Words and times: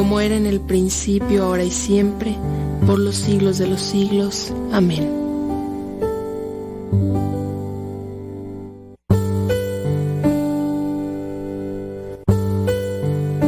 como 0.00 0.18
era 0.18 0.34
en 0.34 0.46
el 0.46 0.60
principio, 0.60 1.44
ahora 1.44 1.62
y 1.62 1.70
siempre, 1.70 2.34
por 2.86 2.98
los 2.98 3.16
siglos 3.16 3.58
de 3.58 3.66
los 3.66 3.82
siglos. 3.82 4.50
Amén. 4.72 5.06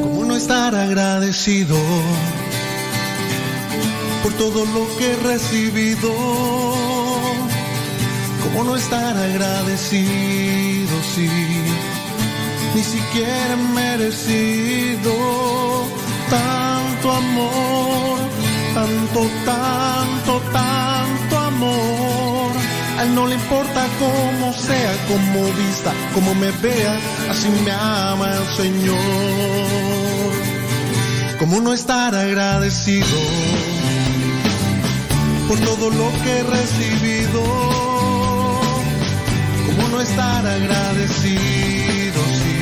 ¿Cómo 0.02 0.25
no 0.26 0.37
estar 0.37 0.75
agradecido 0.75 1.75
por 4.22 4.34
todo 4.34 4.66
lo 4.66 4.87
que 4.98 5.10
he 5.10 5.16
recibido? 5.32 6.10
¿Cómo 8.44 8.64
no 8.64 8.76
estar 8.76 9.16
agradecido 9.16 10.96
si 11.14 11.31
ni 12.75 12.82
siquiera 12.82 13.56
merecido 13.75 15.21
tanto, 19.44 20.40
tanto, 20.52 21.38
amor? 21.38 22.52
A 22.98 23.02
él 23.04 23.14
no 23.14 23.26
le 23.26 23.34
importa 23.34 23.86
cómo 23.98 24.52
sea, 24.52 24.92
cómo 25.08 25.44
vista, 25.54 25.92
cómo 26.14 26.34
me 26.34 26.50
vea, 26.50 26.98
así 27.30 27.48
me 27.64 27.70
ama 27.72 28.34
el 28.36 28.46
Señor. 28.56 30.32
¿Cómo 31.38 31.60
no 31.60 31.72
estar 31.72 32.14
agradecido 32.14 33.19
por 35.48 35.58
todo 35.58 35.90
lo 35.90 36.12
que 36.22 36.38
he 36.38 36.42
recibido? 36.44 37.42
¿Cómo 39.66 39.88
no 39.88 40.00
estar 40.00 40.46
agradecido 40.46 42.20
si 42.38 42.52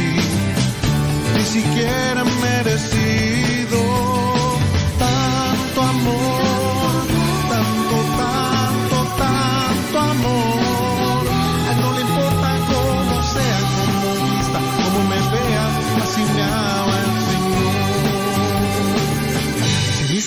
ni 1.37 1.45
siquiera 1.45 2.25
merecido 2.25 3.00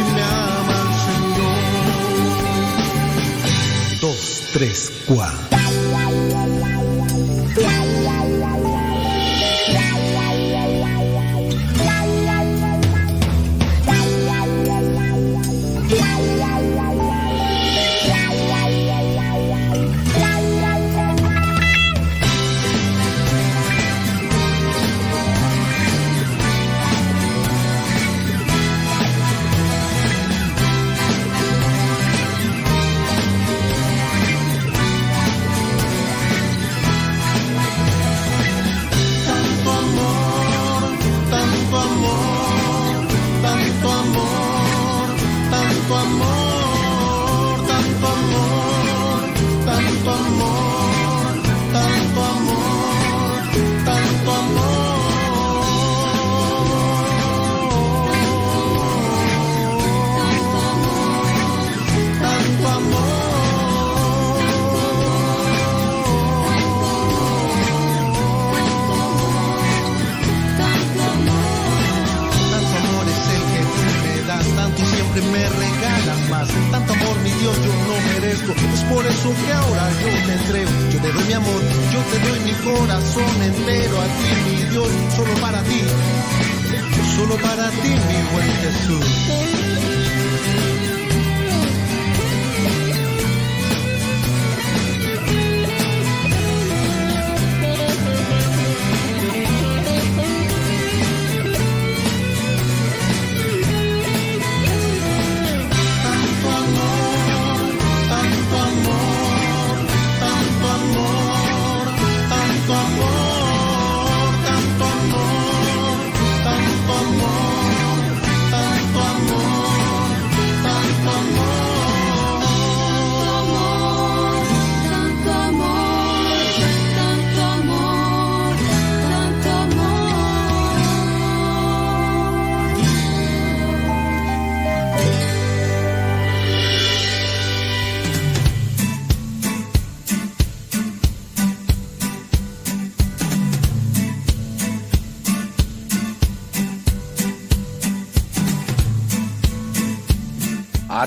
Así 0.00 0.12
me 0.12 0.22
ama 0.22 0.72
el 0.82 0.94
Señor. 1.06 1.58
Dos, 4.00 4.42
tres, 4.52 4.92
cuatro. 5.06 5.39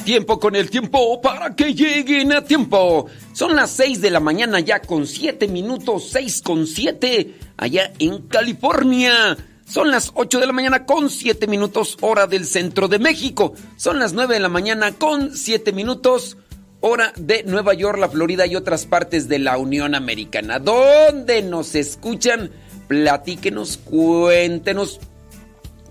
Tiempo 0.03 0.39
con 0.39 0.55
el 0.55 0.69
tiempo 0.69 1.21
para 1.21 1.55
que 1.55 1.73
lleguen 1.73 2.33
a 2.33 2.43
tiempo. 2.43 3.07
Son 3.33 3.55
las 3.55 3.71
6 3.71 4.01
de 4.01 4.11
la 4.11 4.19
mañana 4.19 4.59
ya 4.59 4.81
con 4.81 5.07
7 5.07 5.47
minutos, 5.47 6.09
6 6.11 6.41
con 6.41 6.67
7 6.67 7.35
allá 7.57 7.93
en 7.99 8.27
California. 8.27 9.37
Son 9.65 9.89
las 9.89 10.11
8 10.13 10.39
de 10.39 10.47
la 10.47 10.53
mañana 10.53 10.85
con 10.85 11.09
7 11.09 11.47
minutos 11.47 11.97
hora 12.01 12.27
del 12.27 12.45
centro 12.45 12.87
de 12.87 12.99
México. 12.99 13.53
Son 13.77 13.97
las 13.97 14.13
9 14.13 14.35
de 14.35 14.39
la 14.41 14.49
mañana 14.49 14.91
con 14.91 15.35
7 15.35 15.71
minutos 15.71 16.37
hora 16.81 17.13
de 17.17 17.43
Nueva 17.43 17.73
York, 17.73 17.97
la 17.97 18.09
Florida 18.09 18.45
y 18.45 18.57
otras 18.57 18.85
partes 18.85 19.29
de 19.29 19.39
la 19.39 19.57
Unión 19.57 19.95
Americana. 19.95 20.59
¿Dónde 20.59 21.41
nos 21.41 21.75
escuchan? 21.75 22.51
Platíquenos, 22.89 23.77
cuéntenos. 23.77 24.99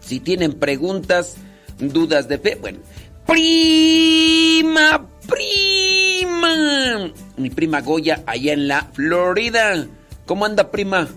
Si 0.01 0.21
tienen 0.21 0.53
preguntas, 0.53 1.37
dudas 1.79 2.29
de 2.29 2.39
fe, 2.39 2.59
bueno 2.61 2.79
prima, 3.27 5.09
prima. 5.27 7.13
Mi 7.37 7.51
prima 7.51 7.81
Goya 7.81 8.23
allá 8.27 8.53
en 8.53 8.69
la 8.69 8.91
Florida. 8.93 9.87
¿Cómo 10.27 10.45
anda, 10.45 10.71
prima? 10.71 11.09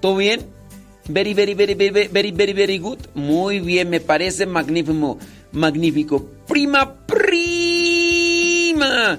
¿Todo 0.00 0.16
bien? 0.16 0.46
Very, 1.08 1.34
very, 1.34 1.54
very, 1.54 1.74
very, 1.74 2.08
very, 2.08 2.32
very, 2.32 2.52
very 2.52 2.78
good. 2.78 2.98
Muy 3.14 3.60
bien, 3.60 3.90
me 3.90 4.00
parece 4.00 4.46
magnífico. 4.46 5.18
Magnífico. 5.52 6.24
Prima, 6.48 6.96
prima. 7.06 9.18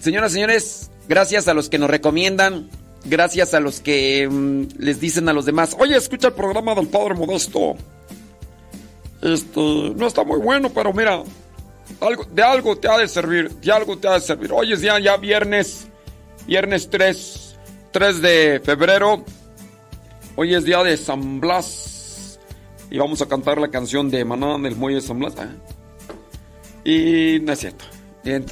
Señoras, 0.00 0.32
señores, 0.32 0.90
gracias 1.08 1.48
a 1.48 1.54
los 1.54 1.68
que 1.68 1.78
nos 1.78 1.90
recomiendan. 1.90 2.68
Gracias 3.04 3.54
a 3.54 3.60
los 3.60 3.80
que 3.80 4.28
mm, 4.28 4.78
les 4.78 5.00
dicen 5.00 5.28
a 5.28 5.32
los 5.32 5.46
demás, 5.46 5.74
oye, 5.78 5.96
escucha 5.96 6.28
el 6.28 6.34
programa 6.34 6.74
del 6.74 6.88
Padre 6.88 7.14
Modesto. 7.14 7.76
Este, 9.22 9.60
no 9.60 10.06
está 10.06 10.24
muy 10.24 10.38
bueno, 10.38 10.70
pero 10.70 10.92
mira, 10.92 11.22
algo, 12.00 12.24
de 12.24 12.42
algo 12.42 12.76
te 12.78 12.88
ha 12.88 12.96
de 12.98 13.08
servir, 13.08 13.50
de 13.50 13.72
algo 13.72 13.98
te 13.98 14.08
ha 14.08 14.14
de 14.14 14.20
servir. 14.20 14.50
Hoy 14.52 14.72
es 14.72 14.80
día 14.80 14.98
ya 14.98 15.16
viernes, 15.16 15.88
viernes 16.46 16.88
3, 16.88 17.56
3 17.90 18.22
de 18.22 18.60
febrero. 18.64 19.24
Hoy 20.36 20.54
es 20.54 20.64
día 20.64 20.82
de 20.82 20.96
San 20.96 21.40
Blas. 21.40 22.38
Y 22.90 22.98
vamos 22.98 23.20
a 23.22 23.26
cantar 23.26 23.58
la 23.58 23.68
canción 23.68 24.10
de 24.10 24.24
Maná 24.24 24.58
del 24.58 24.76
Muelle 24.76 25.00
de 25.00 25.06
San 25.06 25.18
Blas. 25.18 25.34
¿eh? 26.84 27.36
Y 27.36 27.40
no 27.40 27.52
es 27.52 27.58
cierto. 27.58 27.84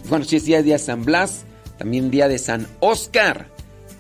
Bueno, 0.08 0.24
sí 0.24 0.36
es 0.36 0.44
día 0.44 0.62
de 0.62 0.78
San 0.78 1.04
Blas, 1.04 1.44
también 1.78 2.10
día 2.10 2.28
de 2.28 2.38
San 2.38 2.66
Oscar. 2.80 3.48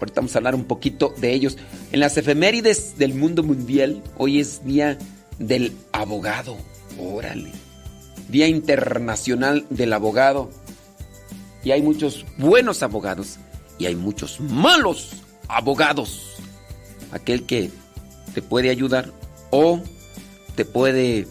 Ahorita 0.00 0.20
vamos 0.20 0.34
a 0.34 0.38
hablar 0.38 0.54
un 0.54 0.64
poquito 0.64 1.14
de 1.16 1.32
ellos. 1.32 1.56
En 1.92 2.00
las 2.00 2.16
efemérides 2.16 2.98
del 2.98 3.14
mundo 3.14 3.42
mundial, 3.42 4.02
hoy 4.16 4.38
es 4.38 4.64
día 4.64 4.98
del 5.38 5.76
abogado. 5.92 6.56
Órale. 6.98 7.52
Día 8.28 8.46
Internacional 8.48 9.66
del 9.70 9.92
Abogado. 9.92 10.50
Y 11.64 11.72
hay 11.72 11.82
muchos 11.82 12.24
buenos 12.36 12.82
abogados 12.82 13.38
y 13.78 13.86
hay 13.86 13.96
muchos 13.96 14.40
malos 14.40 15.12
abogados. 15.48 16.36
Aquel 17.12 17.46
que 17.46 17.70
te 18.34 18.42
puede 18.42 18.70
ayudar 18.70 19.10
o 19.50 19.80
te 20.54 20.64
puede 20.64 21.26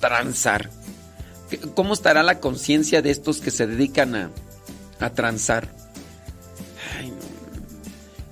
transar. 0.00 0.70
¿Cómo 1.74 1.94
estará 1.94 2.22
la 2.22 2.40
conciencia 2.40 3.02
de 3.02 3.10
estos 3.10 3.40
que 3.40 3.50
se 3.50 3.66
dedican 3.66 4.14
a, 4.14 4.30
a 5.00 5.10
transar? 5.10 5.77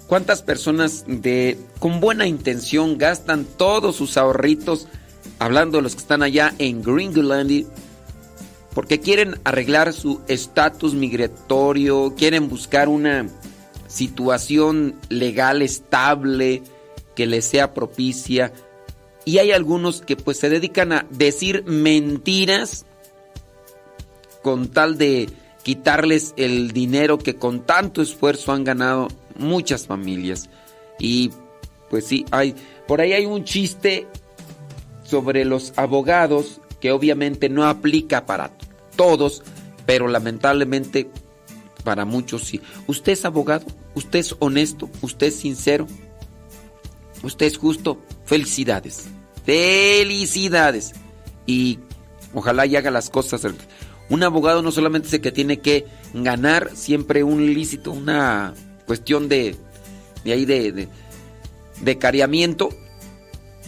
¿Cuántas 0.06 0.42
personas 0.42 1.04
de 1.08 1.58
con 1.80 1.98
buena 1.98 2.28
intención 2.28 2.96
gastan 2.96 3.44
todos 3.44 3.96
sus 3.96 4.16
ahorritos, 4.16 4.86
hablando 5.40 5.78
de 5.78 5.82
los 5.82 5.94
que 5.94 6.00
están 6.00 6.22
allá 6.22 6.54
en 6.58 6.80
Greenland, 6.82 7.66
porque 8.72 9.00
quieren 9.00 9.40
arreglar 9.42 9.92
su 9.92 10.20
estatus 10.28 10.94
migratorio, 10.94 12.14
quieren 12.16 12.48
buscar 12.48 12.88
una 12.88 13.26
situación 13.88 14.94
legal 15.08 15.60
estable 15.60 16.62
que 17.16 17.26
les 17.26 17.44
sea 17.44 17.74
propicia? 17.74 18.52
Y 19.24 19.38
hay 19.38 19.50
algunos 19.50 20.02
que 20.02 20.14
pues 20.14 20.38
se 20.38 20.48
dedican 20.48 20.92
a 20.92 21.06
decir 21.10 21.64
mentiras 21.64 22.86
con 24.40 24.68
tal 24.68 24.98
de 24.98 25.28
quitarles 25.64 26.32
el 26.36 26.70
dinero 26.70 27.18
que 27.18 27.34
con 27.34 27.66
tanto 27.66 28.02
esfuerzo 28.02 28.52
han 28.52 28.62
ganado 28.62 29.08
muchas 29.38 29.86
familias. 29.86 30.48
Y 30.98 31.30
pues 31.90 32.06
sí, 32.06 32.24
hay 32.30 32.54
por 32.86 33.00
ahí 33.00 33.12
hay 33.12 33.26
un 33.26 33.44
chiste 33.44 34.06
sobre 35.04 35.44
los 35.44 35.72
abogados 35.76 36.60
que 36.80 36.92
obviamente 36.92 37.48
no 37.48 37.64
aplica 37.66 38.26
para 38.26 38.52
todos, 38.96 39.42
pero 39.86 40.08
lamentablemente 40.08 41.10
para 41.84 42.04
muchos 42.04 42.44
sí. 42.44 42.60
¿Usted 42.86 43.12
es 43.12 43.24
abogado? 43.24 43.66
¿Usted 43.94 44.18
es 44.18 44.36
honesto? 44.40 44.90
¿Usted 45.02 45.28
es 45.28 45.36
sincero? 45.36 45.86
¿Usted 47.22 47.46
es 47.46 47.58
justo? 47.58 48.02
Felicidades. 48.24 49.06
Felicidades. 49.44 50.92
Y 51.46 51.78
ojalá 52.34 52.66
y 52.66 52.76
haga 52.76 52.90
las 52.90 53.08
cosas. 53.08 53.46
Un 54.10 54.22
abogado 54.22 54.62
no 54.62 54.72
solamente 54.72 55.08
es 55.08 55.20
que 55.20 55.32
tiene 55.32 55.60
que 55.60 55.86
ganar 56.12 56.72
siempre 56.74 57.22
un 57.22 57.54
lícito, 57.54 57.92
una 57.92 58.54
cuestión 58.86 59.28
de, 59.28 59.56
de 60.24 60.32
ahí 60.32 60.44
de, 60.44 60.88
de, 61.82 61.98
cariamiento, 61.98 62.70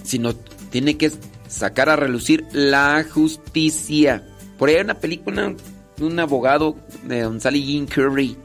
sino 0.03 0.35
tiene 0.71 0.97
que 0.97 1.13
sacar 1.49 1.89
a 1.89 1.97
relucir 1.97 2.47
la 2.53 3.05
justicia. 3.09 4.27
Por 4.59 4.69
ahí 4.69 4.77
hay 4.77 4.83
una 4.83 4.99
película 5.01 5.55
de 5.97 6.05
un 6.05 6.19
abogado 6.19 6.77
de 7.05 7.23
Don 7.23 7.41
Sally 7.41 7.65
Jean 7.65 7.87
Curry 7.87 8.37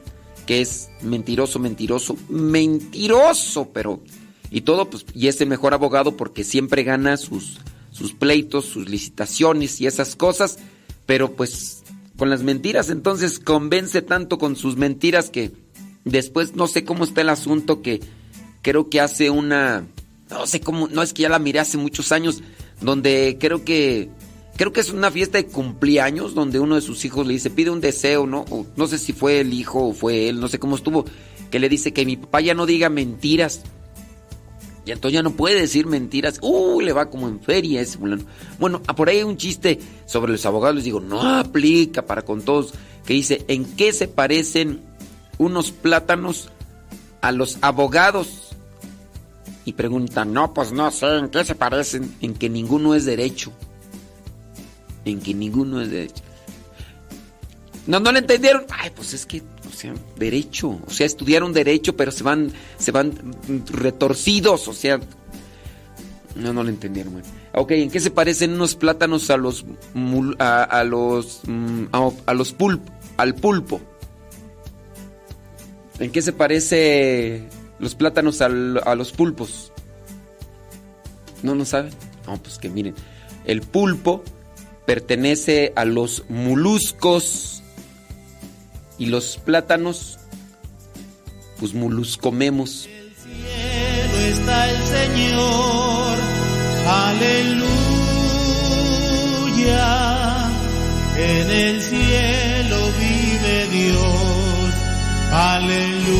que 0.45 0.61
es 0.61 0.89
mentiroso, 1.01 1.59
mentiroso, 1.59 2.17
mentiroso, 2.27 3.69
pero 3.71 4.01
y 4.51 4.61
todo 4.61 4.89
pues 4.89 5.05
y 5.13 5.27
es 5.27 5.39
el 5.41 5.47
mejor 5.47 5.73
abogado 5.73 6.17
porque 6.17 6.43
siempre 6.43 6.83
gana 6.83 7.17
sus 7.17 7.59
sus 7.91 8.13
pleitos, 8.13 8.65
sus 8.65 8.89
licitaciones 8.89 9.79
y 9.79 9.87
esas 9.87 10.15
cosas, 10.15 10.57
pero 11.05 11.33
pues 11.35 11.83
con 12.17 12.29
las 12.29 12.43
mentiras 12.43 12.89
entonces 12.89 13.39
convence 13.39 14.01
tanto 14.01 14.37
con 14.37 14.55
sus 14.55 14.75
mentiras 14.77 15.29
que 15.29 15.51
Después 16.05 16.55
no 16.55 16.67
sé 16.67 16.83
cómo 16.83 17.03
está 17.03 17.21
el 17.21 17.29
asunto 17.29 17.81
que 17.81 18.01
creo 18.61 18.89
que 18.89 18.99
hace 18.99 19.29
una 19.29 19.85
no 20.29 20.47
sé 20.47 20.61
cómo, 20.61 20.87
no 20.87 21.01
es 21.01 21.13
que 21.13 21.23
ya 21.23 21.29
la 21.29 21.39
miré 21.39 21.59
hace 21.59 21.77
muchos 21.77 22.11
años 22.11 22.41
donde 22.81 23.37
creo 23.39 23.63
que 23.63 24.09
creo 24.57 24.73
que 24.73 24.81
es 24.81 24.89
una 24.89 25.11
fiesta 25.11 25.37
de 25.37 25.45
cumpleaños 25.45 26.33
donde 26.33 26.59
uno 26.59 26.75
de 26.75 26.81
sus 26.81 27.05
hijos 27.05 27.25
le 27.25 27.33
dice, 27.33 27.49
"Pide 27.49 27.69
un 27.69 27.81
deseo", 27.81 28.25
¿no? 28.25 28.45
no 28.75 28.87
sé 28.87 28.97
si 28.97 29.13
fue 29.13 29.39
el 29.39 29.53
hijo 29.53 29.87
o 29.87 29.93
fue 29.93 30.29
él, 30.29 30.39
no 30.39 30.47
sé 30.47 30.59
cómo 30.59 30.75
estuvo, 30.75 31.05
que 31.51 31.59
le 31.59 31.69
dice 31.69 31.93
que 31.93 32.05
mi 32.05 32.17
papá 32.17 32.41
ya 32.41 32.53
no 32.53 32.65
diga 32.65 32.89
mentiras. 32.89 33.61
Y 34.85 34.91
entonces 34.91 35.13
ya 35.13 35.23
no 35.23 35.31
puede 35.31 35.61
decir 35.61 35.85
mentiras. 35.85 36.39
Uh, 36.41 36.81
le 36.81 36.91
va 36.91 37.09
como 37.09 37.29
en 37.29 37.39
feria 37.39 37.79
ese 37.79 37.97
fulano. 37.97 38.23
Bueno, 38.59 38.81
por 38.81 39.07
ahí 39.07 39.17
hay 39.17 39.23
un 39.23 39.37
chiste 39.37 39.79
sobre 40.05 40.33
los 40.33 40.45
abogados. 40.45 40.75
Les 40.75 40.83
digo, 40.83 40.99
no 40.99 41.21
aplica 41.21 42.05
para 42.05 42.23
con 42.23 42.41
todos. 42.41 42.73
Que 43.05 43.13
dice, 43.13 43.45
¿en 43.47 43.63
qué 43.63 43.93
se 43.93 44.09
parecen 44.09 44.81
unos 45.43 45.71
plátanos 45.71 46.49
a 47.21 47.31
los 47.31 47.57
abogados 47.61 48.49
y 49.65 49.73
preguntan, 49.73 50.33
no, 50.33 50.53
pues 50.53 50.71
no 50.71 50.91
sé, 50.91 51.17
¿en 51.17 51.29
qué 51.29 51.45
se 51.45 51.55
parecen? 51.55 52.15
En 52.21 52.33
que 52.33 52.49
ninguno 52.49 52.95
es 52.95 53.05
derecho. 53.05 53.51
En 55.05 55.19
que 55.21 55.33
ninguno 55.33 55.81
es 55.81 55.89
derecho. 55.89 56.23
No, 57.87 57.99
no 57.99 58.11
le 58.11 58.19
entendieron. 58.19 58.65
Ay, 58.69 58.91
pues 58.95 59.13
es 59.13 59.25
que, 59.25 59.41
o 59.41 59.73
sea, 59.73 59.93
derecho. 60.17 60.79
O 60.85 60.89
sea, 60.91 61.05
estudiaron 61.05 61.53
derecho, 61.53 61.95
pero 61.95 62.11
se 62.11 62.23
van, 62.23 62.51
se 62.77 62.91
van 62.91 63.13
retorcidos. 63.71 64.67
O 64.67 64.73
sea, 64.73 64.99
no, 66.35 66.53
no 66.53 66.63
le 66.63 66.71
entendieron. 66.71 67.21
Ok, 67.53 67.71
¿en 67.71 67.91
qué 67.91 67.99
se 67.99 68.11
parecen 68.11 68.53
unos 68.53 68.75
plátanos 68.75 69.29
a 69.29 69.37
los, 69.37 69.65
a, 70.39 70.83
los, 70.83 71.41
mm, 71.45 71.85
a, 72.25 72.33
los 72.33 72.53
pulp, 72.53 72.81
al 73.17 73.35
pulpo? 73.35 73.81
¿En 75.99 76.11
qué 76.11 76.21
se 76.21 76.33
parece 76.33 77.43
los 77.79 77.95
plátanos 77.95 78.41
a 78.41 78.49
los 78.49 79.11
pulpos? 79.11 79.71
¿No, 81.41 81.55
no 81.55 81.65
saben? 81.65 81.91
No, 82.25 82.37
pues 82.41 82.57
que 82.57 82.69
miren. 82.69 82.95
El 83.45 83.61
pulpo 83.61 84.23
pertenece 84.85 85.73
a 85.75 85.85
los 85.85 86.23
moluscos 86.29 87.61
y 88.97 89.07
los 89.07 89.37
plátanos, 89.37 90.19
pues 91.59 91.73
moluscomemos. 91.73 92.87
El 92.87 93.13
cielo 93.15 94.19
está 94.19 94.69
el 94.69 94.83
Señor, 94.83 96.17
aleluya. 96.87 97.73
En 101.17 101.51
el 101.51 101.81
cielo 101.81 102.77
vive 102.99 103.67
Dios. 103.71 104.42
Aleluya. 105.33 106.13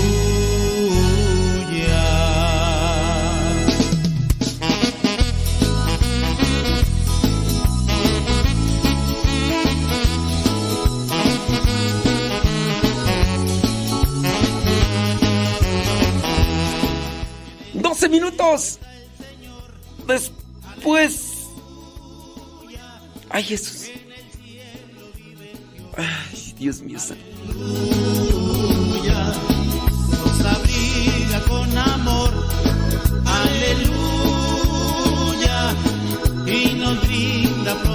Doce 17.75 18.09
minutos 18.09 18.79
después. 20.07 21.49
Ay, 23.29 23.43
Jesús. 23.43 23.91
Ay, 25.95 26.55
Dios 26.57 26.81
mío. 26.81 26.97
Y 37.01 37.92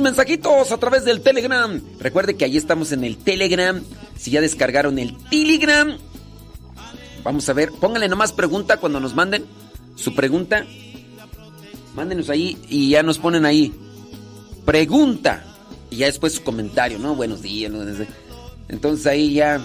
mensajitos 0.00 0.72
a 0.72 0.78
través 0.78 1.04
del 1.04 1.20
Telegram. 1.20 1.80
Recuerde 2.00 2.36
que 2.36 2.44
ahí 2.44 2.56
estamos 2.56 2.92
en 2.92 3.04
el 3.04 3.16
Telegram. 3.16 3.82
Si 4.16 4.30
ya 4.30 4.40
descargaron 4.40 4.98
el 4.98 5.16
Telegram, 5.28 5.96
vamos 7.22 7.48
a 7.48 7.52
ver. 7.52 7.70
Pónganle 7.72 8.08
nomás 8.08 8.32
pregunta 8.32 8.78
cuando 8.78 9.00
nos 9.00 9.14
manden 9.14 9.44
su 9.94 10.14
pregunta. 10.14 10.64
Mándenos 11.94 12.30
ahí 12.30 12.58
y 12.68 12.90
ya 12.90 13.02
nos 13.02 13.18
ponen 13.18 13.44
ahí. 13.44 13.72
Pregunta. 14.64 15.44
Y 15.90 15.96
ya 15.96 16.06
después 16.06 16.34
su 16.34 16.42
comentario, 16.42 16.98
¿no? 16.98 17.14
Buenos 17.14 17.42
días. 17.42 17.72
Entonces 18.68 19.06
ahí 19.06 19.34
ya. 19.34 19.60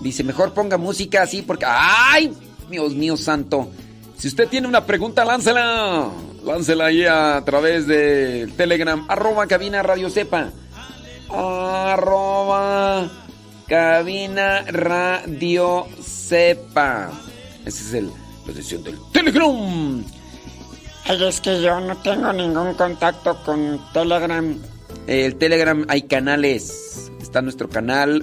Dice, 0.00 0.22
mejor 0.24 0.52
ponga 0.52 0.76
música 0.76 1.22
así 1.22 1.42
porque... 1.42 1.64
¡Ay! 1.66 2.32
Dios 2.70 2.94
mío 2.94 3.16
santo. 3.16 3.70
Si 4.16 4.28
usted 4.28 4.48
tiene 4.48 4.68
una 4.68 4.86
pregunta, 4.86 5.24
láncela. 5.24 6.10
Láncela 6.46 6.86
ahí 6.86 7.04
a 7.04 7.42
través 7.44 7.88
del 7.88 8.52
Telegram. 8.52 9.04
Arroba 9.08 9.48
cabina 9.48 9.82
radio 9.82 10.08
sepa. 10.08 10.50
Arroba 11.28 13.10
cabina 13.66 14.62
radio 14.62 15.88
sepa. 16.00 17.10
Ese 17.64 17.82
es 17.82 17.94
el, 17.94 18.12
la 18.46 18.54
del 18.54 18.96
Telegram. 19.12 20.04
Ay, 21.04 21.24
es 21.24 21.40
que 21.40 21.60
yo 21.60 21.80
no 21.80 21.96
tengo 21.96 22.32
ningún 22.32 22.74
contacto 22.74 23.42
con 23.44 23.80
Telegram. 23.92 24.56
El 25.08 25.34
Telegram 25.34 25.84
hay 25.88 26.02
canales. 26.02 27.10
Está 27.20 27.42
nuestro 27.42 27.68
canal 27.68 28.22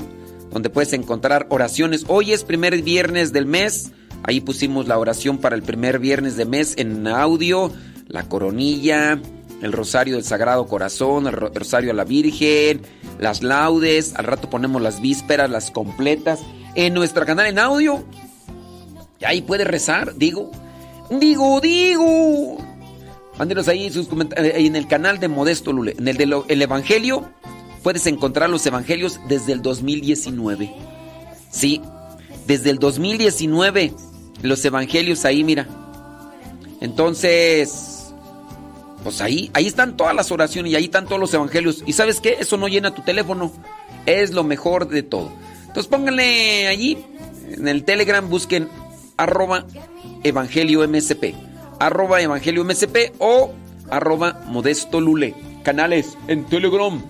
donde 0.49 0.69
puedes 0.69 0.93
encontrar 0.93 1.47
oraciones. 1.49 2.05
Hoy 2.07 2.31
es 2.31 2.45
primer 2.45 2.81
viernes 2.83 3.33
del 3.33 3.47
mes. 3.47 3.91
Ahí 4.23 4.39
pusimos 4.39 4.87
la 4.87 4.97
oración 4.97 5.39
para 5.39 5.57
el 5.57 5.63
primer 5.63 5.99
viernes 5.99 6.37
de 6.37 6.45
mes 6.45 6.75
en 6.77 7.05
audio, 7.07 7.69
la 8.13 8.23
coronilla, 8.29 9.19
el 9.61 9.73
rosario 9.73 10.15
del 10.15 10.23
Sagrado 10.23 10.65
Corazón, 10.67 11.27
el 11.27 11.33
ro- 11.33 11.51
rosario 11.53 11.91
a 11.91 11.93
la 11.93 12.05
Virgen, 12.05 12.81
las 13.19 13.43
laudes. 13.43 14.13
Al 14.15 14.25
rato 14.25 14.49
ponemos 14.49 14.81
las 14.81 15.01
vísperas, 15.01 15.49
las 15.49 15.71
completas 15.71 16.39
en 16.75 16.93
nuestro 16.93 17.25
canal 17.25 17.47
en 17.47 17.59
audio. 17.59 18.05
Y 19.19 19.25
ahí 19.25 19.41
puede 19.41 19.63
rezar, 19.65 20.15
digo. 20.15 20.51
Digo, 21.09 21.59
digo. 21.59 22.57
Mándenos 23.37 23.67
ahí 23.67 23.89
sus 23.89 24.07
comentarios 24.07 24.53
en 24.55 24.75
el 24.75 24.87
canal 24.87 25.19
de 25.19 25.27
Modesto 25.27 25.73
Lule. 25.73 25.95
En 25.97 26.07
el 26.07 26.17
del 26.17 26.35
el 26.47 26.61
Evangelio 26.61 27.25
puedes 27.81 28.05
encontrar 28.05 28.49
los 28.49 28.63
Evangelios 28.67 29.19
desde 29.27 29.53
el 29.53 29.61
2019. 29.63 30.71
Sí, 31.49 31.81
desde 32.45 32.69
el 32.69 32.77
2019 32.77 33.91
los 34.43 34.63
Evangelios 34.65 35.25
ahí, 35.25 35.43
mira. 35.43 35.67
Entonces, 36.81 38.02
pues 39.03 39.21
ahí, 39.21 39.51
ahí 39.53 39.67
están 39.67 39.97
todas 39.97 40.15
las 40.15 40.31
oraciones 40.31 40.71
y 40.71 40.75
ahí 40.75 40.85
están 40.85 41.05
todos 41.05 41.19
los 41.19 41.33
Evangelios. 41.33 41.83
¿Y 41.85 41.93
sabes 41.93 42.19
qué? 42.19 42.37
Eso 42.39 42.57
no 42.57 42.67
llena 42.67 42.95
tu 42.95 43.01
teléfono. 43.01 43.51
Es 44.05 44.31
lo 44.31 44.43
mejor 44.43 44.87
de 44.87 45.03
todo. 45.03 45.31
Entonces 45.67 45.87
pónganle 45.87 46.67
allí, 46.67 46.97
en 47.51 47.67
el 47.67 47.83
Telegram, 47.83 48.27
busquen 48.29 48.69
arroba 49.17 49.65
Evangelio 50.23 50.87
MSP. 50.87 51.35
Arroba 51.79 52.21
Evangelio 52.21 52.63
MSP 52.63 53.13
o 53.19 53.51
arroba 53.89 54.41
Modesto 54.47 55.01
Lule. 55.01 55.35
Canales 55.63 56.17
en 56.27 56.45
Telegram. 56.45 57.01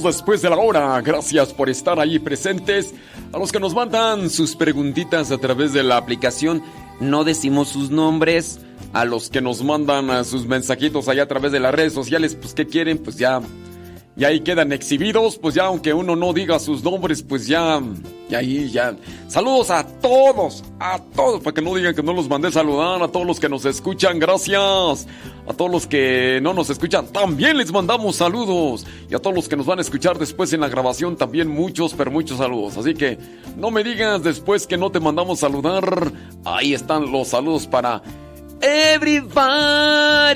Después 0.00 0.40
de 0.40 0.48
la 0.48 0.56
hora. 0.56 1.00
Gracias 1.02 1.52
por 1.52 1.68
estar 1.68 2.00
ahí 2.00 2.18
presentes. 2.18 2.94
A 3.32 3.38
los 3.38 3.52
que 3.52 3.60
nos 3.60 3.74
mandan 3.74 4.30
sus 4.30 4.56
preguntitas 4.56 5.30
a 5.30 5.38
través 5.38 5.74
de 5.74 5.82
la 5.82 5.98
aplicación, 5.98 6.62
no 7.00 7.24
decimos 7.24 7.68
sus 7.68 7.90
nombres. 7.90 8.60
A 8.94 9.04
los 9.04 9.28
que 9.28 9.40
nos 9.40 9.62
mandan 9.62 10.10
a 10.10 10.24
sus 10.24 10.46
mensajitos 10.46 11.08
allá 11.08 11.24
a 11.24 11.28
través 11.28 11.52
de 11.52 11.60
las 11.60 11.74
redes 11.74 11.92
sociales, 11.92 12.34
pues 12.34 12.54
¿qué 12.54 12.66
quieren? 12.66 12.98
Pues 12.98 13.16
ya, 13.16 13.40
ya 14.16 14.28
ahí 14.28 14.40
quedan 14.40 14.72
exhibidos. 14.72 15.38
Pues 15.38 15.54
ya 15.54 15.64
aunque 15.64 15.92
uno 15.92 16.16
no 16.16 16.32
diga 16.32 16.58
sus 16.58 16.82
nombres, 16.82 17.22
pues 17.22 17.46
ya, 17.46 17.80
y 18.30 18.34
ahí 18.34 18.70
ya. 18.70 18.96
Saludos 19.32 19.70
a 19.70 19.82
todos, 19.82 20.62
a 20.78 20.98
todos, 21.16 21.40
para 21.40 21.54
que 21.54 21.62
no 21.62 21.74
digan 21.74 21.94
que 21.94 22.02
no 22.02 22.12
los 22.12 22.28
mandé 22.28 22.52
saludar. 22.52 23.02
A 23.02 23.08
todos 23.08 23.26
los 23.26 23.40
que 23.40 23.48
nos 23.48 23.64
escuchan, 23.64 24.18
gracias. 24.18 25.06
A 25.48 25.54
todos 25.56 25.70
los 25.70 25.86
que 25.86 26.38
no 26.42 26.52
nos 26.52 26.68
escuchan, 26.68 27.06
también 27.06 27.56
les 27.56 27.72
mandamos 27.72 28.16
saludos. 28.16 28.84
Y 29.08 29.14
a 29.14 29.18
todos 29.20 29.34
los 29.34 29.48
que 29.48 29.56
nos 29.56 29.64
van 29.64 29.78
a 29.78 29.80
escuchar 29.80 30.18
después 30.18 30.52
en 30.52 30.60
la 30.60 30.68
grabación, 30.68 31.16
también 31.16 31.48
muchos, 31.48 31.94
pero 31.94 32.10
muchos 32.10 32.36
saludos. 32.36 32.76
Así 32.76 32.92
que 32.92 33.16
no 33.56 33.70
me 33.70 33.82
digas 33.82 34.22
después 34.22 34.66
que 34.66 34.76
no 34.76 34.92
te 34.92 35.00
mandamos 35.00 35.38
saludar. 35.38 36.12
Ahí 36.44 36.74
están 36.74 37.10
los 37.10 37.28
saludos 37.28 37.66
para 37.66 38.02
everybody. 38.60 40.34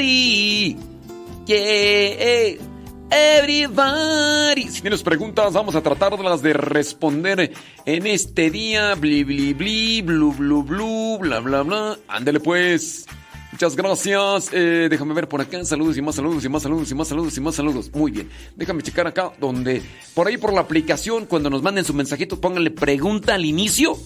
Yeah. 1.45 2.76
Everybody. 3.11 4.69
Si 4.69 4.81
tienes 4.81 5.03
preguntas, 5.03 5.53
vamos 5.53 5.75
a 5.75 5.83
tratarlas 5.83 6.42
de 6.42 6.53
responder 6.53 7.53
en 7.85 8.07
este 8.07 8.51
día. 8.51 8.95
Bli, 8.95 9.25
bli, 9.25 9.55
bli, 9.55 10.03
blu, 10.03 10.33
blu, 10.33 10.62
blu, 10.62 11.19
bla, 11.21 11.40
bla, 11.40 11.62
bla. 11.62 11.99
Ándele 12.09 12.40
pues. 12.40 13.07
Muchas 13.53 13.77
gracias. 13.77 14.51
Eh, 14.53 14.88
déjame 14.90 15.14
ver 15.14 15.29
por 15.29 15.40
acá. 15.40 15.64
Saludos 15.64 15.97
y 15.97 16.03
más 16.03 16.16
saludos 16.16 16.45
y 16.45 16.49
más 16.49 16.62
saludos 16.62 16.90
y 16.90 16.95
más 16.95 17.09
saludos 17.09 17.37
y 17.37 17.40
más 17.40 17.55
saludos. 17.55 17.90
Muy 17.95 18.11
bien. 18.11 18.29
Déjame 18.57 18.83
checar 18.83 19.07
acá 19.07 19.33
donde, 19.40 19.83
por 20.14 20.27
ahí 20.27 20.37
por 20.37 20.53
la 20.53 20.61
aplicación, 20.61 21.27
cuando 21.27 21.49
nos 21.49 21.62
manden 21.62 21.85
su 21.85 21.95
mensajito, 21.95 22.40
pónganle 22.40 22.71
pregunta 22.71 23.35
al 23.35 23.45
inicio. 23.45 23.97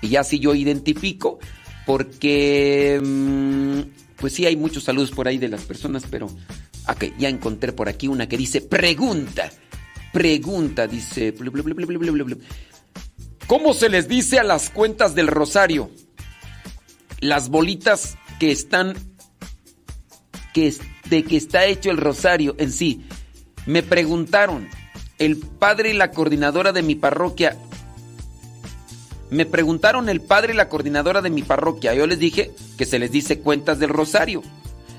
Y 0.00 0.08
ya 0.08 0.20
así 0.20 0.38
yo 0.38 0.54
identifico. 0.54 1.38
Porque, 1.86 3.00
mm, 3.02 3.97
pues 4.18 4.32
sí, 4.32 4.46
hay 4.46 4.56
muchos 4.56 4.84
saludos 4.84 5.10
por 5.12 5.28
ahí 5.28 5.38
de 5.38 5.48
las 5.48 5.62
personas, 5.62 6.04
pero... 6.10 6.26
Ok, 6.88 7.04
ya 7.18 7.28
encontré 7.28 7.72
por 7.72 7.88
aquí 7.88 8.08
una 8.08 8.28
que 8.28 8.36
dice 8.36 8.60
pregunta. 8.60 9.50
Pregunta, 10.12 10.86
dice... 10.86 11.34
¿Cómo 13.46 13.74
se 13.74 13.88
les 13.88 14.08
dice 14.08 14.38
a 14.38 14.44
las 14.44 14.70
cuentas 14.70 15.14
del 15.14 15.28
rosario? 15.28 15.90
Las 17.20 17.48
bolitas 17.48 18.16
que 18.40 18.50
están... 18.50 18.94
Que 20.52 20.74
de 21.08 21.24
que 21.24 21.36
está 21.36 21.66
hecho 21.66 21.90
el 21.90 21.96
rosario 21.96 22.56
en 22.58 22.72
sí. 22.72 23.06
Me 23.66 23.82
preguntaron, 23.82 24.68
el 25.18 25.36
padre 25.36 25.90
y 25.90 25.94
la 25.94 26.10
coordinadora 26.10 26.72
de 26.72 26.82
mi 26.82 26.94
parroquia... 26.96 27.56
Me 29.30 29.44
preguntaron 29.44 30.08
el 30.08 30.20
padre 30.20 30.54
y 30.54 30.56
la 30.56 30.68
coordinadora 30.68 31.20
de 31.20 31.30
mi 31.30 31.42
parroquia. 31.42 31.94
Yo 31.94 32.06
les 32.06 32.18
dije 32.18 32.52
que 32.78 32.86
se 32.86 32.98
les 32.98 33.10
dice 33.10 33.40
cuentas 33.40 33.78
del 33.78 33.90
rosario. 33.90 34.42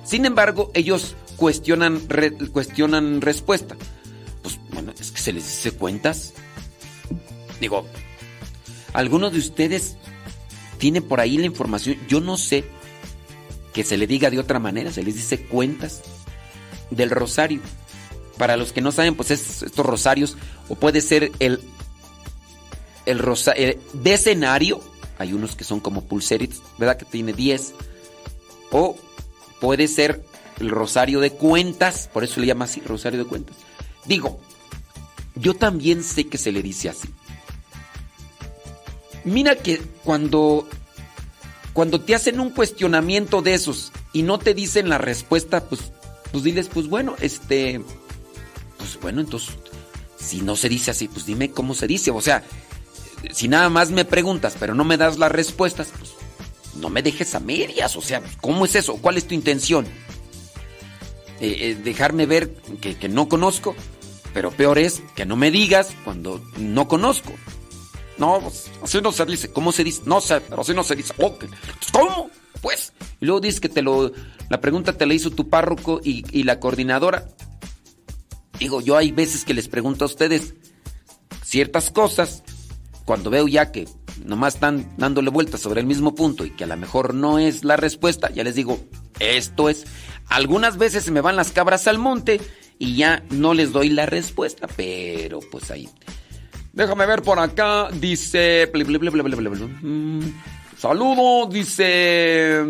Sin 0.03 0.25
embargo, 0.25 0.71
ellos 0.73 1.15
cuestionan, 1.35 2.01
cuestionan 2.51 3.21
respuesta. 3.21 3.75
Pues 4.43 4.59
bueno, 4.71 4.93
es 4.99 5.11
que 5.11 5.21
se 5.21 5.33
les 5.33 5.45
dice 5.45 5.71
cuentas. 5.71 6.33
Digo, 7.59 7.85
algunos 8.93 9.33
de 9.33 9.39
ustedes 9.39 9.97
tienen 10.77 11.03
por 11.03 11.19
ahí 11.19 11.37
la 11.37 11.45
información. 11.45 11.97
Yo 12.07 12.21
no 12.21 12.37
sé 12.37 12.65
que 13.73 13.83
se 13.83 13.97
le 13.97 14.05
diga 14.05 14.29
de 14.29 14.39
otra 14.39 14.59
manera. 14.59 14.91
Se 14.91 15.03
les 15.03 15.15
dice 15.15 15.41
cuentas 15.41 16.01
del 16.91 17.09
rosario. 17.09 17.61
Para 18.37 18.57
los 18.57 18.73
que 18.73 18.81
no 18.81 18.91
saben, 18.91 19.15
pues 19.15 19.31
es 19.31 19.63
estos 19.63 19.85
rosarios. 19.85 20.37
O 20.69 20.75
puede 20.75 21.01
ser 21.01 21.31
el, 21.39 21.61
el 23.09 23.19
rosario 23.19 23.77
decenario. 23.93 24.81
Hay 25.17 25.33
unos 25.33 25.55
que 25.55 25.63
son 25.63 25.79
como 25.79 26.05
pulseritos, 26.05 26.61
¿verdad? 26.77 26.97
Que 26.97 27.05
tiene 27.05 27.33
10. 27.33 27.73
O 28.71 28.95
puede 29.59 29.87
ser 29.87 30.23
el 30.59 30.69
rosario 30.69 31.19
de 31.19 31.31
cuentas, 31.31 32.09
por 32.13 32.23
eso 32.23 32.39
le 32.39 32.47
llama 32.47 32.65
así, 32.65 32.81
rosario 32.81 33.19
de 33.19 33.25
cuentas. 33.25 33.55
Digo, 34.05 34.39
yo 35.35 35.55
también 35.55 36.03
sé 36.03 36.27
que 36.27 36.37
se 36.37 36.51
le 36.51 36.61
dice 36.61 36.89
así. 36.89 37.09
Mira 39.23 39.55
que 39.55 39.81
cuando 40.03 40.67
cuando 41.73 42.01
te 42.01 42.15
hacen 42.15 42.39
un 42.39 42.49
cuestionamiento 42.49 43.41
de 43.41 43.53
esos 43.53 43.91
y 44.11 44.23
no 44.23 44.39
te 44.39 44.53
dicen 44.53 44.89
la 44.89 44.97
respuesta, 44.97 45.63
pues 45.65 45.91
pues 46.31 46.43
diles, 46.43 46.69
pues 46.71 46.87
bueno, 46.87 47.15
este 47.19 47.81
pues 48.77 48.99
bueno, 48.99 49.21
entonces 49.21 49.55
si 50.17 50.41
no 50.41 50.55
se 50.55 50.69
dice 50.69 50.91
así, 50.91 51.07
pues 51.07 51.25
dime 51.25 51.51
cómo 51.51 51.73
se 51.73 51.87
dice, 51.87 52.11
o 52.11 52.21
sea, 52.21 52.43
si 53.31 53.47
nada 53.47 53.69
más 53.69 53.91
me 53.91 54.05
preguntas, 54.05 54.55
pero 54.59 54.73
no 54.73 54.83
me 54.83 54.97
das 54.97 55.17
las 55.17 55.31
respuestas, 55.31 55.91
pues 55.97 56.13
no 56.75 56.89
me 56.89 57.01
dejes 57.01 57.35
a 57.35 57.39
medias, 57.39 57.95
o 57.95 58.01
sea, 58.01 58.21
¿cómo 58.41 58.65
es 58.65 58.75
eso? 58.75 58.97
¿Cuál 58.97 59.17
es 59.17 59.27
tu 59.27 59.33
intención? 59.33 59.85
Eh, 61.39 61.71
eh, 61.71 61.77
dejarme 61.83 62.25
ver 62.25 62.53
que, 62.81 62.97
que 62.97 63.09
no 63.09 63.29
conozco, 63.29 63.75
pero 64.33 64.51
peor 64.51 64.77
es 64.77 65.01
que 65.15 65.25
no 65.25 65.35
me 65.35 65.51
digas 65.51 65.89
cuando 66.03 66.43
no 66.57 66.87
conozco. 66.87 67.33
No, 68.17 68.41
pues, 68.41 68.69
así 68.83 68.99
no 69.01 69.11
se 69.11 69.25
dice. 69.25 69.51
¿Cómo 69.51 69.71
se 69.71 69.83
dice? 69.83 70.01
No 70.05 70.19
sé, 70.19 70.41
pero 70.41 70.61
así 70.61 70.73
no 70.73 70.83
se 70.83 70.95
dice. 70.95 71.13
Ok. 71.17 71.45
¿Cómo? 71.93 72.29
Pues. 72.61 72.91
Luego 73.21 73.39
dices 73.39 73.61
que 73.61 73.69
te 73.69 73.81
lo. 73.81 74.11
La 74.49 74.59
pregunta 74.59 74.93
te 74.97 75.05
la 75.05 75.13
hizo 75.13 75.31
tu 75.31 75.49
párroco 75.49 76.01
y, 76.03 76.25
y 76.37 76.43
la 76.43 76.59
coordinadora. 76.59 77.29
Digo, 78.59 78.81
yo 78.81 78.97
hay 78.97 79.11
veces 79.11 79.45
que 79.45 79.53
les 79.53 79.69
pregunto 79.69 80.03
a 80.03 80.07
ustedes 80.07 80.53
ciertas 81.45 81.91
cosas. 81.91 82.43
Cuando 83.09 83.31
veo 83.31 83.47
ya 83.47 83.71
que 83.71 83.87
nomás 84.23 84.53
están 84.53 84.87
dándole 84.97 85.31
vueltas 85.31 85.61
sobre 85.61 85.81
el 85.81 85.87
mismo 85.87 86.13
punto 86.13 86.45
y 86.45 86.51
que 86.51 86.65
a 86.65 86.67
lo 86.67 86.77
mejor 86.77 87.15
no 87.15 87.39
es 87.39 87.63
la 87.63 87.75
respuesta, 87.75 88.29
ya 88.29 88.43
les 88.43 88.53
digo, 88.53 88.81
esto 89.19 89.67
es. 89.67 89.87
Algunas 90.27 90.77
veces 90.77 91.05
se 91.05 91.09
me 91.09 91.19
van 91.19 91.35
las 91.35 91.51
cabras 91.51 91.87
al 91.87 91.97
monte 91.97 92.39
y 92.77 92.97
ya 92.97 93.23
no 93.31 93.55
les 93.55 93.71
doy 93.71 93.89
la 93.89 94.05
respuesta, 94.05 94.67
pero 94.75 95.39
pues 95.39 95.71
ahí. 95.71 95.89
Déjame 96.71 97.07
ver 97.07 97.23
por 97.23 97.39
acá, 97.39 97.89
dice... 97.99 98.69
Mm, 99.81 100.19
Saludo, 100.77 101.49
dice... 101.51 102.63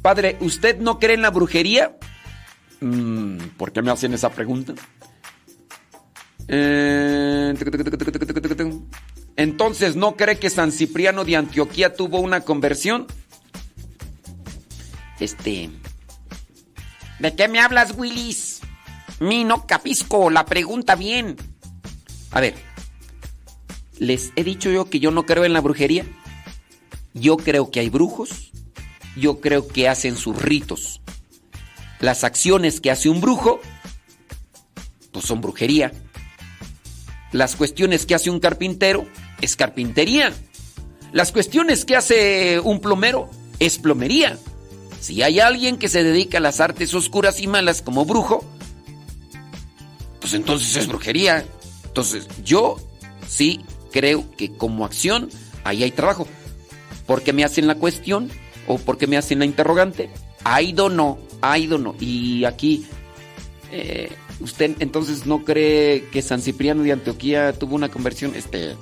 Padre, 0.00 0.38
¿usted 0.40 0.78
no 0.78 0.98
cree 0.98 1.14
en 1.14 1.20
la 1.20 1.30
brujería? 1.30 1.94
Mm, 2.80 3.36
¿Por 3.58 3.70
qué 3.70 3.82
me 3.82 3.90
hacen 3.90 4.14
esa 4.14 4.30
pregunta? 4.30 4.72
Eh, 6.48 7.54
Entonces, 9.36 9.96
¿no 9.96 10.16
cree 10.16 10.38
que 10.38 10.50
San 10.50 10.72
Cipriano 10.72 11.24
de 11.24 11.36
Antioquía 11.36 11.94
tuvo 11.94 12.20
una 12.20 12.40
conversión? 12.40 13.06
Este... 15.20 15.70
¿De 17.18 17.34
qué 17.34 17.48
me 17.48 17.60
hablas, 17.60 17.94
Willis? 17.96 18.60
Mi 19.20 19.44
no 19.44 19.66
capisco 19.66 20.30
la 20.30 20.44
pregunta 20.44 20.94
bien. 20.94 21.36
A 22.30 22.40
ver, 22.40 22.54
les 23.98 24.32
he 24.36 24.44
dicho 24.44 24.70
yo 24.70 24.90
que 24.90 25.00
yo 25.00 25.10
no 25.10 25.24
creo 25.24 25.44
en 25.44 25.54
la 25.54 25.60
brujería. 25.60 26.04
Yo 27.14 27.38
creo 27.38 27.70
que 27.70 27.80
hay 27.80 27.88
brujos. 27.88 28.52
Yo 29.16 29.40
creo 29.40 29.66
que 29.66 29.88
hacen 29.88 30.16
sus 30.16 30.40
ritos. 30.40 31.00
Las 32.00 32.24
acciones 32.24 32.80
que 32.82 32.90
hace 32.90 33.08
un 33.08 33.22
brujo, 33.22 33.60
pues 35.12 35.24
son 35.24 35.40
brujería. 35.40 35.92
Las 37.32 37.56
cuestiones 37.56 38.04
que 38.04 38.14
hace 38.14 38.28
un 38.28 38.40
carpintero, 38.40 39.06
es 39.40 39.56
carpintería. 39.56 40.32
Las 41.12 41.32
cuestiones 41.32 41.84
que 41.84 41.96
hace 41.96 42.60
un 42.60 42.80
plomero, 42.80 43.30
es 43.58 43.78
plomería. 43.78 44.38
Si 45.00 45.22
hay 45.22 45.40
alguien 45.40 45.78
que 45.78 45.88
se 45.88 46.02
dedica 46.02 46.38
a 46.38 46.40
las 46.40 46.60
artes 46.60 46.92
oscuras 46.94 47.40
y 47.40 47.46
malas 47.46 47.82
como 47.82 48.04
brujo, 48.04 48.44
pues 50.20 50.34
entonces 50.34 50.76
es 50.76 50.88
brujería. 50.88 51.44
Entonces, 51.84 52.26
yo 52.44 52.76
sí 53.26 53.60
creo 53.92 54.30
que 54.36 54.52
como 54.52 54.84
acción 54.84 55.30
ahí 55.64 55.82
hay 55.82 55.90
trabajo. 55.90 56.26
¿Por 57.06 57.22
qué 57.22 57.32
me 57.32 57.44
hacen 57.44 57.66
la 57.66 57.76
cuestión? 57.76 58.30
¿O 58.66 58.78
por 58.78 58.98
qué 58.98 59.06
me 59.06 59.16
hacen 59.16 59.38
la 59.38 59.44
interrogante? 59.44 60.10
I 60.44 60.72
don't 60.72 60.94
know, 60.94 61.18
I 61.42 61.66
don't 61.66 61.82
know. 61.82 61.96
Y 62.00 62.44
aquí, 62.44 62.86
eh, 63.70 64.10
¿usted 64.40 64.76
entonces 64.80 65.26
no 65.26 65.44
cree 65.44 66.08
que 66.10 66.22
San 66.22 66.42
Cipriano 66.42 66.82
de 66.82 66.92
Antioquía 66.92 67.52
tuvo 67.52 67.76
una 67.76 67.88
conversión? 67.88 68.34
Este, 68.34 68.74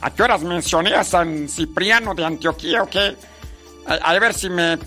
¿A 0.00 0.10
qué 0.12 0.22
horas 0.22 0.42
mencioné 0.42 0.94
a 0.94 1.04
San 1.04 1.48
Cipriano 1.48 2.14
de 2.14 2.24
Antioquía 2.24 2.82
o 2.82 2.88
qué? 2.88 3.16
A, 3.86 3.94
a 3.94 4.18
ver 4.18 4.34
si 4.34 4.48
me 4.48 4.78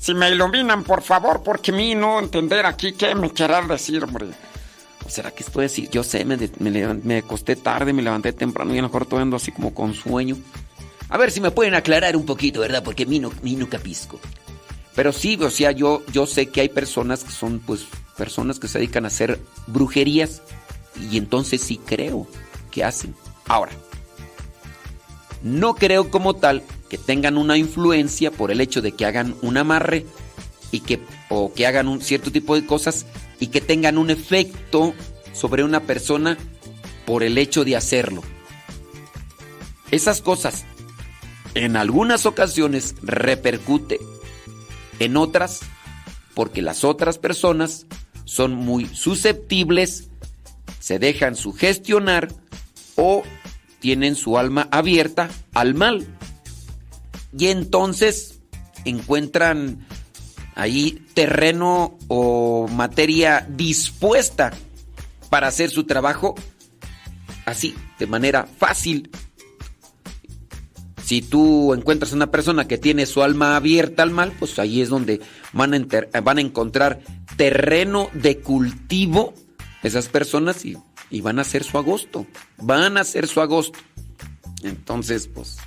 si 0.00 0.14
me 0.14 0.30
iluminan, 0.30 0.82
por 0.82 1.02
favor, 1.02 1.42
porque 1.42 1.72
a 1.72 1.74
mí 1.74 1.94
no 1.94 2.18
entender 2.18 2.64
aquí 2.64 2.92
qué 2.92 3.14
me 3.14 3.30
querrán 3.30 3.68
decir, 3.68 4.02
hombre. 4.02 4.28
¿O 5.04 5.10
será 5.10 5.30
que 5.30 5.42
esto 5.42 5.60
decir? 5.60 5.90
Yo 5.90 6.02
sé, 6.02 6.24
me, 6.24 6.38
me, 6.58 6.94
me 6.94 7.18
acosté 7.18 7.54
tarde, 7.54 7.92
me 7.92 8.00
levanté 8.00 8.32
temprano 8.32 8.74
y 8.74 8.78
a 8.78 8.82
lo 8.82 8.88
mejor 8.88 9.02
estoy 9.02 9.20
ando 9.20 9.36
así 9.36 9.52
como 9.52 9.74
con 9.74 9.92
sueño. 9.94 10.38
A 11.10 11.18
ver 11.18 11.30
si 11.30 11.42
me 11.42 11.50
pueden 11.50 11.74
aclarar 11.74 12.16
un 12.16 12.24
poquito, 12.24 12.60
¿verdad? 12.60 12.82
Porque 12.82 13.02
a 13.02 13.06
mí 13.06 13.18
no, 13.18 13.30
mí 13.42 13.56
no 13.56 13.68
capisco. 13.68 14.18
Pero 14.94 15.12
sí, 15.12 15.38
o 15.40 15.50
sea, 15.50 15.70
yo, 15.72 16.02
yo 16.12 16.26
sé 16.26 16.46
que 16.46 16.62
hay 16.62 16.70
personas 16.70 17.22
que 17.22 17.32
son, 17.32 17.58
pues, 17.60 17.86
personas 18.16 18.58
que 18.58 18.68
se 18.68 18.78
dedican 18.78 19.04
a 19.04 19.08
hacer 19.08 19.38
brujerías. 19.66 20.40
Y 21.10 21.18
entonces 21.18 21.60
sí 21.60 21.78
creo 21.84 22.26
que 22.70 22.84
hacen. 22.84 23.14
Ahora, 23.48 23.72
no 25.42 25.74
creo 25.74 26.10
como 26.10 26.34
tal 26.34 26.62
que 26.88 26.98
tengan 26.98 27.36
una 27.36 27.56
influencia 27.56 28.30
por 28.30 28.50
el 28.50 28.60
hecho 28.60 28.82
de 28.82 28.92
que 28.92 29.06
hagan 29.06 29.34
un 29.42 29.56
amarre 29.56 30.06
y 30.70 30.80
que 30.80 31.00
o 31.28 31.52
que 31.54 31.66
hagan 31.66 31.88
un 31.88 32.00
cierto 32.00 32.30
tipo 32.32 32.54
de 32.54 32.66
cosas 32.66 33.06
y 33.38 33.48
que 33.48 33.60
tengan 33.60 33.98
un 33.98 34.10
efecto 34.10 34.94
sobre 35.32 35.64
una 35.64 35.80
persona 35.80 36.36
por 37.06 37.22
el 37.22 37.38
hecho 37.38 37.64
de 37.64 37.76
hacerlo. 37.76 38.22
Esas 39.90 40.20
cosas 40.20 40.64
en 41.54 41.76
algunas 41.76 42.26
ocasiones 42.26 42.94
repercute, 43.02 43.98
en 44.98 45.16
otras 45.16 45.60
porque 46.34 46.62
las 46.62 46.84
otras 46.84 47.18
personas 47.18 47.86
son 48.24 48.54
muy 48.54 48.86
susceptibles, 48.86 50.08
se 50.78 50.98
dejan 50.98 51.34
sugestionar 51.34 52.28
o 52.96 53.22
tienen 53.80 54.14
su 54.14 54.38
alma 54.38 54.68
abierta 54.70 55.28
al 55.54 55.74
mal. 55.74 56.06
Y 57.36 57.48
entonces 57.48 58.40
encuentran 58.84 59.86
ahí 60.54 61.04
terreno 61.14 61.98
o 62.08 62.68
materia 62.68 63.46
dispuesta 63.48 64.52
para 65.30 65.48
hacer 65.48 65.70
su 65.70 65.84
trabajo 65.84 66.34
así, 67.46 67.74
de 67.98 68.06
manera 68.06 68.46
fácil. 68.46 69.10
Si 71.04 71.22
tú 71.22 71.74
encuentras 71.74 72.12
una 72.12 72.30
persona 72.30 72.68
que 72.68 72.78
tiene 72.78 73.06
su 73.06 73.22
alma 73.22 73.56
abierta 73.56 74.02
al 74.02 74.10
mal, 74.10 74.32
pues 74.38 74.58
ahí 74.58 74.80
es 74.80 74.88
donde 74.88 75.20
van 75.52 75.74
a, 75.74 76.20
van 76.20 76.38
a 76.38 76.40
encontrar 76.40 77.00
terreno 77.36 78.10
de 78.12 78.38
cultivo 78.38 79.34
esas 79.82 80.08
personas 80.08 80.64
y, 80.64 80.76
y 81.10 81.20
van 81.20 81.38
a 81.38 81.42
hacer 81.42 81.64
su 81.64 81.78
agosto. 81.78 82.26
Van 82.58 82.96
a 82.96 83.00
hacer 83.00 83.26
su 83.26 83.40
agosto. 83.40 83.78
Entonces, 84.62 85.28
pues 85.28 85.58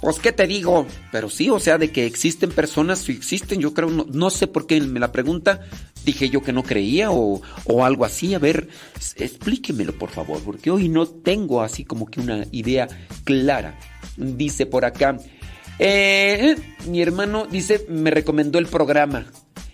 pues, 0.00 0.18
¿qué 0.20 0.32
te 0.32 0.46
digo? 0.46 0.86
Pero 1.10 1.28
sí, 1.28 1.50
o 1.50 1.58
sea, 1.58 1.78
de 1.78 1.90
que 1.90 2.06
existen 2.06 2.50
personas, 2.50 3.00
sí 3.00 3.12
existen, 3.12 3.60
yo 3.60 3.74
creo, 3.74 3.90
no, 3.90 4.30
sé 4.30 4.46
por 4.46 4.66
qué 4.66 4.80
me 4.80 5.00
la 5.00 5.10
pregunta, 5.10 5.60
dije 6.04 6.30
yo 6.30 6.42
que 6.42 6.52
no 6.52 6.62
creía 6.62 7.10
o, 7.10 7.42
o, 7.64 7.84
algo 7.84 8.04
así. 8.04 8.34
A 8.34 8.38
ver, 8.38 8.68
explíquemelo, 9.16 9.92
por 9.92 10.10
favor, 10.10 10.40
porque 10.44 10.70
hoy 10.70 10.88
no 10.88 11.06
tengo 11.06 11.62
así 11.62 11.84
como 11.84 12.06
que 12.06 12.20
una 12.20 12.46
idea 12.52 12.88
clara. 13.24 13.78
Dice 14.16 14.66
por 14.66 14.84
acá, 14.84 15.18
eh, 15.78 16.56
mi 16.86 17.02
hermano 17.02 17.46
dice, 17.46 17.84
me 17.88 18.10
recomendó 18.10 18.58
el 18.58 18.66
programa 18.66 19.26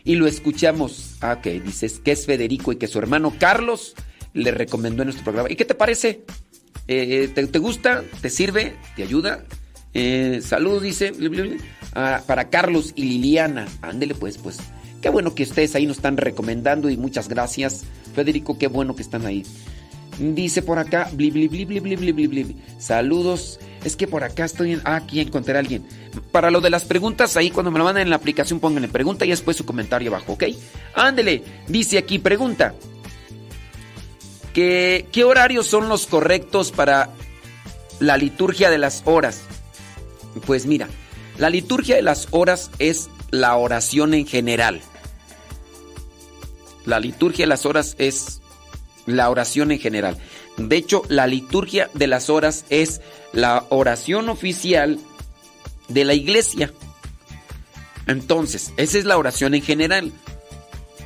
y 0.05 0.15
lo 0.15 0.27
escuchamos. 0.27 1.17
Ah, 1.21 1.37
ok, 1.39 1.63
dices 1.63 2.01
que 2.03 2.13
es 2.13 2.25
Federico 2.25 2.73
y 2.73 2.77
que 2.77 2.87
su 2.87 2.99
hermano 2.99 3.35
Carlos 3.39 3.95
le 4.35 4.51
recomendó 4.51 5.05
nuestro 5.05 5.25
programa. 5.25 5.51
¿Y 5.51 5.57
qué 5.57 5.65
te 5.65 5.75
parece? 5.75 6.21
Eh, 6.87 7.31
¿te, 7.35 7.47
¿Te 7.47 7.59
gusta? 7.59 8.05
¿Te 8.21 8.29
sirve? 8.29 8.77
¿Te 8.97 9.03
ayuda? 9.03 9.45
Eh, 9.95 10.41
saludos, 10.43 10.83
dice, 10.83 11.13
ah, 11.95 12.23
para 12.27 12.51
Carlos 12.51 12.93
y 12.97 13.05
Liliana. 13.05 13.67
Ándele 13.81 14.15
pues, 14.15 14.39
pues. 14.39 14.59
Qué 15.01 15.09
bueno 15.09 15.35
que 15.35 15.45
ustedes 15.45 15.75
ahí 15.75 15.87
nos 15.87 15.99
están 15.99 16.17
recomendando 16.17 16.91
y 16.91 16.97
muchas 16.97 17.29
gracias. 17.29 17.85
Federico, 18.15 18.59
qué 18.59 18.67
bueno 18.67 18.97
que 18.97 19.03
están 19.03 19.25
ahí. 19.25 19.45
Dice 20.19 20.63
por 20.63 20.79
acá, 20.79 21.09
bli, 21.13 22.57
Saludos. 22.79 23.61
Es 23.85 23.97
que 23.97 24.07
por 24.07 24.25
acá 24.25 24.45
estoy. 24.45 24.81
Ah, 24.85 24.97
aquí 24.97 25.21
encontré 25.21 25.57
a 25.57 25.61
alguien. 25.61 25.85
Para 26.33 26.51
lo 26.51 26.61
de 26.61 26.71
las 26.71 26.85
preguntas, 26.85 27.37
ahí 27.37 27.51
cuando 27.51 27.71
me 27.71 27.79
lo 27.79 27.85
manden 27.85 28.05
en 28.05 28.11
la 28.11 28.17
aplicación, 28.17 28.61
pónganle 28.61 28.89
pregunta 28.89 29.27
y 29.27 29.31
después 29.31 29.57
su 29.57 29.65
comentario 29.65 30.11
abajo, 30.11 30.33
¿ok? 30.33 30.45
Ándele. 30.95 31.43
Dice 31.69 31.99
aquí, 31.99 32.19
pregunta. 32.19 32.75
¿Qué, 34.55 35.07
¿Qué 35.13 35.25
horarios 35.25 35.67
son 35.67 35.91
los 35.91 36.07
correctos 36.07 36.73
para 36.73 37.11
la 38.01 38.17
liturgia 38.17 38.71
de 38.71 38.79
las 38.79 39.03
horas? 39.05 39.43
Pues 40.47 40.65
mira, 40.65 40.89
la 41.37 41.51
liturgia 41.51 41.97
de 41.97 42.03
las 42.03 42.29
horas 42.31 42.71
es 42.79 43.11
la 43.31 43.57
oración 43.57 44.15
en 44.15 44.27
general. 44.27 44.81
La 46.87 47.01
liturgia 47.01 47.45
de 47.45 47.49
las 47.49 47.67
horas 47.67 47.97
es 47.99 48.41
la 49.07 49.29
oración 49.31 49.73
en 49.73 49.79
general. 49.79 50.19
De 50.57 50.77
hecho, 50.77 51.03
la 51.09 51.27
liturgia 51.27 51.91
de 51.95 52.07
las 52.07 52.31
horas 52.31 52.65
es 52.69 53.01
la 53.33 53.65
oración 53.71 54.29
oficial 54.29 54.99
de 55.89 56.05
la 56.05 56.15
iglesia. 56.15 56.73
Entonces, 58.07 58.73
esa 58.77 58.99
es 58.99 59.05
la 59.05 59.19
oración 59.19 59.55
en 59.55 59.63
general. 59.63 60.13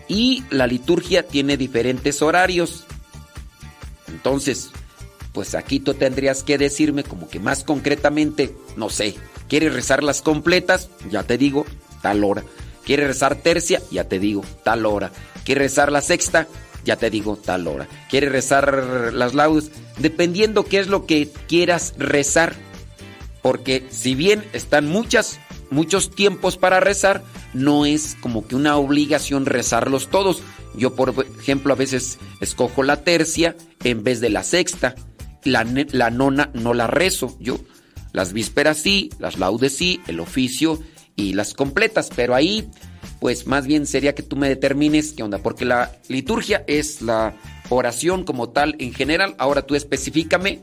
Y 0.09 0.45
la 0.51 0.67
liturgia 0.67 1.27
tiene 1.27 1.57
diferentes 1.57 2.23
horarios. 2.23 2.85
Entonces, 4.09 4.71
pues 5.33 5.55
aquí 5.55 5.81
tú 5.81 5.95
tendrías 5.95 6.43
que 6.43 6.59
decirme 6.59 7.05
como 7.05 7.29
que 7.29 7.41
más 7.41 7.65
concretamente, 7.65 8.55
no 8.77 8.91
sé, 8.91 9.15
¿quieres 9.49 9.73
rezar 9.73 10.03
las 10.03 10.23
completas? 10.23 10.91
Ya 11.11 11.23
te 11.23 11.39
digo, 11.39 11.67
tal 12.03 12.25
hora. 12.25 12.43
¿Quieres 12.85 13.07
rezar 13.09 13.37
tercia? 13.37 13.83
Ya 13.91 14.05
te 14.05 14.19
digo, 14.19 14.45
tal 14.65 14.87
hora. 14.87 15.13
¿Quieres 15.45 15.63
rezar 15.63 15.93
la 15.93 16.01
sexta? 16.01 16.49
Ya 16.85 16.97
te 16.97 17.11
digo, 17.11 17.37
tal 17.37 17.69
hora. 17.69 17.87
¿Quieres 18.09 18.33
rezar 18.33 19.13
las 19.13 19.35
laudes? 19.35 19.71
Dependiendo 19.99 20.65
qué 20.65 20.79
es 20.79 20.89
lo 20.89 21.05
que 21.05 21.29
quieras 21.49 21.95
rezar. 21.99 22.55
Porque 23.43 23.87
si 23.91 24.15
bien 24.15 24.45
están 24.55 24.87
muchas, 24.87 25.39
muchos 25.71 26.11
tiempos 26.11 26.57
para 26.57 26.81
rezar, 26.81 27.23
no 27.55 27.87
es 27.87 28.17
como 28.21 28.47
que 28.47 28.57
una 28.57 28.77
obligación 28.77 29.47
rezarlos 29.47 30.09
todos. 30.09 30.43
Yo, 30.77 30.95
por 30.95 31.15
ejemplo, 31.41 31.73
a 31.73 31.77
veces 31.77 32.19
escojo 32.41 32.83
la 32.83 33.03
tercia 33.03 33.57
en 33.85 34.05
vez 34.05 34.21
de 34.21 34.31
la 34.31 34.45
sexta 34.45 34.95
la, 35.45 36.11
nona 36.11 36.51
no 36.55 36.75
la 36.75 36.87
rezo. 36.87 37.37
Yo 37.41 37.59
las 38.13 38.33
vísperas 38.33 38.79
sí, 38.79 39.11
las 39.19 39.39
laudes 39.39 39.77
sí, 39.77 40.01
el 40.07 40.21
oficio 40.21 40.81
y 41.17 41.33
las 41.35 41.55
completas, 41.55 42.11
pero 42.15 42.35
ahí 42.35 42.69
pues 43.21 43.47
más 43.47 43.67
bien 43.67 43.87
sería 43.87 44.15
que 44.15 44.23
tú 44.23 44.37
me 44.37 44.49
determines 44.49 45.13
qué 45.13 45.25
onda, 45.25 45.39
porque 45.39 45.65
la 45.65 45.93
liturgia 46.09 46.63
es 46.69 47.03
la 47.03 47.35
oración 47.69 48.25
como 48.25 48.51
tal 48.51 48.77
en 48.79 48.95
general. 48.95 49.35
Ahora 49.39 49.63
tú 49.63 49.75
especifícame 49.75 50.61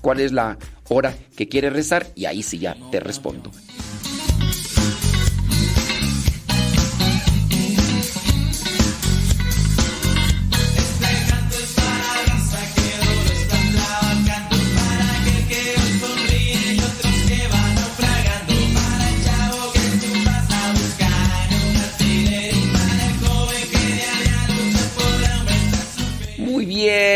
cuál 0.00 0.20
es 0.20 0.32
la 0.32 0.58
hora 0.88 1.14
que 1.36 1.48
quieres 1.48 1.72
rezar 1.72 2.06
y 2.14 2.24
ahí 2.24 2.42
sí 2.42 2.58
ya 2.58 2.76
te 2.90 3.00
respondo. 3.00 3.50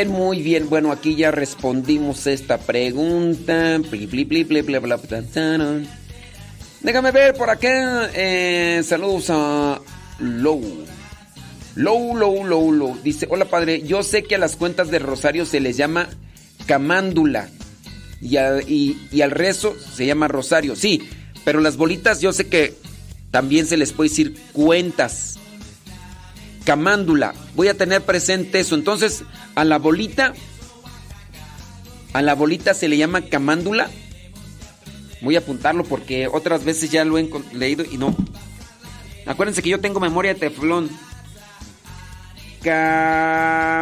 Muy 0.09 0.43
bien. 0.43 0.69
Bueno, 0.69 0.93
aquí 0.93 1.15
ya 1.15 1.31
respondimos 1.31 2.27
esta 2.27 2.59
pregunta. 2.59 3.81
Déjame 6.81 7.11
ver 7.13 7.35
por 7.35 7.51
acá. 7.51 8.11
Eh, 8.15 8.83
saludos 8.85 9.27
a 9.31 9.81
Low. 10.19 10.63
Low, 11.77 12.17
Low, 12.17 12.45
Low, 12.45 12.73
Low. 12.73 12.99
Dice, 13.03 13.27
hola 13.31 13.47
padre, 13.47 13.83
yo 13.83 14.03
sé 14.03 14.25
que 14.25 14.37
a 14.37 14.39
las 14.39 14.57
cuentas 14.57 14.91
de 14.91 14.99
Rosario 14.99 15.47
se 15.47 15.61
les 15.61 15.77
llama 15.77 16.09
camándula. 16.67 17.49
Y, 18.21 18.39
y 19.13 19.21
al 19.21 19.31
rezo 19.31 19.77
se 19.95 20.07
llama 20.07 20.29
rosario. 20.29 20.77
Sí, 20.77 21.09
pero 21.45 21.61
las 21.61 21.77
bolitas 21.77 22.21
yo 22.21 22.33
sé 22.33 22.47
que 22.47 22.75
también 23.31 23.67
se 23.67 23.77
les 23.77 23.93
puede 23.93 24.09
decir 24.09 24.35
cuentas 24.53 25.39
camándula. 26.65 27.35
Voy 27.55 27.69
a 27.69 27.77
tener 27.77 28.03
presente 28.03 28.61
eso. 28.61 28.75
Entonces, 28.75 29.23
a 29.55 29.65
la 29.65 29.79
bolita, 29.79 30.35
a 32.13 32.23
la 32.23 32.35
bolita 32.35 32.75
se 32.75 32.89
le 32.89 32.97
llama 32.97 33.23
camándula. 33.23 33.89
Voy 35.21 35.37
a 35.37 35.39
apuntarlo 35.41 35.85
porque 35.85 36.29
otras 36.29 36.65
veces 36.65 36.91
ya 36.91 37.05
lo 37.05 37.19
he 37.19 37.31
leído 37.53 37.85
y 37.85 37.97
no. 37.97 38.17
Acuérdense 39.27 39.63
que 39.63 39.71
yo 39.71 39.81
tengo 39.81 40.01
memoria 40.01 40.35
de 40.35 40.41
teflón. 40.41 40.91
Camándula. 42.63 43.81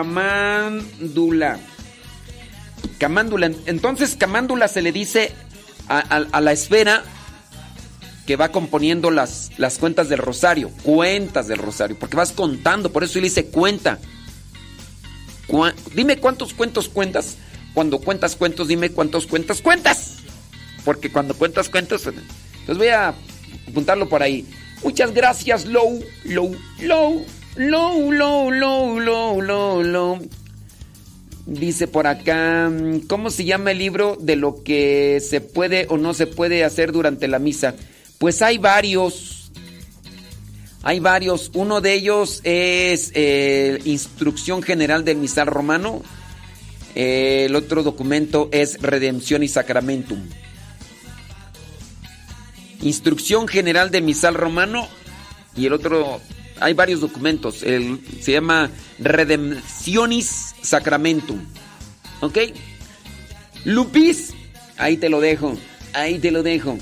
Camándula. 2.99 3.51
Entonces, 3.66 4.16
camándula 4.16 4.68
se 4.68 4.83
le 4.83 4.92
dice 4.92 5.33
a, 5.88 5.99
a 5.99 6.40
la 6.40 6.53
esfera 6.53 7.03
va 8.37 8.51
componiendo 8.51 9.11
las, 9.11 9.51
las 9.59 9.79
cuentas 9.79 10.09
del 10.09 10.18
rosario, 10.18 10.71
cuentas 10.83 11.49
del 11.49 11.59
rosario, 11.59 11.97
porque 11.99 12.16
vas 12.16 12.33
contando, 12.33 12.92
por 12.92 13.05
eso 13.05 13.18
él 13.18 13.25
dice 13.25 13.47
cuenta. 13.47 13.99
dime 15.95 16.18
cuántos 16.18 16.55
cuentos 16.55 16.88
cuentas. 16.88 17.37
Cuando 17.75 17.99
cuentas 18.01 18.37
cuentos, 18.37 18.68
dime 18.68 18.90
cuántos 18.90 19.27
cuentos 19.27 19.62
cuentas. 19.62 20.16
Porque 20.85 21.11
cuando 21.11 21.35
cuentas 21.35 21.68
cuentos, 21.68 22.07
entonces 22.07 22.79
voy 22.79 22.88
a 22.88 23.14
apuntarlo 23.68 24.09
por 24.09 24.23
ahí. 24.23 24.47
Muchas 24.83 25.14
gracias, 25.14 25.66
Low, 25.66 26.03
Low, 26.25 26.57
Low, 26.81 27.25
Low, 27.57 28.12
Low, 28.12 28.51
Low, 28.51 29.01
Low, 29.01 29.40
Low, 29.40 29.83
Low. 29.83 30.29
Dice 31.47 31.88
por 31.88 32.07
acá, 32.07 32.71
¿cómo 33.09 33.31
se 33.31 33.45
llama 33.45 33.73
el 33.73 33.79
libro 33.79 34.16
de 34.21 34.37
lo 34.37 34.62
que 34.62 35.21
se 35.21 35.40
puede 35.40 35.87
o 35.88 35.99
no 35.99 36.14
se 36.14 36.27
puede 36.27 36.64
hacer 36.64 36.92
durante 36.92 37.27
la 37.27 37.38
misa? 37.38 37.75
Pues 38.23 38.41
hay 38.41 38.57
varios. 38.57 39.51
Hay 40.85 41.01
varios. 41.01 41.51
Uno 41.55 41.81
de 41.81 41.93
ellos 41.95 42.41
es 42.45 43.11
eh, 43.17 43.81
Instrucción 43.85 44.63
General 44.63 45.05
del 45.05 45.17
Misal 45.17 45.49
Romano. 45.49 46.03
el 46.95 47.57
otro 47.57 47.83
documento 47.83 48.49
es 48.53 48.81
Redención 48.81 49.43
y 49.43 49.49
Sacramentum. 49.49 50.21
Instrucción 52.83 53.49
General 53.49 53.91
del 53.91 54.05
Misal 54.05 54.37
Romano. 54.37 54.87
Y 55.57 55.67
el 55.67 55.73
otro, 55.73 56.21
hay 56.61 56.75
varios 56.75 57.01
documentos. 57.01 57.57
se 57.57 58.33
llama 58.33 58.71
Redemptionis 59.01 60.55
Sacramentum. 60.63 61.41
¿Ok? 62.21 62.39
Lupis, 63.65 64.33
ahí 64.79 64.97
te 64.97 65.09
lo 65.09 65.21
dejo. 65.21 65.59
Ahí 65.93 66.21
te 66.21 66.31
lo 66.31 66.45
dejo. 66.45 66.79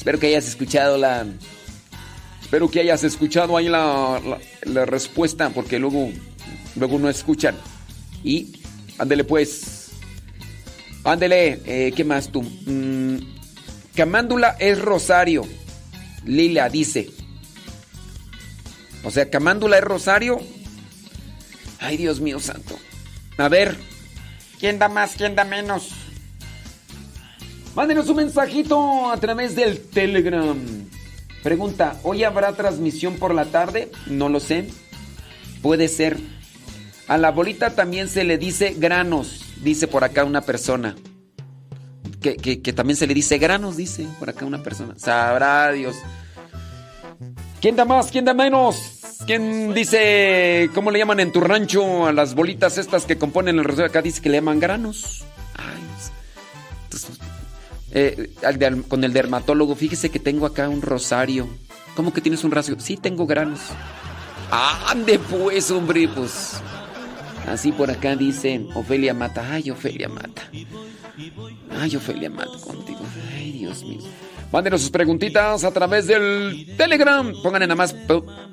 Espero 0.00 0.18
que 0.18 0.28
hayas 0.28 0.48
escuchado 0.48 0.96
la. 0.96 1.26
Espero 2.40 2.70
que 2.70 2.80
hayas 2.80 3.04
escuchado 3.04 3.54
ahí 3.54 3.68
la, 3.68 4.18
la, 4.62 4.86
respuesta, 4.86 5.50
porque 5.50 5.78
luego, 5.78 6.10
luego 6.74 6.98
no 6.98 7.10
escuchan. 7.10 7.54
Y 8.24 8.62
ándele 8.96 9.24
pues. 9.24 9.90
Ándele, 11.04 11.60
eh, 11.66 11.92
¿qué 11.94 12.02
más 12.04 12.30
tú? 12.32 12.40
Mm, 12.40 13.18
camándula 13.94 14.56
es 14.58 14.80
rosario. 14.80 15.46
Lila 16.24 16.70
dice. 16.70 17.10
O 19.04 19.10
sea, 19.10 19.28
camándula 19.28 19.76
es 19.76 19.84
rosario. 19.84 20.40
Ay, 21.78 21.98
Dios 21.98 22.20
mío 22.20 22.40
santo. 22.40 22.78
A 23.36 23.50
ver. 23.50 23.76
¿Quién 24.58 24.78
da 24.78 24.88
más? 24.88 25.12
¿Quién 25.18 25.34
da 25.34 25.44
menos? 25.44 25.90
Mándenos 27.74 28.08
un 28.08 28.16
mensajito 28.16 29.10
a 29.10 29.16
través 29.16 29.54
del 29.54 29.80
Telegram. 29.80 30.58
Pregunta, 31.42 31.98
¿hoy 32.02 32.24
habrá 32.24 32.52
transmisión 32.52 33.14
por 33.14 33.34
la 33.34 33.46
tarde? 33.46 33.90
No 34.06 34.28
lo 34.28 34.40
sé. 34.40 34.68
Puede 35.62 35.88
ser. 35.88 36.18
A 37.06 37.16
la 37.16 37.30
bolita 37.30 37.70
también 37.70 38.08
se 38.08 38.24
le 38.24 38.38
dice 38.38 38.74
granos, 38.76 39.44
dice 39.62 39.88
por 39.88 40.04
acá 40.04 40.24
una 40.24 40.42
persona. 40.42 40.96
Que, 42.20 42.58
también 42.74 42.96
se 42.96 43.06
le 43.06 43.14
dice 43.14 43.38
granos, 43.38 43.76
dice 43.76 44.06
por 44.18 44.28
acá 44.28 44.44
una 44.44 44.62
persona. 44.62 44.94
Sabrá 44.98 45.72
Dios. 45.72 45.96
¿Quién 47.60 47.76
da 47.76 47.84
más? 47.84 48.10
¿Quién 48.10 48.24
da 48.24 48.34
menos? 48.34 49.00
¿Quién 49.26 49.74
dice, 49.74 50.70
cómo 50.74 50.90
le 50.90 50.98
llaman 50.98 51.20
en 51.20 51.32
tu 51.32 51.40
rancho 51.40 52.06
a 52.06 52.12
las 52.12 52.34
bolitas 52.34 52.78
estas 52.78 53.06
que 53.06 53.18
componen 53.18 53.58
el 53.58 53.64
rosario? 53.64 53.86
Acá 53.86 54.02
dice 54.02 54.20
que 54.20 54.28
le 54.28 54.38
llaman 54.38 54.60
granos. 54.60 55.24
Ay, 55.56 55.82
eh, 57.92 58.32
con 58.88 59.04
el 59.04 59.12
dermatólogo, 59.12 59.74
fíjese 59.74 60.10
que 60.10 60.18
tengo 60.18 60.46
acá 60.46 60.68
un 60.68 60.82
rosario. 60.82 61.48
¿Cómo 61.94 62.12
que 62.12 62.20
tienes 62.20 62.44
un 62.44 62.50
rosario? 62.50 62.80
Sí, 62.80 62.96
tengo 62.96 63.26
granos. 63.26 63.60
Ande 64.50 65.18
pues, 65.18 65.70
hombre, 65.70 66.08
pues. 66.08 66.60
Así 67.46 67.72
por 67.72 67.90
acá 67.90 68.16
dice 68.16 68.66
Ofelia 68.74 69.14
Mata. 69.14 69.44
Ay, 69.50 69.70
Ofelia 69.70 70.08
Mata. 70.08 70.42
Ay, 71.78 71.96
Ofelia 71.96 72.30
Mata 72.30 72.58
contigo. 72.64 73.00
Ay, 73.34 73.52
Dios 73.52 73.84
mío. 73.84 74.00
Mándenos 74.52 74.80
sus 74.80 74.90
preguntitas 74.90 75.64
a 75.64 75.70
través 75.72 76.06
del 76.06 76.74
Telegram. 76.76 77.32
Pónganle 77.42 77.66
nada 77.66 77.76
más 77.76 77.94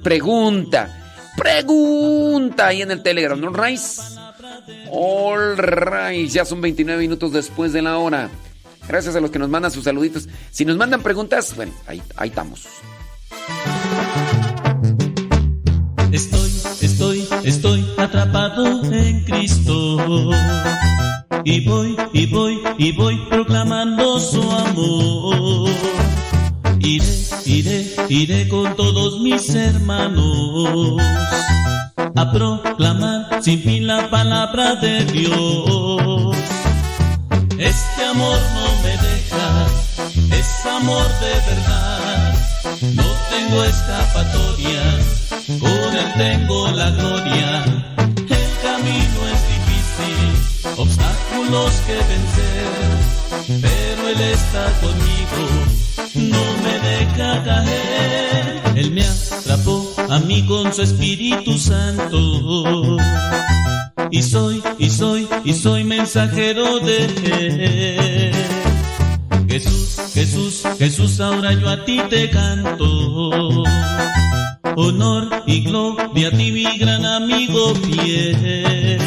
pregunta. 0.04 1.04
Pregunta 1.36 2.67
ahí 2.67 2.82
en 2.82 2.91
el 2.91 3.04
Telegram, 3.04 3.39
¿no, 3.39 3.50
Rice? 3.52 4.02
All. 4.91 5.56
Ya 6.28 6.45
son 6.45 6.62
29 6.62 7.00
minutos 7.00 7.32
después 7.32 7.73
de 7.73 7.82
la 7.82 7.97
hora. 7.97 8.30
Gracias 8.88 9.15
a 9.15 9.19
los 9.19 9.32
que 9.32 9.39
nos 9.39 9.50
mandan 9.50 9.71
sus 9.71 9.84
saluditos. 9.84 10.30
Si 10.52 10.63
nos 10.65 10.78
mandan 10.78 11.02
preguntas, 11.02 11.56
bueno, 11.56 11.73
ahí, 11.88 12.02
ahí 12.15 12.30
estamos. 12.30 12.67
Estoy, 16.12 16.52
estoy, 16.82 17.28
estoy 17.43 17.86
atrapado 17.97 18.84
en 18.93 19.23
Cristo. 19.26 20.32
Y 21.43 21.65
voy, 21.67 21.97
y 22.13 22.26
voy, 22.28 22.62
y 22.78 22.91
voy 22.93 23.17
proclamando 23.30 24.19
su 24.19 24.41
amor. 24.52 25.69
Iré, 26.80 27.06
iré, 27.45 27.95
iré 28.10 28.47
con 28.47 28.76
todos 28.76 29.19
mis 29.21 29.50
hermanos 29.54 31.02
a 32.15 32.32
proclamar 32.32 33.43
sin 33.43 33.62
fin 33.62 33.86
la 33.86 34.10
palabra 34.10 34.76
de 34.76 35.06
Dios. 35.06 36.38
Este 37.60 38.06
amor 38.06 38.39
no 38.54 38.76
amor 40.69 41.08
de 41.19 41.34
verdad. 41.49 42.34
No 42.93 43.03
tengo 43.30 43.63
escapatoria, 43.63 44.84
con 45.59 45.97
él 45.97 46.13
tengo 46.18 46.72
la 46.72 46.89
gloria. 46.91 47.63
El 48.07 48.49
camino 48.61 49.20
es 49.34 49.41
difícil, 49.55 50.74
obstáculos 50.78 51.72
que 51.86 51.95
vencer, 52.11 53.61
pero 53.61 54.09
él 54.09 54.22
está 54.22 54.65
conmigo, 54.82 55.43
no 56.15 56.43
me 56.63 56.80
deja 56.88 57.43
caer. 57.43 58.61
Él 58.76 58.91
me 58.91 59.03
atrapó 59.03 59.93
a 60.09 60.20
mí 60.20 60.45
con 60.45 60.74
su 60.74 60.84
Espíritu 60.84 61.57
Santo 61.57 62.97
y 64.11 64.22
soy, 64.22 64.63
y 64.78 64.89
soy, 64.89 65.28
y 65.43 65.53
soy 65.53 65.84
mensajero 65.84 66.80
de 66.80 67.05
él. 67.26 68.47
Jesús, 69.60 69.97
Jesús, 70.14 70.64
Jesús, 70.78 71.20
ahora 71.20 71.51
yo 71.53 71.68
a 71.68 71.84
ti 71.84 71.99
te 72.12 72.30
canto. 72.30 73.64
Honor 74.76 75.43
y 75.47 75.64
gloria 75.64 76.28
a 76.28 76.32
ti, 76.32 76.51
mi 76.51 76.78
gran 76.78 77.03
amigo 77.03 77.74
fiel. 77.74 79.07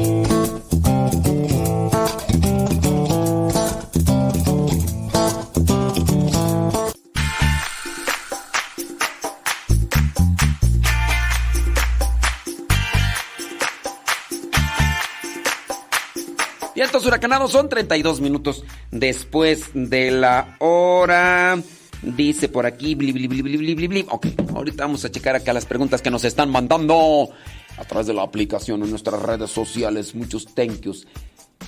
Huracanados 17.05 17.51
son 17.51 17.69
32 17.69 18.21
minutos 18.21 18.63
después 18.91 19.69
de 19.73 20.11
la 20.11 20.55
hora. 20.59 21.61
Dice 22.01 22.49
por 22.49 22.65
aquí, 22.65 22.95
bli, 22.95 23.11
bli, 23.11 23.27
bli. 23.27 24.05
Ok, 24.09 24.27
ahorita 24.55 24.83
vamos 24.83 25.05
a 25.05 25.11
checar 25.11 25.35
acá 25.35 25.53
las 25.53 25.65
preguntas 25.65 26.01
que 26.01 26.09
nos 26.09 26.23
están 26.23 26.49
mandando 26.49 27.29
a 27.77 27.85
través 27.85 28.07
de 28.07 28.13
la 28.13 28.23
aplicación 28.23 28.81
en 28.83 28.89
nuestras 28.89 29.21
redes 29.21 29.51
sociales. 29.51 30.15
Muchos 30.15 30.45
thank 30.55 30.81
yous. 30.81 31.07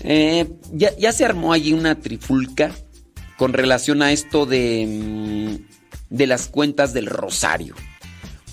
Eh, 0.01 0.47
ya, 0.71 1.11
se 1.11 1.25
armó 1.25 1.53
allí 1.53 1.73
una 1.73 1.99
trifulca 1.99 2.71
con 3.37 3.53
relación 3.53 4.01
a 4.01 4.11
esto 4.11 4.45
de, 4.45 4.87
mm, 4.87 6.15
de 6.15 6.27
las 6.27 6.47
cuentas 6.47 6.93
del 6.93 7.05
rosario. 7.05 7.75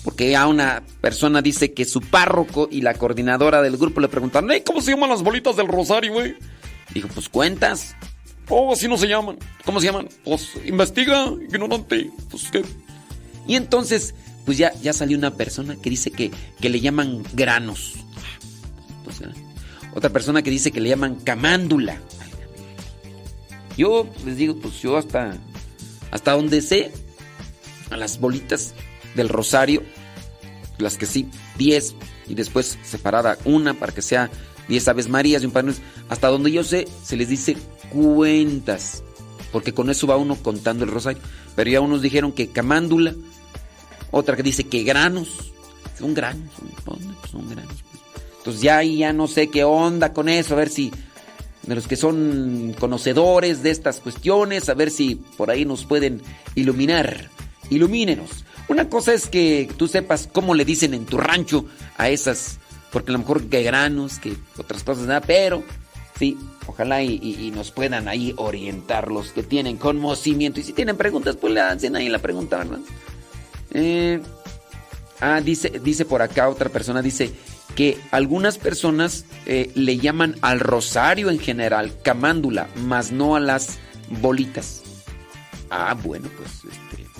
Porque 0.03 0.31
ya 0.31 0.47
una 0.47 0.83
persona 0.99 1.41
dice 1.41 1.73
que 1.73 1.85
su 1.85 2.01
párroco 2.01 2.67
y 2.71 2.81
la 2.81 2.93
coordinadora 2.95 3.61
del 3.61 3.77
grupo 3.77 4.01
le 4.01 4.07
preguntaron, 4.07 4.51
"Ey, 4.51 4.61
¿cómo 4.61 4.81
se 4.81 4.91
llaman 4.91 5.09
las 5.09 5.23
bolitas 5.23 5.55
del 5.55 5.67
rosario, 5.67 6.13
güey? 6.13 6.35
Dijo, 6.93 7.07
pues 7.09 7.29
cuentas. 7.29 7.95
Oh, 8.49 8.73
así 8.73 8.87
no 8.87 8.97
se 8.97 9.07
llaman. 9.07 9.37
¿Cómo 9.65 9.79
se 9.79 9.87
llaman? 9.87 10.09
Pues 10.23 10.49
investiga, 10.65 11.31
ignorante. 11.49 12.09
Pues 12.29 12.49
qué. 12.51 12.63
Y 13.47 13.55
entonces, 13.55 14.13
pues 14.45 14.57
ya, 14.57 14.73
ya 14.81 14.93
salió 14.93 15.17
una 15.17 15.35
persona 15.35 15.75
que 15.75 15.89
dice 15.89 16.11
que, 16.11 16.31
que 16.59 16.69
le 16.69 16.79
llaman 16.79 17.23
granos. 17.33 17.93
Pues, 19.03 19.21
¿eh? 19.21 19.33
otra 19.93 20.09
persona 20.09 20.41
que 20.41 20.51
dice 20.51 20.71
que 20.71 20.81
le 20.81 20.89
llaman 20.89 21.15
camándula. 21.15 21.97
Yo 23.77 24.07
les 24.25 24.37
digo, 24.37 24.57
pues 24.57 24.81
yo 24.81 24.97
hasta, 24.97 25.37
hasta 26.11 26.33
donde 26.33 26.61
sé, 26.61 26.91
a 27.89 27.97
las 27.97 28.19
bolitas 28.19 28.73
del 29.15 29.29
rosario, 29.29 29.83
las 30.77 30.97
que 30.97 31.05
sí, 31.05 31.29
10 31.57 31.95
y 32.27 32.35
después 32.35 32.77
separada 32.83 33.37
una 33.45 33.73
para 33.73 33.93
que 33.93 34.01
sea 34.01 34.29
10 34.71 34.87
aves 34.87 35.09
marías 35.09 35.43
y 35.43 35.45
un 35.45 35.51
pan. 35.51 35.73
Hasta 36.09 36.29
donde 36.29 36.51
yo 36.51 36.63
sé, 36.63 36.87
se 37.03 37.17
les 37.17 37.27
dice 37.27 37.57
cuentas, 37.91 39.03
porque 39.51 39.73
con 39.73 39.89
eso 39.89 40.07
va 40.07 40.17
uno 40.17 40.35
contando 40.35 40.85
el 40.85 40.91
rosario. 40.91 41.21
Pero 41.55 41.69
ya 41.69 41.81
unos 41.81 42.01
dijeron 42.01 42.31
que 42.31 42.47
camándula, 42.47 43.13
otra 44.09 44.35
que 44.35 44.43
dice 44.43 44.63
que 44.63 44.83
granos, 44.83 45.51
son 45.99 46.13
granos, 46.13 46.49
son, 46.85 46.99
son 47.29 47.49
granos. 47.49 47.75
pues. 47.91 48.03
Entonces 48.37 48.61
ya 48.61 48.81
ya 48.81 49.13
no 49.13 49.27
sé 49.27 49.49
qué 49.49 49.63
onda 49.63 50.13
con 50.13 50.29
eso, 50.29 50.53
a 50.53 50.57
ver 50.57 50.69
si 50.69 50.91
de 51.63 51.75
los 51.75 51.87
que 51.87 51.95
son 51.95 52.73
conocedores 52.79 53.61
de 53.61 53.71
estas 53.71 53.99
cuestiones, 53.99 54.69
a 54.69 54.73
ver 54.73 54.89
si 54.89 55.15
por 55.15 55.51
ahí 55.51 55.65
nos 55.65 55.85
pueden 55.85 56.21
iluminar. 56.55 57.29
Ilumínenos. 57.69 58.45
Una 58.67 58.89
cosa 58.89 59.13
es 59.13 59.27
que 59.27 59.69
tú 59.77 59.87
sepas 59.87 60.29
cómo 60.31 60.55
le 60.55 60.65
dicen 60.65 60.93
en 60.93 61.05
tu 61.05 61.17
rancho 61.17 61.65
a 61.97 62.09
esas, 62.09 62.59
porque 62.91 63.11
a 63.11 63.13
lo 63.13 63.19
mejor 63.19 63.43
que 63.45 63.63
granos, 63.63 64.19
que 64.19 64.35
otras 64.57 64.83
cosas, 64.83 65.05
nada, 65.05 65.21
pero 65.21 65.63
sí, 66.19 66.37
ojalá 66.67 67.01
y, 67.01 67.51
nos 67.55 67.71
puedan 67.71 68.07
ahí 68.07 68.33
orientar 68.37 69.11
los 69.11 69.31
que 69.31 69.43
tienen 69.43 69.77
conocimiento. 69.77 70.59
Y 70.59 70.63
si 70.63 70.73
tienen 70.73 70.97
preguntas, 70.97 71.35
pues 71.35 71.53
le 71.53 71.61
hacen 71.61 71.95
ahí 71.95 72.09
la 72.09 72.19
pregunta, 72.19 72.57
¿verdad? 72.57 72.79
Eh, 73.73 74.21
ah, 75.19 75.41
dice, 75.41 75.79
dice 75.83 76.05
por 76.05 76.21
acá 76.21 76.49
otra 76.49 76.69
persona, 76.69 77.01
dice 77.01 77.31
que 77.75 77.97
algunas 78.11 78.57
personas 78.57 79.25
eh, 79.45 79.71
le 79.75 79.97
llaman 79.97 80.35
al 80.41 80.59
rosario 80.59 81.29
en 81.29 81.39
general 81.39 81.93
camándula, 82.03 82.67
más 82.75 83.11
no 83.11 83.35
a 83.35 83.39
las 83.39 83.79
bolitas. 84.21 84.83
Ah, 85.69 85.95
bueno, 86.01 86.27
pues 86.37 86.51
este. 86.71 87.10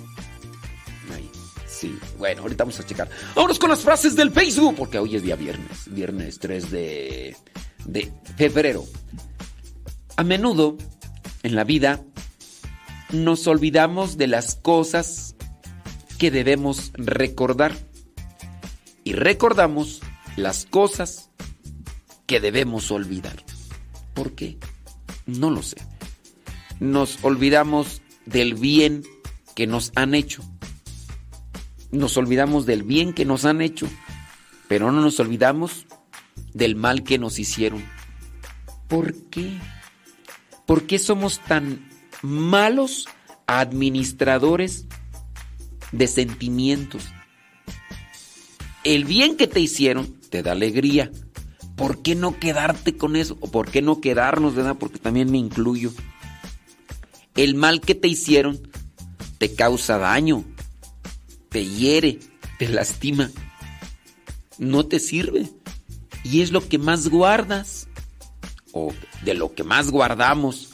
Bueno, 2.17 2.43
ahorita 2.43 2.63
vamos 2.63 2.79
a 2.79 2.85
checar. 2.85 3.09
Vámonos 3.35 3.59
con 3.59 3.69
las 3.69 3.81
frases 3.81 4.15
del 4.15 4.31
Facebook, 4.31 4.75
porque 4.75 4.99
hoy 4.99 5.15
es 5.15 5.23
día 5.23 5.35
viernes, 5.35 5.85
viernes 5.87 6.39
3 6.39 6.71
de, 6.71 7.35
de 7.85 8.11
febrero. 8.37 8.85
A 10.17 10.23
menudo 10.23 10.77
en 11.43 11.55
la 11.55 11.63
vida 11.63 12.01
nos 13.11 13.47
olvidamos 13.47 14.17
de 14.17 14.27
las 14.27 14.55
cosas 14.55 15.35
que 16.17 16.31
debemos 16.31 16.91
recordar 16.93 17.73
y 19.03 19.13
recordamos 19.13 20.01
las 20.35 20.65
cosas 20.65 21.29
que 22.27 22.39
debemos 22.39 22.91
olvidar. 22.91 23.43
¿Por 24.13 24.33
qué? 24.33 24.57
No 25.25 25.49
lo 25.49 25.63
sé. 25.63 25.77
Nos 26.79 27.23
olvidamos 27.23 28.01
del 28.25 28.53
bien 28.53 29.03
que 29.55 29.67
nos 29.67 29.91
han 29.95 30.13
hecho. 30.13 30.43
Nos 31.91 32.17
olvidamos 32.17 32.65
del 32.65 32.83
bien 32.83 33.13
que 33.13 33.25
nos 33.25 33.45
han 33.45 33.61
hecho, 33.61 33.87
pero 34.67 34.91
no 34.91 35.01
nos 35.01 35.19
olvidamos 35.19 35.85
del 36.53 36.75
mal 36.75 37.03
que 37.03 37.17
nos 37.17 37.39
hicieron. 37.39 37.83
¿Por 38.87 39.13
qué? 39.29 39.57
¿Por 40.65 40.83
qué 40.87 40.99
somos 40.99 41.39
tan 41.39 41.89
malos 42.21 43.07
administradores 43.47 44.85
de 45.91 46.07
sentimientos? 46.07 47.03
El 48.83 49.05
bien 49.05 49.37
que 49.37 49.47
te 49.47 49.59
hicieron 49.59 50.19
te 50.29 50.41
da 50.41 50.53
alegría. 50.53 51.11
¿Por 51.75 52.01
qué 52.01 52.15
no 52.15 52.39
quedarte 52.39 52.95
con 52.95 53.15
eso? 53.15 53.37
¿O 53.41 53.51
por 53.51 53.69
qué 53.69 53.81
no 53.81 54.01
quedarnos, 54.01 54.55
verdad? 54.55 54.77
Porque 54.79 54.97
también 54.97 55.31
me 55.31 55.37
incluyo. 55.37 55.91
El 57.35 57.55
mal 57.55 57.81
que 57.81 57.95
te 57.95 58.07
hicieron 58.07 58.59
te 59.37 59.53
causa 59.55 59.97
daño, 59.97 60.43
te 61.51 61.65
hiere, 61.65 62.17
te 62.57 62.69
lastima. 62.69 63.29
No 64.57 64.85
te 64.85 64.99
sirve. 64.99 65.49
Y 66.23 66.41
es 66.41 66.51
lo 66.51 66.67
que 66.67 66.77
más 66.77 67.09
guardas. 67.09 67.87
O 68.71 68.93
de 69.23 69.33
lo 69.33 69.53
que 69.53 69.63
más 69.63 69.91
guardamos. 69.91 70.69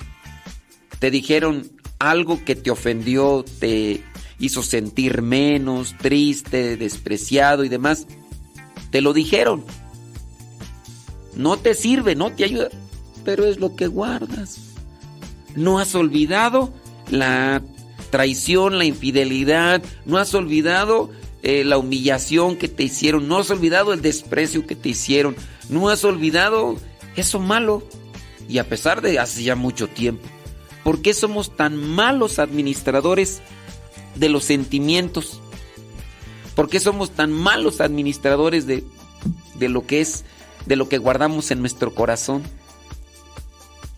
Te 0.99 1.09
dijeron 1.09 1.69
algo 1.99 2.45
que 2.45 2.55
te 2.55 2.69
ofendió, 2.69 3.43
te 3.59 4.03
hizo 4.39 4.61
sentir 4.61 5.23
menos, 5.23 5.95
triste, 5.97 6.77
despreciado 6.77 7.63
y 7.63 7.69
demás. 7.69 8.05
Te 8.91 9.01
lo 9.01 9.13
dijeron. 9.13 9.65
No 11.35 11.57
te 11.57 11.73
sirve, 11.73 12.15
no 12.15 12.31
te 12.31 12.43
ayuda, 12.43 12.69
pero 13.25 13.45
es 13.45 13.59
lo 13.59 13.75
que 13.75 13.87
guardas. 13.87 14.59
No 15.55 15.79
has 15.79 15.95
olvidado 15.95 16.71
la 17.09 17.63
traición, 18.09 18.77
la 18.77 18.85
infidelidad, 18.85 19.83
no 20.05 20.17
has 20.17 20.33
olvidado 20.33 21.09
eh, 21.43 21.63
la 21.63 21.77
humillación 21.77 22.55
que 22.55 22.67
te 22.67 22.83
hicieron, 22.83 23.27
no 23.27 23.37
has 23.37 23.49
olvidado 23.51 23.93
el 23.93 24.01
desprecio 24.01 24.65
que 24.65 24.75
te 24.75 24.89
hicieron, 24.89 25.35
no 25.69 25.89
has 25.89 26.03
olvidado 26.03 26.77
eso 27.15 27.39
malo. 27.39 27.83
Y 28.49 28.59
a 28.59 28.67
pesar 28.67 29.01
de 29.01 29.19
hace 29.19 29.43
ya 29.43 29.55
mucho 29.55 29.87
tiempo, 29.87 30.27
¿por 30.83 31.01
qué 31.01 31.13
somos 31.13 31.55
tan 31.55 31.75
malos 31.75 32.39
administradores 32.39 33.41
de 34.15 34.29
los 34.29 34.45
sentimientos? 34.45 35.39
¿Por 36.55 36.69
qué 36.69 36.79
somos 36.79 37.11
tan 37.11 37.31
malos 37.31 37.81
administradores 37.81 38.65
de, 38.65 38.83
de 39.55 39.69
lo 39.69 39.85
que 39.85 40.01
es, 40.01 40.25
de 40.65 40.75
lo 40.75 40.89
que 40.89 40.97
guardamos 40.97 41.51
en 41.51 41.59
nuestro 41.59 41.93
corazón? 41.93 42.41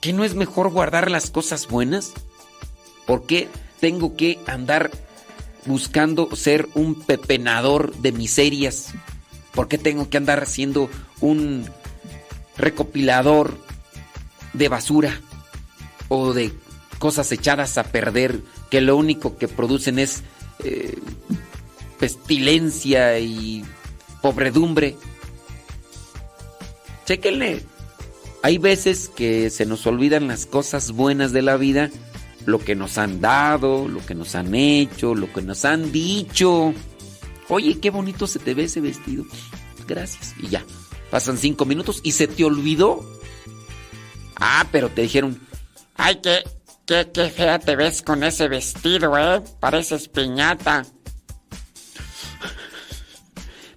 ¿Que 0.01 0.13
no 0.13 0.23
es 0.23 0.33
mejor 0.35 0.71
guardar 0.71 1.11
las 1.11 1.29
cosas 1.29 1.67
buenas? 1.67 2.13
¿Por 3.05 3.25
qué 3.25 3.49
tengo 3.79 4.15
que 4.15 4.39
andar 4.45 4.91
buscando 5.65 6.35
ser 6.35 6.69
un 6.73 6.95
pepenador 6.95 7.95
de 7.97 8.11
miserias? 8.11 8.93
¿Por 9.53 9.67
qué 9.67 9.77
tengo 9.77 10.09
que 10.09 10.17
andar 10.17 10.45
siendo 10.45 10.89
un 11.21 11.65
recopilador 12.57 13.57
de 14.53 14.67
basura 14.67 15.21
o 16.07 16.33
de 16.33 16.51
cosas 16.97 17.31
echadas 17.31 17.77
a 17.77 17.83
perder 17.83 18.41
que 18.69 18.81
lo 18.81 18.97
único 18.97 19.37
que 19.37 19.47
producen 19.47 19.99
es 19.99 20.23
eh, 20.63 20.97
pestilencia 21.99 23.19
y 23.19 23.65
pobredumbre? 24.21 24.97
Chéquenle. 27.05 27.63
Hay 28.41 28.57
veces 28.57 29.09
que 29.09 29.49
se 29.49 29.65
nos 29.65 29.85
olvidan 29.85 30.27
las 30.27 30.45
cosas 30.45 30.91
buenas 30.91 31.33
de 31.33 31.41
la 31.41 31.57
vida, 31.57 31.89
lo 32.45 32.59
que 32.59 32.75
nos 32.75 32.97
han 32.97 33.21
dado, 33.21 33.87
lo 33.87 34.05
que 34.05 34.15
nos 34.15 34.35
han 34.35 34.53
hecho, 34.55 35.15
lo 35.15 35.31
que 35.31 35.41
nos 35.41 35.65
han 35.65 35.91
dicho. 35.91 36.73
Oye, 37.47 37.79
qué 37.79 37.89
bonito 37.89 38.27
se 38.27 38.39
te 38.39 38.53
ve 38.53 38.63
ese 38.63 38.81
vestido. 38.81 39.25
Gracias. 39.87 40.35
Y 40.39 40.49
ya. 40.49 40.63
Pasan 41.09 41.37
cinco 41.37 41.65
minutos 41.65 42.01
y 42.03 42.11
se 42.11 42.27
te 42.27 42.43
olvidó. 42.43 43.03
Ah, 44.35 44.67
pero 44.71 44.89
te 44.89 45.01
dijeron, 45.01 45.39
Ay, 46.01 46.21
qué, 46.23 46.43
qué, 46.85 47.11
qué 47.13 47.29
fea 47.29 47.59
te 47.59 47.75
ves 47.75 48.01
con 48.01 48.23
ese 48.23 48.47
vestido, 48.47 49.17
¿eh? 49.17 49.43
Pareces 49.59 50.07
piñata. 50.07 50.85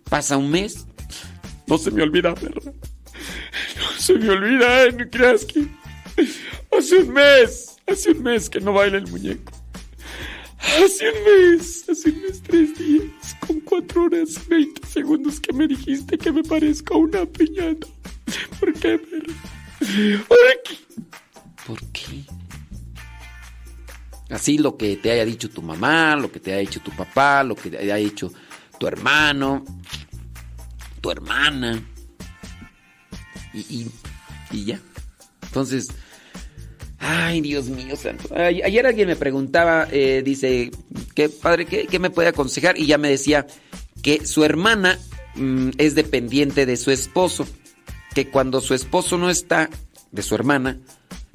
pasa 0.08 0.36
un 0.36 0.48
mes. 0.52 0.86
No 1.66 1.78
se 1.78 1.90
me 1.90 2.04
olvida, 2.04 2.32
¿verdad? 2.34 2.72
No 3.76 4.00
se 4.00 4.14
me 4.14 4.30
olvida, 4.30 4.84
¿eh? 4.84 4.92
No 4.92 5.10
creas 5.10 5.44
que... 5.44 5.66
Hace 6.78 6.98
un 6.98 7.12
mes, 7.12 7.71
hace 7.86 8.10
un 8.12 8.22
mes 8.22 8.48
que 8.50 8.60
no 8.60 8.72
baila 8.72 8.98
el 8.98 9.06
muñeco. 9.08 9.52
Hace 10.58 11.10
un 11.10 11.24
mes, 11.56 11.84
hace 11.88 12.10
un 12.10 12.22
mes, 12.22 12.42
tres 12.42 12.78
días, 12.78 13.36
con 13.46 13.60
cuatro 13.60 14.04
horas 14.04 14.38
y 14.46 14.48
veinte 14.50 14.86
segundos 14.86 15.40
que 15.40 15.52
me 15.52 15.66
dijiste 15.66 16.16
que 16.16 16.30
me 16.32 16.42
parezco 16.42 16.94
a 16.94 16.98
una 16.98 17.26
piñata. 17.26 17.86
¿Por 18.60 18.72
qué, 18.74 18.98
perro? 18.98 19.34
¿Por 20.28 20.38
qué? 20.64 20.78
¿Por 21.66 21.80
qué? 21.92 22.24
Así 24.30 24.56
lo 24.58 24.76
que 24.78 24.96
te 24.96 25.10
haya 25.10 25.24
dicho 25.24 25.50
tu 25.50 25.60
mamá, 25.62 26.16
lo 26.16 26.30
que 26.32 26.40
te 26.40 26.52
haya 26.52 26.60
dicho 26.60 26.80
tu 26.80 26.90
papá, 26.92 27.42
lo 27.44 27.54
que 27.54 27.70
te 27.70 27.78
haya 27.78 27.96
dicho 27.96 28.32
tu 28.78 28.86
hermano, 28.86 29.64
tu 31.00 31.10
hermana. 31.10 31.82
Y, 33.52 33.60
y- 33.60 33.90
y 34.52 34.64
ya. 34.64 34.80
Entonces, 35.42 35.88
ay 37.02 37.40
Dios 37.40 37.66
mío 37.66 37.96
santo. 37.96 38.28
Ay, 38.34 38.62
ayer 38.62 38.86
alguien 38.86 39.08
me 39.08 39.16
preguntaba, 39.16 39.88
eh, 39.90 40.22
dice, 40.24 40.70
¿qué 41.14 41.28
padre, 41.28 41.66
qué, 41.66 41.98
me 41.98 42.10
puede 42.10 42.28
aconsejar? 42.28 42.78
Y 42.78 42.86
ya 42.86 42.96
me 42.96 43.10
decía 43.10 43.46
que 44.02 44.24
su 44.24 44.44
hermana 44.44 44.98
mm, 45.34 45.70
es 45.78 45.94
dependiente 45.94 46.64
de 46.64 46.76
su 46.76 46.90
esposo, 46.90 47.46
que 48.14 48.28
cuando 48.28 48.60
su 48.60 48.74
esposo 48.74 49.18
no 49.18 49.30
está, 49.30 49.68
de 50.12 50.22
su 50.22 50.34
hermana, 50.34 50.78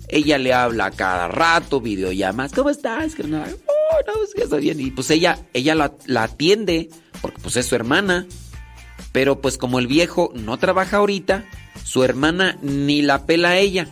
ella 0.07 0.37
le 0.37 0.53
habla 0.53 0.91
cada 0.91 1.27
rato, 1.27 1.81
videollamas, 1.81 2.53
¿cómo 2.53 2.69
estás? 2.69 3.15
Oh, 3.19 3.25
no, 3.25 4.13
que 4.35 4.43
está 4.43 4.57
bien. 4.57 4.79
Y 4.79 4.91
pues 4.91 5.09
ella, 5.11 5.39
ella 5.53 5.75
la, 5.75 5.93
la 6.05 6.23
atiende, 6.23 6.89
porque 7.21 7.39
pues 7.41 7.57
es 7.57 7.65
su 7.65 7.75
hermana. 7.75 8.25
Pero 9.11 9.41
pues 9.41 9.57
como 9.57 9.79
el 9.79 9.87
viejo 9.87 10.31
no 10.35 10.57
trabaja 10.57 10.97
ahorita, 10.97 11.45
su 11.83 12.03
hermana 12.03 12.57
ni 12.61 13.01
la 13.01 13.25
pela 13.25 13.49
a 13.49 13.57
ella. 13.57 13.87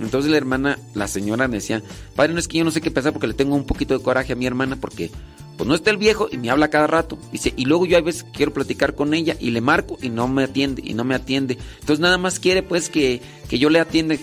Entonces 0.00 0.30
la 0.30 0.38
hermana, 0.38 0.78
la 0.94 1.06
señora 1.06 1.46
me 1.46 1.56
decía, 1.56 1.82
padre, 2.16 2.32
no 2.32 2.40
es 2.40 2.48
que 2.48 2.58
yo 2.58 2.64
no 2.64 2.70
sé 2.70 2.80
qué 2.80 2.90
pensar 2.90 3.12
porque 3.12 3.26
le 3.26 3.34
tengo 3.34 3.54
un 3.54 3.64
poquito 3.64 3.96
de 3.96 4.02
coraje 4.02 4.32
a 4.32 4.36
mi 4.36 4.46
hermana 4.46 4.76
porque 4.76 5.10
pues 5.56 5.68
no 5.68 5.74
está 5.74 5.90
el 5.90 5.98
viejo 5.98 6.26
y 6.32 6.38
me 6.38 6.48
habla 6.48 6.70
cada 6.70 6.86
rato. 6.86 7.18
Dice, 7.32 7.52
y 7.54 7.66
luego 7.66 7.84
yo 7.84 7.98
a 7.98 8.00
veces 8.00 8.24
quiero 8.32 8.52
platicar 8.52 8.94
con 8.94 9.12
ella 9.12 9.36
y 9.38 9.50
le 9.50 9.60
marco 9.60 9.98
y 10.00 10.08
no 10.08 10.26
me 10.26 10.44
atiende 10.44 10.82
y 10.82 10.94
no 10.94 11.04
me 11.04 11.14
atiende. 11.14 11.58
Entonces 11.80 12.00
nada 12.00 12.16
más 12.16 12.40
quiere 12.40 12.62
pues 12.62 12.88
que, 12.88 13.20
que 13.46 13.58
yo 13.58 13.68
le 13.68 13.78
atiende. 13.78 14.18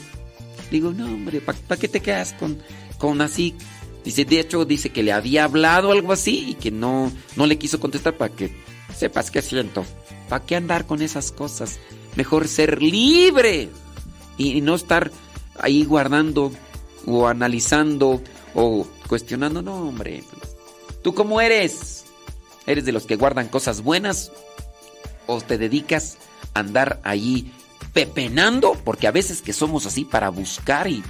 Digo, 0.71 0.91
no 0.93 1.05
hombre, 1.05 1.39
¿para 1.41 1.79
qué 1.79 1.87
te 1.87 2.01
quedas 2.01 2.33
con, 2.33 2.57
con 2.97 3.21
así? 3.21 3.53
Dice, 4.03 4.25
de 4.25 4.39
hecho, 4.39 4.65
dice 4.65 4.89
que 4.89 5.03
le 5.03 5.11
había 5.11 5.43
hablado 5.43 5.91
algo 5.91 6.11
así 6.11 6.49
y 6.49 6.53
que 6.55 6.71
no, 6.71 7.11
no 7.35 7.45
le 7.45 7.59
quiso 7.59 7.79
contestar 7.79 8.17
para 8.17 8.33
que 8.33 8.51
sepas 8.95 9.29
qué 9.29 9.43
siento. 9.43 9.85
¿Para 10.29 10.43
qué 10.43 10.55
andar 10.55 10.87
con 10.87 11.03
esas 11.03 11.31
cosas? 11.31 11.77
Mejor 12.15 12.47
ser 12.47 12.81
libre 12.81 13.69
y 14.39 14.61
no 14.61 14.73
estar 14.73 15.11
ahí 15.59 15.85
guardando 15.85 16.51
o 17.05 17.27
analizando 17.27 18.21
o 18.53 18.87
cuestionando. 19.07 19.61
No, 19.61 19.87
hombre. 19.87 20.23
¿Tú 21.01 21.13
cómo 21.13 21.41
eres? 21.41 22.05
¿Eres 22.65 22.85
de 22.85 22.91
los 22.91 23.05
que 23.05 23.15
guardan 23.15 23.47
cosas 23.47 23.81
buenas? 23.81 24.31
¿O 25.25 25.39
te 25.41 25.57
dedicas 25.57 26.17
a 26.53 26.59
andar 26.59 26.99
ahí 27.03 27.51
pepenando? 27.93 28.73
Porque 28.83 29.07
a 29.07 29.11
veces 29.11 29.41
que 29.41 29.53
somos 29.53 29.85
así 29.85 30.05
para 30.05 30.29
buscar 30.29 30.87
y 30.87 31.03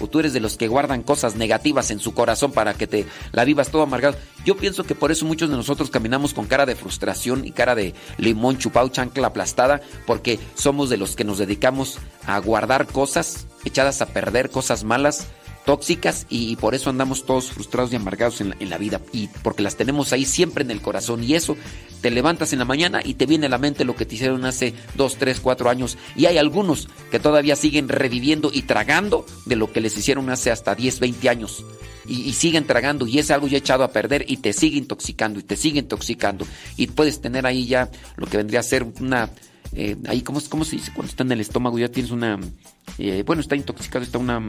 o 0.00 0.08
tú 0.08 0.20
eres 0.20 0.32
de 0.32 0.40
los 0.40 0.56
que 0.56 0.68
guardan 0.68 1.02
cosas 1.02 1.36
negativas 1.36 1.90
en 1.90 1.98
su 1.98 2.14
corazón 2.14 2.52
para 2.52 2.74
que 2.74 2.86
te 2.86 3.06
la 3.32 3.44
vivas 3.44 3.70
todo 3.70 3.82
amargado. 3.82 4.16
Yo 4.44 4.56
pienso 4.56 4.84
que 4.84 4.94
por 4.94 5.12
eso 5.12 5.24
muchos 5.24 5.50
de 5.50 5.56
nosotros 5.56 5.90
caminamos 5.90 6.34
con 6.34 6.46
cara 6.46 6.66
de 6.66 6.76
frustración 6.76 7.44
y 7.44 7.52
cara 7.52 7.74
de 7.74 7.94
limón 8.18 8.58
chupado, 8.58 8.88
chancla 8.88 9.28
aplastada, 9.28 9.80
porque 10.06 10.38
somos 10.54 10.90
de 10.90 10.96
los 10.96 11.16
que 11.16 11.24
nos 11.24 11.38
dedicamos 11.38 11.98
a 12.26 12.38
guardar 12.38 12.86
cosas 12.86 13.46
echadas 13.64 14.02
a 14.02 14.06
perder, 14.06 14.50
cosas 14.50 14.84
malas 14.84 15.28
tóxicas 15.64 16.26
y, 16.28 16.56
por 16.56 16.74
eso 16.74 16.90
andamos 16.90 17.24
todos 17.24 17.50
frustrados 17.50 17.92
y 17.92 17.96
amargados 17.96 18.40
en 18.40 18.70
la, 18.70 18.78
vida. 18.78 19.00
Y 19.12 19.28
porque 19.42 19.62
las 19.62 19.76
tenemos 19.76 20.12
ahí 20.12 20.24
siempre 20.24 20.64
en 20.64 20.70
el 20.70 20.80
corazón. 20.80 21.24
Y 21.24 21.34
eso 21.34 21.56
te 22.00 22.10
levantas 22.10 22.52
en 22.52 22.58
la 22.58 22.64
mañana 22.64 23.00
y 23.04 23.14
te 23.14 23.26
viene 23.26 23.46
a 23.46 23.48
la 23.48 23.58
mente 23.58 23.84
lo 23.84 23.96
que 23.96 24.04
te 24.04 24.14
hicieron 24.14 24.44
hace 24.44 24.74
2, 24.96 25.16
3, 25.16 25.40
4 25.40 25.70
años. 25.70 25.96
Y 26.16 26.26
hay 26.26 26.38
algunos 26.38 26.88
que 27.10 27.18
todavía 27.18 27.56
siguen 27.56 27.88
reviviendo 27.88 28.50
y 28.52 28.62
tragando 28.62 29.24
de 29.46 29.56
lo 29.56 29.72
que 29.72 29.80
les 29.80 29.96
hicieron 29.96 30.28
hace 30.30 30.50
hasta 30.50 30.74
10, 30.74 31.00
20 31.00 31.28
años. 31.28 31.64
Y, 32.06 32.34
siguen 32.34 32.66
tragando 32.66 33.06
y 33.06 33.18
es 33.18 33.30
algo 33.30 33.46
ya 33.46 33.56
echado 33.56 33.82
a 33.82 33.90
perder 33.90 34.26
y 34.28 34.36
te 34.36 34.52
sigue 34.52 34.76
intoxicando 34.76 35.40
y 35.40 35.42
te 35.42 35.56
sigue 35.56 35.78
intoxicando. 35.78 36.46
Y 36.76 36.88
puedes 36.88 37.22
tener 37.22 37.46
ahí 37.46 37.66
ya 37.66 37.90
lo 38.16 38.26
que 38.26 38.36
vendría 38.36 38.60
a 38.60 38.62
ser 38.62 38.86
una 39.00 39.30
eh, 39.72 39.96
ahí 40.06 40.20
¿cómo, 40.20 40.40
cómo 40.50 40.64
se 40.64 40.76
dice 40.76 40.92
cuando 40.94 41.10
está 41.10 41.24
en 41.24 41.32
el 41.32 41.40
estómago 41.40 41.78
ya 41.78 41.88
tienes 41.88 42.12
una 42.12 42.38
eh, 42.98 43.24
bueno 43.26 43.40
está 43.40 43.56
intoxicado 43.56 44.04
está 44.04 44.18
una 44.18 44.40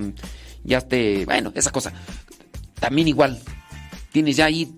ya 0.66 0.80
esté, 0.80 1.26
bueno, 1.26 1.52
esa 1.56 1.72
cosa. 1.72 1.94
También 2.80 3.08
igual, 3.08 3.40
tienes 4.12 4.36
ya 4.36 4.46
ahí, 4.46 4.74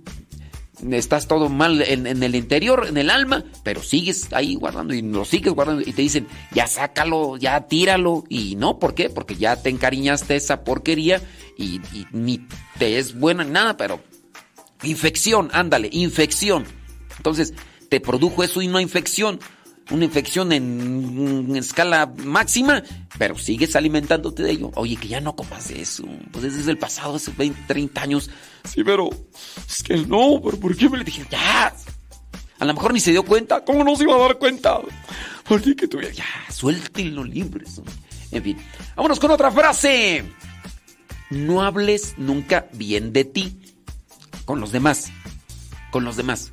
estás 0.91 1.27
todo 1.27 1.49
mal 1.49 1.81
en, 1.81 2.21
el 2.21 2.35
interior, 2.35 2.85
en 2.87 2.97
el 2.97 3.09
alma, 3.09 3.43
pero 3.63 3.81
sigues 3.81 4.31
ahí 4.33 4.55
guardando 4.55 4.93
y 4.93 5.01
lo 5.01 5.25
sigues 5.25 5.53
guardando 5.53 5.81
y 5.81 5.93
te 5.93 6.01
dicen, 6.01 6.27
ya 6.51 6.67
sácalo, 6.67 7.37
ya 7.37 7.67
tíralo. 7.67 8.23
Y 8.29 8.55
no, 8.55 8.79
¿por 8.79 8.93
qué? 8.93 9.09
Porque 9.09 9.35
ya 9.35 9.55
te 9.61 9.69
encariñaste 9.69 10.35
esa 10.35 10.63
porquería 10.63 11.21
y, 11.57 11.81
ni 12.11 12.45
te 12.77 12.99
es 12.99 13.17
buena 13.17 13.43
ni 13.43 13.51
nada, 13.51 13.77
pero 13.77 14.01
infección, 14.83 15.49
ándale, 15.53 15.89
infección. 15.91 16.65
Entonces, 17.17 17.53
te 17.89 17.99
produjo 17.99 18.43
eso 18.43 18.61
y 18.61 18.67
no 18.67 18.79
infección 18.79 19.39
una 19.89 20.05
infección 20.05 20.51
en, 20.51 21.55
escala 21.55 22.11
máxima, 22.23 22.83
pero 23.17 23.37
sigues 23.37 23.75
alimentándote 23.75 24.43
de 24.43 24.51
ello. 24.51 24.71
Oye, 24.75 24.95
que 24.97 25.07
ya 25.07 25.21
no 25.21 25.35
comas 25.35 25.71
eso. 25.71 26.03
Pues 26.31 26.45
ese 26.45 26.61
es 26.61 26.67
el 26.67 26.77
pasado, 26.77 27.15
hace 27.15 27.31
20, 27.31 27.61
30 27.67 28.01
años. 28.01 28.29
Sí, 28.63 28.83
pero 28.83 29.09
es 29.67 29.83
que 29.83 29.97
no, 29.97 30.41
pero 30.43 30.59
¿por 30.59 30.75
qué 30.75 30.89
me 30.89 30.97
le 30.97 31.03
dije? 31.03 31.25
Ya. 31.29 31.73
A 32.59 32.65
lo 32.65 32.73
mejor 32.73 32.93
ni 32.93 32.99
se 32.99 33.11
dio 33.11 33.23
cuenta. 33.23 33.63
¿Cómo 33.63 33.83
no 33.83 33.95
se 33.95 34.03
iba 34.03 34.15
a 34.15 34.19
dar 34.19 34.37
cuenta? 34.37 34.79
Porque 35.47 35.75
que 35.75 35.87
tuviera. 35.87 36.13
Ya, 36.13 36.25
suéltenlo 36.49 37.23
libres. 37.23 37.81
En 38.31 38.43
fin, 38.43 38.57
vámonos 38.95 39.19
con 39.19 39.31
otra 39.31 39.51
frase. 39.51 40.25
No 41.29 41.61
hables 41.61 42.15
nunca 42.17 42.67
bien 42.73 43.13
de 43.13 43.25
ti 43.25 43.59
con 44.45 44.59
los 44.59 44.71
demás. 44.71 45.11
Con 45.91 46.03
los 46.03 46.17
demás. 46.17 46.51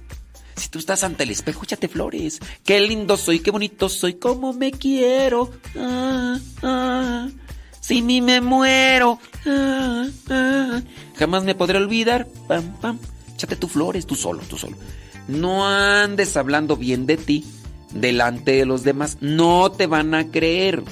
Si 0.57 0.69
tú 0.69 0.79
estás 0.79 1.05
ante 1.05 1.25
el 1.25 1.31
espejo, 1.31 1.65
échate 1.65 1.89
flores. 1.89 2.41
Qué 2.65 2.81
lindo 2.81 3.17
soy, 3.17 3.41
qué 3.41 3.51
bonito 3.51 3.89
soy, 3.89 4.15
cómo 4.15 4.53
me 4.53 4.71
quiero. 4.71 5.51
Ah, 5.77 6.39
ah. 6.63 7.29
Si 7.81 8.01
ni 8.01 8.21
me 8.21 8.41
muero. 8.41 9.19
Ah, 9.47 10.07
ah. 10.31 10.81
Jamás 11.17 11.45
me 11.45 11.55
podré 11.55 11.79
olvidar. 11.79 12.27
Pam, 12.49 12.77
pam. 12.81 12.99
Échate 13.35 13.57
tus 13.57 13.73
flores, 13.73 14.07
tú 14.07 14.15
solo, 14.15 14.43
tú 14.49 14.57
solo. 14.57 14.77
No 15.27 15.67
andes 15.67 16.37
hablando 16.37 16.77
bien 16.77 17.07
de 17.07 17.17
ti 17.17 17.45
delante 17.93 18.53
de 18.53 18.67
los 18.67 18.85
demás. 18.85 19.19
No 19.21 19.73
te 19.73 19.87
van 19.87 20.15
a 20.15 20.31
creer. 20.31 20.83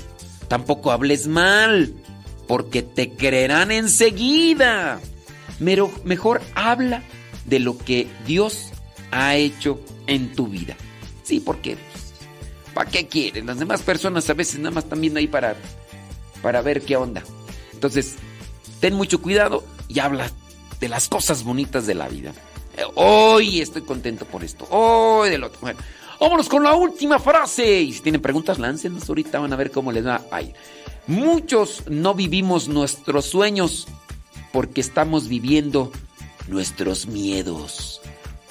Tampoco 0.49 0.91
hables 0.91 1.29
mal, 1.29 1.95
porque 2.47 2.83
te 2.83 3.11
creerán 3.11 3.71
enseguida. 3.71 5.01
Pero 5.65 5.91
mejor 6.05 6.43
habla 6.55 7.03
de 7.47 7.59
lo 7.59 7.79
que 7.79 8.09
Dios 8.27 8.72
ha 9.13 9.37
hecho 9.37 9.79
en 10.09 10.35
tu 10.35 10.49
vida. 10.49 10.77
Sí, 11.23 11.39
porque 11.39 11.77
¿para 12.75 12.91
qué 12.91 13.07
quieren? 13.07 13.47
Las 13.47 13.59
demás 13.59 13.83
personas 13.83 14.29
a 14.29 14.35
veces 14.35 14.59
nada 14.59 14.73
más 14.73 14.89
también 14.89 15.17
ahí 15.17 15.29
para, 15.29 15.55
para 16.43 16.61
ver 16.63 16.83
qué 16.83 16.97
onda. 16.97 17.23
Entonces, 17.73 18.17
ten 18.81 18.95
mucho 18.95 19.23
cuidado 19.23 19.65
y 19.87 20.01
habla 20.01 20.31
de 20.81 20.89
las 20.89 21.09
cosas 21.09 21.45
bonitas 21.45 21.87
de 21.87 21.95
la 21.95 22.09
vida. 22.09 22.33
Eh, 22.77 22.83
hoy 22.95 23.61
estoy 23.61 23.83
contento 23.83 24.25
por 24.25 24.43
esto. 24.43 24.67
Hoy 24.71 25.31
del 25.31 25.45
otro. 25.45 25.61
Vámonos 26.19 26.49
con 26.49 26.63
la 26.63 26.75
última 26.75 27.19
frase. 27.19 27.83
Y 27.83 27.93
si 27.93 28.01
tienen 28.01 28.23
preguntas, 28.23 28.59
láncenos 28.59 29.09
ahorita. 29.09 29.39
Van 29.39 29.53
a 29.53 29.57
ver 29.57 29.71
cómo 29.71 29.93
les 29.93 30.07
va. 30.07 30.23
Ay, 30.31 30.55
muchos 31.07 31.85
no 31.89 32.15
vivimos 32.15 32.69
nuestros 32.69 33.27
sueños 33.27 33.87
porque 34.53 34.81
estamos 34.81 35.29
viviendo 35.29 35.93
nuestros 36.49 37.07
miedos. 37.07 38.01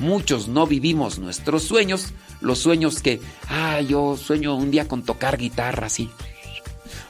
Muchos 0.02 0.47
no 0.47 0.66
vivimos 0.66 1.20
nuestros 1.20 1.62
sueños, 1.62 2.08
los 2.41 2.58
sueños 2.58 3.04
que, 3.04 3.22
ah, 3.49 3.82
yo 3.82 4.18
sueño 4.18 4.56
un 4.56 4.72
día 4.72 4.88
con 4.88 5.04
tocar 5.04 5.38
guitarra 5.38 5.86
así. 5.86 6.10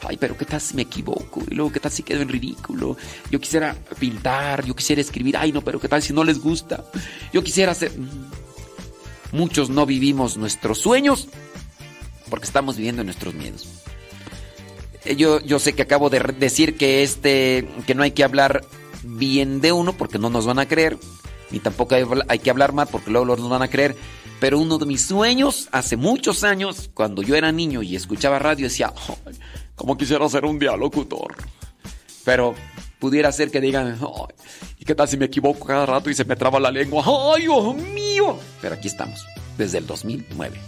Ay, 0.06 0.18
pero 0.18 0.36
qué 0.38 0.44
tal 0.44 0.60
si 0.60 0.76
me 0.76 0.82
equivoco, 0.82 1.42
y 1.50 1.56
luego 1.56 1.72
qué 1.72 1.80
tal 1.80 1.90
si 1.90 2.04
quedo 2.04 2.22
en 2.22 2.28
ridículo. 2.28 2.98
Yo 3.30 3.40
quisiera 3.40 3.78
pintar, 3.98 4.66
yo 4.66 4.76
quisiera 4.76 5.02
escribir, 5.02 5.38
ay, 5.38 5.54
no, 5.54 5.62
pero 5.62 5.80
qué 5.80 5.88
tal 5.88 6.02
si 6.02 6.12
no 6.12 6.26
les 6.26 6.40
gusta. 6.40 6.84
Yo 7.32 7.42
quisiera 7.46 7.72
hacer. 7.72 7.98
Mm. 7.98 9.38
Muchos 9.38 9.70
no 9.70 9.86
vivimos 9.86 10.36
nuestros 10.36 10.80
sueños 10.80 11.30
porque 12.30 12.46
estamos 12.46 12.76
viviendo 12.76 13.06
nuestros 13.06 13.34
miedos. 13.34 13.70
Eh, 15.06 15.16
yo, 15.16 15.40
yo 15.40 15.60
sé 15.60 15.72
que 15.72 15.84
acabo 15.84 16.10
de 16.10 16.20
decir 16.38 16.76
que 16.76 17.04
este 17.04 17.70
que 17.88 17.96
no 17.96 18.04
hay 18.04 18.12
que 18.12 18.26
hablar 18.26 18.66
bien 19.04 19.62
de 19.62 19.72
uno 19.72 19.94
porque 19.94 20.20
no 20.20 20.30
nos 20.30 20.46
van 20.46 20.60
a 20.60 20.68
creer 20.68 20.98
ni 21.52 21.60
tampoco 21.60 21.96
hay, 22.28 22.40
que 22.40 22.50
hablar 22.50 22.74
mal 22.74 22.88
porque 22.92 23.12
luego 23.12 23.26
nos 23.26 23.50
van 23.50 23.62
a 23.62 23.68
creer. 23.68 23.96
Pero 24.40 24.58
uno 24.58 24.78
de 24.80 24.86
mis 24.88 25.06
sueños, 25.06 25.70
hace 25.72 25.98
muchos 25.98 26.44
años, 26.44 26.90
cuando 26.94 27.22
yo 27.22 27.36
era 27.36 27.52
niño 27.52 27.84
y 27.84 27.96
escuchaba 27.96 28.40
radio, 28.40 28.66
decía, 28.66 28.92
¿cómo 29.76 29.98
quisiera 29.98 30.28
ser 30.30 30.46
un 30.46 30.58
dialocutor? 30.58 31.36
Pero 32.26 32.56
pudiera 33.00 33.32
ser 33.32 33.52
que 33.52 33.62
digan, 33.62 34.00
¿y 34.80 34.86
qué 34.86 34.96
tal 34.96 35.08
si 35.08 35.18
me 35.18 35.26
equivoco 35.26 35.66
cada 35.66 35.86
rato 35.86 36.10
y 36.10 36.16
se 36.16 36.26
me 36.26 36.36
traba 36.36 36.60
la 36.60 36.72
lengua? 36.72 37.04
¡Ay, 37.36 37.44
Dios 37.44 37.76
mío! 37.76 38.38
Pero 38.62 38.76
aquí 38.76 38.88
estamos, 38.88 39.26
desde 39.58 39.78
el 39.78 39.86
2009. 39.86 40.60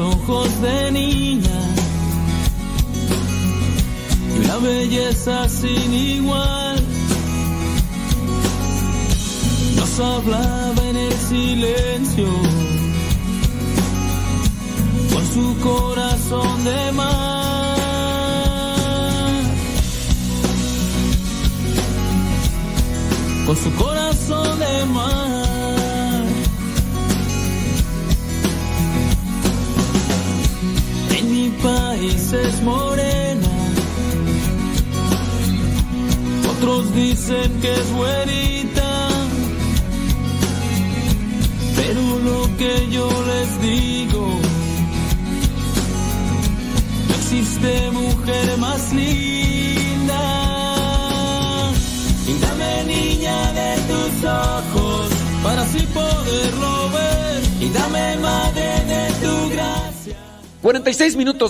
Ojos 0.00 0.60
de 0.62 0.90
niña 0.92 1.19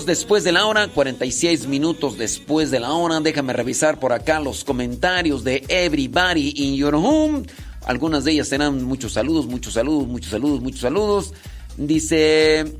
después 0.05 0.43
de 0.43 0.51
la 0.51 0.65
hora, 0.65 0.87
46 0.87 1.67
minutos 1.67 2.17
después 2.17 2.71
de 2.71 2.79
la 2.79 2.91
hora, 2.93 3.19
déjame 3.19 3.53
revisar 3.53 3.99
por 3.99 4.13
acá 4.13 4.39
los 4.39 4.63
comentarios 4.63 5.43
de 5.43 5.63
Everybody 5.67 6.53
in 6.55 6.75
Your 6.75 6.95
Home. 6.95 7.43
Algunas 7.85 8.23
de 8.23 8.33
ellas 8.33 8.47
serán 8.47 8.83
muchos 8.83 9.13
saludos, 9.13 9.47
muchos 9.47 9.73
saludos, 9.73 10.07
muchos 10.07 10.31
saludos, 10.31 10.61
muchos 10.61 10.81
saludos. 10.81 11.33
Dice, 11.77 12.75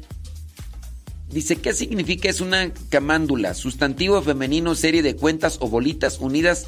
dice, 1.30 1.56
¿qué 1.58 1.74
significa? 1.74 2.30
Es 2.30 2.42
una 2.42 2.72
camándula, 2.90 3.54
sustantivo 3.54 4.22
femenino, 4.22 4.76
serie 4.76 5.02
de 5.02 5.16
cuentas 5.16 5.58
o 5.60 5.70
bolitas 5.70 6.20
unidas 6.20 6.68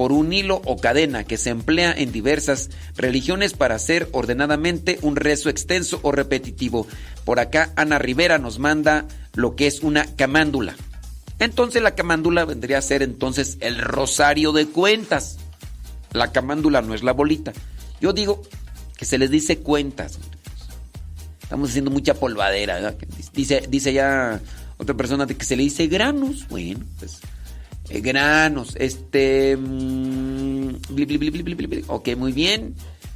por 0.00 0.12
un 0.12 0.32
hilo 0.32 0.62
o 0.64 0.78
cadena 0.78 1.24
que 1.24 1.36
se 1.36 1.50
emplea 1.50 1.92
en 1.92 2.10
diversas 2.10 2.70
religiones 2.96 3.52
para 3.52 3.74
hacer 3.74 4.08
ordenadamente 4.12 4.98
un 5.02 5.14
rezo 5.14 5.50
extenso 5.50 6.00
o 6.02 6.10
repetitivo. 6.10 6.86
Por 7.26 7.38
acá 7.38 7.72
Ana 7.76 7.98
Rivera 7.98 8.38
nos 8.38 8.58
manda 8.58 9.06
lo 9.40 9.56
que 9.56 9.66
es 9.66 9.80
una 9.80 10.04
camándula. 10.16 10.76
Entonces 11.38 11.82
la 11.82 11.94
camándula 11.94 12.44
vendría 12.44 12.78
a 12.78 12.82
ser 12.82 13.02
entonces 13.02 13.56
el 13.60 13.78
rosario 13.78 14.52
de 14.52 14.66
cuentas. 14.66 15.38
La 16.12 16.32
camándula 16.32 16.82
no 16.82 16.94
es 16.94 17.02
la 17.02 17.12
bolita. 17.12 17.52
Yo 18.00 18.12
digo 18.12 18.42
que 18.96 19.06
se 19.06 19.18
les 19.18 19.30
dice 19.30 19.58
cuentas. 19.58 20.18
Estamos 21.42 21.70
haciendo 21.70 21.90
mucha 21.90 22.14
polvadera. 22.14 22.94
Dice, 23.32 23.64
dice 23.68 23.92
ya 23.92 24.40
otra 24.76 24.94
persona 24.94 25.26
que 25.26 25.44
se 25.44 25.56
le 25.56 25.62
dice 25.62 25.86
granos. 25.86 26.46
Bueno, 26.48 26.80
pues 26.98 27.20
eh, 27.88 28.00
granos. 28.00 28.76
Este. 28.78 29.56
mm. 29.56 30.74
Ok, 31.88 32.16
muy 32.16 32.32
bien. 32.32 32.74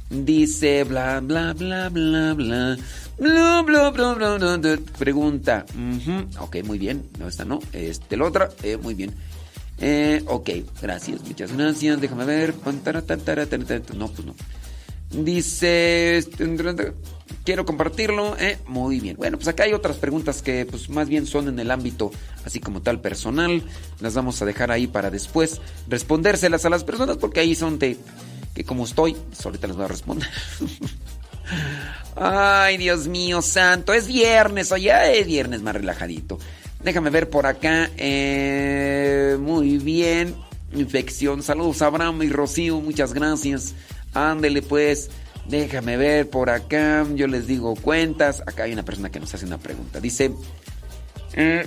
Dice 0.09 0.83
bla 0.83 1.19
bla 1.19 1.53
bla 1.53 1.89
bla 1.89 2.33
bla. 2.33 2.77
Bla 3.17 3.61
bla 3.65 3.89
bla 3.91 4.13
bla 4.13 4.37
bla. 4.37 4.57
bla. 4.57 4.77
Pregunta. 4.97 5.65
ujú, 5.73 6.43
Ok, 6.43 6.57
muy 6.63 6.77
bien. 6.77 7.03
No, 7.19 7.27
esta 7.27 7.45
no. 7.45 7.59
Este, 7.73 8.15
la 8.17 8.25
otra. 8.25 8.49
eh, 8.63 8.77
muy 8.77 8.93
bien. 8.93 9.13
Eh, 9.79 10.23
ok, 10.27 10.49
gracias, 10.81 11.21
muchas 11.23 11.51
gracias. 11.51 11.99
Déjame 11.99 12.25
ver. 12.25 12.53
No, 13.95 14.07
pues 14.09 14.25
no. 14.25 14.35
Dice, 15.11 16.17
este, 16.17 16.45
quiero 17.43 17.65
compartirlo. 17.65 18.35
¿eh? 18.37 18.57
Muy 18.67 18.99
bien. 18.99 19.17
Bueno, 19.17 19.37
pues 19.37 19.47
acá 19.47 19.63
hay 19.63 19.73
otras 19.73 19.97
preguntas 19.97 20.41
que 20.41 20.65
pues 20.65 20.89
más 20.89 21.07
bien 21.07 21.25
son 21.25 21.47
en 21.47 21.59
el 21.59 21.71
ámbito 21.71 22.11
así 22.45 22.59
como 22.59 22.81
tal 22.81 23.01
personal. 23.01 23.63
Las 23.99 24.13
vamos 24.13 24.41
a 24.41 24.45
dejar 24.45 24.71
ahí 24.71 24.87
para 24.87 25.09
después 25.09 25.61
respondérselas 25.87 26.65
a 26.65 26.69
las 26.69 26.83
personas 26.83 27.17
porque 27.17 27.39
ahí 27.39 27.55
son 27.55 27.79
de 27.79 27.97
que 28.55 28.63
como 28.63 28.85
estoy, 28.85 29.13
pues 29.13 29.45
ahorita 29.45 29.67
les 29.67 29.75
voy 29.75 29.85
a 29.85 29.89
responder. 29.89 30.27
Ay, 32.15 32.77
Dios 32.77 33.07
mío 33.07 33.41
santo, 33.41 33.93
es 33.93 34.07
viernes, 34.07 34.71
oye, 34.71 35.19
es 35.19 35.27
viernes 35.27 35.61
más 35.61 35.75
relajadito. 35.75 36.39
Déjame 36.81 37.09
ver 37.09 37.29
por 37.29 37.45
acá. 37.45 37.89
eh, 37.97 39.37
muy 39.39 39.77
bien. 39.77 40.35
Infección. 40.73 41.41
Saludos 41.43 41.81
Abraham 41.81 42.21
y 42.23 42.29
Rocío. 42.29 42.79
Muchas 42.79 43.13
gracias. 43.13 43.73
Ándele 44.13 44.61
pues. 44.61 45.09
Déjame 45.47 45.97
ver 45.97 46.29
por 46.29 46.49
acá. 46.49 47.05
Yo 47.15 47.27
les 47.27 47.47
digo 47.47 47.75
cuentas. 47.75 48.41
Acá 48.45 48.63
hay 48.63 48.73
una 48.73 48.83
persona 48.85 49.09
que 49.09 49.19
nos 49.19 49.33
hace 49.33 49.45
una 49.45 49.57
pregunta. 49.57 49.99
Dice. 49.99 50.31
eh, 51.33 51.65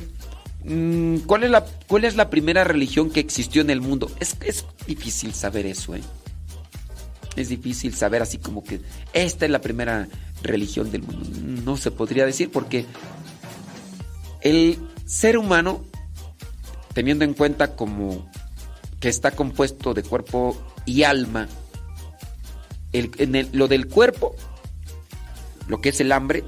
mm, 0.64 1.18
¿cuál, 1.26 1.44
es 1.44 1.50
la, 1.50 1.64
¿Cuál 1.88 2.04
es 2.04 2.14
la 2.16 2.30
primera 2.30 2.62
religión 2.64 3.10
que 3.10 3.20
existió 3.20 3.62
en 3.62 3.70
el 3.70 3.80
mundo? 3.80 4.10
Es, 4.20 4.36
es 4.44 4.64
difícil 4.86 5.34
saber 5.34 5.66
eso, 5.66 5.94
¿eh? 5.96 6.02
Es 7.38 7.48
difícil 7.48 7.94
saber 7.94 8.20
así 8.20 8.38
como 8.38 8.64
que 8.64 8.80
esta 9.12 9.44
es 9.44 9.50
la 9.50 9.60
primera 9.60 10.08
religión 10.42 10.90
del 10.90 11.02
mundo. 11.02 11.30
No 11.64 11.76
se 11.76 11.92
podría 11.92 12.26
decir 12.26 12.50
porque 12.50 12.84
el 14.40 14.76
ser 15.06 15.38
humano, 15.38 15.84
teniendo 16.94 17.24
en 17.24 17.34
cuenta 17.34 17.76
como 17.76 18.28
que 18.98 19.08
está 19.08 19.30
compuesto 19.30 19.94
de 19.94 20.02
cuerpo 20.02 20.56
y 20.84 21.04
alma, 21.04 21.46
en 22.92 23.48
lo 23.52 23.68
del 23.68 23.86
cuerpo, 23.86 24.34
lo 25.68 25.80
que 25.80 25.90
es 25.90 26.00
el 26.00 26.10
hambre, 26.10 26.42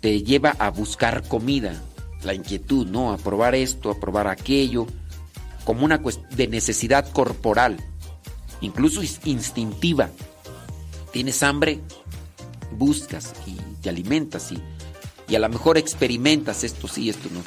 te 0.00 0.22
lleva 0.22 0.50
a 0.58 0.70
buscar 0.70 1.26
comida, 1.26 1.80
la 2.24 2.34
inquietud, 2.34 2.86
¿no? 2.86 3.10
A 3.10 3.16
probar 3.16 3.54
esto, 3.54 3.90
a 3.90 3.98
probar 3.98 4.26
aquello, 4.26 4.86
como 5.64 5.86
una 5.86 5.98
de 6.30 6.46
necesidad 6.46 7.10
corporal, 7.10 7.78
incluso 8.60 9.02
instintiva. 9.24 10.10
Tienes 11.12 11.42
hambre, 11.42 11.80
buscas 12.72 13.32
y 13.46 13.56
te 13.82 13.88
alimentas 13.88 14.52
y, 14.52 14.62
y 15.28 15.34
a 15.34 15.38
lo 15.38 15.48
mejor 15.48 15.78
experimentas 15.78 16.64
esto 16.64 16.88
sí, 16.88 17.08
esto 17.08 17.28
no. 17.32 17.40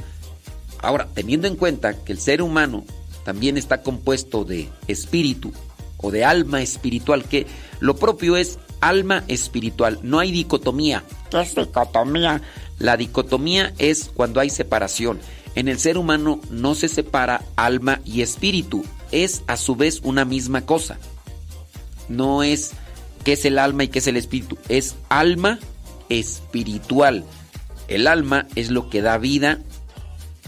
Ahora, 0.82 1.08
teniendo 1.14 1.48
en 1.48 1.56
cuenta 1.56 2.04
que 2.04 2.12
el 2.12 2.20
ser 2.20 2.42
humano 2.42 2.84
también 3.24 3.58
está 3.58 3.84
compuesto 3.84 4.44
de 4.44 4.70
espíritu 4.88 5.52
o 5.98 6.10
de 6.12 6.26
alma 6.26 6.62
espiritual, 6.62 7.24
que 7.26 7.46
lo 7.80 7.96
propio 7.96 8.36
es 8.36 8.58
alma 8.80 9.24
espiritual, 9.28 10.00
no 10.02 10.20
hay 10.20 10.32
dicotomía. 10.32 11.04
¿Qué 11.30 11.42
es 11.42 11.56
dicotomía? 11.56 12.42
La 12.80 12.98
dicotomía 12.98 13.74
es 13.78 14.10
cuando 14.14 14.40
hay 14.40 14.50
separación. 14.50 15.20
En 15.56 15.68
el 15.68 15.80
ser 15.80 15.98
humano 15.98 16.40
no 16.50 16.76
se 16.76 16.88
separa 16.88 17.44
alma 17.56 18.00
y 18.06 18.22
espíritu, 18.22 18.86
es 19.12 19.44
a 19.48 19.58
su 19.58 19.76
vez 19.76 20.00
una 20.04 20.26
misma 20.26 20.62
cosa. 20.62 20.98
No 22.08 22.44
es 22.44 22.72
qué 23.24 23.34
es 23.34 23.46
el 23.46 23.60
alma 23.60 23.84
y 23.84 23.88
qué 23.90 24.00
es 24.00 24.08
el 24.08 24.18
espíritu, 24.18 24.58
es 24.70 24.96
alma 25.10 25.60
espiritual. 26.10 27.26
El 27.88 28.08
alma 28.08 28.48
es 28.56 28.72
lo 28.72 28.90
que 28.90 29.02
da 29.02 29.18
vida, 29.18 29.60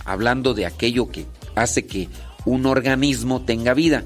hablando 0.05 0.53
de 0.53 0.65
aquello 0.65 1.09
que 1.09 1.25
hace 1.55 1.85
que 1.85 2.07
un 2.45 2.65
organismo 2.65 3.41
tenga 3.41 3.73
vida. 3.73 4.03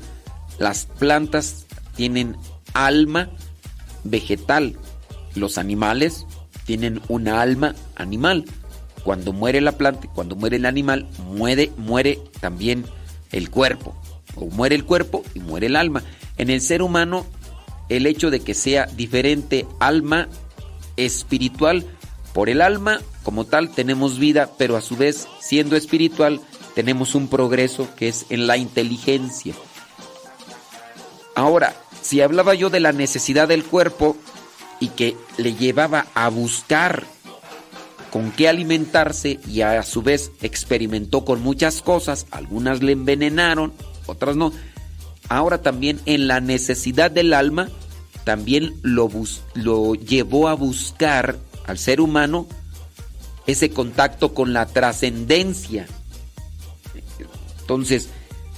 Las 0.58 0.86
plantas 0.86 1.68
tienen 1.95 2.36
alma 2.74 3.30
vegetal, 4.04 4.76
los 5.36 5.58
animales 5.58 6.26
tienen 6.66 7.02
una 7.08 7.41
alma 7.41 7.76
animal. 7.95 8.45
Cuando 9.08 9.32
muere 9.32 9.62
la 9.62 9.72
planta, 9.72 10.10
cuando 10.14 10.36
muere 10.36 10.58
el 10.58 10.66
animal, 10.66 11.08
muere, 11.30 11.72
muere 11.78 12.20
también 12.41 12.84
el 13.32 13.49
cuerpo. 13.49 13.95
O 14.36 14.47
muere 14.47 14.76
el 14.76 14.84
cuerpo 14.84 15.24
y 15.34 15.39
muere 15.39 15.68
el 15.68 15.78
alma. 15.78 16.03
En 16.38 16.49
el 16.49 16.60
ser 16.60 16.82
humano, 16.82 17.26
el 17.88 18.05
hecho 18.05 18.32
de 18.32 18.41
que 18.41 18.53
sea 18.53 18.86
diferente 18.86 19.66
alma 19.80 20.28
espiritual, 20.97 21.86
por 22.34 22.49
el 22.49 22.62
alma 22.62 22.99
como 23.24 23.45
tal 23.45 23.72
tenemos 23.72 24.20
vida, 24.20 24.49
pero 24.58 24.76
a 24.76 24.82
su 24.82 24.97
vez, 24.97 25.26
siendo 25.39 25.78
espiritual, 25.78 26.41
tenemos 26.76 27.16
un 27.16 27.30
progreso 27.30 27.88
que 27.95 28.10
es 28.10 28.26
en 28.30 28.45
la 28.45 28.58
inteligencia. 28.58 29.53
Ahora, 31.34 31.74
si 32.01 32.20
hablaba 32.20 32.55
yo 32.55 32.70
de 32.70 32.82
la 32.82 32.91
necesidad 32.91 33.47
del 33.47 33.64
cuerpo 33.64 34.18
y 34.82 34.89
que 34.89 35.16
le 35.38 35.55
llevaba 35.55 36.08
a 36.14 36.28
buscar 36.28 37.05
con 38.12 38.32
qué 38.32 38.47
alimentarse 38.47 39.39
y 39.47 39.62
a 39.62 39.82
su 39.84 40.01
vez 40.01 40.32
experimentó 40.41 41.26
con 41.26 41.41
muchas 41.41 41.82
cosas, 41.82 42.26
algunas 42.32 42.82
le 42.82 42.93
envenenaron, 42.93 43.74
otras 44.05 44.36
no. 44.36 44.53
Ahora 45.30 45.62
también 45.62 45.99
en 46.05 46.28
la 46.28 46.39
necesidad 46.39 47.12
del 47.12 47.34
alma, 47.34 47.70
también 48.24 48.76
lo, 48.82 49.10
bus- 49.10 49.41
lo 49.53 49.95
llevó 49.95 50.47
a 50.47 50.53
buscar 50.53 51.38
al 51.66 51.78
ser 51.78 51.99
humano 52.01 52.47
ese 53.45 53.70
contacto 53.70 54.34
con 54.34 54.53
la 54.53 54.66
trascendencia. 54.66 55.88
Entonces, 57.62 58.10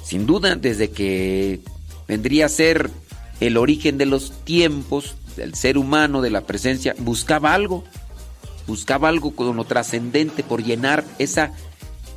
sin 0.03 0.25
duda, 0.25 0.55
desde 0.55 0.91
que 0.91 1.61
vendría 2.07 2.45
a 2.45 2.49
ser 2.49 2.89
el 3.39 3.57
origen 3.57 3.97
de 3.97 4.05
los 4.05 4.31
tiempos, 4.43 5.15
del 5.35 5.55
ser 5.55 5.77
humano, 5.77 6.21
de 6.21 6.29
la 6.29 6.41
presencia, 6.41 6.95
buscaba 6.99 7.53
algo, 7.53 7.83
buscaba 8.69 9.09
algo 9.09 9.31
con 9.31 9.55
lo 9.55 9.63
trascendente 9.65 10.43
por 10.43 10.63
llenar 10.63 11.03
esa 11.17 11.53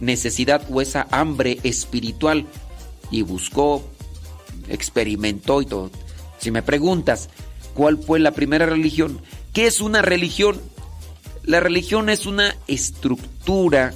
necesidad 0.00 0.62
o 0.70 0.82
esa 0.82 1.08
hambre 1.10 1.58
espiritual 1.62 2.46
y 3.10 3.22
buscó, 3.22 3.82
experimentó 4.68 5.62
y 5.62 5.66
todo. 5.66 5.90
Si 6.38 6.50
me 6.50 6.62
preguntas 6.62 7.30
cuál 7.72 7.96
fue 7.96 8.20
la 8.20 8.32
primera 8.32 8.66
religión, 8.66 9.22
¿qué 9.54 9.66
es 9.66 9.80
una 9.80 10.02
religión? 10.02 10.60
La 11.42 11.58
religión 11.58 12.10
es 12.10 12.26
una 12.26 12.54
estructura 12.68 13.94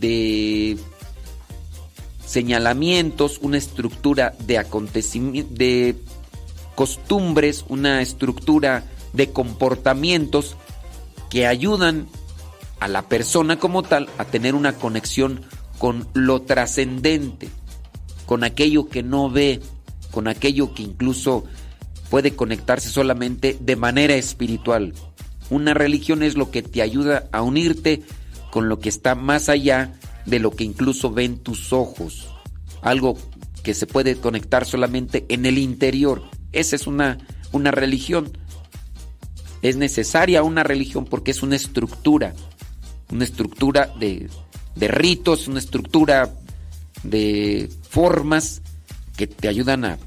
de 0.00 0.78
señalamientos, 2.24 3.38
una 3.42 3.58
estructura 3.58 4.34
de 4.46 4.56
acontecimientos, 4.56 5.58
de 5.58 5.96
costumbres, 6.74 7.66
una 7.68 8.00
estructura 8.00 8.84
de 9.12 9.30
comportamientos 9.30 10.56
que 11.34 11.48
ayudan 11.48 12.06
a 12.78 12.86
la 12.86 13.08
persona 13.08 13.58
como 13.58 13.82
tal 13.82 14.08
a 14.18 14.24
tener 14.24 14.54
una 14.54 14.74
conexión 14.74 15.40
con 15.78 16.06
lo 16.14 16.42
trascendente, 16.42 17.48
con 18.24 18.44
aquello 18.44 18.88
que 18.88 19.02
no 19.02 19.28
ve, 19.28 19.60
con 20.12 20.28
aquello 20.28 20.74
que 20.74 20.84
incluso 20.84 21.44
puede 22.08 22.36
conectarse 22.36 22.88
solamente 22.88 23.58
de 23.60 23.74
manera 23.74 24.14
espiritual. 24.14 24.94
Una 25.50 25.74
religión 25.74 26.22
es 26.22 26.36
lo 26.36 26.52
que 26.52 26.62
te 26.62 26.82
ayuda 26.82 27.28
a 27.32 27.42
unirte 27.42 28.04
con 28.52 28.68
lo 28.68 28.78
que 28.78 28.88
está 28.88 29.16
más 29.16 29.48
allá 29.48 29.92
de 30.26 30.38
lo 30.38 30.52
que 30.52 30.62
incluso 30.62 31.10
ven 31.10 31.38
tus 31.38 31.72
ojos. 31.72 32.28
Algo 32.80 33.18
que 33.64 33.74
se 33.74 33.88
puede 33.88 34.14
conectar 34.14 34.66
solamente 34.66 35.26
en 35.28 35.46
el 35.46 35.58
interior. 35.58 36.22
Esa 36.52 36.76
es 36.76 36.86
una, 36.86 37.18
una 37.50 37.72
religión. 37.72 38.38
Es 39.64 39.76
necesaria 39.76 40.42
una 40.42 40.62
religión 40.62 41.06
porque 41.06 41.30
es 41.30 41.42
una 41.42 41.56
estructura. 41.56 42.34
Una 43.10 43.24
estructura 43.24 43.90
de, 43.98 44.28
ritos, 44.76 45.48
una 45.48 45.58
estructura 45.58 46.34
de 47.02 47.70
formas 47.88 48.60
que 49.16 49.26
te 49.26 49.48
ayudan 49.48 49.86
a, 49.86 49.98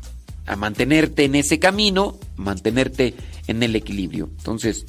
a 0.46 0.56
mantenerte 0.56 1.26
en 1.26 1.34
ese 1.34 1.58
camino, 1.58 2.20
mantenerte 2.36 3.16
en 3.48 3.64
el 3.64 3.76
equilibrio. 3.76 4.30
Entonces, 4.38 4.86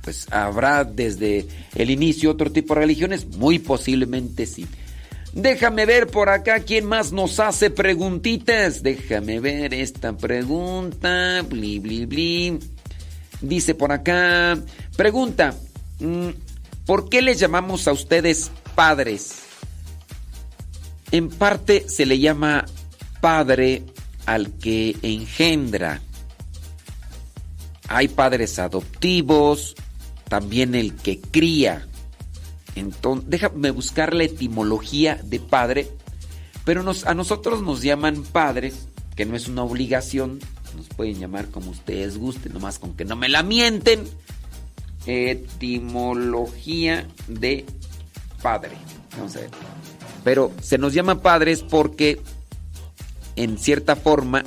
pues 0.00 0.26
habrá 0.32 0.84
desde 0.84 1.46
el 1.74 1.90
inicio 1.90 2.30
otro 2.30 2.50
tipo 2.50 2.72
de 2.72 2.80
religiones, 2.80 3.26
muy 3.26 3.58
posiblemente 3.58 4.46
sí. 4.46 4.66
Déjame 5.34 5.84
ver 5.84 6.06
por 6.06 6.30
acá 6.30 6.60
quién 6.60 6.86
más 6.86 7.12
nos 7.12 7.40
hace 7.40 7.68
preguntitas. 7.68 8.82
Déjame 8.82 9.38
ver 9.38 9.74
esta 9.74 10.16
pregunta. 10.16 11.44
Bli, 11.46 11.78
bli, 11.78 12.06
bli. 12.06 12.75
Dice 13.40 13.74
por 13.74 13.92
acá. 13.92 14.58
Pregunta. 14.96 15.54
Mm, 16.00 16.30
¿Por 16.86 17.08
qué 17.08 17.20
les 17.20 17.40
llamamos 17.40 17.88
a 17.88 17.92
ustedes 17.92 18.50
padres? 18.74 19.34
En 21.10 21.28
parte 21.28 21.88
se 21.88 22.06
le 22.06 22.18
llama 22.18 22.64
padre 23.20 23.82
al 24.24 24.52
que 24.58 24.96
engendra. 25.02 26.00
Hay 27.88 28.08
padres 28.08 28.58
adoptivos, 28.58 29.74
también 30.28 30.74
el 30.74 30.94
que 30.94 31.20
cría. 31.20 31.86
Entonces, 32.74 33.30
déjame 33.30 33.70
buscar 33.70 34.14
la 34.14 34.24
etimología 34.24 35.20
de 35.24 35.40
padre, 35.40 35.88
pero 36.64 36.84
a 37.04 37.14
nosotros 37.14 37.62
nos 37.62 37.82
llaman 37.82 38.22
padres, 38.22 38.88
que 39.14 39.24
no 39.24 39.36
es 39.36 39.48
una 39.48 39.62
obligación, 39.62 40.40
nos 40.76 40.88
pueden 40.88 41.18
llamar 41.18 41.48
como 41.48 41.70
ustedes 41.70 42.18
gusten, 42.18 42.52
nomás 42.52 42.78
con 42.78 42.94
que 42.94 43.04
no 43.04 43.16
me 43.16 43.28
la 43.28 43.42
mienten. 43.42 44.04
Etimología 45.06 47.06
de 47.28 47.64
padre. 48.42 48.72
Vamos 49.16 49.36
a 49.36 49.40
ver. 49.40 49.50
Pero 50.24 50.52
se 50.60 50.78
nos 50.78 50.92
llama 50.92 51.22
padres 51.22 51.62
porque 51.62 52.20
en 53.36 53.58
cierta 53.58 53.96
forma 53.96 54.44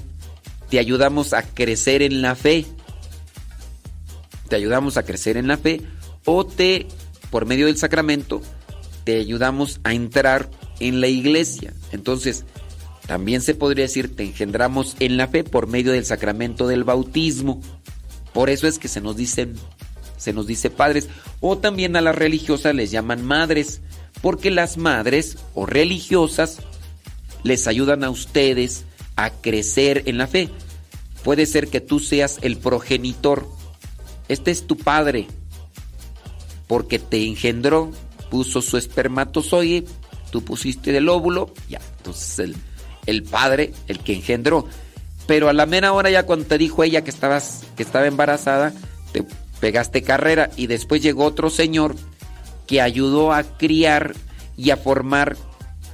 te 0.70 0.80
ayudamos 0.80 1.34
a 1.34 1.44
crecer 1.44 2.02
en 2.02 2.22
la 2.22 2.36
fe 2.36 2.66
te 4.50 4.56
ayudamos 4.56 4.98
a 4.98 5.04
crecer 5.04 5.38
en 5.38 5.48
la 5.48 5.58
fe 5.58 5.82
o 6.26 6.46
te, 6.46 6.88
por 7.30 7.46
medio 7.46 7.68
del 7.68 7.78
sacramento, 7.78 8.42
te 9.06 9.18
ayudamos 9.18 9.80
a 9.84 9.94
entrar 9.94 10.50
en 10.80 11.00
la 11.00 11.08
iglesia. 11.08 11.74
Entonces, 11.92 12.44
también 13.10 13.42
se 13.42 13.56
podría 13.56 13.86
decir, 13.86 14.16
te 14.16 14.22
engendramos 14.22 14.96
en 15.00 15.18
la 15.18 15.28
fe 15.28 15.44
por 15.44 15.66
medio 15.66 15.94
del 15.94 16.06
sacramento 16.06 16.68
del 16.68 16.84
bautismo. 16.84 17.60
Por 18.34 18.52
eso 18.52 18.68
es 18.68 18.78
que 18.78 18.88
se 18.88 19.02
nos 19.02 19.18
dicen, 19.18 19.56
se 20.16 20.32
nos 20.32 20.46
dice 20.46 20.70
padres. 20.70 21.10
O 21.40 21.58
también 21.58 21.96
a 21.96 22.02
las 22.02 22.16
religiosas 22.16 22.76
les 22.76 22.92
llaman 22.92 23.26
madres, 23.26 23.82
porque 24.22 24.52
las 24.52 24.78
madres 24.78 25.40
o 25.56 25.66
religiosas 25.66 26.60
les 27.42 27.66
ayudan 27.66 28.04
a 28.04 28.12
ustedes 28.12 28.84
a 29.16 29.32
crecer 29.32 30.04
en 30.06 30.20
la 30.20 30.28
fe. 30.28 30.50
Puede 31.24 31.48
ser 31.48 31.68
que 31.68 31.82
tú 31.82 32.00
seas 32.00 32.38
el 32.44 32.58
progenitor 32.58 33.48
este 34.30 34.52
es 34.52 34.68
tu 34.68 34.78
padre, 34.78 35.26
porque 36.68 37.00
te 37.00 37.26
engendró, 37.26 37.92
puso 38.30 38.62
su 38.62 38.78
espermatozoide, 38.78 39.86
tú 40.32 40.44
pusiste 40.44 40.92
del 40.92 41.10
óvulo, 41.10 41.52
ya, 41.68 41.82
entonces 41.98 42.38
el, 42.38 42.56
el 43.10 43.24
padre, 43.24 43.74
el 43.88 44.00
que 44.00 44.14
engendró. 44.14 44.68
Pero 45.28 45.50
a 45.50 45.54
la 45.54 45.66
mera 45.66 45.94
hora 45.94 46.10
ya 46.10 46.26
cuando 46.26 46.46
te 46.46 46.58
dijo 46.58 46.84
ella 46.84 47.04
que, 47.04 47.10
estabas, 47.10 47.64
que 47.76 47.84
estaba 47.84 48.08
embarazada, 48.08 48.74
te 49.12 49.24
pegaste 49.60 50.02
carrera 50.02 50.50
y 50.56 50.68
después 50.68 51.02
llegó 51.02 51.26
otro 51.26 51.50
señor 51.50 51.96
que 52.68 52.82
ayudó 52.82 53.34
a 53.34 53.44
criar 53.44 54.16
y 54.58 54.72
a 54.72 54.78
formar 54.78 55.38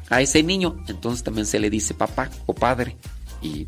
a 0.09 0.22
ese 0.22 0.43
niño. 0.43 0.84
Entonces 0.88 1.24
también 1.24 1.45
se 1.45 1.59
le 1.59 1.70
dice 1.70 1.93
papá 1.93 2.30
o 2.45 2.53
padre. 2.53 2.95
Y 3.41 3.68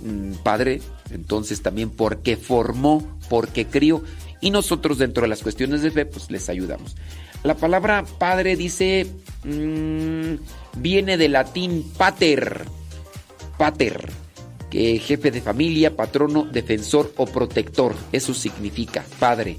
mm, 0.00 0.42
padre, 0.42 0.80
entonces 1.10 1.62
también 1.62 1.90
porque 1.90 2.36
formó 2.36 3.18
porque 3.28 3.66
crió. 3.66 4.02
Y 4.40 4.50
nosotros 4.50 4.98
dentro 4.98 5.22
de 5.22 5.28
las 5.28 5.42
cuestiones 5.42 5.82
de 5.82 5.90
fe, 5.90 6.06
pues 6.06 6.30
les 6.30 6.48
ayudamos. 6.48 6.96
La 7.42 7.54
palabra 7.54 8.04
padre 8.18 8.56
dice, 8.56 9.06
mm, 9.44 10.34
viene 10.76 11.16
del 11.16 11.32
latín 11.32 11.90
pater, 11.96 12.64
pater, 13.58 14.10
que 14.70 14.98
jefe 14.98 15.30
de 15.30 15.40
familia, 15.40 15.94
patrono, 15.94 16.44
defensor 16.44 17.12
o 17.16 17.26
protector. 17.26 17.94
Eso 18.12 18.34
significa 18.34 19.04
padre. 19.18 19.58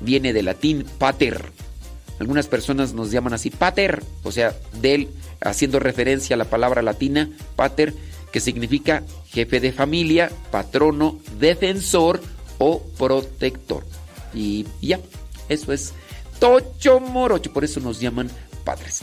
Viene 0.00 0.32
del 0.32 0.46
latín 0.46 0.86
pater. 0.98 1.52
Algunas 2.18 2.46
personas 2.46 2.94
nos 2.94 3.10
llaman 3.10 3.34
así 3.34 3.50
pater, 3.50 4.02
o 4.24 4.32
sea, 4.32 4.56
de 4.80 4.94
él, 4.94 5.08
haciendo 5.40 5.78
referencia 5.78 6.34
a 6.34 6.38
la 6.38 6.46
palabra 6.46 6.82
latina 6.82 7.30
pater, 7.54 7.94
que 8.32 8.40
significa 8.40 9.04
jefe 9.28 9.60
de 9.60 9.72
familia, 9.72 10.30
patrono, 10.50 11.20
defensor 11.38 12.20
o 12.58 12.82
protector. 12.98 13.84
Y 14.34 14.66
ya, 14.80 14.98
eso 15.48 15.72
es 15.72 15.92
Tocho 16.38 17.00
Morocho, 17.00 17.52
por 17.52 17.64
eso 17.64 17.80
nos 17.80 18.00
llaman 18.00 18.30
padres. 18.64 19.02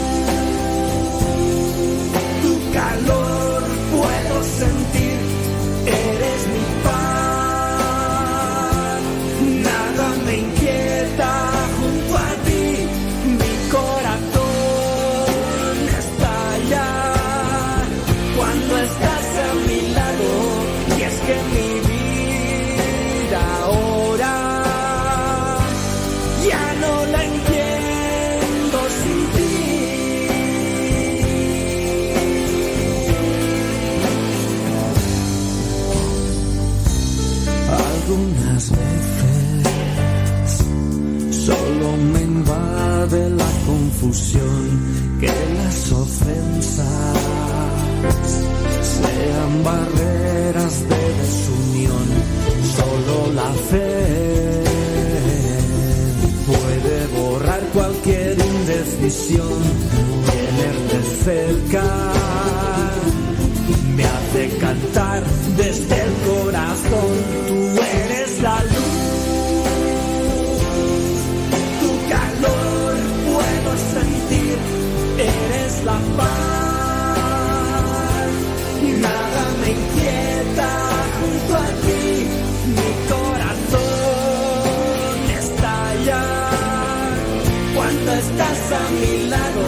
barreras 49.63 50.89
de 50.89 51.13
desunión, 51.21 52.07
solo 52.75 53.33
la 53.33 53.51
fe 53.69 54.63
puede 56.47 57.07
borrar 57.19 57.61
cualquier 57.73 58.37
indecisión, 58.39 59.59
tenerte 60.25 60.99
cerca 61.23 61.83
me 63.95 64.03
hace 64.03 64.57
cantar 64.57 65.23
desde 65.57 65.95
el 66.03 66.13
corazón, 66.29 67.11
tú 67.47 67.81
eres 67.81 68.41
la 68.41 68.63
luz. 68.63 69.11
Tu 71.81 71.91
calor 72.09 72.95
puedo 73.27 73.71
sentir, 73.93 74.57
eres 75.17 75.83
la 75.85 75.99
paz. 76.17 76.60
Estás 88.91 88.91
a 88.91 88.93
mi 88.93 89.29
lado. 89.29 89.63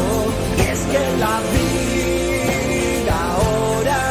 Y 0.58 0.62
es 0.62 0.80
que 0.80 1.00
la 1.20 1.42
vida 1.54 3.36
ahora 3.36 4.02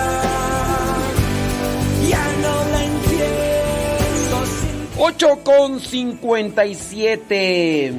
ya 2.08 2.24
no 2.42 2.54
la 2.70 2.84
empiezo 2.84 4.46
sin 4.46 4.88
8 4.98 5.38
con 5.44 5.80
57. 5.80 7.92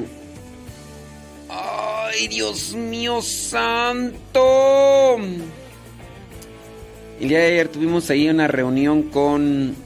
Ay, 1.48 2.28
Dios 2.28 2.74
mío 2.74 3.22
santo. 3.22 5.16
El 7.20 7.28
día 7.28 7.38
de 7.38 7.46
ayer 7.46 7.68
tuvimos 7.68 8.10
ahí 8.10 8.28
una 8.28 8.48
reunión 8.48 9.04
con 9.04 9.76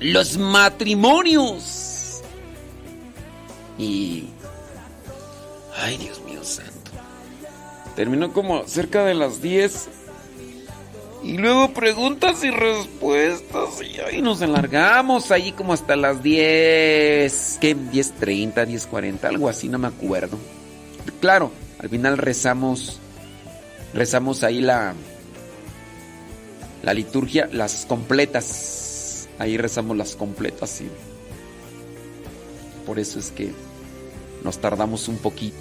los 0.00 0.36
matrimonios. 0.36 2.22
Y... 3.78 4.24
Ay, 5.76 5.96
Dios. 5.96 6.19
Terminó 7.96 8.32
como 8.32 8.66
cerca 8.66 9.04
de 9.04 9.14
las 9.14 9.42
10. 9.42 9.88
Y 11.22 11.36
luego 11.36 11.72
preguntas 11.74 12.42
y 12.44 12.50
respuestas. 12.50 13.68
Y 14.12 14.22
nos 14.22 14.40
alargamos 14.40 15.30
ahí 15.30 15.52
como 15.52 15.72
hasta 15.72 15.96
las 15.96 16.22
10. 16.22 17.58
¿Qué? 17.60 17.76
10.30, 17.76 18.54
10.40, 18.54 19.24
algo 19.24 19.48
así, 19.48 19.68
no 19.68 19.78
me 19.78 19.88
acuerdo. 19.88 20.38
Claro, 21.20 21.50
al 21.78 21.88
final 21.88 22.16
rezamos. 22.16 23.00
Rezamos 23.92 24.44
ahí 24.44 24.60
la. 24.60 24.94
La 26.82 26.94
liturgia, 26.94 27.48
las 27.52 27.84
completas. 27.84 29.28
Ahí 29.38 29.56
rezamos 29.56 29.96
las 29.96 30.16
completas, 30.16 30.80
y 30.80 30.90
Por 32.86 32.98
eso 32.98 33.18
es 33.18 33.30
que 33.30 33.52
nos 34.42 34.58
tardamos 34.58 35.08
un 35.08 35.16
poquito. 35.18 35.56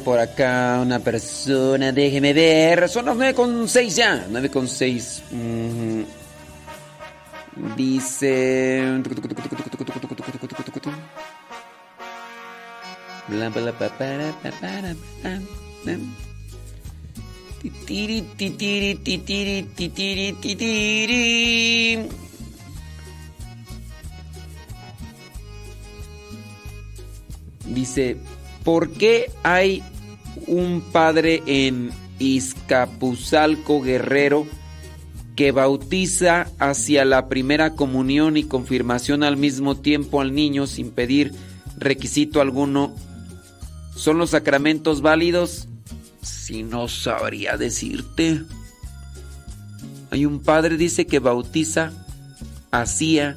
Por 0.00 0.18
acá 0.18 0.80
una 0.82 0.98
persona, 0.98 1.92
déjeme 1.92 2.32
ver, 2.32 2.88
son 2.88 3.06
las 3.06 3.16
9 3.16 3.34
con 3.34 3.68
6 3.68 3.96
ya, 3.96 4.26
9 4.28 4.50
con 4.50 4.68
6. 4.68 5.22
Ujú. 5.30 6.06
Dice... 7.76 9.02
Bla, 13.28 13.48
bla, 13.48 13.72
pa, 13.72 13.88
para. 13.90 14.96
Dice, 27.66 28.16
¿por 28.64 28.90
qué 28.90 29.30
hay 29.42 29.82
un 30.50 30.80
padre 30.80 31.42
en 31.46 31.90
Izcapuzalco 32.18 33.80
Guerrero 33.80 34.46
que 35.36 35.52
bautiza 35.52 36.48
hacia 36.58 37.04
la 37.04 37.28
primera 37.28 37.76
comunión 37.76 38.36
y 38.36 38.42
confirmación 38.42 39.22
al 39.22 39.36
mismo 39.36 39.76
tiempo 39.76 40.20
al 40.20 40.34
niño 40.34 40.66
sin 40.66 40.90
pedir 40.90 41.32
requisito 41.78 42.40
alguno? 42.40 42.94
¿Son 43.94 44.18
los 44.18 44.30
sacramentos 44.30 45.02
válidos? 45.02 45.68
Si 46.20 46.64
no 46.64 46.88
sabría 46.88 47.56
decirte. 47.56 48.42
Hay 50.10 50.26
un 50.26 50.40
padre, 50.40 50.76
dice, 50.76 51.06
que 51.06 51.20
bautiza, 51.20 51.92
hacía 52.72 53.36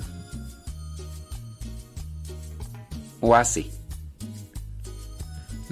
o 3.21 3.35
hace 3.35 3.69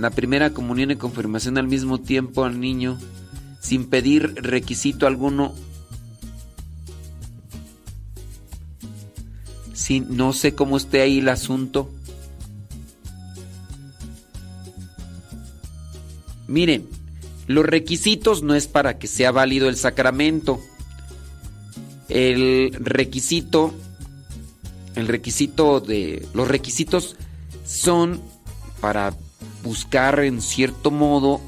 la 0.01 0.09
primera 0.09 0.49
comunión 0.49 0.89
y 0.89 0.95
confirmación 0.95 1.59
al 1.59 1.67
mismo 1.67 1.99
tiempo 1.99 2.43
al 2.43 2.59
niño 2.59 2.97
sin 3.59 3.85
pedir 3.87 4.33
requisito 4.35 5.05
alguno. 5.05 5.53
Sí, 9.73 9.99
no 9.99 10.33
sé 10.33 10.55
cómo 10.55 10.77
esté 10.77 11.01
ahí 11.01 11.19
el 11.19 11.29
asunto. 11.29 11.91
Miren, 16.47 16.87
los 17.45 17.63
requisitos 17.63 18.41
no 18.41 18.55
es 18.55 18.67
para 18.67 18.97
que 18.97 19.07
sea 19.07 19.31
válido 19.31 19.69
el 19.69 19.77
sacramento. 19.77 20.59
El 22.09 22.73
requisito, 22.73 23.71
el 24.95 25.07
requisito 25.07 25.79
de, 25.79 26.27
los 26.33 26.47
requisitos 26.47 27.15
son 27.63 28.19
para 28.81 29.15
buscar 29.63 30.19
en 30.19 30.41
cierto 30.41 30.91
modo 30.91 31.41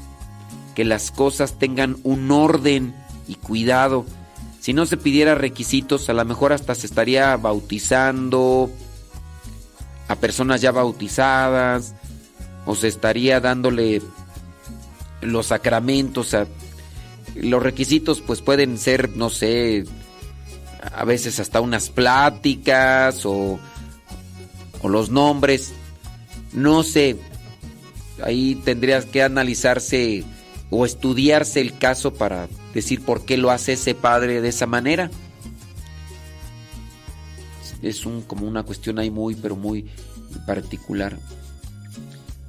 que 0.74 0.84
las 0.84 1.10
cosas 1.10 1.58
tengan 1.58 1.96
un 2.02 2.30
orden 2.30 2.94
y 3.28 3.36
cuidado. 3.36 4.04
Si 4.60 4.72
no 4.72 4.86
se 4.86 4.96
pidiera 4.96 5.34
requisitos, 5.34 6.08
a 6.08 6.14
lo 6.14 6.24
mejor 6.24 6.52
hasta 6.52 6.74
se 6.74 6.86
estaría 6.86 7.36
bautizando 7.36 8.70
a 10.08 10.16
personas 10.16 10.60
ya 10.60 10.72
bautizadas 10.72 11.94
o 12.66 12.74
se 12.74 12.88
estaría 12.88 13.40
dándole 13.40 14.02
los 15.20 15.46
sacramentos 15.46 16.34
a 16.34 16.46
los 17.34 17.62
requisitos 17.62 18.20
pues 18.20 18.42
pueden 18.42 18.78
ser 18.78 19.16
no 19.16 19.30
sé 19.30 19.84
a 20.94 21.04
veces 21.04 21.40
hasta 21.40 21.60
unas 21.60 21.88
pláticas 21.88 23.24
o, 23.24 23.58
o 24.82 24.88
los 24.88 25.10
nombres 25.10 25.72
no 26.52 26.82
sé 26.82 27.18
ahí 28.22 28.54
tendrías 28.64 29.06
que 29.06 29.22
analizarse 29.22 30.24
o 30.70 30.86
estudiarse 30.86 31.60
el 31.60 31.76
caso 31.78 32.14
para 32.14 32.48
decir 32.72 33.04
por 33.04 33.24
qué 33.24 33.36
lo 33.36 33.50
hace 33.50 33.74
ese 33.74 33.94
padre 33.94 34.40
de 34.40 34.48
esa 34.48 34.66
manera 34.66 35.10
es 37.82 38.06
un 38.06 38.22
como 38.22 38.46
una 38.46 38.62
cuestión 38.62 38.98
ahí 38.98 39.10
muy 39.10 39.34
pero 39.34 39.56
muy 39.56 39.86
particular 40.46 41.18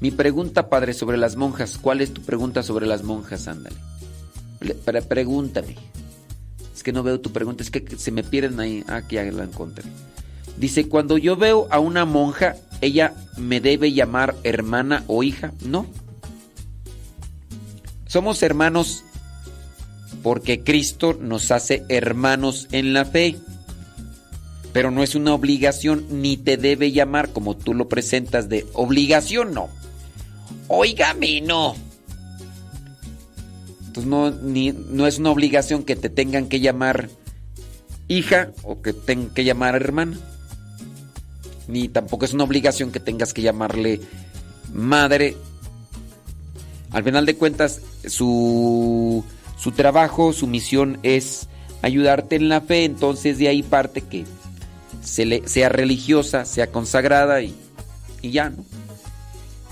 mi 0.02 0.12
pregunta, 0.12 0.68
padre, 0.70 0.94
sobre 0.94 1.16
las 1.16 1.38
monjas. 1.38 1.78
¿Cuál 1.82 2.02
es 2.02 2.14
tu 2.14 2.22
pregunta 2.22 2.64
sobre 2.64 2.86
las 2.86 3.04
monjas? 3.04 3.48
Ándale. 3.48 3.78
Pre- 4.84 5.02
pregúntame. 5.02 5.78
Es 6.76 6.84
que 6.84 6.92
no 6.92 7.02
veo 7.02 7.22
tu 7.22 7.32
pregunta, 7.32 7.64
es 7.64 7.72
que 7.72 7.84
se 7.98 8.12
me 8.12 8.22
pierden 8.22 8.60
ahí. 8.60 8.84
Ah, 8.88 8.98
aquí 8.98 9.16
ya 9.16 9.24
la 9.24 9.46
encontré. 9.46 9.86
Dice, 10.58 10.90
cuando 10.90 11.18
yo 11.18 11.38
veo 11.38 11.68
a 11.72 11.80
una 11.80 12.04
monja, 12.04 12.58
¿ella 12.82 13.14
me 13.38 13.60
debe 13.62 13.94
llamar 13.94 14.36
hermana 14.44 15.04
o 15.08 15.24
hija? 15.24 15.54
No. 15.66 15.86
Somos 18.08 18.42
hermanos 18.44 19.04
porque 20.24 20.64
Cristo 20.64 21.18
nos 21.20 21.52
hace 21.52 21.84
hermanos 21.90 22.68
en 22.72 22.94
la 22.94 23.06
fe. 23.06 23.36
Pero 24.74 24.92
no 24.92 25.04
es 25.04 25.16
una 25.16 25.34
obligación, 25.34 26.06
ni 26.10 26.36
te 26.36 26.58
debe 26.58 26.92
llamar 26.92 27.30
como 27.32 27.56
tú 27.56 27.74
lo 27.74 27.88
presentas 27.88 28.50
de 28.50 28.66
obligación, 28.74 29.54
no. 29.54 29.70
Óigame, 30.68 31.40
no. 31.42 31.76
Entonces 33.88 34.06
no, 34.06 34.32
ni- 34.32 34.74
no 34.74 35.08
es 35.08 35.18
una 35.20 35.32
obligación 35.32 35.84
que 35.84 35.96
te 35.96 36.10
tengan 36.10 36.48
que 36.50 36.60
llamar 36.60 37.10
hija 38.10 38.52
o 38.64 38.82
que 38.82 38.92
tengan 38.92 39.30
que 39.34 39.46
llamar 39.46 39.76
hermana. 39.76 40.20
Ni 41.68 41.88
tampoco 41.88 42.26
es 42.26 42.34
una 42.34 42.44
obligación 42.44 42.92
que 42.92 43.00
tengas 43.00 43.34
que 43.34 43.42
llamarle 43.42 44.00
madre. 44.74 45.36
Al 46.92 47.04
final 47.04 47.26
de 47.26 47.36
cuentas, 47.36 47.82
su, 48.08 49.24
su 49.58 49.72
trabajo, 49.72 50.32
su 50.34 50.48
misión 50.48 51.00
es 51.04 51.48
ayudarte 51.82 52.36
en 52.36 52.50
la 52.50 52.62
fe. 52.62 52.84
Entonces 52.86 53.38
de 53.38 53.48
ahí 53.48 53.64
parte 53.64 54.02
que 54.02 54.26
se 55.04 55.26
le- 55.26 55.48
sea 55.48 55.70
religiosa, 55.70 56.46
sea 56.46 56.68
consagrada 56.72 57.42
y, 57.42 57.54
y 58.22 58.32
ya, 58.32 58.50
¿no? 58.50 58.64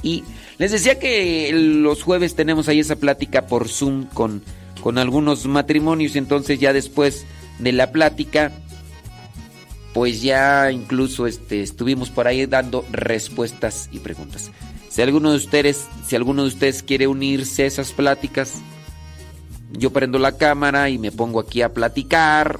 Y 0.01 0.23
les 0.57 0.71
decía 0.71 0.99
que 0.99 1.51
los 1.53 2.03
jueves 2.03 2.35
tenemos 2.35 2.67
ahí 2.67 2.79
esa 2.79 2.97
plática 2.97 3.47
por 3.47 3.69
Zoom 3.69 4.05
con, 4.07 4.43
con 4.81 4.97
algunos 4.97 5.45
matrimonios. 5.45 6.15
Entonces 6.15 6.59
ya 6.59 6.73
después 6.73 7.25
de 7.59 7.71
la 7.71 7.91
plática, 7.91 8.51
pues 9.93 10.21
ya 10.21 10.71
incluso 10.71 11.27
este, 11.27 11.61
estuvimos 11.61 12.09
por 12.09 12.27
ahí 12.27 12.45
dando 12.45 12.85
respuestas 12.91 13.89
y 13.91 13.99
preguntas. 13.99 14.51
Si 14.89 15.01
alguno 15.01 15.31
de 15.31 15.37
ustedes, 15.37 15.87
si 16.05 16.15
alguno 16.15 16.43
de 16.43 16.49
ustedes 16.49 16.83
quiere 16.83 17.07
unirse 17.07 17.63
a 17.63 17.67
esas 17.67 17.91
pláticas, 17.91 18.61
yo 19.71 19.91
prendo 19.91 20.19
la 20.19 20.37
cámara 20.37 20.89
y 20.89 20.97
me 20.97 21.11
pongo 21.11 21.39
aquí 21.39 21.61
a 21.61 21.73
platicar 21.73 22.59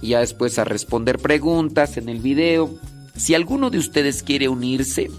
y 0.00 0.08
ya 0.08 0.20
después 0.20 0.58
a 0.58 0.64
responder 0.64 1.18
preguntas 1.18 1.96
en 1.96 2.08
el 2.08 2.20
video. 2.20 2.70
Si 3.16 3.34
alguno 3.34 3.70
de 3.70 3.78
ustedes 3.78 4.22
quiere 4.22 4.48
unirse 4.48 5.10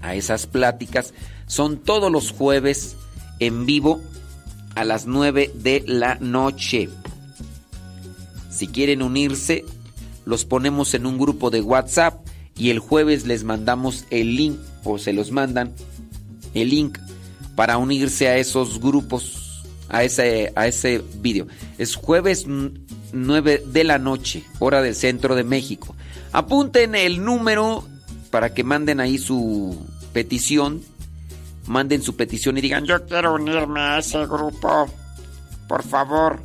a 0.00 0.14
esas 0.14 0.46
pláticas, 0.46 1.14
son 1.46 1.78
todos 1.78 2.10
los 2.10 2.32
jueves 2.32 2.96
en 3.38 3.66
vivo 3.66 4.00
a 4.74 4.84
las 4.84 5.06
9 5.06 5.52
de 5.54 5.84
la 5.86 6.16
noche. 6.20 6.88
Si 8.50 8.68
quieren 8.68 9.02
unirse, 9.02 9.64
los 10.26 10.44
ponemos 10.44 10.92
en 10.92 11.06
un 11.06 11.16
grupo 11.16 11.48
de 11.50 11.62
WhatsApp 11.62 12.26
y 12.58 12.70
el 12.70 12.80
jueves 12.80 13.26
les 13.26 13.44
mandamos 13.44 14.04
el 14.10 14.36
link 14.36 14.58
o 14.84 14.98
se 14.98 15.14
los 15.14 15.30
mandan 15.30 15.72
el 16.52 16.68
link 16.68 16.98
para 17.54 17.78
unirse 17.78 18.28
a 18.28 18.36
esos 18.36 18.80
grupos, 18.80 19.64
a 19.88 20.02
ese, 20.02 20.52
a 20.56 20.66
ese 20.66 21.02
vídeo. 21.20 21.46
Es 21.78 21.94
jueves 21.94 22.44
9 23.12 23.62
de 23.66 23.84
la 23.84 23.98
noche, 23.98 24.44
hora 24.58 24.82
del 24.82 24.94
centro 24.94 25.36
de 25.36 25.44
México. 25.44 25.94
Apunten 26.32 26.94
el 26.94 27.24
número 27.24 27.84
para 28.30 28.52
que 28.52 28.64
manden 28.64 29.00
ahí 29.00 29.18
su 29.18 29.78
petición. 30.12 30.82
Manden 31.66 32.02
su 32.02 32.14
petición 32.14 32.58
y 32.58 32.60
digan, 32.60 32.84
yo 32.84 33.06
quiero 33.06 33.34
unirme 33.34 33.80
a 33.80 33.98
ese 33.98 34.24
grupo. 34.26 34.86
Por 35.68 35.82
favor. 35.82 36.40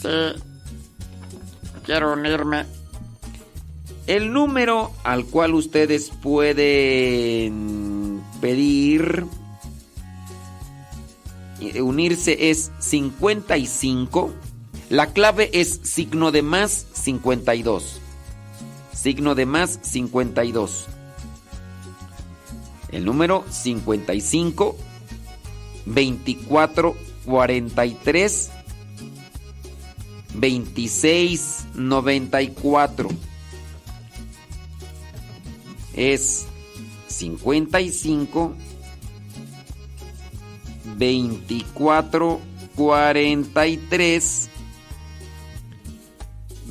Sí. 0.00 0.53
Quiero 1.84 2.14
unirme. 2.14 2.64
El 4.06 4.32
número 4.32 4.92
al 5.02 5.26
cual 5.26 5.54
ustedes 5.54 6.10
pueden 6.10 8.22
pedir 8.40 9.26
eh, 11.60 11.82
unirse 11.82 12.50
es 12.50 12.70
55. 12.78 14.32
La 14.90 15.12
clave 15.12 15.50
es 15.52 15.80
signo 15.82 16.32
de 16.32 16.42
más 16.42 16.86
52. 16.92 18.00
Signo 18.92 19.34
de 19.34 19.46
más 19.46 19.78
52. 19.82 20.86
El 22.92 23.04
número 23.04 23.44
55 23.50 24.76
24 25.86 26.96
43 27.26 28.50
26 30.34 31.66
94. 31.74 33.08
Es 35.94 36.46
55 37.06 38.54
24 40.96 42.40
43 42.74 44.48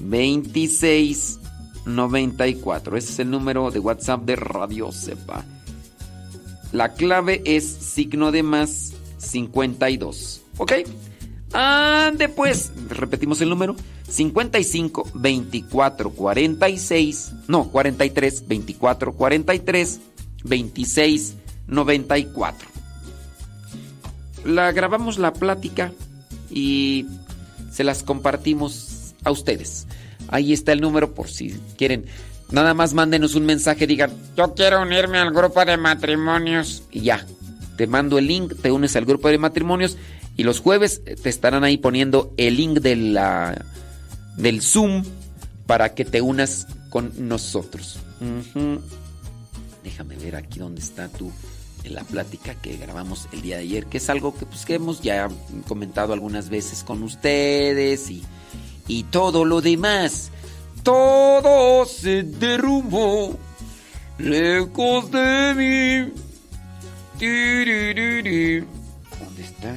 26 0.02 1.40
94. 1.86 2.98
Ese 2.98 3.12
es 3.12 3.20
el 3.20 3.30
número 3.30 3.72
de 3.72 3.80
WhatsApp 3.80 4.24
de 4.24 4.36
Radio 4.36 4.92
Cepa. 4.92 5.46
La 6.72 6.94
clave 6.94 7.42
es 7.46 7.66
signo 7.66 8.32
de 8.32 8.44
más 8.44 8.94
52. 9.18 10.42
¿Ok? 10.58 10.74
Ande 11.54 12.30
pues, 12.30 12.72
repetimos 12.90 13.40
el 13.42 13.50
número. 13.50 13.76
55 14.10 15.12
24 15.14 16.12
46, 16.12 17.34
no, 17.48 17.70
43 17.70 18.48
24 18.48 19.14
43 19.14 20.00
26 20.44 21.36
94. 21.68 22.70
La 24.46 24.72
grabamos 24.72 25.18
la 25.18 25.34
plática 25.34 25.94
y 26.50 27.06
se 27.72 27.84
las 27.84 28.04
compartimos 28.04 29.16
a 29.24 29.32
ustedes. 29.32 29.88
Ahí 30.28 30.54
está 30.54 30.74
el 30.74 30.82
número 30.82 31.14
por 31.14 31.30
si 31.30 31.52
quieren. 31.78 32.06
Nada 32.52 32.74
más 32.74 32.94
mándenos 32.94 33.36
un 33.36 33.46
mensaje, 33.46 33.88
digan, 33.88 34.12
yo 34.36 34.54
quiero 34.54 34.82
unirme 34.82 35.18
al 35.18 35.32
grupo 35.32 35.64
de 35.66 35.78
matrimonios. 35.78 36.84
Y 36.92 37.02
ya, 37.02 37.26
te 37.78 37.88
mando 37.88 38.18
el 38.18 38.28
link, 38.28 38.54
te 38.62 38.72
unes 38.72 38.96
al 38.96 39.06
grupo 39.06 39.30
de 39.30 39.38
matrimonios 39.38 39.98
y 40.36 40.44
los 40.44 40.60
jueves 40.60 41.02
te 41.04 41.30
estarán 41.30 41.64
ahí 41.64 41.78
poniendo 41.78 42.34
el 42.38 42.58
link 42.58 42.80
de 42.80 42.96
la, 42.96 43.66
del 44.38 44.62
Zoom 44.62 45.04
para 45.66 45.94
que 45.94 46.06
te 46.06 46.22
unas 46.22 46.68
con 46.90 47.12
nosotros. 47.28 48.00
Déjame 49.84 50.16
ver 50.16 50.36
aquí 50.36 50.60
dónde 50.60 50.82
está 50.82 51.10
tú 51.10 51.32
en 51.84 51.96
la 51.96 52.04
plática 52.04 52.56
que 52.56 52.78
grabamos 52.78 53.28
el 53.34 53.42
día 53.42 53.58
de 53.58 53.64
ayer, 53.64 53.86
que 53.88 53.98
es 53.98 54.10
algo 54.10 54.36
que, 54.36 54.46
pues, 54.46 54.66
que 54.66 54.76
hemos 54.76 55.02
ya 55.02 55.30
comentado 55.68 56.14
algunas 56.14 56.50
veces 56.50 56.84
con 56.84 57.04
ustedes 57.04 58.10
y, 58.10 58.24
y 58.88 59.04
todo 59.04 59.46
lo 59.46 59.62
demás. 59.62 60.32
Todo 60.84 61.86
se 61.86 62.24
derrumbó 62.24 63.38
lejos 64.18 65.12
de 65.12 65.54
mí. 65.56 66.14
¿Dónde 69.20 69.44
está? 69.44 69.74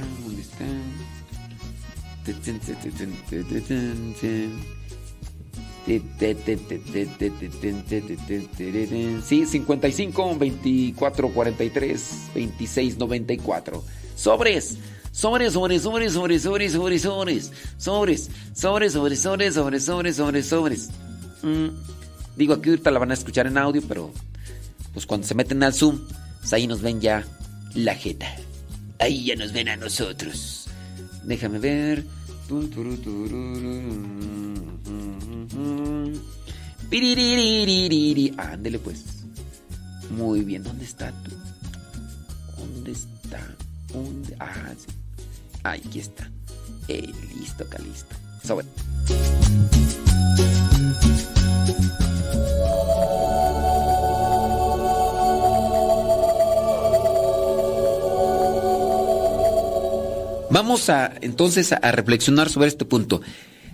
Sí, 9.25 9.45
55, 9.45 10.37
24, 10.37 11.29
43, 11.29 12.15
26, 12.35 12.97
94. 12.97 13.83
Sobres. 14.15 14.77
Sobres, 15.11 15.53
sobres, 15.53 15.81
sobres, 15.81 16.13
sobres, 16.13 16.41
sobres, 16.43 16.71
sobres, 16.73 17.01
sobres. 17.01 17.51
Sobres, 17.77 18.29
sobres, 18.53 18.93
sobres, 18.93 19.21
sobres, 19.21 19.53
sobres, 19.53 19.85
sobres, 19.85 20.15
sobres, 20.17 20.47
sobres. 20.47 20.89
Digo, 22.35 22.53
aquí 22.53 22.69
ahorita 22.69 22.91
la 22.91 22.99
van 22.99 23.11
a 23.11 23.13
escuchar 23.13 23.47
en 23.47 23.57
audio, 23.57 23.81
pero 23.87 24.11
pues 24.93 25.05
cuando 25.05 25.25
se 25.25 25.35
meten 25.35 25.63
al 25.63 25.73
Zoom, 25.73 26.01
pues 26.39 26.51
ahí 26.53 26.67
nos 26.67 26.81
ven 26.81 26.99
ya 26.99 27.25
la 27.73 27.95
jeta. 27.95 28.27
Ahí 28.99 29.25
ya 29.25 29.35
nos 29.35 29.53
ven 29.53 29.69
a 29.69 29.77
nosotros. 29.77 30.67
Déjame 31.23 31.59
ver. 31.59 32.16
Ándele 38.37 38.79
pues. 38.79 39.03
Muy 40.11 40.41
bien, 40.41 40.63
¿dónde 40.63 40.85
está 40.85 41.11
tú? 41.23 41.31
¿Dónde 42.57 42.91
está? 42.91 43.55
¿Dónde? 43.91 44.35
Ah, 44.39 44.73
sí. 44.77 44.87
aquí 45.63 45.99
está. 45.99 46.31
Eh, 46.87 47.11
listo, 47.37 47.65
acá 47.65 47.79
listo. 47.79 48.15
Sobre. 48.43 48.65
Vamos 60.57 60.89
a 60.89 61.13
entonces 61.21 61.71
a 61.71 61.91
reflexionar 61.91 62.49
sobre 62.49 62.67
este 62.67 62.83
punto 62.83 63.21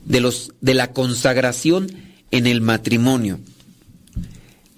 de 0.04 0.20
los 0.20 0.52
de 0.60 0.74
la 0.74 0.92
consagración 0.92 1.90
en 2.30 2.46
el 2.46 2.60
matrimonio. 2.60 3.40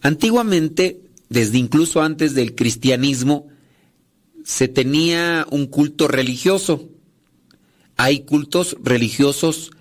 Antiguamente, 0.04 1.02
desde 1.30 1.58
incluso 1.58 2.04
antes 2.04 2.36
del 2.36 2.54
cristianismo, 2.54 3.48
se 4.44 4.68
tenía 4.68 5.48
un 5.50 5.66
culto 5.66 6.08
religioso. 6.08 6.90
Hay 7.98 8.20
cultos 8.20 8.78
religiosos 8.84 9.72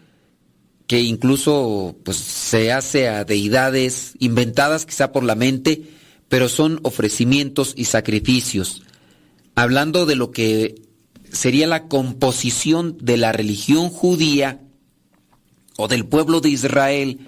que 0.87 1.03
incluso 1.03 1.95
pues, 2.05 2.17
se 2.17 2.73
hace 2.73 3.07
a 3.07 3.25
deidades 3.25 4.15
inventadas 4.19 4.87
quizá 4.87 5.13
por 5.13 5.25
la 5.25 5.35
mente, 5.35 5.91
pero 6.31 6.49
son 6.49 6.81
ofrecimientos 6.85 7.75
y 7.77 7.85
sacrificios. 7.85 8.83
Hablando 9.55 10.07
de 10.07 10.17
lo 10.17 10.31
que 10.31 10.85
sería 11.35 11.67
la 11.67 11.89
composición 11.89 12.97
de 13.01 13.17
la 13.17 13.33
religión 13.33 13.91
judía 13.91 14.61
o 15.77 15.89
del 15.89 16.07
pueblo 16.07 16.41
de 16.41 16.49
Israel, 16.49 17.19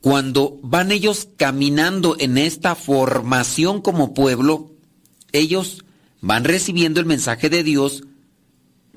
cuando 0.00 0.58
van 0.62 0.92
ellos 0.92 1.28
caminando 1.36 2.16
en 2.18 2.38
esta 2.38 2.74
formación 2.74 3.80
como 3.80 4.14
pueblo, 4.14 4.72
ellos 5.32 5.84
van 6.20 6.44
recibiendo 6.44 7.00
el 7.00 7.06
mensaje 7.06 7.48
de 7.48 7.62
Dios 7.62 8.04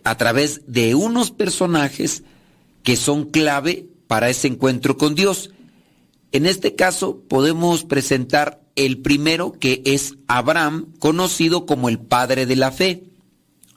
a 0.04 0.18
través 0.18 0.62
de 0.68 0.96
unos 0.96 1.32
personajes 1.32 2.24
que 2.84 2.96
son 2.96 3.30
clave 3.30 3.88
para 4.08 4.30
ese 4.30 4.48
encuentro 4.48 4.98
con 4.98 5.16
Dios. 5.16 5.52
En 6.32 6.46
este 6.46 6.76
caso 6.76 7.22
podemos 7.28 7.84
presentar 7.84 8.62
el 8.76 9.00
primero 9.00 9.52
que 9.52 9.82
es 9.86 10.16
Abraham, 10.28 10.94
conocido 11.00 11.66
como 11.66 11.90
el 11.90 12.00
padre 12.00 12.46
de 12.46 12.56
la 12.56 12.72
fe. 12.72 13.04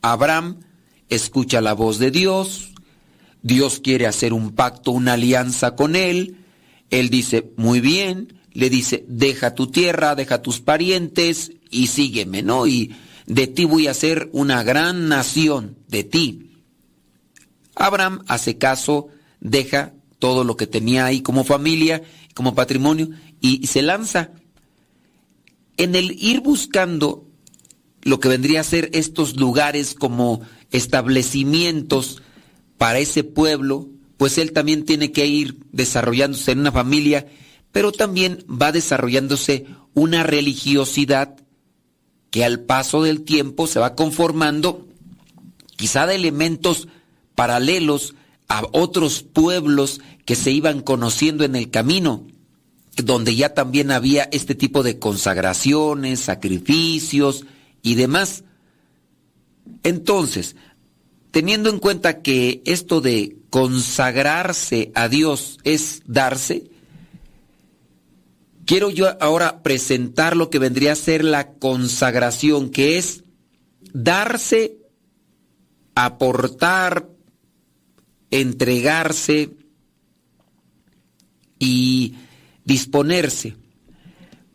Abraham 0.04 0.60
escucha 1.08 1.62
la 1.62 1.72
voz 1.72 1.98
de 1.98 2.10
Dios, 2.10 2.72
Dios 3.40 3.80
quiere 3.80 4.06
hacer 4.06 4.34
un 4.34 4.50
pacto, 4.50 4.90
una 4.90 5.14
alianza 5.14 5.74
con 5.76 5.96
él, 5.96 6.36
él 6.90 7.08
dice, 7.08 7.52
muy 7.56 7.80
bien, 7.80 8.38
le 8.52 8.68
dice, 8.68 9.06
deja 9.08 9.54
tu 9.54 9.68
tierra, 9.68 10.14
deja 10.14 10.42
tus 10.42 10.60
parientes 10.60 11.52
y 11.70 11.86
sígueme, 11.86 12.42
¿no? 12.42 12.66
Y 12.66 12.94
de 13.24 13.46
ti 13.46 13.64
voy 13.64 13.86
a 13.86 13.92
hacer 13.92 14.28
una 14.32 14.62
gran 14.62 15.08
nación, 15.08 15.78
de 15.88 16.04
ti. 16.04 16.50
Abraham 17.74 18.24
hace 18.28 18.58
caso, 18.58 19.08
deja 19.40 19.94
todo 20.18 20.44
lo 20.44 20.58
que 20.58 20.66
tenía 20.66 21.06
ahí 21.06 21.22
como 21.22 21.44
familia, 21.44 22.02
como 22.34 22.54
patrimonio, 22.54 23.08
y 23.40 23.66
se 23.68 23.80
lanza. 23.80 24.32
En 25.78 25.94
el 25.94 26.12
ir 26.22 26.42
buscando 26.42 27.26
lo 28.04 28.20
que 28.20 28.28
vendría 28.28 28.60
a 28.60 28.64
ser 28.64 28.90
estos 28.92 29.36
lugares 29.36 29.94
como 29.94 30.42
establecimientos 30.70 32.22
para 32.76 32.98
ese 32.98 33.24
pueblo, 33.24 33.88
pues 34.18 34.36
él 34.36 34.52
también 34.52 34.84
tiene 34.84 35.10
que 35.10 35.26
ir 35.26 35.58
desarrollándose 35.72 36.52
en 36.52 36.60
una 36.60 36.72
familia, 36.72 37.26
pero 37.72 37.92
también 37.92 38.44
va 38.46 38.72
desarrollándose 38.72 39.66
una 39.94 40.22
religiosidad 40.22 41.36
que 42.30 42.44
al 42.44 42.60
paso 42.60 43.02
del 43.02 43.22
tiempo 43.22 43.66
se 43.66 43.80
va 43.80 43.94
conformando 43.94 44.86
quizá 45.76 46.06
de 46.06 46.16
elementos 46.16 46.88
paralelos 47.34 48.14
a 48.48 48.64
otros 48.72 49.22
pueblos 49.22 50.02
que 50.26 50.34
se 50.34 50.50
iban 50.50 50.80
conociendo 50.82 51.44
en 51.44 51.56
el 51.56 51.70
camino, 51.70 52.26
donde 52.96 53.34
ya 53.34 53.54
también 53.54 53.90
había 53.90 54.24
este 54.24 54.54
tipo 54.54 54.82
de 54.82 54.98
consagraciones, 54.98 56.20
sacrificios 56.20 57.46
y 57.84 57.94
demás. 57.94 58.42
Entonces, 59.84 60.56
teniendo 61.30 61.70
en 61.70 61.78
cuenta 61.78 62.22
que 62.22 62.62
esto 62.64 63.00
de 63.00 63.36
consagrarse 63.50 64.90
a 64.96 65.08
Dios 65.08 65.58
es 65.62 66.02
darse, 66.06 66.64
quiero 68.64 68.90
yo 68.90 69.22
ahora 69.22 69.62
presentar 69.62 70.36
lo 70.36 70.50
que 70.50 70.58
vendría 70.58 70.92
a 70.92 70.96
ser 70.96 71.22
la 71.22 71.52
consagración, 71.52 72.70
que 72.70 72.98
es 72.98 73.22
darse, 73.92 74.78
aportar, 75.94 77.10
entregarse 78.30 79.50
y 81.58 82.14
disponerse. 82.64 83.56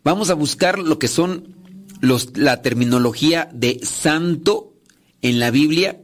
Vamos 0.02 0.30
a 0.30 0.34
buscar 0.34 0.80
lo 0.80 0.98
que 0.98 1.08
son 1.08 1.59
la 2.00 2.62
terminología 2.62 3.48
de 3.52 3.80
santo 3.82 4.72
en 5.22 5.38
la 5.38 5.50
Biblia 5.50 6.00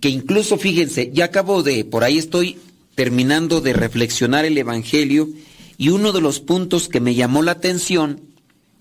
que 0.00 0.08
incluso 0.08 0.58
fíjense, 0.58 1.10
ya 1.12 1.26
acabo 1.26 1.62
de, 1.62 1.84
por 1.84 2.04
ahí 2.04 2.18
estoy 2.18 2.58
terminando 2.94 3.60
de 3.60 3.72
reflexionar 3.72 4.44
el 4.44 4.58
Evangelio 4.58 5.28
y 5.76 5.90
uno 5.90 6.12
de 6.12 6.20
los 6.20 6.40
puntos 6.40 6.88
que 6.88 7.00
me 7.00 7.14
llamó 7.14 7.42
la 7.42 7.52
atención, 7.52 8.20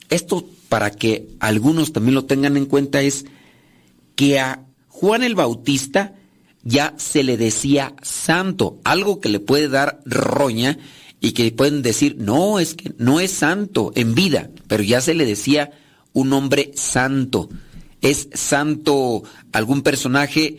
esto 0.10 0.48
para 0.70 0.92
que 0.92 1.28
algunos 1.40 1.94
también 1.94 2.16
lo 2.16 2.26
tengan 2.26 2.58
en 2.58 2.66
cuenta, 2.66 3.02
es 3.02 3.26
que 4.16 4.40
a 4.40 4.64
Juan 4.88 5.24
el 5.24 5.36
Bautista 5.36 6.16
ya 6.64 6.94
se 6.98 7.24
le 7.24 7.38
decía 7.38 7.96
santo, 8.02 8.80
algo 8.84 9.22
que 9.22 9.30
le 9.30 9.40
puede 9.40 9.70
dar 9.70 10.02
roña 10.06 10.78
y 11.20 11.32
que 11.32 11.52
pueden 11.52 11.82
decir, 11.82 12.16
no, 12.20 12.60
es 12.60 12.74
que 12.74 12.94
no 12.98 13.20
es 13.20 13.32
santo 13.32 13.92
en 13.96 14.16
vida, 14.16 14.50
pero 14.68 14.84
ya 14.84 15.02
se 15.02 15.14
le 15.14 15.26
decía 15.26 15.72
un 16.14 16.34
hombre 16.34 16.72
santo. 16.76 17.50
¿Es 18.02 18.30
santo 18.34 19.24
algún 19.52 19.82
personaje 19.82 20.58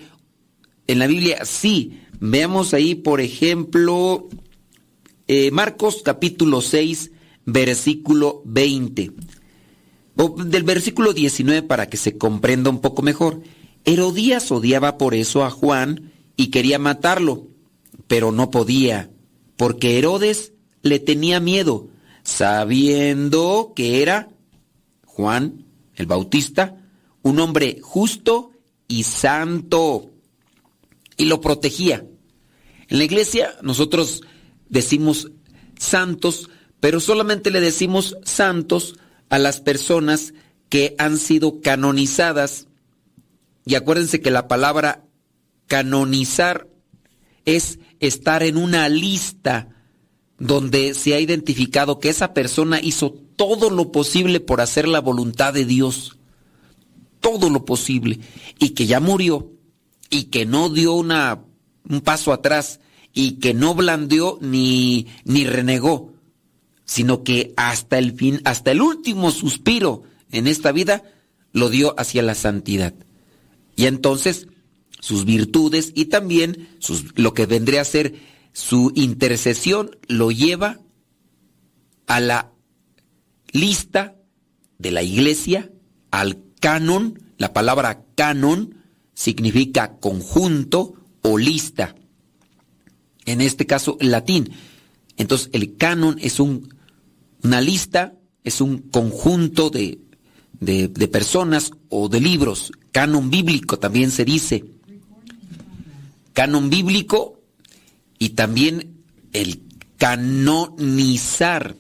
en 0.87 0.99
la 0.99 1.07
Biblia? 1.07 1.45
Sí. 1.45 2.01
Veamos 2.21 2.75
ahí, 2.75 2.95
por 2.97 3.21
ejemplo, 3.21 4.29
eh, 5.29 5.51
Marcos 5.51 6.03
capítulo 6.05 6.61
6, 6.61 7.13
versículo 7.45 8.43
20. 8.45 9.13
O 10.17 10.31
del 10.45 10.65
versículo 10.65 11.13
19 11.13 11.63
para 11.63 11.89
que 11.89 11.97
se 11.97 12.19
comprenda 12.19 12.71
un 12.71 12.81
poco 12.81 13.03
mejor. 13.03 13.43
Herodías 13.85 14.51
odiaba 14.51 14.99
por 14.99 15.15
eso 15.15 15.45
a 15.45 15.51
Juan 15.51 16.13
y 16.37 16.49
quería 16.49 16.79
matarlo, 16.79 17.47
pero 18.07 18.33
no 18.33 18.51
podía, 18.51 19.11
porque 19.57 19.99
Herodes 19.99 20.53
le 20.83 20.99
tenía 20.99 21.41
miedo, 21.41 21.89
sabiendo 22.23 23.73
que 23.77 24.03
era 24.03 24.29
Juan 25.19 25.65
el 25.97 26.07
Bautista, 26.07 26.77
un 27.23 27.41
hombre 27.41 27.81
justo 27.83 28.53
y 28.87 29.03
santo, 29.03 30.13
y 31.17 31.25
lo 31.25 31.41
protegía. 31.41 32.07
En 32.87 32.99
la 32.99 33.03
iglesia 33.03 33.57
nosotros 33.61 34.23
decimos 34.69 35.33
santos, 35.77 36.51
pero 36.79 37.01
solamente 37.01 37.51
le 37.51 37.61
decimos 37.61 38.17
santos 38.23 38.95
a 39.29 39.41
las 39.41 39.61
personas 39.61 40.35
que 40.69 40.95
han 40.99 41.19
sido 41.19 41.63
canonizadas. 41.63 42.69
Y 43.65 43.75
acuérdense 43.75 44.21
que 44.21 44.31
la 44.31 44.47
palabra 44.47 45.05
canonizar 45.67 46.69
es 47.45 47.81
estar 47.99 48.45
en 48.45 48.57
una 48.57 48.89
lista 48.89 49.78
donde 50.39 50.95
se 50.95 51.15
ha 51.15 51.21
identificado 51.21 51.99
que 51.99 52.09
esa 52.09 52.35
persona 52.35 52.81
hizo 52.81 53.15
todo 53.37 53.71
lo 53.71 53.93
posible 53.93 54.41
por 54.41 54.61
hacer 54.61 54.87
la 54.87 55.01
voluntad 55.01 55.53
de 55.53 55.65
Dios. 55.65 56.17
Todo 57.21 57.51
lo 57.51 57.65
posible. 57.65 58.21
Y 58.59 58.71
que 58.71 58.87
ya 58.87 59.01
murió. 59.01 59.51
Y 60.11 60.25
que 60.25 60.47
no 60.47 60.69
dio 60.69 60.95
una, 60.95 61.41
un 61.89 62.01
paso 62.01 62.33
atrás. 62.33 62.81
Y 63.13 63.33
que 63.33 63.55
no 63.55 63.75
blandeó 63.75 64.39
ni, 64.41 65.07
ni 65.25 65.45
renegó 65.45 66.13
sino 66.89 67.23
que 67.23 67.53
hasta 67.59 67.99
el 67.99 68.15
fin, 68.15 68.41
hasta 68.45 68.71
el 68.71 68.81
último 68.81 69.31
suspiro 69.31 70.05
en 70.33 70.47
esta 70.47 70.73
vida, 70.73 71.05
lo 71.53 71.69
dio 71.69 71.95
hacia 72.01 72.23
la 72.23 72.35
santidad. 72.35 72.95
Y 73.77 73.85
entonces 73.85 74.49
sus 74.99 75.27
virtudes 75.27 75.93
y 75.95 76.07
también 76.07 76.69
sus, 76.79 77.05
lo 77.15 77.35
que 77.35 77.45
vendría 77.45 77.83
a 77.83 77.85
ser 77.85 78.15
su 78.59 78.91
intercesión 78.97 79.97
lo 80.09 80.33
lleva 80.33 80.81
a 82.09 82.19
la 82.19 82.51
lista 83.53 84.17
de 84.79 84.91
la 84.91 85.03
iglesia, 85.03 85.71
al 86.11 86.43
canon, 86.61 87.21
la 87.37 87.53
palabra 87.53 88.05
canon 88.17 88.75
significa 89.15 89.99
conjunto 89.99 90.95
o 91.23 91.39
lista. 91.39 91.95
En 93.27 93.41
este 93.41 93.67
caso, 93.67 93.97
latín. 94.01 94.51
Entonces, 95.17 95.51
el 95.53 95.77
canon 95.77 96.17
es 96.21 96.41
un 96.41 96.75
una 97.45 97.61
lista 97.61 98.15
es 98.43 98.61
un 98.61 98.79
conjunto 98.79 99.71
de, 99.71 100.01
personas 101.13 101.71
o 101.89 102.09
de 102.09 102.21
libros. 102.21 102.73
Canon 102.91 103.31
bíblico 103.31 103.79
también 103.79 104.11
se 104.11 104.25
dice. 104.25 104.65
Canon 106.33 106.71
bíblico 106.71 107.38
y 108.19 108.31
también 108.31 109.03
el 109.33 109.63
canonizar. 109.97 111.77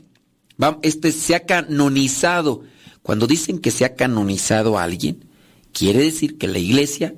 Este 0.82 1.12
se 1.12 1.35
ha 1.35 1.47
canonizado. 1.47 2.62
Cuando 3.02 3.27
dicen 3.27 3.59
que 3.59 3.70
se 3.70 3.85
ha 3.85 3.94
canonizado 3.94 4.78
a 4.78 4.82
alguien, 4.82 5.24
quiere 5.73 6.02
decir 6.02 6.36
que 6.36 6.48
la 6.48 6.59
iglesia 6.59 7.15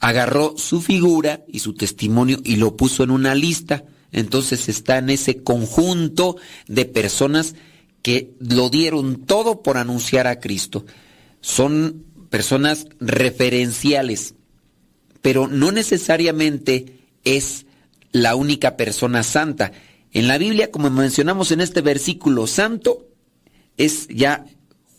agarró 0.00 0.54
su 0.56 0.80
figura 0.80 1.44
y 1.48 1.58
su 1.60 1.74
testimonio 1.74 2.38
y 2.44 2.56
lo 2.56 2.76
puso 2.76 3.02
en 3.04 3.10
una 3.10 3.34
lista 3.34 3.84
entonces 4.14 4.68
está 4.68 4.98
en 4.98 5.10
ese 5.10 5.42
conjunto 5.42 6.36
de 6.68 6.84
personas 6.84 7.56
que 8.00 8.32
lo 8.38 8.70
dieron 8.70 9.26
todo 9.26 9.60
por 9.60 9.76
anunciar 9.76 10.28
a 10.28 10.38
Cristo. 10.38 10.86
Son 11.40 12.04
personas 12.30 12.86
referenciales, 13.00 14.34
pero 15.20 15.48
no 15.48 15.72
necesariamente 15.72 17.00
es 17.24 17.66
la 18.14 18.34
única 18.36 18.76
persona 18.76 19.22
santa. 19.22 19.72
En 20.12 20.28
la 20.28 20.38
Biblia, 20.38 20.70
como 20.70 20.88
mencionamos 20.88 21.50
en 21.50 21.60
este 21.60 21.82
versículo 21.82 22.46
santo, 22.46 23.08
es 23.76 24.06
ya 24.08 24.46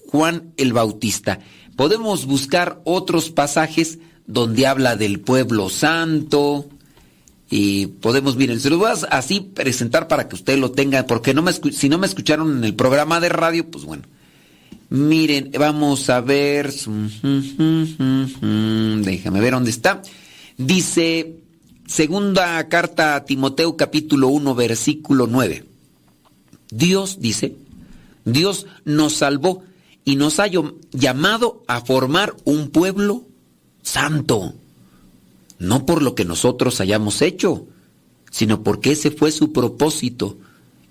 Juan 0.07 0.53
el 0.57 0.73
Bautista. 0.73 1.39
Podemos 1.77 2.25
buscar 2.25 2.81
otros 2.83 3.31
pasajes 3.31 3.99
donde 4.27 4.67
habla 4.67 4.97
del 4.97 5.21
pueblo 5.21 5.69
santo, 5.69 6.67
y 7.49 7.87
podemos, 7.87 8.35
miren, 8.35 8.59
se 8.59 8.69
los 8.69 8.79
voy 8.79 8.89
a 8.89 8.95
así 9.15 9.39
presentar 9.39 10.09
para 10.09 10.27
que 10.27 10.35
usted 10.35 10.57
lo 10.57 10.71
tenga, 10.71 11.05
porque 11.05 11.33
no 11.33 11.41
me, 11.41 11.53
si 11.53 11.87
no 11.87 11.97
me 11.97 12.07
escucharon 12.07 12.57
en 12.57 12.65
el 12.65 12.75
programa 12.75 13.21
de 13.21 13.29
radio, 13.29 13.69
pues 13.69 13.85
bueno. 13.85 14.03
Miren, 14.89 15.51
vamos 15.57 16.09
a 16.09 16.19
ver, 16.21 16.73
déjame 17.21 18.25
ver 19.39 19.53
dónde 19.53 19.69
está. 19.69 20.01
Dice, 20.57 21.44
segunda 21.87 22.67
carta 22.67 23.15
a 23.15 23.25
Timoteo 23.25 23.77
capítulo 23.77 24.29
1, 24.29 24.55
versículo 24.55 25.27
9. 25.27 25.65
Dios 26.71 27.19
dice, 27.19 27.55
Dios 28.25 28.65
nos 28.85 29.13
salvó 29.13 29.63
y 30.03 30.15
nos 30.15 30.39
ha 30.39 30.47
llamado 30.91 31.63
a 31.67 31.81
formar 31.81 32.35
un 32.43 32.69
pueblo 32.69 33.23
santo 33.81 34.55
no 35.59 35.85
por 35.85 36.01
lo 36.01 36.15
que 36.15 36.25
nosotros 36.25 36.81
hayamos 36.81 37.21
hecho, 37.21 37.67
sino 38.31 38.63
porque 38.63 38.91
ese 38.91 39.11
fue 39.11 39.31
su 39.31 39.53
propósito 39.53 40.37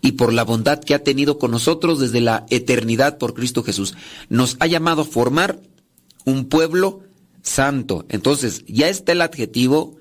y 0.00 0.12
por 0.12 0.32
la 0.32 0.44
bondad 0.44 0.80
que 0.80 0.94
ha 0.94 1.02
tenido 1.02 1.38
con 1.38 1.50
nosotros 1.50 2.00
desde 2.00 2.20
la 2.20 2.46
eternidad 2.50 3.18
por 3.18 3.34
Cristo 3.34 3.62
Jesús. 3.62 3.94
Nos 4.28 4.56
ha 4.60 4.66
llamado 4.66 5.02
a 5.02 5.06
formar 5.06 5.60
un 6.24 6.46
pueblo 6.46 7.00
santo. 7.42 8.04
Entonces, 8.08 8.64
ya 8.66 8.88
está 8.88 9.12
el 9.12 9.22
adjetivo 9.22 9.96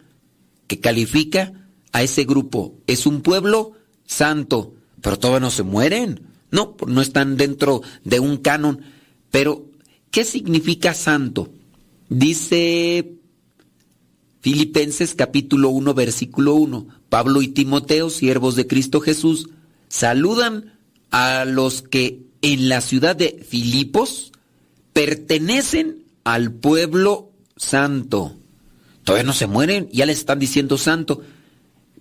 que 0.68 0.80
califica 0.80 1.54
a 1.92 2.04
ese 2.04 2.26
grupo. 2.26 2.76
Es 2.88 3.06
un 3.06 3.22
pueblo 3.22 3.74
santo, 4.06 4.74
pero 5.02 5.18
todavía 5.18 5.42
no 5.42 5.52
se 5.52 5.64
mueren. 5.64 6.22
No, 6.52 6.76
no 6.88 7.02
están 7.02 7.38
dentro 7.38 7.82
de 8.04 8.20
un 8.20 8.38
canon. 8.38 8.82
Pero, 9.32 9.66
¿qué 10.12 10.24
significa 10.24 10.94
santo? 10.94 11.50
Dice 12.10 13.16
Filipenses 14.42 15.16
capítulo 15.16 15.70
1 15.70 15.94
versículo 15.94 16.56
1. 16.56 16.88
Pablo 17.10 17.42
y 17.42 17.48
Timoteo, 17.48 18.10
siervos 18.10 18.56
de 18.56 18.68
Cristo 18.68 19.00
Jesús, 19.00 19.50
saludan 19.88 20.74
a 21.12 21.46
los 21.46 21.82
que 21.82 22.24
en 22.42 22.70
la 22.70 22.82
ciudad 22.82 23.16
de 23.16 23.44
Filipos 23.48 24.32
pertenecen 24.92 26.04
al 26.24 26.52
pueblo 26.52 27.32
santo. 27.56 28.36
Todavía 29.04 29.26
no 29.26 29.34
se 29.34 29.48
mueren, 29.48 29.90
ya 29.92 30.06
les 30.06 30.20
están 30.20 30.40
diciendo 30.40 30.78
santo. 30.78 31.22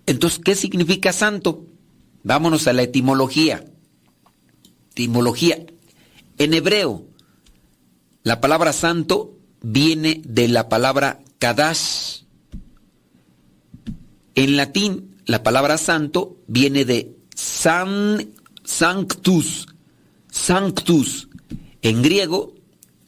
Entonces, 0.07 0.41
¿qué 0.45 0.55
significa 0.55 1.13
santo? 1.13 1.67
Vámonos 2.23 2.67
a 2.69 2.73
la 2.73 2.83
etimología. 2.83 3.65
Etimología. 4.93 5.65
En 6.39 6.55
hebreo, 6.55 7.07
la 8.23 8.41
palabra 8.41 8.73
santo 8.73 9.37
viene 9.63 10.23
de 10.25 10.49
la 10.49 10.69
palabra 10.69 11.21
kadash, 11.39 12.23
en 14.35 14.57
latín, 14.57 15.17
la 15.27 15.43
palabra 15.43 15.77
santo 15.77 16.39
viene 16.47 16.85
de 16.85 17.17
san, 17.35 18.33
sanctus, 18.65 19.67
sanctus. 20.31 21.29
En 21.83 22.03
griego, 22.03 22.55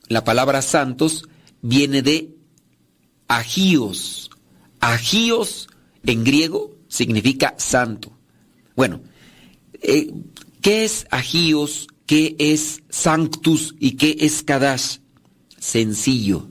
la 0.08 0.24
palabra 0.24 0.60
santos 0.60 1.26
viene 1.62 2.02
de 2.02 2.33
agios. 3.28 4.30
Agios 4.80 5.68
en 6.04 6.24
griego 6.24 6.74
significa 6.88 7.54
santo. 7.58 8.12
Bueno, 8.76 9.00
eh, 9.80 10.12
¿qué 10.60 10.84
es 10.84 11.06
agios? 11.10 11.88
¿Qué 12.06 12.36
es 12.38 12.82
sanctus? 12.90 13.74
¿Y 13.78 13.92
qué 13.92 14.16
es 14.20 14.42
kadash? 14.42 14.98
Sencillo. 15.58 16.48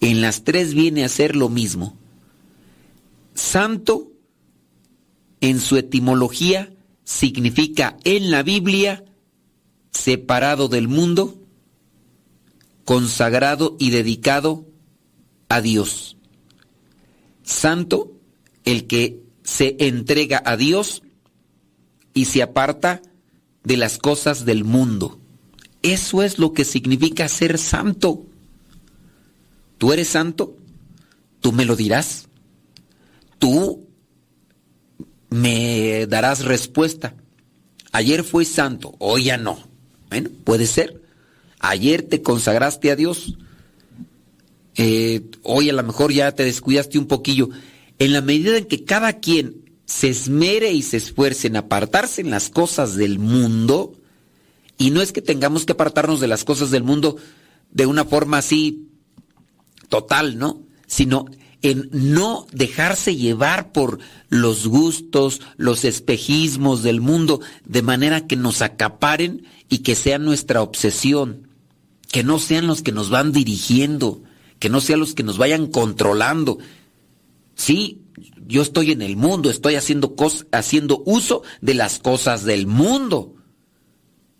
En 0.00 0.20
las 0.20 0.44
tres 0.44 0.74
viene 0.74 1.04
a 1.04 1.08
ser 1.08 1.36
lo 1.36 1.48
mismo. 1.48 1.98
Santo, 3.34 4.12
en 5.40 5.60
su 5.60 5.76
etimología, 5.76 6.72
significa 7.04 7.96
en 8.04 8.30
la 8.30 8.42
Biblia 8.42 9.04
separado 9.90 10.68
del 10.68 10.88
mundo, 10.88 11.42
consagrado 12.84 13.76
y 13.78 13.90
dedicado 13.90 14.67
a 15.48 15.60
Dios. 15.60 16.16
santo 17.42 18.12
el 18.64 18.86
que 18.86 19.22
se 19.42 19.76
entrega 19.78 20.42
a 20.44 20.58
Dios 20.58 21.02
y 22.12 22.26
se 22.26 22.42
aparta 22.42 23.00
de 23.64 23.78
las 23.78 23.96
cosas 23.96 24.44
del 24.44 24.64
mundo. 24.64 25.18
Eso 25.82 26.22
es 26.22 26.38
lo 26.38 26.52
que 26.52 26.66
significa 26.66 27.28
ser 27.28 27.56
santo. 27.56 28.26
¿Tú 29.78 29.92
eres 29.92 30.08
santo? 30.08 30.56
Tú 31.40 31.52
me 31.52 31.64
lo 31.64 31.76
dirás. 31.76 32.28
Tú 33.38 33.86
me 35.30 36.06
darás 36.06 36.44
respuesta. 36.44 37.14
Ayer 37.92 38.24
fui 38.24 38.44
santo, 38.44 38.94
hoy 38.98 39.24
ya 39.24 39.38
no. 39.38 39.58
Bueno, 40.10 40.30
puede 40.44 40.66
ser. 40.66 41.02
Ayer 41.58 42.02
te 42.02 42.22
consagraste 42.22 42.90
a 42.90 42.96
Dios. 42.96 43.38
Eh, 44.80 45.22
hoy 45.42 45.68
a 45.68 45.72
lo 45.72 45.82
mejor 45.82 46.12
ya 46.12 46.32
te 46.32 46.44
descuidaste 46.44 46.98
un 46.98 47.06
poquillo. 47.06 47.50
En 47.98 48.12
la 48.12 48.22
medida 48.22 48.56
en 48.56 48.64
que 48.64 48.84
cada 48.84 49.14
quien 49.14 49.68
se 49.84 50.08
esmere 50.08 50.72
y 50.72 50.82
se 50.82 50.96
esfuerce 50.96 51.48
en 51.48 51.56
apartarse 51.56 52.20
en 52.20 52.30
las 52.30 52.48
cosas 52.48 52.94
del 52.94 53.18
mundo, 53.18 53.94
y 54.78 54.90
no 54.90 55.02
es 55.02 55.10
que 55.10 55.20
tengamos 55.20 55.66
que 55.66 55.72
apartarnos 55.72 56.20
de 56.20 56.28
las 56.28 56.44
cosas 56.44 56.70
del 56.70 56.84
mundo 56.84 57.16
de 57.72 57.86
una 57.86 58.04
forma 58.04 58.38
así 58.38 58.88
total, 59.88 60.38
¿no? 60.38 60.62
Sino 60.86 61.26
en 61.62 61.88
no 61.90 62.46
dejarse 62.52 63.16
llevar 63.16 63.72
por 63.72 63.98
los 64.28 64.68
gustos, 64.68 65.40
los 65.56 65.84
espejismos 65.84 66.84
del 66.84 67.00
mundo, 67.00 67.40
de 67.64 67.82
manera 67.82 68.28
que 68.28 68.36
nos 68.36 68.62
acaparen 68.62 69.44
y 69.68 69.78
que 69.78 69.96
sean 69.96 70.24
nuestra 70.24 70.62
obsesión, 70.62 71.48
que 72.12 72.22
no 72.22 72.38
sean 72.38 72.68
los 72.68 72.82
que 72.82 72.92
nos 72.92 73.10
van 73.10 73.32
dirigiendo, 73.32 74.22
que 74.58 74.68
no 74.68 74.80
sean 74.80 75.00
los 75.00 75.14
que 75.14 75.22
nos 75.22 75.38
vayan 75.38 75.66
controlando. 75.66 76.58
Sí, 77.54 78.02
yo 78.46 78.62
estoy 78.62 78.92
en 78.92 79.02
el 79.02 79.16
mundo, 79.16 79.50
estoy 79.50 79.74
haciendo, 79.74 80.14
haciendo 80.52 81.02
uso 81.04 81.42
de 81.60 81.74
las 81.74 81.98
cosas 81.98 82.44
del 82.44 82.66
mundo. 82.66 83.34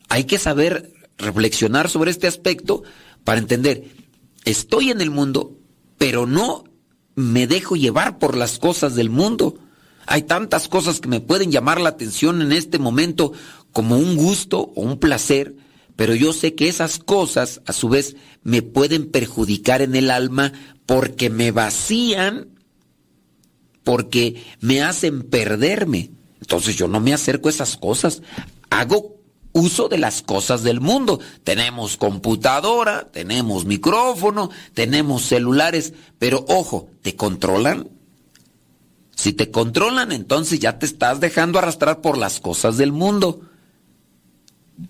Hay 0.08 0.24
que 0.24 0.38
saber 0.38 0.92
reflexionar 1.18 1.90
sobre 1.90 2.10
este 2.10 2.26
aspecto 2.26 2.82
para 3.24 3.40
entender, 3.40 3.84
estoy 4.44 4.90
en 4.90 5.00
el 5.00 5.10
mundo, 5.10 5.58
pero 5.98 6.26
no 6.26 6.64
me 7.14 7.46
dejo 7.46 7.76
llevar 7.76 8.18
por 8.18 8.36
las 8.36 8.58
cosas 8.58 8.94
del 8.94 9.10
mundo. 9.10 9.58
Hay 10.06 10.22
tantas 10.22 10.68
cosas 10.68 11.00
que 11.00 11.08
me 11.08 11.20
pueden 11.20 11.50
llamar 11.50 11.80
la 11.80 11.90
atención 11.90 12.40
en 12.40 12.52
este 12.52 12.78
momento 12.78 13.32
como 13.72 13.98
un 13.98 14.16
gusto 14.16 14.72
o 14.74 14.82
un 14.82 14.98
placer, 14.98 15.54
pero 15.98 16.14
yo 16.14 16.32
sé 16.32 16.54
que 16.54 16.68
esas 16.68 17.00
cosas 17.00 17.60
a 17.66 17.72
su 17.72 17.88
vez 17.88 18.14
me 18.44 18.62
pueden 18.62 19.10
perjudicar 19.10 19.82
en 19.82 19.96
el 19.96 20.12
alma 20.12 20.52
porque 20.86 21.28
me 21.28 21.50
vacían, 21.50 22.50
porque 23.82 24.44
me 24.60 24.80
hacen 24.80 25.24
perderme. 25.24 26.12
Entonces 26.40 26.76
yo 26.76 26.86
no 26.86 27.00
me 27.00 27.12
acerco 27.12 27.48
a 27.48 27.50
esas 27.50 27.76
cosas. 27.76 28.22
Hago 28.70 29.16
uso 29.50 29.88
de 29.88 29.98
las 29.98 30.22
cosas 30.22 30.62
del 30.62 30.80
mundo. 30.80 31.18
Tenemos 31.42 31.96
computadora, 31.96 33.10
tenemos 33.10 33.64
micrófono, 33.64 34.50
tenemos 34.74 35.22
celulares, 35.22 35.94
pero 36.20 36.44
ojo, 36.46 36.90
¿te 37.02 37.16
controlan? 37.16 37.88
Si 39.16 39.32
te 39.32 39.50
controlan, 39.50 40.12
entonces 40.12 40.60
ya 40.60 40.78
te 40.78 40.86
estás 40.86 41.18
dejando 41.18 41.58
arrastrar 41.58 42.00
por 42.00 42.16
las 42.16 42.38
cosas 42.38 42.76
del 42.76 42.92
mundo. 42.92 43.40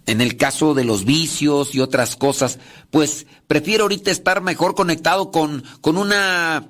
En 0.06 0.20
el 0.20 0.36
caso 0.36 0.74
de 0.74 0.84
los 0.84 1.04
vicios 1.04 1.74
y 1.74 1.80
otras 1.80 2.16
cosas, 2.16 2.58
pues 2.90 3.26
prefiero 3.46 3.84
ahorita 3.84 4.10
estar 4.10 4.42
mejor 4.42 4.74
conectado 4.74 5.30
con, 5.30 5.64
con 5.80 5.96
una 5.96 6.68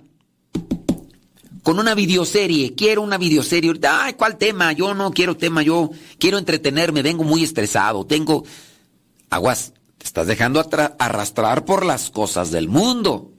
con 1.68 1.78
una 1.78 1.94
videoserie, 1.94 2.74
quiero 2.74 3.02
una 3.02 3.18
videoserie, 3.18 3.78
ay, 3.86 4.14
¿cuál 4.14 4.38
tema? 4.38 4.72
Yo 4.72 4.94
no 4.94 5.10
quiero 5.10 5.36
tema, 5.36 5.62
yo 5.62 5.90
quiero 6.18 6.38
entretenerme, 6.38 7.02
vengo 7.02 7.24
muy 7.24 7.44
estresado, 7.44 8.06
tengo... 8.06 8.44
Aguas, 9.28 9.74
te 9.98 10.06
estás 10.06 10.26
dejando 10.26 10.66
arrastrar 10.98 11.66
por 11.66 11.84
las 11.84 12.08
cosas 12.08 12.50
del 12.50 12.68
mundo. 12.68 13.32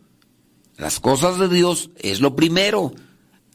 Las 0.77 0.99
cosas 0.99 1.39
de 1.39 1.49
Dios 1.49 1.89
es 1.97 2.21
lo 2.21 2.35
primero. 2.35 2.93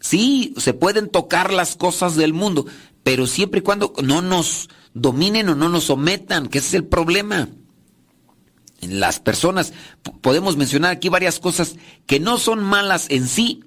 Sí, 0.01 0.55
se 0.57 0.75
pueden 0.75 1.09
tocar 1.09 1.53
las 1.53 1.77
cosas 1.77 2.17
del 2.17 2.33
mundo, 2.33 2.67
pero 3.05 3.29
siempre 3.29 3.61
y 3.61 3.63
cuando 3.63 3.93
no 4.03 4.23
nos 4.23 4.69
dominen 4.95 5.49
o 5.49 5.55
no 5.55 5.69
nos 5.69 5.85
sometan, 5.85 6.47
que 6.47 6.59
ese 6.59 6.69
es 6.69 6.75
el 6.75 6.87
problema. 6.87 7.49
En 8.81 9.01
las 9.01 9.21
personas, 9.21 9.73
podemos 10.21 10.57
mencionar 10.57 10.93
aquí 10.93 11.09
varias 11.09 11.41
cosas 11.41 11.77
que 12.07 12.21
no 12.21 12.39
son 12.39 12.63
malas 12.63 13.07
en 13.11 13.29
sí, 13.29 13.65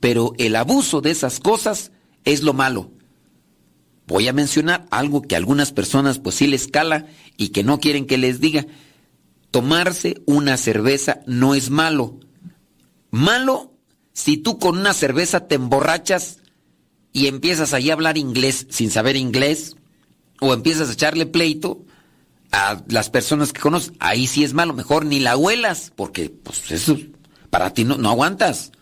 pero 0.00 0.32
el 0.38 0.56
abuso 0.56 1.00
de 1.00 1.10
esas 1.10 1.40
cosas 1.40 1.90
es 2.24 2.42
lo 2.42 2.52
malo. 2.54 2.92
Voy 4.06 4.28
a 4.28 4.32
mencionar 4.32 4.86
algo 4.90 5.22
que 5.22 5.34
a 5.34 5.38
algunas 5.38 5.72
personas 5.72 6.18
pues 6.18 6.36
sí 6.36 6.46
les 6.46 6.66
cala 6.66 7.06
y 7.36 7.48
que 7.48 7.62
no 7.62 7.78
quieren 7.78 8.06
que 8.06 8.16
les 8.16 8.40
diga. 8.40 8.66
Tomarse 9.50 10.22
una 10.26 10.56
cerveza 10.56 11.20
no 11.26 11.54
es 11.54 11.70
malo. 11.70 12.18
Malo 13.10 13.74
si 14.12 14.36
tú 14.36 14.58
con 14.58 14.78
una 14.78 14.94
cerveza 14.94 15.46
te 15.46 15.54
emborrachas 15.54 16.38
y 17.12 17.26
empiezas 17.26 17.72
ahí 17.72 17.90
a 17.90 17.94
hablar 17.94 18.18
inglés 18.18 18.66
sin 18.70 18.90
saber 18.90 19.16
inglés 19.16 19.76
o 20.40 20.52
empiezas 20.54 20.88
a 20.88 20.92
echarle 20.92 21.26
pleito 21.26 21.84
a 22.52 22.82
las 22.88 23.10
personas 23.10 23.52
que 23.52 23.60
conoces, 23.60 23.92
ahí 23.98 24.26
sí 24.26 24.44
es 24.44 24.54
malo, 24.54 24.72
mejor 24.72 25.04
ni 25.04 25.20
la 25.20 25.36
huelas, 25.36 25.92
porque 25.94 26.30
pues 26.30 26.70
eso 26.70 26.96
para 27.50 27.74
ti 27.74 27.84
no, 27.84 27.98
no 27.98 28.08
aguantas. 28.08 28.72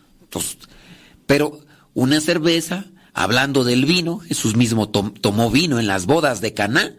Pero 1.25 1.59
una 1.93 2.21
cerveza, 2.21 2.85
hablando 3.13 3.63
del 3.63 3.85
vino, 3.85 4.19
Jesús 4.19 4.55
mismo 4.55 4.89
tomó 4.89 5.49
vino 5.49 5.79
en 5.79 5.87
las 5.87 6.05
bodas 6.05 6.41
de 6.41 6.53
Caná. 6.53 6.95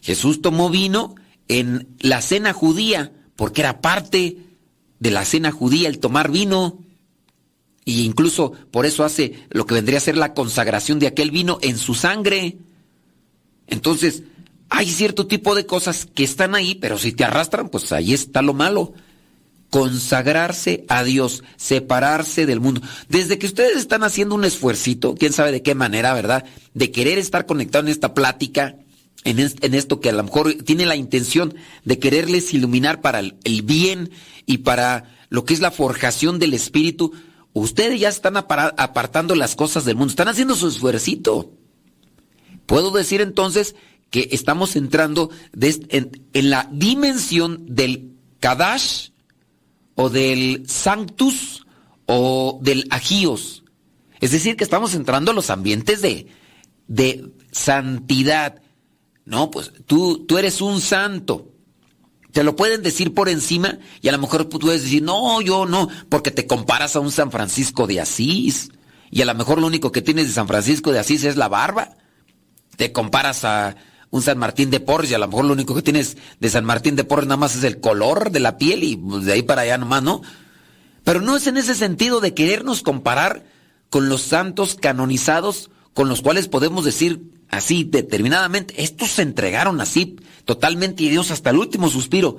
Jesús 0.00 0.40
tomó 0.42 0.70
vino 0.70 1.14
en 1.48 1.88
la 2.00 2.22
cena 2.22 2.52
judía, 2.52 3.12
porque 3.36 3.62
era 3.62 3.80
parte 3.80 4.38
de 5.00 5.10
la 5.10 5.24
cena 5.24 5.50
judía 5.50 5.88
el 5.88 5.98
tomar 5.98 6.30
vino. 6.30 6.78
Y 7.84 8.02
incluso 8.02 8.52
por 8.70 8.86
eso 8.86 9.04
hace 9.04 9.46
lo 9.50 9.66
que 9.66 9.74
vendría 9.74 9.98
a 9.98 10.02
ser 10.02 10.16
la 10.16 10.34
consagración 10.34 10.98
de 10.98 11.06
aquel 11.06 11.30
vino 11.30 11.58
en 11.62 11.78
su 11.78 11.94
sangre. 11.94 12.58
Entonces, 13.68 14.24
hay 14.68 14.90
cierto 14.90 15.26
tipo 15.26 15.54
de 15.54 15.66
cosas 15.66 16.06
que 16.06 16.24
están 16.24 16.54
ahí, 16.54 16.74
pero 16.74 16.98
si 16.98 17.12
te 17.12 17.24
arrastran, 17.24 17.68
pues 17.68 17.92
ahí 17.92 18.12
está 18.12 18.42
lo 18.42 18.54
malo 18.54 18.94
consagrarse 19.70 20.84
a 20.88 21.04
Dios, 21.04 21.42
separarse 21.56 22.46
del 22.46 22.60
mundo. 22.60 22.80
Desde 23.08 23.38
que 23.38 23.46
ustedes 23.46 23.76
están 23.76 24.02
haciendo 24.02 24.34
un 24.34 24.44
esfuercito, 24.44 25.14
quién 25.14 25.32
sabe 25.32 25.52
de 25.52 25.62
qué 25.62 25.74
manera, 25.74 26.14
¿verdad? 26.14 26.44
De 26.74 26.90
querer 26.90 27.18
estar 27.18 27.46
conectado 27.46 27.84
en 27.84 27.92
esta 27.92 28.14
plática, 28.14 28.76
en, 29.24 29.38
esto 29.74 30.00
que 30.00 30.08
a 30.08 30.12
lo 30.12 30.24
mejor 30.24 30.54
tiene 30.64 30.86
la 30.86 30.96
intención 30.96 31.54
de 31.84 31.98
quererles 31.98 32.54
iluminar 32.54 33.00
para 33.00 33.18
el, 33.18 33.62
bien 33.62 34.10
y 34.46 34.58
para 34.58 35.14
lo 35.28 35.44
que 35.44 35.52
es 35.54 35.60
la 35.60 35.70
forjación 35.70 36.38
del 36.38 36.54
espíritu, 36.54 37.12
ustedes 37.52 38.00
ya 38.00 38.08
están 38.08 38.36
apartando 38.38 39.34
las 39.34 39.54
cosas 39.54 39.84
del 39.84 39.96
mundo, 39.96 40.12
están 40.12 40.28
haciendo 40.28 40.54
su 40.54 40.68
esfuercito. 40.68 41.52
Puedo 42.68 42.90
decir 42.90 43.22
entonces 43.22 43.74
que 44.10 44.28
estamos 44.30 44.76
entrando 44.76 45.30
en, 45.58 46.50
la 46.50 46.68
dimensión 46.70 47.64
del 47.64 48.12
Kadash, 48.40 49.08
o 49.94 50.10
del 50.10 50.64
Sanctus 50.68 51.66
o 52.04 52.60
del 52.62 52.86
Agios. 52.90 53.64
Es 54.20 54.32
decir, 54.32 54.54
que 54.56 54.64
estamos 54.64 54.94
entrando 54.94 55.30
a 55.30 55.34
los 55.34 55.48
ambientes 55.48 56.02
de, 56.02 56.26
de 56.88 57.32
santidad. 57.52 58.60
No, 59.24 59.50
pues 59.50 59.72
tú, 59.86 60.26
tú 60.26 60.36
eres 60.36 60.60
un 60.60 60.82
santo. 60.82 61.50
Te 62.32 62.44
lo 62.44 62.54
pueden 62.54 62.82
decir 62.82 63.14
por 63.14 63.30
encima 63.30 63.78
y 64.02 64.08
a 64.08 64.12
lo 64.12 64.18
mejor 64.18 64.44
tú 64.44 64.58
puedes 64.58 64.82
decir, 64.82 65.02
no, 65.02 65.40
yo 65.40 65.64
no, 65.64 65.88
porque 66.10 66.30
te 66.30 66.46
comparas 66.46 66.96
a 66.96 67.00
un 67.00 67.10
San 67.10 67.32
Francisco 67.32 67.86
de 67.86 68.02
Asís. 68.02 68.70
Y 69.10 69.22
a 69.22 69.24
lo 69.24 69.34
mejor 69.34 69.58
lo 69.58 69.66
único 69.66 69.90
que 69.90 70.02
tienes 70.02 70.26
de 70.26 70.34
San 70.34 70.48
Francisco 70.48 70.92
de 70.92 70.98
Asís 70.98 71.24
es 71.24 71.36
la 71.36 71.48
barba. 71.48 71.96
Te 72.78 72.92
comparas 72.92 73.44
a 73.44 73.74
un 74.10 74.22
San 74.22 74.38
Martín 74.38 74.70
de 74.70 74.78
Porres 74.78 75.10
y 75.10 75.14
a 75.14 75.18
lo 75.18 75.26
mejor 75.26 75.46
lo 75.46 75.52
único 75.52 75.74
que 75.74 75.82
tienes 75.82 76.16
de 76.38 76.48
San 76.48 76.64
Martín 76.64 76.94
de 76.94 77.02
Porres 77.02 77.26
nada 77.26 77.36
más 77.36 77.56
es 77.56 77.64
el 77.64 77.80
color 77.80 78.30
de 78.30 78.38
la 78.38 78.56
piel 78.56 78.84
y 78.84 78.96
pues, 78.96 79.24
de 79.24 79.32
ahí 79.32 79.42
para 79.42 79.62
allá 79.62 79.78
nomás, 79.78 80.04
¿no? 80.04 80.22
Pero 81.02 81.20
no 81.20 81.36
es 81.36 81.48
en 81.48 81.56
ese 81.56 81.74
sentido 81.74 82.20
de 82.20 82.34
querernos 82.34 82.82
comparar 82.82 83.44
con 83.90 84.08
los 84.08 84.22
santos 84.22 84.76
canonizados 84.80 85.70
con 85.92 86.08
los 86.08 86.22
cuales 86.22 86.46
podemos 86.46 86.84
decir 86.84 87.32
así 87.50 87.82
determinadamente, 87.82 88.80
estos 88.80 89.10
se 89.10 89.22
entregaron 89.22 89.80
así 89.80 90.14
totalmente 90.44 91.04
a 91.04 91.10
Dios 91.10 91.32
hasta 91.32 91.50
el 91.50 91.56
último 91.56 91.90
suspiro. 91.90 92.36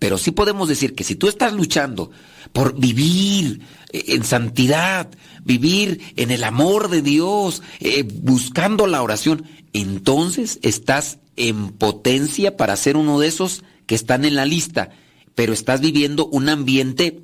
Pero 0.00 0.18
sí 0.18 0.32
podemos 0.32 0.68
decir 0.68 0.94
que 0.94 1.04
si 1.04 1.14
tú 1.14 1.28
estás 1.28 1.52
luchando 1.52 2.10
por 2.52 2.78
vivir 2.78 3.60
en 3.92 4.24
santidad, 4.24 5.08
vivir 5.44 6.00
en 6.16 6.30
el 6.30 6.44
amor 6.44 6.88
de 6.88 7.02
Dios, 7.02 7.62
eh, 7.80 8.04
buscando 8.04 8.86
la 8.86 9.02
oración, 9.02 9.44
entonces 9.72 10.58
estás 10.62 11.18
en 11.36 11.70
potencia 11.70 12.56
para 12.56 12.76
ser 12.76 12.96
uno 12.96 13.18
de 13.18 13.28
esos 13.28 13.62
que 13.86 13.94
están 13.94 14.24
en 14.24 14.34
la 14.34 14.44
lista, 14.44 14.90
pero 15.34 15.52
estás 15.52 15.80
viviendo 15.80 16.26
un 16.26 16.48
ambiente 16.48 17.22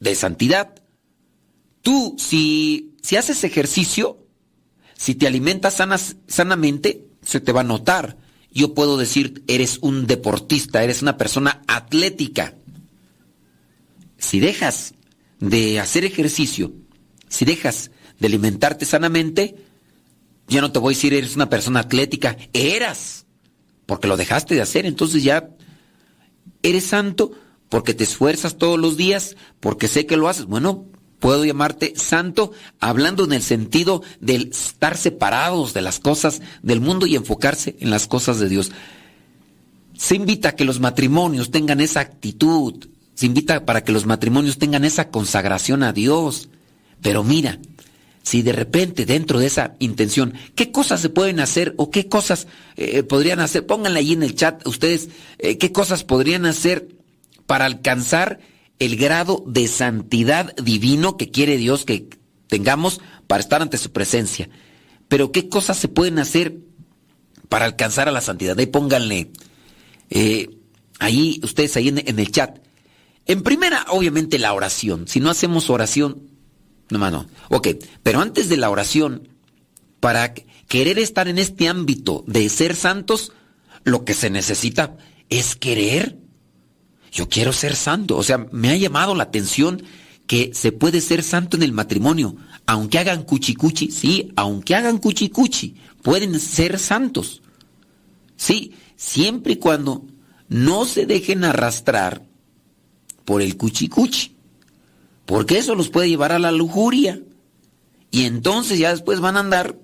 de 0.00 0.14
santidad. 0.14 0.74
Tú, 1.82 2.16
si, 2.18 2.96
si 3.02 3.16
haces 3.16 3.44
ejercicio, 3.44 4.26
si 4.96 5.14
te 5.14 5.26
alimentas 5.26 5.74
sanas, 5.74 6.16
sanamente, 6.26 7.06
se 7.22 7.40
te 7.40 7.52
va 7.52 7.60
a 7.60 7.64
notar. 7.64 8.18
Yo 8.52 8.74
puedo 8.74 8.96
decir, 8.96 9.44
eres 9.46 9.78
un 9.80 10.06
deportista, 10.06 10.82
eres 10.82 11.02
una 11.02 11.16
persona 11.16 11.62
atlética. 11.68 12.54
Si 14.18 14.40
dejas 14.40 14.94
de 15.38 15.80
hacer 15.80 16.04
ejercicio, 16.04 16.72
si 17.28 17.44
dejas 17.44 17.90
de 18.18 18.26
alimentarte 18.26 18.84
sanamente, 18.84 19.56
ya 20.50 20.60
no 20.60 20.72
te 20.72 20.78
voy 20.78 20.92
a 20.92 20.96
decir 20.96 21.14
eres 21.14 21.36
una 21.36 21.48
persona 21.48 21.80
atlética, 21.80 22.36
eras, 22.52 23.24
porque 23.86 24.08
lo 24.08 24.16
dejaste 24.16 24.54
de 24.54 24.60
hacer, 24.60 24.84
entonces 24.84 25.22
ya 25.22 25.48
eres 26.62 26.84
santo 26.84 27.32
porque 27.68 27.94
te 27.94 28.04
esfuerzas 28.04 28.58
todos 28.58 28.78
los 28.78 28.96
días, 28.96 29.36
porque 29.60 29.88
sé 29.88 30.04
que 30.04 30.16
lo 30.16 30.28
haces. 30.28 30.46
Bueno, 30.46 30.86
puedo 31.20 31.44
llamarte 31.44 31.94
santo 31.96 32.52
hablando 32.80 33.24
en 33.24 33.32
el 33.32 33.42
sentido 33.42 34.02
del 34.20 34.50
estar 34.50 34.96
separados 34.96 35.72
de 35.72 35.80
las 35.80 36.00
cosas 36.00 36.42
del 36.62 36.80
mundo 36.80 37.06
y 37.06 37.14
enfocarse 37.14 37.76
en 37.78 37.90
las 37.90 38.08
cosas 38.08 38.40
de 38.40 38.48
Dios. 38.48 38.72
Se 39.96 40.16
invita 40.16 40.50
a 40.50 40.56
que 40.56 40.64
los 40.64 40.80
matrimonios 40.80 41.52
tengan 41.52 41.80
esa 41.80 42.00
actitud, 42.00 42.88
se 43.14 43.26
invita 43.26 43.64
para 43.64 43.84
que 43.84 43.92
los 43.92 44.06
matrimonios 44.06 44.58
tengan 44.58 44.84
esa 44.84 45.10
consagración 45.10 45.84
a 45.84 45.92
Dios. 45.92 46.48
Pero 47.02 47.22
mira, 47.22 47.60
si 48.22 48.42
de 48.42 48.52
repente 48.52 49.06
dentro 49.06 49.38
de 49.38 49.46
esa 49.46 49.76
intención, 49.78 50.34
¿qué 50.54 50.70
cosas 50.70 51.00
se 51.00 51.08
pueden 51.08 51.40
hacer 51.40 51.74
o 51.78 51.90
qué 51.90 52.08
cosas 52.08 52.46
eh, 52.76 53.02
podrían 53.02 53.40
hacer? 53.40 53.66
Pónganle 53.66 54.00
ahí 54.00 54.12
en 54.12 54.22
el 54.22 54.34
chat 54.34 54.66
ustedes, 54.66 55.08
eh, 55.38 55.58
¿qué 55.58 55.72
cosas 55.72 56.04
podrían 56.04 56.46
hacer 56.46 56.88
para 57.46 57.66
alcanzar 57.66 58.40
el 58.80 58.96
grado 58.96 59.44
de 59.46 59.68
santidad 59.68 60.56
divino 60.56 61.16
que 61.16 61.30
quiere 61.30 61.58
Dios 61.58 61.84
que 61.84 62.08
tengamos 62.48 63.00
para 63.26 63.40
estar 63.40 63.62
ante 63.62 63.78
su 63.78 63.92
presencia. 63.92 64.50
Pero 65.08 65.32
¿qué 65.32 65.48
cosas 65.48 65.78
se 65.78 65.88
pueden 65.88 66.18
hacer 66.18 66.58
para 67.48 67.66
alcanzar 67.66 68.08
a 68.08 68.12
la 68.12 68.22
santidad? 68.22 68.58
Ahí 68.58 68.66
pónganle, 68.66 69.30
eh, 70.08 70.50
ahí 70.98 71.40
ustedes 71.42 71.76
ahí 71.76 71.88
en, 71.88 72.18
el 72.18 72.32
chat. 72.32 72.58
En 73.26 73.42
primera, 73.42 73.86
obviamente 73.90 74.38
la 74.38 74.52
oración. 74.52 75.06
Si 75.06 75.20
no 75.20 75.30
hacemos 75.30 75.68
oración, 75.70 76.29
no, 76.98 77.10
no. 77.10 77.26
Ok, 77.48 77.68
pero 78.02 78.20
antes 78.20 78.48
de 78.48 78.56
la 78.56 78.70
oración, 78.70 79.28
para 80.00 80.34
querer 80.34 80.98
estar 80.98 81.28
en 81.28 81.38
este 81.38 81.68
ámbito 81.68 82.24
de 82.26 82.48
ser 82.48 82.74
santos, 82.74 83.32
lo 83.84 84.04
que 84.04 84.14
se 84.14 84.30
necesita 84.30 84.96
es 85.28 85.54
querer 85.56 86.20
yo 87.12 87.28
quiero 87.28 87.52
ser 87.52 87.76
santo. 87.76 88.16
O 88.16 88.22
sea, 88.22 88.46
me 88.52 88.70
ha 88.70 88.76
llamado 88.76 89.14
la 89.14 89.24
atención 89.24 89.82
que 90.26 90.52
se 90.54 90.72
puede 90.72 91.00
ser 91.00 91.22
santo 91.22 91.56
en 91.56 91.64
el 91.64 91.72
matrimonio, 91.72 92.36
aunque 92.66 92.98
hagan 92.98 93.24
cuchicuchi, 93.24 93.90
sí, 93.90 94.30
aunque 94.36 94.76
hagan 94.76 94.98
cuchicuchi, 94.98 95.74
pueden 96.02 96.38
ser 96.38 96.78
santos. 96.78 97.42
Sí, 98.36 98.74
siempre 98.96 99.54
y 99.54 99.56
cuando 99.56 100.06
no 100.48 100.84
se 100.84 101.04
dejen 101.06 101.44
arrastrar 101.44 102.24
por 103.24 103.42
el 103.42 103.56
cuchicuchi, 103.56 104.36
porque 105.30 105.58
eso 105.58 105.76
los 105.76 105.90
puede 105.90 106.08
llevar 106.08 106.32
a 106.32 106.40
la 106.40 106.50
lujuria. 106.50 107.20
Y 108.10 108.24
entonces 108.24 108.80
ya 108.80 108.90
después 108.90 109.20
van 109.20 109.36
a 109.36 109.40
andar 109.40 109.76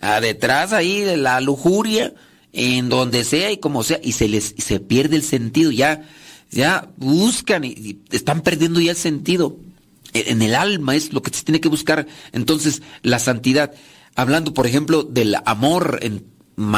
a 0.00 0.20
detrás 0.20 0.72
ahí 0.72 1.00
de 1.00 1.16
la 1.16 1.40
lujuria, 1.40 2.14
en 2.52 2.88
donde 2.88 3.24
sea 3.24 3.50
y 3.50 3.56
como 3.56 3.82
sea, 3.82 3.98
y 4.00 4.12
se 4.12 4.28
les 4.28 4.54
se 4.56 4.78
pierde 4.78 5.16
el 5.16 5.24
sentido, 5.24 5.72
ya, 5.72 6.08
ya 6.52 6.88
buscan 6.96 7.64
y, 7.64 7.98
están 8.12 8.42
perdiendo 8.42 8.80
ya 8.80 8.92
el 8.92 8.96
sentido. 8.96 9.56
E, 10.12 10.30
en, 10.30 10.42
el 10.42 10.54
alma 10.54 10.94
es 10.94 11.12
lo 11.12 11.20
que 11.20 11.36
se 11.36 11.42
tiene 11.42 11.60
que 11.60 11.68
buscar. 11.68 12.06
Entonces, 12.30 12.82
la 13.02 13.18
santidad, 13.18 13.74
hablando, 14.14 14.54
por 14.54 14.68
ejemplo, 14.68 15.02
del 15.02 15.34
amor 15.44 15.98
en, 16.02 16.24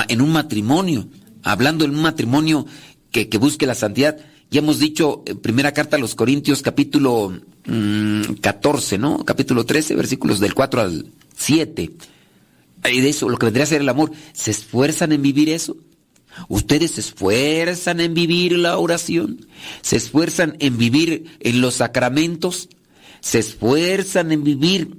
en 0.09 0.23
un 0.23 0.33
matrimonio, 0.33 1.07
hablando 1.43 1.85
en 1.85 1.91
un 1.91 2.01
matrimonio 2.01 2.65
que, 3.11 3.29
que, 3.29 3.37
busque 3.37 3.67
la 3.67 3.75
santidad, 3.75 4.17
ya 4.51 4.61
hemos 4.61 4.79
dicho, 4.79 5.23
en 5.27 5.39
primera 5.39 5.73
carta 5.73 5.97
a 5.97 6.01
los 6.01 6.15
Corintios, 6.15 6.63
capítulo 6.63 7.33
14, 8.41 8.99
mm, 8.99 9.01
¿no? 9.01 9.25
Capítulo 9.25 9.65
13, 9.65 9.95
versículos 9.97 10.41
del 10.41 10.55
4 10.55 10.81
al 10.81 11.07
7 11.37 11.93
y 12.93 13.01
de 13.01 13.09
eso, 13.09 13.29
lo 13.29 13.37
que 13.37 13.47
vendría 13.47 13.65
a 13.65 13.69
ser 13.69 13.81
el 13.81 13.89
amor, 13.89 14.13
¿se 14.33 14.51
esfuerzan 14.51 15.13
en 15.13 15.23
vivir 15.23 15.49
eso? 15.49 15.77
Ustedes 16.49 16.93
se 16.93 17.01
esfuerzan 17.01 18.01
en 18.01 18.15
vivir 18.15 18.53
la 18.59 18.77
oración, 18.79 19.47
se 19.81 19.97
esfuerzan 19.97 20.57
en 20.61 20.77
vivir 20.77 21.39
en 21.41 21.61
los 21.61 21.77
sacramentos, 21.77 22.69
se 23.21 23.39
esfuerzan 23.39 24.33
en 24.33 24.45
vivir 24.45 24.97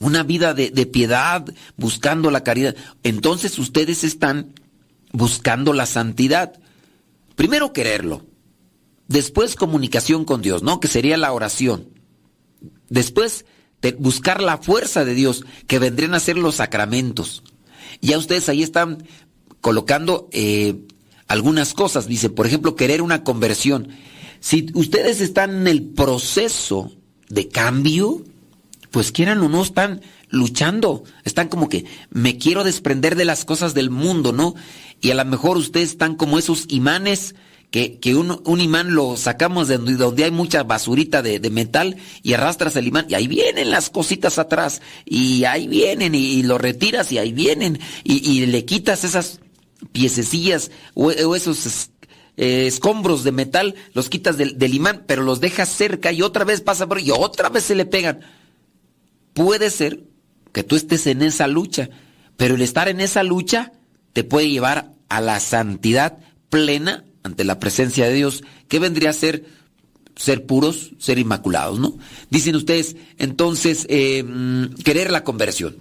una 0.00 0.24
vida 0.24 0.52
de, 0.52 0.70
de, 0.70 0.86
piedad, 0.86 1.44
buscando 1.76 2.30
la 2.32 2.42
caridad. 2.42 2.74
Entonces 3.04 3.58
ustedes 3.58 4.02
están 4.02 4.52
buscando 5.12 5.72
la 5.72 5.86
santidad. 5.86 6.54
Primero 7.36 7.72
quererlo, 7.72 8.26
después 9.12 9.54
comunicación 9.54 10.24
con 10.24 10.42
Dios, 10.42 10.62
¿no? 10.62 10.80
Que 10.80 10.88
sería 10.88 11.16
la 11.16 11.32
oración. 11.32 11.88
Después 12.88 13.44
de 13.80 13.92
buscar 13.92 14.42
la 14.42 14.58
fuerza 14.58 15.04
de 15.04 15.14
Dios, 15.14 15.44
que 15.66 15.78
vendrían 15.78 16.14
a 16.14 16.20
ser 16.20 16.36
los 16.38 16.56
sacramentos. 16.56 17.42
Ya 18.00 18.18
ustedes 18.18 18.48
ahí 18.48 18.62
están 18.62 19.04
colocando 19.60 20.28
eh, 20.32 20.76
algunas 21.26 21.74
cosas. 21.74 22.06
Dice, 22.06 22.30
por 22.30 22.46
ejemplo, 22.46 22.76
querer 22.76 23.02
una 23.02 23.24
conversión. 23.24 23.88
Si 24.40 24.66
ustedes 24.74 25.20
están 25.20 25.50
en 25.50 25.66
el 25.68 25.82
proceso 25.82 26.92
de 27.28 27.48
cambio, 27.48 28.24
pues 28.90 29.12
quieran 29.12 29.40
o 29.40 29.48
no, 29.48 29.62
están 29.62 30.00
luchando. 30.28 31.04
Están 31.24 31.48
como 31.48 31.68
que 31.68 31.84
me 32.10 32.38
quiero 32.38 32.64
desprender 32.64 33.16
de 33.16 33.24
las 33.24 33.44
cosas 33.44 33.74
del 33.74 33.90
mundo, 33.90 34.32
¿no? 34.32 34.54
Y 35.00 35.10
a 35.10 35.14
lo 35.14 35.24
mejor 35.24 35.56
ustedes 35.56 35.90
están 35.90 36.14
como 36.14 36.38
esos 36.38 36.66
imanes 36.68 37.34
que, 37.72 38.14
un, 38.14 38.60
imán 38.60 38.94
lo 38.94 39.16
sacamos 39.16 39.66
de 39.66 39.78
donde 39.78 40.24
hay 40.24 40.30
mucha 40.30 40.62
basurita 40.62 41.22
de, 41.22 41.40
metal 41.50 41.96
y 42.22 42.34
arrastras 42.34 42.76
el 42.76 42.86
imán 42.86 43.06
y 43.08 43.14
ahí 43.14 43.26
vienen 43.26 43.70
las 43.70 43.88
cositas 43.88 44.38
atrás 44.38 44.82
y 45.06 45.44
ahí 45.44 45.68
vienen 45.68 46.14
y, 46.14 46.42
lo 46.42 46.58
retiras 46.58 47.10
y 47.12 47.18
ahí 47.18 47.32
vienen 47.32 47.80
y, 48.04 48.44
le 48.44 48.66
quitas 48.66 49.04
esas 49.04 49.40
piececillas 49.90 50.70
o, 50.92 51.10
esos 51.10 51.88
eh, 52.36 52.66
escombros 52.66 53.24
de 53.24 53.32
metal, 53.32 53.74
los 53.94 54.10
quitas 54.10 54.36
del, 54.36 54.58
del, 54.58 54.74
imán, 54.74 55.04
pero 55.06 55.22
los 55.22 55.40
dejas 55.40 55.70
cerca 55.70 56.12
y 56.12 56.20
otra 56.20 56.44
vez 56.44 56.60
pasa 56.60 56.86
por 56.86 57.00
y 57.00 57.10
otra 57.10 57.48
vez 57.48 57.64
se 57.64 57.74
le 57.74 57.86
pegan. 57.86 58.20
Puede 59.32 59.70
ser 59.70 60.04
que 60.52 60.62
tú 60.62 60.76
estés 60.76 61.06
en 61.06 61.22
esa 61.22 61.46
lucha, 61.46 61.88
pero 62.36 62.54
el 62.54 62.60
estar 62.60 62.90
en 62.90 63.00
esa 63.00 63.22
lucha 63.22 63.72
te 64.12 64.24
puede 64.24 64.50
llevar 64.50 64.92
a 65.08 65.22
la 65.22 65.40
santidad 65.40 66.18
plena 66.50 67.06
ante 67.22 67.44
la 67.44 67.58
presencia 67.58 68.06
de 68.06 68.14
Dios, 68.14 68.42
¿qué 68.68 68.78
vendría 68.78 69.10
a 69.10 69.14
ser 69.14 69.44
ser 70.16 70.46
puros, 70.46 70.92
ser 70.98 71.18
inmaculados, 71.18 71.80
¿no? 71.80 71.96
Dicen 72.30 72.54
ustedes, 72.54 72.96
entonces, 73.18 73.86
eh, 73.88 74.22
mm, 74.22 74.74
querer 74.82 75.10
la 75.10 75.24
conversión. 75.24 75.76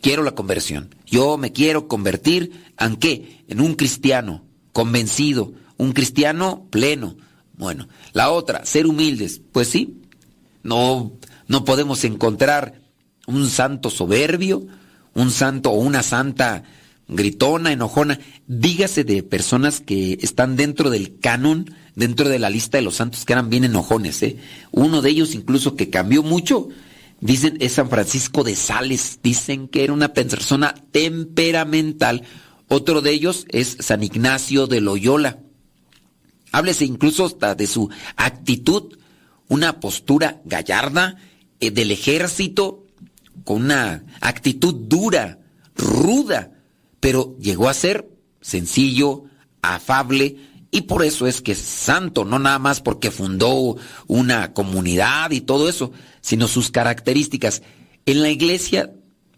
Quiero 0.00 0.22
la 0.22 0.34
conversión. 0.34 0.94
Yo 1.06 1.38
me 1.38 1.52
quiero 1.52 1.88
convertir, 1.88 2.52
¿en 2.78 2.96
qué? 2.96 3.42
En 3.48 3.60
un 3.60 3.74
cristiano 3.74 4.44
convencido, 4.72 5.52
un 5.76 5.92
cristiano 5.92 6.66
pleno. 6.70 7.16
Bueno, 7.56 7.88
la 8.12 8.30
otra, 8.30 8.64
ser 8.64 8.86
humildes. 8.86 9.40
Pues 9.52 9.68
sí, 9.68 10.02
no, 10.62 11.12
no 11.48 11.64
podemos 11.64 12.04
encontrar 12.04 12.82
un 13.26 13.48
santo 13.48 13.90
soberbio, 13.90 14.66
un 15.14 15.30
santo 15.30 15.70
o 15.70 15.78
una 15.78 16.02
santa 16.02 16.64
gritona, 17.08 17.72
enojona, 17.72 18.18
dígase 18.46 19.04
de 19.04 19.22
personas 19.22 19.80
que 19.80 20.18
están 20.22 20.56
dentro 20.56 20.90
del 20.90 21.18
canon, 21.18 21.74
dentro 21.94 22.28
de 22.28 22.38
la 22.38 22.50
lista 22.50 22.78
de 22.78 22.82
los 22.82 22.96
santos 22.96 23.24
que 23.24 23.32
eran 23.32 23.50
bien 23.50 23.64
enojones. 23.64 24.22
¿eh? 24.22 24.36
Uno 24.70 25.02
de 25.02 25.10
ellos 25.10 25.34
incluso 25.34 25.76
que 25.76 25.90
cambió 25.90 26.22
mucho, 26.22 26.68
dicen, 27.20 27.56
es 27.60 27.72
San 27.72 27.90
Francisco 27.90 28.44
de 28.44 28.56
Sales, 28.56 29.20
dicen 29.22 29.68
que 29.68 29.84
era 29.84 29.92
una 29.92 30.12
persona 30.12 30.74
temperamental. 30.90 32.22
Otro 32.68 33.02
de 33.02 33.10
ellos 33.10 33.46
es 33.50 33.76
San 33.80 34.02
Ignacio 34.02 34.66
de 34.66 34.80
Loyola. 34.80 35.38
Háblese 36.52 36.84
incluso 36.84 37.26
hasta 37.26 37.54
de 37.54 37.66
su 37.66 37.90
actitud, 38.16 38.96
una 39.48 39.80
postura 39.80 40.40
gallarda 40.44 41.16
eh, 41.60 41.70
del 41.70 41.90
ejército, 41.90 42.86
con 43.44 43.64
una 43.64 44.04
actitud 44.20 44.74
dura, 44.74 45.40
ruda, 45.76 46.53
pero 47.04 47.36
llegó 47.38 47.68
a 47.68 47.74
ser 47.74 48.08
sencillo, 48.40 49.24
afable, 49.60 50.38
y 50.70 50.80
por 50.80 51.04
eso 51.04 51.26
es 51.26 51.42
que 51.42 51.52
es 51.52 51.58
santo, 51.58 52.24
no 52.24 52.38
nada 52.38 52.58
más 52.58 52.80
porque 52.80 53.10
fundó 53.10 53.76
una 54.06 54.54
comunidad 54.54 55.30
y 55.32 55.42
todo 55.42 55.68
eso, 55.68 55.92
sino 56.22 56.48
sus 56.48 56.70
características. 56.70 57.60
En 58.06 58.22
la 58.22 58.30
iglesia 58.30 58.90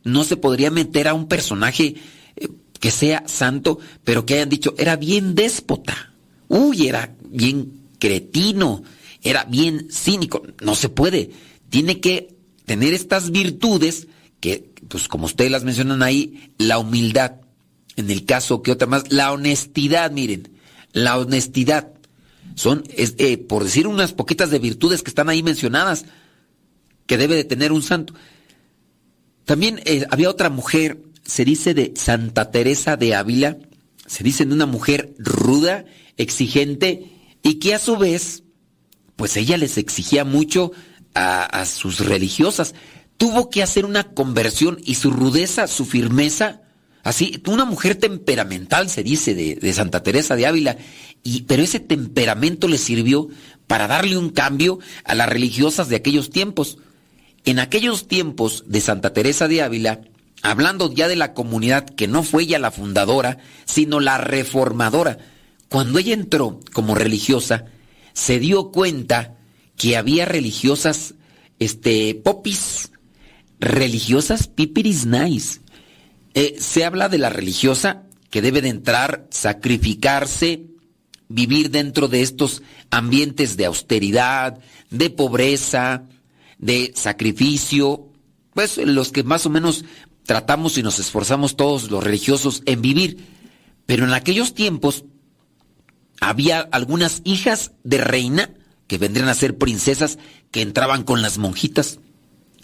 no 0.05 0.23
se 0.23 0.37
podría 0.37 0.71
meter 0.71 1.09
a 1.09 1.15
un 1.15 1.27
personaje 1.27 1.97
eh, 2.37 2.49
que 2.79 2.93
sea 2.93 3.25
santo, 3.27 3.81
pero 4.05 4.25
que 4.25 4.35
hayan 4.35 4.49
dicho, 4.49 4.73
era 4.79 4.95
bien 4.95 5.35
déspota, 5.35 6.13
uy, 6.47 6.87
era 6.87 7.17
bien 7.25 7.81
cretino, 7.99 8.85
era 9.25 9.43
bien 9.43 9.89
cínico, 9.91 10.45
no 10.61 10.77
se 10.77 10.89
puede. 10.89 11.33
tiene 11.69 11.99
que 11.99 12.29
tener 12.65 12.95
estas 12.95 13.33
virtudes 13.33 14.07
que, 14.39 14.71
pues 14.87 15.09
como 15.09 15.27
ustedes 15.27 15.51
las 15.51 15.65
mencionan 15.65 16.05
ahí, 16.05 16.53
la 16.59 16.79
humildad. 16.79 17.41
En 17.97 18.11
el 18.11 18.25
caso 18.25 18.63
que 18.63 18.73
otra 18.73 18.87
más, 18.87 19.11
la 19.13 19.33
honestidad, 19.33 20.11
miren, 20.11 20.49
la 20.93 21.19
honestidad. 21.19 21.93
Son, 22.55 22.85
eh, 22.89 23.39
por 23.39 23.65
decir 23.65 23.87
unas 23.87 24.13
poquitas 24.13 24.51
de 24.51 24.59
virtudes 24.59 25.03
que 25.03 25.11
están 25.11 25.29
ahí 25.29 25.43
mencionadas, 25.43 26.05
que 27.07 27.19
debe 27.19 27.35
de 27.35 27.45
tener 27.45 27.73
un 27.73 27.83
santo. 27.83 28.15
También 29.45 29.81
eh, 29.85 30.07
había 30.11 30.31
otra 30.31 30.51
mujer, 30.51 31.03
se 31.25 31.45
dice 31.45 31.75
de 31.75 31.93
Santa 31.97 32.51
Teresa 32.51 32.97
de 32.97 33.15
Ávila, 33.15 33.59
se 34.07 34.25
dice 34.25 34.45
de 34.45 34.55
una 34.55 34.67
mujer 34.67 35.15
ruda, 35.19 35.85
exigente, 36.17 37.11
y 37.43 37.55
que 37.55 37.75
a 37.75 37.79
su 37.79 37.97
vez, 37.97 38.43
pues 39.17 39.37
ella 39.37 39.57
les 39.57 39.79
exigía 39.79 40.25
mucho 40.25 40.73
a, 41.15 41.65
sus 41.65 42.01
religiosas. 42.01 42.75
Tuvo 43.17 43.49
que 43.51 43.63
hacer 43.63 43.85
una 43.85 44.13
conversión 44.13 44.79
y 44.85 44.97
su 44.97 45.11
rudeza, 45.11 45.67
su 45.67 45.87
firmeza, 45.87 46.63
así, 47.07 47.41
una 47.47 47.65
mujer 47.65 47.95
temperamental, 47.95 48.91
se 48.91 49.05
dice, 49.05 49.35
de, 49.35 49.73
Santa 49.73 50.03
Teresa 50.03 50.35
de 50.35 50.45
Ávila, 50.45 50.77
y, 51.23 51.43
pero 51.43 51.63
ese 51.63 51.79
temperamento 51.79 52.67
le 52.67 52.79
sirvió 52.79 53.29
para 53.69 53.87
darle 53.87 54.17
un 54.17 54.31
cambio 54.31 54.81
a 55.05 55.15
las 55.15 55.29
religiosas 55.29 55.89
de 55.89 55.95
aquellos 55.95 56.31
tiempos. 56.31 56.79
En 57.45 57.61
aquellos 57.61 58.09
tiempos 58.09 58.65
de 58.67 58.81
Santa 58.81 59.13
Teresa 59.13 59.47
de 59.47 59.63
Ávila, 59.63 60.01
hablando 60.43 60.93
ya 60.93 61.07
de 61.07 61.15
la 61.15 61.33
comunidad 61.33 61.87
que 61.87 62.09
no 62.09 62.25
fue 62.25 62.43
ella 62.43 62.59
la 62.59 62.73
fundadora, 62.73 63.39
sino 63.67 64.01
la 64.01 64.19
reformadora, 64.19 65.19
cuando 65.69 66.01
ella 66.01 66.13
entró 66.13 66.59
como 66.73 66.97
religiosa, 66.97 67.67
se 68.15 68.41
dio 68.41 68.73
cuenta 68.73 69.37
que 69.77 69.97
había 69.97 70.25
religiosas, 70.25 71.15
este, 71.61 72.17
popis, 72.17 72.91
religiosas 73.61 74.49
pipiris 74.49 75.07
nice. 75.07 75.61
Eh, 76.37 76.57
se 76.61 76.85
habla 76.85 77.09
de 77.09 77.17
la 77.17 77.31
religiosa 77.31 78.03
que 78.29 78.43
debe 78.43 78.61
de 78.61 78.69
entrar, 78.69 79.27
sacrificarse, 79.31 80.67
vivir 81.29 81.71
dentro 81.71 82.09
de 82.09 82.21
estos 82.21 82.63
ambientes 82.91 83.57
de 83.57 83.65
austeridad, 83.65 84.59
de 84.91 85.09
pobreza, 85.09 86.05
de 86.59 86.93
sacrificio, 86.95 88.13
pues 88.53 88.77
los 88.77 89.13
que 89.13 89.25
más 89.25 89.47
o 89.47 89.51
menos 89.51 89.87
tratamos 90.25 90.77
y 90.77 90.83
nos 90.83 90.99
esforzamos 90.99 91.57
todos 91.57 91.91
los 91.91 92.05
religiosos 92.05 92.63
en 92.67 92.83
vivir. 92.83 93.17
Pero 93.87 94.05
en 94.05 94.13
aquellos 94.13 94.53
tiempos 94.53 95.07
había 96.21 96.61
algunas 96.61 97.23
hijas 97.25 97.73
de 97.83 97.97
reina 97.97 98.51
que 98.89 98.99
vendrían 98.99 99.31
a 99.31 99.35
ser 99.35 99.57
princesas 99.57 100.19
que 100.51 100.61
entraban 100.61 101.03
con 101.03 101.23
las 101.23 101.39
monjitas. 101.39 101.99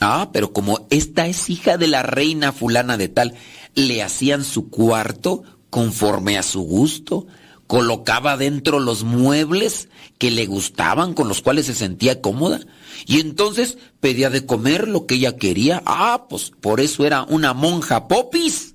Ah, 0.05 0.31
pero 0.33 0.53
como 0.53 0.89
esta 0.91 1.29
es 1.29 1.49
hija 1.49 1.79
de 1.79 1.87
la 1.87 2.03
reina 2.03 2.51
fulana 2.51 2.97
de 2.97 3.09
tal, 3.09 3.35
le 3.75 4.03
hacían 4.03 4.45
su 4.45 4.69
cuarto 4.69 5.43
conforme 5.71 6.37
a 6.39 6.43
su 6.43 6.61
gusto, 6.61 7.27
colocaba 7.67 8.37
dentro 8.37 8.81
los 8.81 9.05
muebles 9.05 9.89
que 10.19 10.31
le 10.31 10.45
gustaban, 10.47 11.15
con 11.15 11.29
los 11.29 11.41
cuales 11.41 11.67
se 11.67 11.75
sentía 11.75 12.21
cómoda, 12.21 12.61
y 13.07 13.21
entonces 13.21 13.79
pedía 14.01 14.29
de 14.29 14.45
comer 14.45 14.87
lo 14.89 15.07
que 15.07 15.15
ella 15.15 15.37
quería. 15.37 15.83
Ah, 15.87 16.27
pues 16.29 16.51
por 16.51 16.81
eso 16.81 17.07
era 17.07 17.23
una 17.25 17.55
monja 17.55 18.09
popis. 18.09 18.75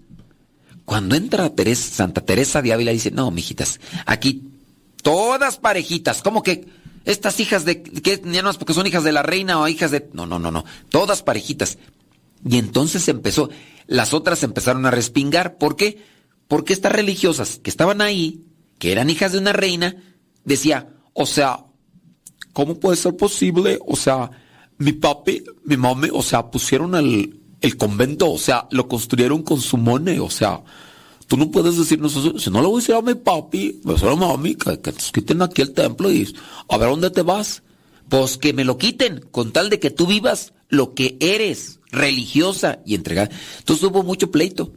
Cuando 0.86 1.16
entra 1.16 1.52
Santa 1.76 2.22
Teresa 2.22 2.62
de 2.62 2.74
Ávila 2.74 2.92
dice, 2.92 3.12
no, 3.12 3.30
mijitas, 3.30 3.80
aquí 4.06 4.42
todas 5.04 5.58
parejitas, 5.58 6.22
¿cómo 6.24 6.42
que 6.42 6.68
estas 7.06 7.40
hijas 7.40 7.64
de, 7.64 7.84
que 7.84 8.22
ya 8.26 8.42
no 8.42 8.52
porque 8.54 8.74
son 8.74 8.88
hijas 8.88 9.04
de 9.04 9.12
la 9.12 9.24
reina 9.24 9.60
o 9.60 9.68
hijas 9.68 9.92
de... 9.92 10.10
No, 10.14 10.26
no, 10.26 10.40
no, 10.40 10.52
no, 10.52 10.66
todas 10.90 11.24
parejitas. 11.24 11.78
Y 12.46 12.58
entonces 12.58 13.08
empezó, 13.08 13.50
las 13.88 14.14
otras 14.14 14.44
empezaron 14.44 14.86
a 14.86 14.92
respingar. 14.92 15.58
¿Por 15.58 15.76
qué? 15.76 16.04
Porque 16.48 16.74
estas 16.74 16.92
religiosas 16.92 17.60
que 17.62 17.70
estaban 17.70 18.02
ahí, 18.02 18.46
que 18.80 18.92
eran 18.92 19.10
hijas 19.10 19.32
de 19.32 19.40
una 19.40 19.54
reina, 19.54 19.96
decía, 20.44 20.90
o 21.14 21.26
sea, 21.26 21.66
¿cómo 22.54 22.80
puede 22.80 22.98
ser 22.98 23.16
posible? 23.16 23.80
O 23.86 23.96
sea, 23.96 24.32
mi 24.78 24.94
papi, 24.94 25.44
mi 25.66 25.78
mami, 25.78 26.10
o 26.14 26.22
sea, 26.22 26.50
pusieron 26.50 26.96
el, 26.96 27.40
el 27.62 27.78
convento, 27.78 28.32
o 28.32 28.38
sea, 28.38 28.68
lo 28.72 28.88
construyeron 28.88 29.44
con 29.44 29.60
su 29.60 29.78
money, 29.78 30.20
o 30.20 30.30
sea, 30.30 30.64
Tú 31.28 31.36
no 31.36 31.52
puedes 31.52 31.78
decirnos 31.78 32.16
eso. 32.16 32.40
Si 32.40 32.50
no 32.50 32.62
le 32.62 32.68
voy 32.68 32.78
a 32.78 32.80
decir 32.80 32.96
a 32.96 33.02
mi 33.02 33.14
papi, 33.14 33.82
pues 33.84 34.02
a 34.02 34.16
mami, 34.16 34.56
que, 34.56 34.80
que 34.80 34.94
te 34.94 35.04
quiten 35.12 35.42
aquí 35.42 35.62
el 35.62 35.74
templo 35.74 36.10
y 36.12 36.34
a 36.70 36.78
ver 36.78 36.90
dónde 36.90 37.12
te 37.12 37.22
vas. 37.22 37.64
Pues 38.08 38.38
que 38.38 38.54
me 38.54 38.64
lo 38.64 38.78
quiten, 38.78 39.26
con 39.32 39.52
tal 39.52 39.70
de 39.70 39.82
que 39.82 39.92
tú 39.92 40.08
vivas 40.08 40.54
lo 40.70 40.94
que 40.94 41.18
eres, 41.20 41.77
religiosa 41.92 42.80
y 42.86 42.96
entregada. 42.96 43.30
Entonces 43.60 43.84
hubo 43.86 44.04
mucho 44.04 44.32
pleito. 44.32 44.74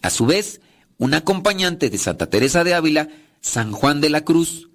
A 0.00 0.10
su 0.10 0.26
vez, 0.26 0.60
un 0.98 1.14
acompañante 1.14 1.90
de 1.90 1.98
Santa 1.98 2.28
Teresa 2.28 2.64
de 2.64 2.74
Ávila, 2.74 3.08
San 3.40 3.72
Juan 3.72 4.00
de 4.00 4.10
la 4.10 4.24
Cruz. 4.24 4.68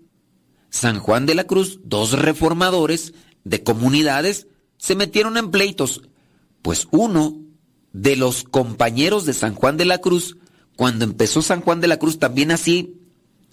San 0.69 0.99
Juan 0.99 1.25
de 1.25 1.35
la 1.35 1.45
Cruz, 1.45 1.79
dos 1.83 2.13
reformadores 2.13 3.13
de 3.43 3.63
comunidades, 3.63 4.47
se 4.77 4.95
metieron 4.95 5.37
en 5.37 5.51
pleitos. 5.51 6.01
Pues 6.61 6.87
uno 6.91 7.39
de 7.93 8.15
los 8.15 8.43
compañeros 8.43 9.25
de 9.25 9.33
San 9.33 9.55
Juan 9.55 9.77
de 9.77 9.85
la 9.85 9.99
Cruz 9.99 10.37
cuando 10.77 11.05
empezó 11.05 11.41
San 11.41 11.61
Juan 11.61 11.81
de 11.81 11.87
la 11.87 11.97
Cruz 11.97 12.19
también 12.19 12.51
así, 12.51 13.01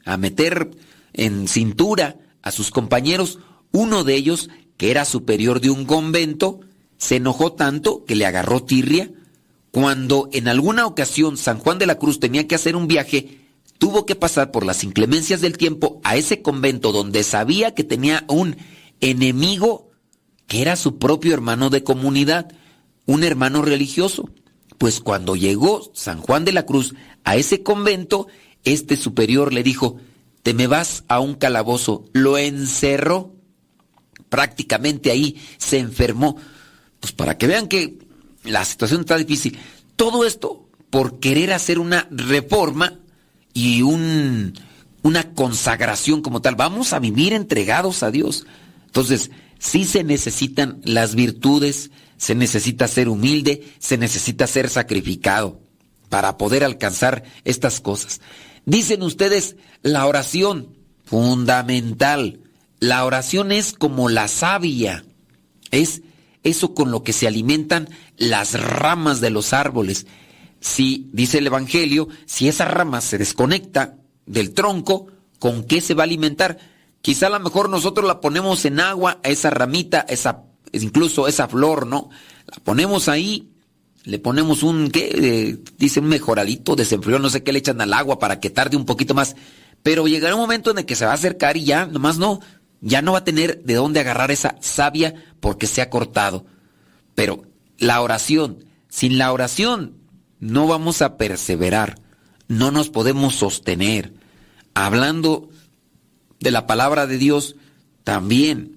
a 0.04 0.18
meter 0.18 0.70
en 1.14 1.48
cintura 1.48 2.18
a 2.42 2.52
sus 2.52 2.70
compañeros, 2.70 3.38
uno 3.72 4.04
de 4.04 4.14
ellos, 4.14 4.50
que 4.76 4.90
era 4.90 5.06
superior 5.06 5.60
de 5.60 5.70
un 5.70 5.86
convento, 5.86 6.60
se 6.98 7.16
enojó 7.16 7.52
tanto 7.52 8.04
que 8.04 8.16
le 8.16 8.26
agarró 8.26 8.62
tirria. 8.62 9.10
Cuando 9.70 10.28
en 10.32 10.48
alguna 10.48 10.86
ocasión 10.86 11.36
San 11.36 11.58
Juan 11.58 11.78
de 11.78 11.86
la 11.86 11.98
Cruz 11.98 12.20
tenía 12.20 12.46
que 12.46 12.54
hacer 12.54 12.76
un 12.76 12.86
viaje, 12.86 13.40
tuvo 13.78 14.06
que 14.06 14.14
pasar 14.14 14.50
por 14.50 14.64
las 14.64 14.84
inclemencias 14.84 15.40
del 15.40 15.58
tiempo 15.58 16.00
a 16.04 16.16
ese 16.16 16.42
convento 16.42 16.92
donde 16.92 17.24
sabía 17.24 17.74
que 17.74 17.84
tenía 17.84 18.24
un 18.28 18.56
enemigo 19.00 19.90
que 20.46 20.62
era 20.62 20.76
su 20.76 20.98
propio 20.98 21.34
hermano 21.34 21.70
de 21.70 21.82
comunidad, 21.82 22.52
un 23.06 23.24
hermano 23.24 23.62
religioso. 23.62 24.30
Pues 24.78 25.00
cuando 25.00 25.36
llegó 25.36 25.90
San 25.94 26.20
Juan 26.20 26.44
de 26.44 26.52
la 26.52 26.66
Cruz 26.66 26.94
a 27.24 27.36
ese 27.36 27.62
convento, 27.62 28.28
este 28.64 28.96
superior 28.96 29.52
le 29.52 29.62
dijo, 29.62 29.98
te 30.44 30.52
me 30.52 30.66
vas 30.66 31.04
a 31.08 31.20
un 31.20 31.34
calabozo. 31.34 32.04
Lo 32.12 32.36
encerró. 32.36 33.34
Prácticamente 34.28 35.10
ahí 35.10 35.40
se 35.56 35.78
enfermó. 35.78 36.36
Pues 37.05 37.12
para 37.12 37.36
que 37.36 37.47
vean 37.47 37.68
que 37.68 37.98
la 38.44 38.64
situación 38.64 39.01
está 39.01 39.18
difícil. 39.18 39.59
Todo 39.94 40.24
esto 40.24 40.66
por 40.89 41.20
querer 41.20 41.52
hacer 41.52 41.78
una 41.78 42.09
reforma 42.10 42.98
y 43.52 43.82
un, 43.82 44.55
una 45.02 45.35
consagración 45.35 46.22
como 46.22 46.40
tal. 46.40 46.55
Vamos 46.55 46.94
a 46.94 47.01
vivir 47.01 47.35
entregados 47.35 48.02
a 48.02 48.10
Dios. 48.10 48.47
Entonces, 48.86 49.31
sí 49.59 49.85
se 49.85 50.02
necesitan 50.02 50.81
las 50.82 51.14
virtudes, 51.14 51.90
se 52.16 52.35
necesita 52.35 52.89
ser 52.89 53.10
humilde, 53.10 53.74
se 53.78 53.98
necesita 53.98 54.47
ser 54.47 54.70
sacrificado 54.70 55.60
para 56.09 56.39
poder 56.39 56.64
alcanzar 56.64 57.24
estas 57.44 57.82
cosas. 57.82 58.22
Dicen 58.64 59.02
ustedes, 59.02 59.56
la 59.82 60.06
oración, 60.06 60.74
fundamental. 61.05 62.40
La 62.81 63.05
oración 63.05 63.52
es 63.52 63.74
como 63.74 64.09
la 64.09 64.26
savia, 64.26 65.05
es 65.70 66.01
eso 66.44 66.74
con 66.74 66.90
lo 66.90 67.02
que 67.02 67.12
se 67.12 67.26
alimentan 67.26 67.88
las 68.16 68.60
ramas 68.60 69.20
de 69.20 69.30
los 69.30 69.52
árboles. 69.52 70.06
Si, 70.60 71.08
dice 71.12 71.38
el 71.38 71.48
Evangelio, 71.48 72.08
si 72.26 72.48
esa 72.48 72.64
rama 72.64 73.00
se 73.00 73.18
desconecta 73.18 73.96
del 74.26 74.54
tronco, 74.54 75.08
¿con 75.38 75.64
qué 75.64 75.80
se 75.80 75.94
va 75.94 76.04
a 76.04 76.04
alimentar? 76.04 76.58
Quizá 77.02 77.26
a 77.26 77.30
lo 77.30 77.40
mejor 77.40 77.68
nosotros 77.68 78.06
la 78.06 78.20
ponemos 78.20 78.64
en 78.64 78.80
agua, 78.80 79.18
esa 79.24 79.50
ramita, 79.50 80.06
esa, 80.08 80.44
incluso 80.72 81.28
esa 81.28 81.48
flor, 81.48 81.86
¿no? 81.86 82.08
La 82.46 82.62
ponemos 82.62 83.08
ahí 83.08 83.50
le 84.04 84.18
ponemos 84.18 84.62
un, 84.62 84.90
¿qué? 84.90 85.10
Eh, 85.14 85.58
dice 85.78 86.00
un 86.00 86.06
mejoradito, 86.06 86.76
desenfrió, 86.76 87.18
no 87.18 87.30
sé 87.30 87.42
qué 87.42 87.52
le 87.52 87.58
echan 87.58 87.80
al 87.80 87.94
agua 87.94 88.18
para 88.18 88.38
que 88.38 88.50
tarde 88.50 88.76
un 88.76 88.84
poquito 88.84 89.14
más. 89.14 89.34
Pero 89.82 90.06
llegará 90.06 90.34
un 90.34 90.42
momento 90.42 90.70
en 90.70 90.78
el 90.78 90.86
que 90.86 90.94
se 90.94 91.04
va 91.04 91.12
a 91.12 91.14
acercar 91.14 91.56
y 91.56 91.64
ya, 91.64 91.86
nomás 91.86 92.18
no, 92.18 92.40
ya 92.85 93.01
no 93.01 93.12
va 93.12 93.19
a 93.19 93.24
tener 93.24 93.65
de 93.65 93.74
dónde 93.74 94.01
agarrar 94.01 94.31
esa 94.31 94.56
savia 94.61 95.15
porque 95.40 95.66
se 95.66 95.81
ha 95.81 95.89
cortado. 95.89 96.44
Pero 97.15 97.44
la 97.78 98.02
oración, 98.02 98.66
sin 98.89 99.16
la 99.16 99.32
oración 99.32 99.97
no 100.39 100.66
vamos 100.66 101.01
a 101.01 101.16
perseverar, 101.16 101.98
no 102.47 102.70
nos 102.70 102.90
podemos 102.90 103.35
sostener. 103.36 104.12
Hablando 104.74 105.48
de 106.40 106.51
la 106.51 106.66
palabra 106.66 107.06
de 107.06 107.16
Dios, 107.16 107.56
también 108.05 108.74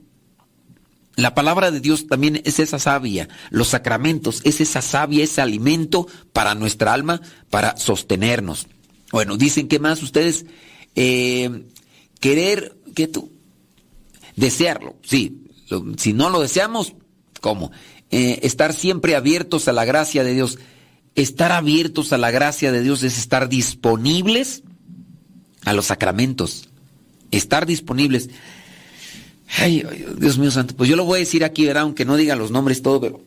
la 1.17 1.33
palabra 1.33 1.71
de 1.71 1.81
Dios 1.81 2.07
también 2.07 2.41
es 2.45 2.59
esa 2.59 2.79
savia, 2.79 3.27
los 3.49 3.69
sacramentos, 3.69 4.39
es 4.45 4.61
esa 4.61 4.81
savia, 4.81 5.23
ese 5.23 5.41
alimento 5.41 6.07
para 6.31 6.55
nuestra 6.55 6.93
alma, 6.93 7.21
para 7.49 7.75
sostenernos. 7.75 8.67
Bueno, 9.11 9.35
dicen 9.35 9.67
que 9.67 9.79
más 9.79 10.01
ustedes, 10.03 10.45
eh, 10.95 11.65
querer, 12.19 12.77
que 12.93 13.07
tú, 13.07 13.31
desearlo, 14.37 14.95
sí, 15.03 15.43
si 15.97 16.13
no 16.13 16.29
lo 16.29 16.39
deseamos, 16.39 16.93
¿Cómo? 17.41 17.71
Eh, 18.09 18.39
estar 18.43 18.73
siempre 18.73 19.15
abiertos 19.15 19.67
a 19.67 19.73
la 19.73 19.85
gracia 19.85 20.23
de 20.23 20.33
Dios. 20.33 20.59
Estar 21.15 21.51
abiertos 21.51 22.13
a 22.13 22.17
la 22.17 22.31
gracia 22.31 22.71
de 22.71 22.81
Dios 22.83 23.03
es 23.03 23.17
estar 23.17 23.49
disponibles 23.49 24.63
a 25.65 25.73
los 25.73 25.87
sacramentos. 25.87 26.69
Estar 27.31 27.65
disponibles. 27.65 28.29
Ay, 29.57 29.85
Dios 30.17 30.37
mío 30.37 30.51
santo. 30.51 30.75
Pues 30.75 30.89
yo 30.89 30.95
lo 30.95 31.05
voy 31.05 31.17
a 31.17 31.19
decir 31.19 31.43
aquí, 31.43 31.65
¿verdad? 31.65 31.83
Aunque 31.83 32.05
no 32.05 32.17
diga 32.17 32.35
los 32.35 32.51
nombres 32.51 32.81
todo, 32.81 33.01
pero... 33.01 33.21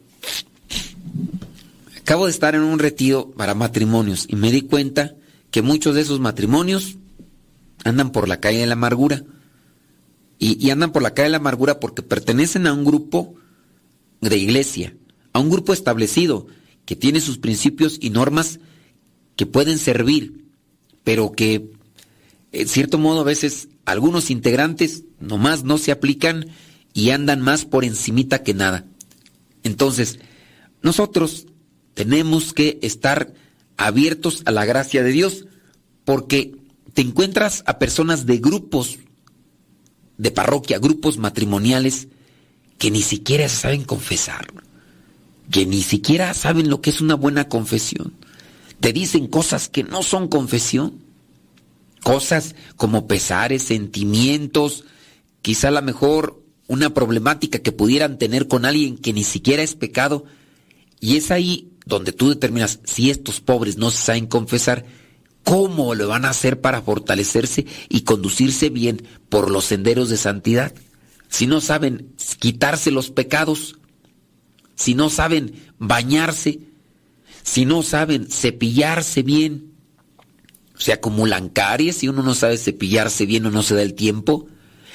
Acabo 1.99 2.27
de 2.27 2.33
estar 2.33 2.55
en 2.57 2.63
un 2.63 2.79
retiro 2.81 3.31
para 3.37 3.55
matrimonios 3.55 4.27
y 4.29 4.35
me 4.35 4.51
di 4.51 4.63
cuenta 4.63 5.15
que 5.53 5.63
muchos 5.63 5.95
de 5.95 6.01
esos 6.01 6.19
matrimonios 6.19 6.97
andan 7.85 8.11
por 8.11 8.29
la 8.29 8.41
calle 8.41 8.59
de 8.59 8.67
la 8.67 8.73
amargura. 8.73 9.23
Y, 10.43 10.71
andan 10.71 10.91
por 10.91 11.03
la 11.03 11.13
calle 11.13 11.27
de 11.27 11.33
la 11.33 11.37
amargura 11.37 11.81
porque 11.81 12.01
pertenecen 12.01 12.67
a 12.67 12.73
un 12.73 12.83
grupo 12.83 13.35
de 14.23 14.39
iglesia, 14.39 14.97
a 15.35 15.39
un 15.39 15.51
grupo 15.51 15.75
establecido 15.75 16.47
que 16.87 16.97
tiene 16.97 17.21
sus 17.21 17.37
principios 17.37 17.99
y 18.01 18.09
normas 18.09 18.59
que 19.37 19.45
pueden 19.45 19.79
servir, 19.79 20.47
pero 21.05 21.33
que 21.33 21.71
en 22.53 22.69
cierto 22.69 22.97
modo 22.97 23.21
a 23.21 23.25
veces 23.25 23.69
algunos 23.85 24.31
integrantes 24.31 25.05
nomás 25.21 25.63
no 25.63 25.77
se 25.77 25.93
aplican 25.93 26.47
y 26.95 27.11
andan 27.11 27.43
más 27.43 27.67
por 27.67 27.85
encimita 27.85 28.43
que 28.43 28.55
nada. 28.55 28.87
Entonces, 29.63 30.21
nosotros 30.83 31.47
tenemos 31.93 32.55
que 32.55 32.79
estar 32.81 33.35
abiertos 33.77 34.43
a 34.47 34.53
la 34.53 34.65
gracia 34.65 35.03
de 35.03 35.13
Dios 35.13 35.45
porque 36.07 36.57
te 36.95 37.03
encuentras 37.03 37.63
a 37.67 37.79
personas 37.79 38.25
de 38.25 38.39
grupos 38.39 38.99
de 40.21 40.31
parroquia, 40.31 40.79
grupos 40.79 41.17
matrimoniales, 41.17 42.09
que 42.77 42.91
ni 42.91 43.01
siquiera 43.01 43.49
saben 43.49 43.85
confesar, 43.85 44.49
que 45.51 45.65
ni 45.65 45.83
siquiera 45.83 46.35
saben 46.35 46.69
lo 46.69 46.83
que 46.83 46.91
es 46.91 47.01
una 47.01 47.15
buena 47.15 47.49
confesión. 47.49 48.13
Te 48.81 48.93
dicen 48.93 49.29
cosas 49.29 49.71
que 49.71 49.83
no 49.83 50.03
son 50.03 50.29
confesión, 50.29 50.93
cosas 52.03 52.55
como 52.77 53.07
pesares, 53.07 53.63
sentimientos, 53.63 54.85
quizá 55.41 55.69
a 55.69 55.73
lo 55.73 55.81
mejor 55.81 56.43
una 56.67 56.93
problemática 56.93 57.61
que 57.61 57.73
pudieran 57.73 58.19
tener 58.19 58.47
con 58.47 58.67
alguien 58.67 58.99
que 58.99 59.15
ni 59.15 59.25
siquiera 59.25 59.63
es 59.63 59.75
pecado, 59.75 60.27
y 61.01 61.17
es 61.17 61.31
ahí 61.31 61.71
donde 61.87 62.13
tú 62.13 62.29
determinas 62.29 62.81
si 62.85 63.09
estos 63.09 63.41
pobres 63.41 63.79
no 63.79 63.91
saben 63.91 64.27
confesar, 64.27 64.85
cómo 65.45 65.95
lo 65.95 66.09
van 66.09 66.25
a 66.25 66.31
hacer 66.31 66.61
para 66.61 66.83
fortalecerse 66.83 67.67
y 67.89 68.03
conducirse 68.03 68.71
bien 68.71 69.07
por 69.29 69.51
los 69.51 69.65
senderos 69.65 70.09
de 70.09 70.17
santidad. 70.17 70.75
Si 71.29 71.47
no 71.47 71.61
saben 71.61 72.15
quitarse 72.39 72.91
los 72.91 73.11
pecados, 73.11 73.77
si 74.75 74.95
no 74.95 75.11
saben 75.11 75.55
bañarse, 75.79 76.61
si 77.43 77.65
no 77.65 77.83
saben 77.83 78.29
cepillarse 78.31 79.23
bien, 79.23 79.73
se 80.77 80.93
acumulan 80.93 81.51
caries 81.51 81.97
si 81.97 82.09
uno 82.09 82.23
no 82.23 82.35
sabe 82.35 82.57
cepillarse 82.57 83.27
bien 83.27 83.47
o 83.47 83.51
no 83.51 83.63
se 83.63 83.75
da 83.75 83.83
el 83.83 83.95
tiempo, 83.95 84.47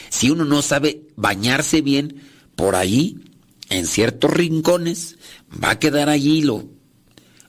si 0.09 0.31
uno 0.31 0.45
no 0.45 0.61
sabe 0.61 1.03
bañarse 1.15 1.81
bien, 1.81 2.22
por 2.55 2.76
ahí, 2.76 3.19
en 3.69 3.85
ciertos 3.85 4.31
rincones, 4.31 5.17
va 5.63 5.72
a 5.72 5.80
quedar 5.80 6.09
allí 6.09 6.41
lo, 6.41 6.69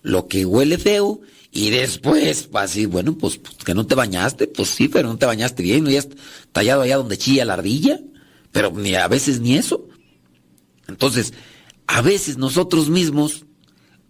lo 0.02 0.28
que 0.28 0.44
huele 0.44 0.78
feo 0.78 1.20
y 1.57 1.70
después, 1.70 2.51
así, 2.53 2.85
bueno, 2.85 3.16
pues, 3.16 3.39
pues, 3.39 3.57
que 3.57 3.73
no 3.73 3.87
te 3.87 3.95
bañaste, 3.95 4.47
pues 4.47 4.69
sí, 4.69 4.89
pero 4.89 5.09
no 5.09 5.16
te 5.16 5.24
bañaste 5.24 5.62
bien, 5.62 5.85
no 5.85 5.99
has 5.99 6.07
tallado 6.53 6.83
allá 6.83 6.99
donde 6.99 7.16
chilla 7.16 7.47
la 7.47 7.55
ardilla, 7.55 7.99
pero 8.53 8.70
ni 8.73 8.95
a 8.95 9.09
veces 9.09 9.41
ni 9.41 9.57
eso. 9.57 9.89
Entonces, 10.87 11.33
a 11.87 12.03
veces 12.03 12.37
nosotros 12.37 12.91
mismos, 12.91 13.47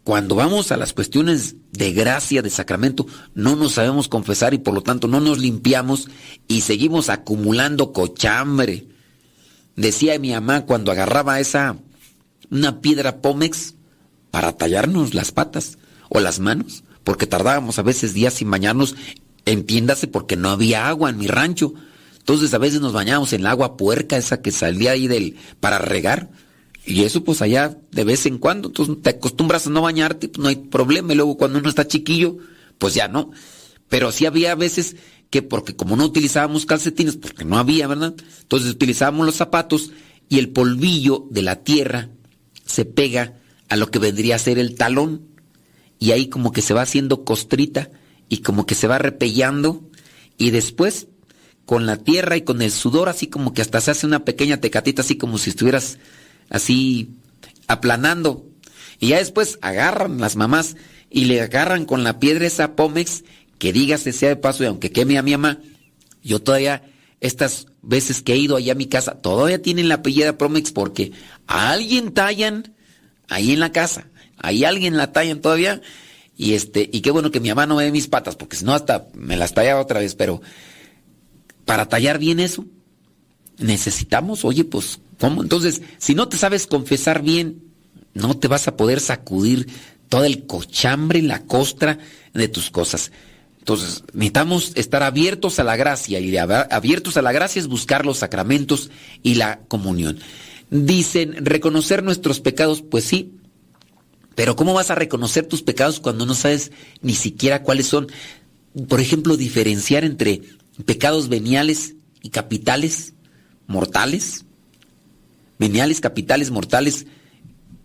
cuando 0.02 0.34
vamos 0.34 0.72
a 0.72 0.76
las 0.76 0.92
cuestiones 0.92 1.54
de 1.70 1.92
gracia, 1.92 2.42
de 2.42 2.50
sacramento, 2.50 3.06
no 3.34 3.54
nos 3.54 3.74
sabemos 3.74 4.08
confesar 4.08 4.52
y 4.52 4.58
por 4.58 4.74
lo 4.74 4.82
tanto 4.82 5.06
no 5.06 5.20
nos 5.20 5.38
limpiamos 5.38 6.08
y 6.48 6.62
seguimos 6.62 7.10
acumulando 7.10 7.92
cochambre. 7.92 8.88
Decía 9.76 10.18
mi 10.18 10.32
mamá 10.32 10.66
cuando 10.66 10.90
agarraba 10.90 11.38
esa, 11.38 11.76
una 12.50 12.80
piedra 12.80 13.20
pómex 13.20 13.76
para 14.32 14.56
tallarnos 14.56 15.14
las 15.14 15.30
patas 15.30 15.78
o 16.08 16.18
las 16.18 16.40
manos 16.40 16.82
porque 17.06 17.28
tardábamos 17.28 17.78
a 17.78 17.82
veces 17.82 18.14
días 18.14 18.34
sin 18.34 18.50
bañarnos, 18.50 18.96
entiéndase 19.44 20.08
porque 20.08 20.34
no 20.34 20.50
había 20.50 20.88
agua 20.88 21.08
en 21.08 21.18
mi 21.18 21.28
rancho. 21.28 21.72
Entonces 22.18 22.52
a 22.52 22.58
veces 22.58 22.80
nos 22.80 22.92
bañábamos 22.92 23.32
en 23.32 23.42
el 23.42 23.46
agua 23.46 23.76
puerca, 23.76 24.16
esa 24.16 24.42
que 24.42 24.50
salía 24.50 24.90
ahí 24.90 25.06
del, 25.06 25.36
para 25.60 25.78
regar. 25.78 26.30
Y 26.84 27.04
eso 27.04 27.22
pues 27.22 27.42
allá 27.42 27.78
de 27.92 28.02
vez 28.02 28.26
en 28.26 28.38
cuando, 28.38 28.70
entonces 28.70 28.96
te 29.02 29.10
acostumbras 29.10 29.68
a 29.68 29.70
no 29.70 29.82
bañarte, 29.82 30.28
pues 30.28 30.42
no 30.42 30.48
hay 30.48 30.56
problema. 30.56 31.12
Y 31.12 31.16
luego 31.16 31.36
cuando 31.36 31.60
uno 31.60 31.68
está 31.68 31.86
chiquillo, 31.86 32.38
pues 32.76 32.94
ya 32.94 33.06
no. 33.06 33.30
Pero 33.88 34.10
sí 34.10 34.26
había 34.26 34.56
veces 34.56 34.96
que 35.30 35.42
porque 35.42 35.76
como 35.76 35.94
no 35.94 36.06
utilizábamos 36.06 36.66
calcetines, 36.66 37.16
porque 37.16 37.44
no 37.44 37.56
había, 37.56 37.86
¿verdad? 37.86 38.16
Entonces 38.40 38.68
utilizábamos 38.68 39.26
los 39.26 39.36
zapatos 39.36 39.92
y 40.28 40.40
el 40.40 40.48
polvillo 40.48 41.28
de 41.30 41.42
la 41.42 41.62
tierra 41.62 42.10
se 42.64 42.84
pega 42.84 43.38
a 43.68 43.76
lo 43.76 43.92
que 43.92 44.00
vendría 44.00 44.34
a 44.34 44.40
ser 44.40 44.58
el 44.58 44.74
talón 44.74 45.25
y 45.98 46.12
ahí 46.12 46.28
como 46.28 46.52
que 46.52 46.62
se 46.62 46.74
va 46.74 46.82
haciendo 46.82 47.24
costrita 47.24 47.90
y 48.28 48.38
como 48.38 48.66
que 48.66 48.74
se 48.74 48.86
va 48.86 48.98
repellando 48.98 49.88
y 50.36 50.50
después 50.50 51.08
con 51.64 51.86
la 51.86 51.96
tierra 51.96 52.36
y 52.36 52.42
con 52.42 52.62
el 52.62 52.70
sudor 52.70 53.08
así 53.08 53.26
como 53.26 53.52
que 53.52 53.62
hasta 53.62 53.80
se 53.80 53.90
hace 53.90 54.06
una 54.06 54.24
pequeña 54.24 54.58
tecatita 54.58 55.02
así 55.02 55.16
como 55.16 55.38
si 55.38 55.50
estuvieras 55.50 55.98
así 56.48 57.10
aplanando. 57.66 58.46
Y 58.98 59.08
ya 59.08 59.18
después 59.18 59.58
agarran 59.62 60.20
las 60.20 60.36
mamás 60.36 60.76
y 61.10 61.26
le 61.26 61.40
agarran 61.40 61.84
con 61.84 62.04
la 62.04 62.18
piedra 62.18 62.46
esa 62.46 62.76
pómex 62.76 63.24
que 63.58 63.72
dígase 63.72 64.12
sea 64.12 64.30
de 64.30 64.36
paso 64.36 64.62
y 64.62 64.66
aunque 64.66 64.92
queme 64.92 65.18
a 65.18 65.22
mi 65.22 65.32
mamá 65.32 65.58
yo 66.22 66.40
todavía 66.42 66.82
estas 67.20 67.68
veces 67.82 68.22
que 68.22 68.34
he 68.34 68.36
ido 68.36 68.56
allá 68.56 68.72
a 68.72 68.76
mi 68.76 68.86
casa 68.86 69.20
todavía 69.20 69.62
tienen 69.62 69.88
la 69.88 70.02
piedra 70.02 70.36
pómex 70.36 70.72
porque 70.72 71.12
a 71.46 71.70
alguien 71.70 72.12
tallan 72.12 72.74
ahí 73.28 73.52
en 73.52 73.60
la 73.60 73.72
casa 73.72 74.08
Ahí 74.38 74.64
alguien 74.64 74.96
la 74.96 75.12
tallan 75.12 75.40
todavía. 75.40 75.80
Y 76.36 76.54
este, 76.54 76.88
y 76.92 77.00
qué 77.00 77.10
bueno 77.10 77.30
que 77.30 77.40
mi 77.40 77.48
mamá 77.48 77.66
no 77.66 77.76
ve 77.76 77.90
mis 77.90 78.08
patas, 78.08 78.36
porque 78.36 78.56
si 78.56 78.64
no 78.64 78.74
hasta 78.74 79.06
me 79.14 79.36
las 79.36 79.54
tallaba 79.54 79.80
otra 79.80 80.00
vez, 80.00 80.14
pero 80.14 80.42
para 81.64 81.88
tallar 81.88 82.18
bien 82.18 82.40
eso, 82.40 82.66
necesitamos, 83.58 84.44
oye, 84.44 84.64
pues, 84.64 85.00
¿cómo? 85.18 85.42
Entonces, 85.42 85.80
si 85.98 86.14
no 86.14 86.28
te 86.28 86.36
sabes 86.36 86.66
confesar 86.66 87.22
bien, 87.22 87.62
no 88.12 88.36
te 88.36 88.48
vas 88.48 88.68
a 88.68 88.76
poder 88.76 89.00
sacudir 89.00 89.66
todo 90.08 90.24
el 90.24 90.46
cochambre, 90.46 91.22
la 91.22 91.42
costra 91.44 91.98
de 92.34 92.48
tus 92.48 92.70
cosas. 92.70 93.12
Entonces, 93.58 94.04
necesitamos 94.12 94.72
estar 94.76 95.02
abiertos 95.02 95.58
a 95.58 95.64
la 95.64 95.76
gracia, 95.76 96.20
y 96.20 96.36
abiertos 96.36 97.16
a 97.16 97.22
la 97.22 97.32
gracia 97.32 97.60
es 97.60 97.66
buscar 97.66 98.06
los 98.06 98.18
sacramentos 98.18 98.90
y 99.22 99.34
la 99.34 99.60
comunión. 99.68 100.18
Dicen, 100.70 101.44
reconocer 101.44 102.02
nuestros 102.02 102.40
pecados, 102.40 102.82
pues 102.82 103.04
sí, 103.04 103.32
pero 104.36 104.54
¿cómo 104.54 104.74
vas 104.74 104.90
a 104.90 104.94
reconocer 104.94 105.46
tus 105.46 105.62
pecados 105.62 105.98
cuando 105.98 106.26
no 106.26 106.34
sabes 106.34 106.70
ni 107.00 107.14
siquiera 107.14 107.62
cuáles 107.62 107.86
son? 107.86 108.06
Por 108.86 109.00
ejemplo, 109.00 109.38
diferenciar 109.38 110.04
entre 110.04 110.42
pecados 110.84 111.28
veniales 111.30 111.94
y 112.22 112.28
capitales, 112.28 113.14
mortales. 113.66 114.44
Veniales, 115.58 116.02
capitales, 116.02 116.50
mortales. 116.50 117.06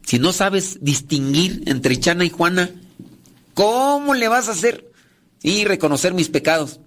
Si 0.05 0.19
no 0.19 0.33
sabes 0.33 0.77
distinguir 0.81 1.63
entre 1.67 1.97
Chana 1.97 2.25
y 2.25 2.29
Juana, 2.29 2.69
¿cómo 3.53 4.13
le 4.13 4.27
vas 4.27 4.49
a 4.49 4.51
hacer? 4.51 4.91
Y 5.41 5.63
reconocer 5.63 6.13
mis 6.13 6.27
pecados. 6.27 6.81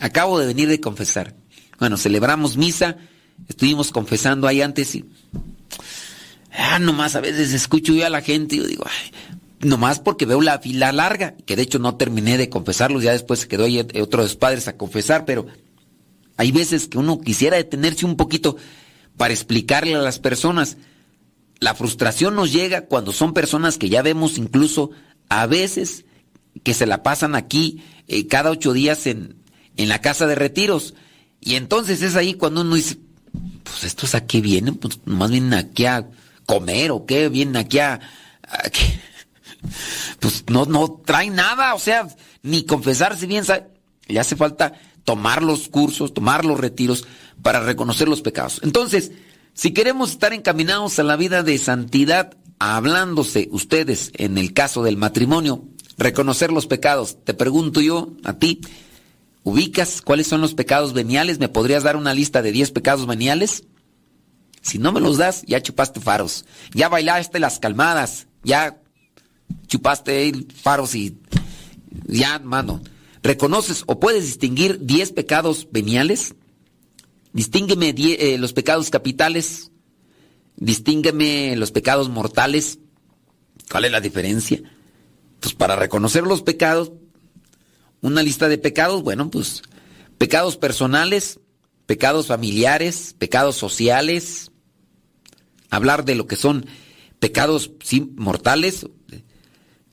Acabo 0.00 0.38
de 0.38 0.46
venir 0.46 0.70
de 0.70 0.80
confesar. 0.80 1.34
Bueno, 1.78 1.98
celebramos 1.98 2.56
misa, 2.56 2.96
estuvimos 3.46 3.90
confesando 3.90 4.46
ahí 4.46 4.62
antes 4.62 4.94
y 4.94 5.04
Ah, 6.56 6.78
nomás 6.78 7.16
a 7.16 7.20
veces 7.20 7.52
escucho 7.52 7.92
yo 7.92 8.06
a 8.06 8.10
la 8.10 8.22
gente 8.22 8.56
y 8.56 8.58
yo 8.58 8.66
digo, 8.66 8.84
ay, 8.86 9.12
nomás 9.68 10.00
porque 10.00 10.26
veo 10.26 10.40
la 10.40 10.58
fila 10.58 10.92
larga, 10.92 11.34
que 11.44 11.56
de 11.56 11.62
hecho 11.62 11.78
no 11.78 11.96
terminé 11.96 12.38
de 12.38 12.48
confesarlos, 12.48 13.02
ya 13.02 13.12
después 13.12 13.40
se 13.40 13.48
quedó 13.48 13.64
ahí 13.64 13.78
otros 14.00 14.36
padres 14.36 14.68
a 14.68 14.76
confesar, 14.76 15.24
pero 15.24 15.46
hay 16.36 16.52
veces 16.52 16.88
que 16.88 16.98
uno 16.98 17.20
quisiera 17.20 17.56
detenerse 17.56 18.06
un 18.06 18.16
poquito 18.16 18.56
para 19.16 19.34
explicarle 19.34 19.94
a 19.94 20.00
las 20.00 20.18
personas. 20.18 20.76
La 21.58 21.74
frustración 21.74 22.34
nos 22.34 22.52
llega 22.52 22.86
cuando 22.86 23.12
son 23.12 23.32
personas 23.32 23.78
que 23.78 23.88
ya 23.88 24.02
vemos 24.02 24.36
incluso 24.36 24.90
a 25.28 25.46
veces 25.46 26.04
que 26.62 26.74
se 26.74 26.86
la 26.86 27.02
pasan 27.02 27.34
aquí 27.34 27.82
eh, 28.08 28.26
cada 28.26 28.50
ocho 28.50 28.72
días 28.72 29.06
en, 29.06 29.36
en 29.76 29.88
la 29.88 30.00
casa 30.00 30.26
de 30.26 30.34
retiros. 30.34 30.94
Y 31.40 31.54
entonces 31.54 32.02
es 32.02 32.16
ahí 32.16 32.34
cuando 32.34 32.60
uno 32.60 32.74
dice, 32.74 32.98
pues 33.62 33.84
estos 33.84 34.14
aquí 34.14 34.40
vienen, 34.40 34.74
pues 34.74 35.00
más 35.06 35.30
vienen 35.30 35.54
aquí 35.54 35.86
a 35.86 36.06
comer 36.46 36.90
o 36.92 37.04
qué, 37.06 37.28
vienen 37.28 37.56
aquí 37.56 37.78
a, 37.80 38.00
pues 40.20 40.44
no, 40.48 40.64
no 40.64 41.02
traen 41.04 41.34
nada, 41.34 41.74
o 41.74 41.78
sea, 41.78 42.08
ni 42.42 42.64
confesarse 42.64 43.26
bien, 43.26 43.44
le 44.06 44.20
hace 44.20 44.36
falta 44.36 44.74
tomar 45.04 45.42
los 45.42 45.68
cursos, 45.68 46.14
tomar 46.14 46.44
los 46.44 46.58
retiros 46.58 47.06
para 47.42 47.60
reconocer 47.60 48.08
los 48.08 48.22
pecados. 48.22 48.60
Entonces, 48.62 49.12
Si 49.56 49.70
queremos 49.70 50.10
estar 50.10 50.34
encaminados 50.34 50.98
a 50.98 51.02
la 51.02 51.16
vida 51.16 51.42
de 51.42 51.56
santidad, 51.56 52.36
hablándose 52.58 53.48
ustedes 53.50 54.10
en 54.12 54.36
el 54.36 54.52
caso 54.52 54.82
del 54.82 54.98
matrimonio, 54.98 55.64
reconocer 55.96 56.52
los 56.52 56.66
pecados, 56.66 57.24
te 57.24 57.32
pregunto 57.32 57.80
yo 57.80 58.12
a 58.22 58.34
ti, 58.34 58.60
¿ubicas 59.44 60.02
cuáles 60.02 60.26
son 60.26 60.42
los 60.42 60.52
pecados 60.52 60.92
veniales? 60.92 61.38
¿Me 61.38 61.48
podrías 61.48 61.84
dar 61.84 61.96
una 61.96 62.12
lista 62.12 62.42
de 62.42 62.52
10 62.52 62.70
pecados 62.72 63.06
veniales? 63.06 63.64
Si 64.66 64.78
no 64.80 64.90
me 64.90 65.00
los 65.00 65.16
das, 65.16 65.44
ya 65.46 65.62
chupaste 65.62 66.00
faros, 66.00 66.44
ya 66.74 66.88
bailaste 66.88 67.38
las 67.38 67.60
calmadas, 67.60 68.26
ya 68.42 68.82
chupaste 69.68 70.32
faros 70.60 70.96
y 70.96 71.16
ya, 72.08 72.40
mano. 72.40 72.82
¿Reconoces 73.22 73.84
o 73.86 74.00
puedes 74.00 74.24
distinguir 74.24 74.80
10 74.84 75.12
pecados 75.12 75.68
veniales? 75.70 76.34
Distíngueme 77.32 77.94
eh, 77.96 78.38
los 78.38 78.52
pecados 78.52 78.90
capitales. 78.90 79.70
Distíngueme 80.56 81.54
los 81.54 81.70
pecados 81.70 82.08
mortales. 82.08 82.80
¿Cuál 83.70 83.84
es 83.84 83.92
la 83.92 84.00
diferencia? 84.00 84.60
Pues 85.38 85.54
para 85.54 85.76
reconocer 85.76 86.24
los 86.24 86.42
pecados, 86.42 86.90
una 88.00 88.24
lista 88.24 88.48
de 88.48 88.58
pecados, 88.58 89.04
bueno, 89.04 89.30
pues 89.30 89.62
pecados 90.18 90.56
personales, 90.56 91.38
pecados 91.86 92.26
familiares, 92.26 93.14
pecados 93.16 93.54
sociales, 93.54 94.50
hablar 95.70 96.04
de 96.04 96.14
lo 96.14 96.26
que 96.26 96.36
son 96.36 96.66
pecados 97.18 97.70
mortales. 98.16 98.86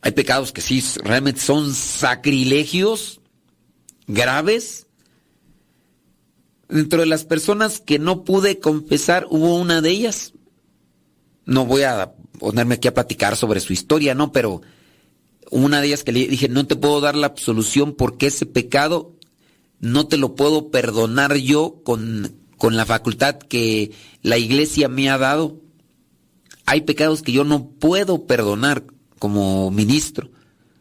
Hay 0.02 0.12
pecados 0.12 0.52
que 0.52 0.62
sí 0.62 0.84
realmente 1.04 1.42
son 1.42 1.74
sacrilegios 1.74 3.22
graves 4.08 4.88
Dentro 6.74 7.02
de 7.02 7.06
las 7.06 7.24
personas 7.24 7.80
que 7.80 8.00
no 8.00 8.24
pude 8.24 8.60
confesar, 8.60 9.28
hubo 9.30 9.60
una 9.60 9.80
de 9.82 9.92
ellas. 9.92 10.34
No 11.46 11.68
voy 11.68 11.84
a 11.84 12.14
ponerme 12.40 12.76
aquí 12.76 12.88
a 12.88 12.96
platicar 12.96 13.36
sobre 13.36 13.60
su 13.60 13.74
historia, 13.74 14.16
¿no? 14.16 14.32
Pero 14.32 14.64
una 15.52 15.82
de 15.82 15.88
ellas 15.88 16.04
que 16.04 16.14
le 16.14 16.28
dije, 16.28 16.50
no 16.50 16.66
te 16.66 16.76
puedo 16.76 17.00
dar 17.00 17.16
la 17.16 17.28
absolución 17.28 17.94
porque 17.94 18.26
ese 18.26 18.48
pecado 18.48 19.14
no 19.80 20.08
te 20.08 20.18
lo 20.18 20.34
puedo 20.34 20.72
perdonar 20.72 21.36
yo 21.36 21.82
con, 21.84 22.36
con 22.58 22.76
la 22.76 22.88
facultad 22.88 23.38
que 23.38 23.92
la 24.24 24.40
iglesia 24.40 24.88
me 24.88 25.12
ha 25.12 25.20
dado. 25.20 25.62
Hay 26.66 26.82
pecados 26.82 27.22
que 27.22 27.32
yo 27.32 27.44
no 27.44 27.70
puedo 27.70 28.26
perdonar 28.26 28.84
como 29.20 29.72
ministro 29.72 30.30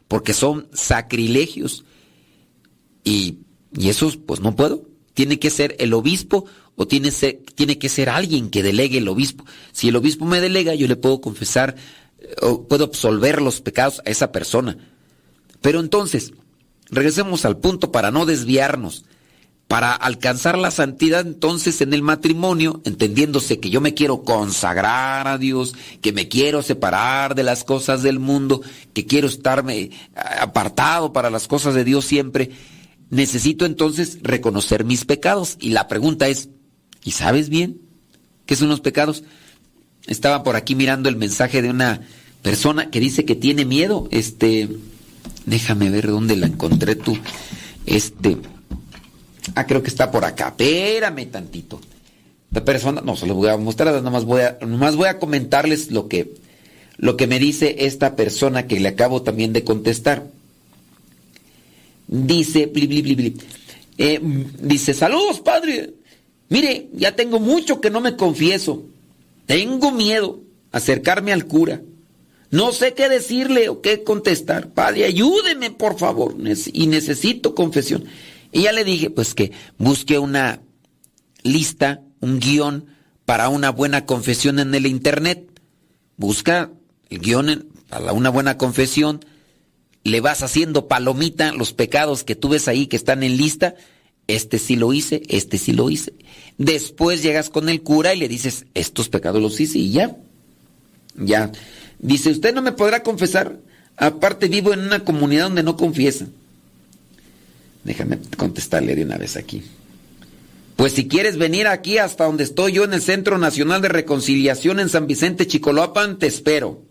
porque 0.07 0.33
son 0.33 0.67
sacrilegios. 0.73 1.83
Y, 3.03 3.39
y 3.77 3.89
esos, 3.89 4.17
pues 4.17 4.39
no 4.39 4.55
puedo 4.55 4.93
tiene 5.13 5.39
que 5.39 5.49
ser 5.49 5.75
el 5.79 5.93
obispo 5.93 6.45
o 6.75 6.87
tiene, 6.87 7.11
tiene 7.11 7.77
que 7.77 7.89
ser 7.89 8.09
alguien 8.09 8.49
que 8.49 8.63
delegue 8.63 8.97
el 8.97 9.07
obispo. 9.07 9.45
Si 9.71 9.89
el 9.89 9.95
obispo 9.95 10.25
me 10.25 10.41
delega, 10.41 10.73
yo 10.75 10.87
le 10.87 10.95
puedo 10.95 11.21
confesar 11.21 11.75
eh, 12.19 12.35
o 12.41 12.67
puedo 12.67 12.85
absolver 12.85 13.41
los 13.41 13.61
pecados 13.61 14.01
a 14.05 14.09
esa 14.09 14.31
persona. 14.31 14.77
Pero 15.61 15.79
entonces, 15.79 16.33
regresemos 16.89 17.45
al 17.45 17.57
punto 17.57 17.91
para 17.91 18.11
no 18.11 18.25
desviarnos. 18.25 19.05
Para 19.67 19.93
alcanzar 19.93 20.57
la 20.57 20.69
santidad 20.69 21.21
entonces 21.21 21.81
en 21.81 21.93
el 21.93 22.03
matrimonio, 22.03 22.81
entendiéndose 22.85 23.59
que 23.59 23.71
yo 23.71 23.81
me 23.81 23.93
quiero 23.95 24.23
consagrar 24.23 25.27
a 25.27 25.37
Dios, 25.37 25.73
que 26.01 26.13
me 26.13 26.27
quiero 26.27 26.61
separar 26.61 27.33
de 27.33 27.43
las 27.43 27.63
cosas 27.63 28.03
del 28.03 28.19
mundo, 28.19 28.61
que 28.93 29.05
quiero 29.05 29.27
estarme 29.27 29.79
eh, 29.79 29.91
apartado 30.39 31.11
para 31.11 31.31
las 31.31 31.47
cosas 31.47 31.73
de 31.73 31.83
Dios 31.83 32.05
siempre, 32.05 32.51
necesito 33.09 33.65
entonces 33.65 34.19
reconocer 34.21 34.85
mis 34.85 35.05
pecados. 35.05 35.57
Y 35.59 35.69
la 35.69 35.87
pregunta 35.87 36.27
es, 36.27 36.49
¿y 37.03 37.11
sabes 37.11 37.49
bien 37.49 37.79
qué 38.45 38.55
son 38.55 38.69
los 38.69 38.81
pecados? 38.81 39.23
Estaba 40.05 40.43
por 40.43 40.55
aquí 40.55 40.75
mirando 40.75 41.09
el 41.09 41.15
mensaje 41.15 41.61
de 41.61 41.69
una 41.69 42.01
persona 42.41 42.91
que 42.91 42.99
dice 42.99 43.25
que 43.25 43.35
tiene 43.35 43.65
miedo. 43.65 44.07
Este, 44.11 44.69
déjame 45.45 45.89
ver 45.89 46.07
dónde 46.07 46.35
la 46.35 46.47
encontré 46.47 46.95
tú. 46.95 47.17
Este, 47.85 48.37
ah, 49.55 49.65
creo 49.65 49.83
que 49.83 49.89
está 49.89 50.11
por 50.11 50.25
acá. 50.25 50.49
Espérame 50.49 51.25
tantito. 51.27 51.79
La 52.51 52.63
persona, 52.63 53.01
no 53.01 53.15
se 53.15 53.25
lo 53.25 53.35
voy 53.35 53.49
a 53.49 53.57
mostrar, 53.57 54.01
nomás 54.03 54.25
voy 54.25 54.41
a, 54.41 54.57
nomás 54.61 54.95
voy 54.95 55.07
a 55.07 55.17
comentarles 55.17 55.91
lo 55.91 56.07
que, 56.07 56.35
lo 56.97 57.17
que 57.17 57.27
me 57.27 57.39
dice 57.39 57.75
esta 57.79 58.15
persona 58.15 58.67
que 58.67 58.79
le 58.79 58.89
acabo 58.89 59.23
también 59.23 59.53
de 59.53 59.63
contestar 59.63 60.23
dice, 62.07 62.71
eh, 63.97 64.19
dice, 64.59 64.93
saludos, 64.93 65.39
padre. 65.39 65.93
Mire, 66.49 66.89
ya 66.93 67.15
tengo 67.15 67.39
mucho 67.39 67.81
que 67.81 67.89
no 67.89 68.01
me 68.01 68.15
confieso. 68.15 68.83
Tengo 69.45 69.91
miedo 69.91 70.39
acercarme 70.71 71.33
al 71.33 71.45
cura. 71.45 71.81
No 72.51 72.71
sé 72.71 72.93
qué 72.93 73.09
decirle 73.09 73.69
o 73.69 73.81
qué 73.81 74.03
contestar. 74.03 74.69
Padre, 74.69 75.05
ayúdeme, 75.05 75.71
por 75.71 75.97
favor. 75.97 76.35
Y 76.71 76.87
necesito 76.87 77.55
confesión. 77.55 78.05
Y 78.53 78.63
ya 78.63 78.71
le 78.71 78.83
dije, 78.83 79.09
pues 79.09 79.33
que 79.33 79.51
busque 79.77 80.19
una 80.19 80.61
lista, 81.43 82.01
un 82.21 82.39
guion 82.39 82.85
para 83.25 83.49
una 83.49 83.71
buena 83.71 84.05
confesión 84.05 84.59
en 84.59 84.73
el 84.75 84.85
internet. 84.85 85.59
Busca 86.15 86.69
el 87.09 87.19
guion 87.19 87.67
para 87.89 88.13
una 88.13 88.29
buena 88.29 88.57
confesión 88.57 89.19
le 90.03 90.21
vas 90.21 90.43
haciendo 90.43 90.87
palomita 90.87 91.53
los 91.53 91.73
pecados 91.73 92.23
que 92.23 92.35
tú 92.35 92.49
ves 92.49 92.67
ahí 92.67 92.87
que 92.87 92.95
están 92.95 93.23
en 93.23 93.37
lista, 93.37 93.75
este 94.27 94.59
sí 94.59 94.75
lo 94.75 94.93
hice, 94.93 95.23
este 95.29 95.57
sí 95.57 95.73
lo 95.73 95.89
hice. 95.89 96.13
Después 96.57 97.23
llegas 97.23 97.49
con 97.49 97.69
el 97.69 97.81
cura 97.81 98.13
y 98.13 98.19
le 98.19 98.27
dices, 98.27 98.65
estos 98.73 99.09
pecados 99.09 99.41
los 99.41 99.59
hice 99.59 99.79
y 99.79 99.91
ya. 99.91 100.15
Ya. 101.15 101.51
Dice, 101.99 102.31
usted 102.31 102.53
no 102.53 102.61
me 102.61 102.71
podrá 102.71 103.03
confesar. 103.03 103.59
Aparte 103.97 104.47
vivo 104.47 104.73
en 104.73 104.79
una 104.79 105.03
comunidad 105.03 105.45
donde 105.45 105.63
no 105.63 105.77
confiesa. 105.77 106.27
Déjame 107.83 108.19
contestarle 108.37 108.95
de 108.95 109.03
una 109.03 109.17
vez 109.17 109.35
aquí. 109.35 109.63
Pues 110.75 110.93
si 110.93 111.07
quieres 111.07 111.37
venir 111.37 111.67
aquí 111.67 111.97
hasta 111.97 112.25
donde 112.25 112.43
estoy 112.43 112.73
yo 112.73 112.83
en 112.83 112.93
el 112.93 113.01
Centro 113.01 113.37
Nacional 113.37 113.81
de 113.81 113.89
Reconciliación 113.89 114.79
en 114.79 114.89
San 114.89 115.07
Vicente 115.07 115.47
Chicoloapan, 115.47 116.17
te 116.17 116.27
espero. 116.27 116.81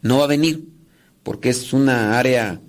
No 0.00 0.18
va 0.18 0.24
a 0.24 0.28
venir 0.28 0.64
porque 1.22 1.50
es 1.50 1.72
una 1.72 2.18
área 2.18 2.60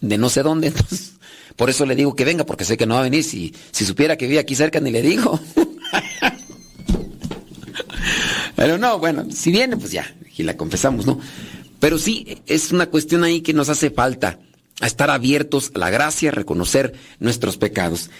de 0.00 0.18
no 0.18 0.28
sé 0.28 0.42
dónde. 0.42 0.72
por 1.56 1.70
eso 1.70 1.86
le 1.86 1.94
digo 1.94 2.16
que 2.16 2.24
venga, 2.24 2.44
porque 2.44 2.64
sé 2.64 2.76
que 2.76 2.86
no 2.86 2.94
va 2.94 3.00
a 3.00 3.04
venir. 3.04 3.22
Si, 3.22 3.54
si 3.70 3.84
supiera 3.84 4.16
que 4.16 4.26
vive 4.26 4.40
aquí 4.40 4.54
cerca, 4.56 4.80
ni 4.80 4.90
le 4.90 5.02
digo. 5.02 5.40
Pero 8.56 8.78
no, 8.78 8.98
bueno, 8.98 9.26
si 9.30 9.50
viene, 9.50 9.76
pues 9.76 9.92
ya, 9.92 10.14
y 10.36 10.42
la 10.42 10.56
confesamos, 10.56 11.06
¿no? 11.06 11.20
Pero 11.80 11.98
sí, 11.98 12.38
es 12.46 12.72
una 12.72 12.86
cuestión 12.86 13.24
ahí 13.24 13.40
que 13.40 13.52
nos 13.52 13.68
hace 13.68 13.90
falta, 13.90 14.38
a 14.80 14.86
estar 14.86 15.10
abiertos 15.10 15.70
a 15.74 15.78
la 15.78 15.90
gracia, 15.90 16.30
reconocer 16.30 16.94
nuestros 17.20 17.56
pecados. 17.56 18.10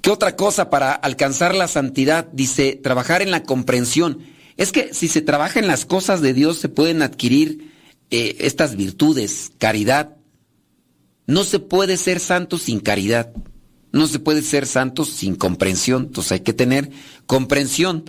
¿Qué 0.00 0.10
otra 0.10 0.36
cosa 0.36 0.70
para 0.70 0.92
alcanzar 0.92 1.54
la 1.54 1.68
santidad? 1.68 2.28
Dice, 2.32 2.78
trabajar 2.82 3.22
en 3.22 3.30
la 3.30 3.42
comprensión. 3.42 4.20
Es 4.56 4.72
que 4.72 4.94
si 4.94 5.08
se 5.08 5.20
trabaja 5.22 5.60
en 5.60 5.66
las 5.66 5.84
cosas 5.84 6.20
de 6.20 6.34
Dios, 6.34 6.58
se 6.58 6.68
pueden 6.68 7.02
adquirir 7.02 7.72
eh, 8.10 8.36
estas 8.40 8.76
virtudes, 8.76 9.52
caridad. 9.58 10.16
No 11.26 11.44
se 11.44 11.58
puede 11.58 11.96
ser 11.96 12.20
santo 12.20 12.58
sin 12.58 12.80
caridad. 12.80 13.32
No 13.92 14.06
se 14.06 14.18
puede 14.18 14.42
ser 14.42 14.66
santo 14.66 15.04
sin 15.04 15.34
comprensión. 15.36 16.04
Entonces 16.04 16.32
hay 16.32 16.40
que 16.40 16.54
tener 16.54 16.90
comprensión, 17.26 18.04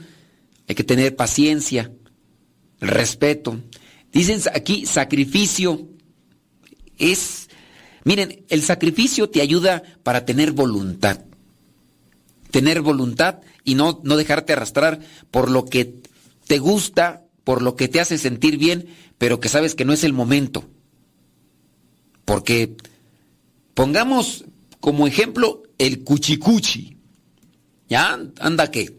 hay 0.68 0.76
que 0.76 0.84
tener 0.84 1.16
paciencia, 1.16 1.92
respeto. 2.80 3.60
Dicen 4.12 4.42
aquí 4.54 4.86
sacrificio. 4.86 5.90
Es, 6.98 7.43
miren, 8.04 8.46
el 8.50 8.62
sacrificio 8.64 9.30
te 9.30 9.42
ayuda 9.42 9.84
para 10.04 10.26
tener 10.26 10.52
voluntad. 10.52 11.22
Tener 12.52 12.82
voluntad 12.82 13.40
y 13.64 13.76
no, 13.76 14.02
no 14.04 14.18
dejarte 14.18 14.54
arrastrar 14.54 15.00
por 15.32 15.50
lo 15.50 15.66
que 15.66 16.02
te 16.48 16.60
gusta, 16.60 17.24
por 17.44 17.62
lo 17.62 17.76
que 17.76 17.88
te 17.88 18.00
hace 18.00 18.18
sentir 18.18 18.58
bien, 18.58 18.88
pero 19.18 19.40
que 19.40 19.50
sabes 19.50 19.76
que 19.76 19.86
no 19.86 19.94
es 19.94 20.04
el 20.04 20.14
momento. 20.14 20.66
Porque 22.26 22.76
pongamos 23.74 24.46
como 24.80 25.08
ejemplo 25.08 25.64
el 25.78 26.04
cuchicuchi. 26.04 26.98
Ya 27.90 28.20
anda 28.40 28.72
que 28.72 28.98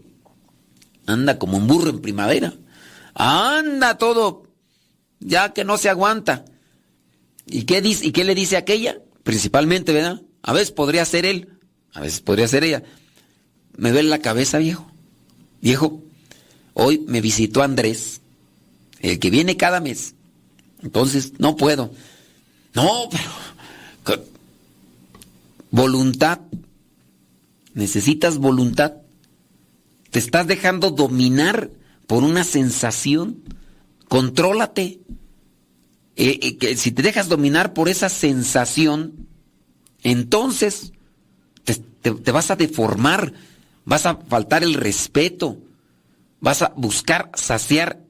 anda 1.06 1.39
como 1.39 1.59
un 1.59 1.66
burro 1.66 1.90
en 1.90 2.01
primavera. 2.01 2.55
Anda 3.14 3.98
todo 3.98 4.44
ya 5.20 5.52
que 5.52 5.64
no 5.64 5.78
se 5.78 5.89
aguanta. 5.89 6.44
¿Y 7.47 7.62
qué 7.62 7.81
dice 7.81 8.07
y 8.07 8.12
qué 8.12 8.25
le 8.25 8.35
dice 8.35 8.57
aquella? 8.57 8.99
Principalmente, 9.23 9.93
¿verdad? 9.93 10.23
A 10.43 10.53
veces 10.53 10.71
podría 10.71 11.05
ser 11.05 11.27
él, 11.27 11.49
a 11.93 12.01
veces 12.01 12.21
podría 12.21 12.49
ser 12.49 12.65
ella. 12.65 12.83
Me 13.77 13.91
duele 13.91 14.09
la 14.09 14.21
cabeza, 14.21 14.59
viejo. 14.59 14.91
Viejo, 15.61 16.03
hoy 16.75 17.05
me 17.07 17.21
visitó 17.21 17.62
Andrés 17.62 18.21
el 19.01 19.19
que 19.19 19.31
viene 19.31 19.57
cada 19.57 19.81
mes. 19.81 20.15
Entonces, 20.83 21.35
no 21.39 21.57
puedo. 21.57 21.93
No, 22.75 23.09
pero... 23.11 24.25
Voluntad. 25.71 26.41
Necesitas 27.75 28.39
voluntad. 28.39 28.95
te 30.11 30.21
estás 30.21 30.47
dejando 30.47 30.91
dominar 30.91 31.71
por 32.07 32.23
una 32.23 32.45
sensación. 32.45 33.43
Contrólate. 34.09 35.01
Eh, 36.16 36.39
eh, 36.43 36.57
que 36.59 36.77
si 36.77 36.93
te 36.93 37.03
dejas 37.03 37.28
dominar 37.28 37.73
por 37.74 37.89
esa 37.89 38.09
sensación, 38.09 39.28
entonces 40.03 40.93
te, 41.65 41.74
te 41.74 42.32
vas 42.32 42.51
a 42.51 42.57
deformar, 42.57 43.32
vas 43.85 44.07
a 44.07 44.16
faltar 44.16 44.62
el 44.62 44.74
respeto, 44.74 45.59
vas 46.41 46.62
a 46.62 46.73
buscar 46.77 47.31
saciar 47.35 48.01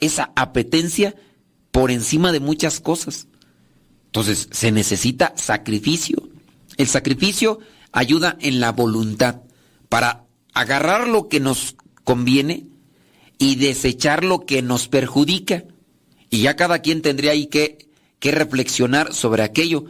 esa 0.00 0.32
apetencia 0.36 1.14
por 1.70 1.90
encima 1.90 2.32
de 2.32 2.40
muchas 2.40 2.80
cosas. 2.80 3.28
Entonces 4.06 4.48
se 4.50 4.72
necesita 4.72 5.32
sacrificio. 5.36 6.28
El 6.76 6.88
sacrificio 6.88 7.60
ayuda 7.92 8.36
en 8.40 8.60
la 8.60 8.72
voluntad 8.72 9.42
para 9.88 10.24
agarrar 10.52 11.08
lo 11.08 11.28
que 11.28 11.40
nos 11.40 11.76
conviene 12.04 12.66
y 13.38 13.56
desechar 13.56 14.24
lo 14.24 14.46
que 14.46 14.62
nos 14.62 14.88
perjudica. 14.88 15.64
Y 16.30 16.42
ya 16.42 16.56
cada 16.56 16.80
quien 16.80 17.02
tendría 17.02 17.32
ahí 17.32 17.46
que, 17.46 17.88
que 18.18 18.32
reflexionar 18.32 19.14
sobre 19.14 19.42
aquello. 19.42 19.84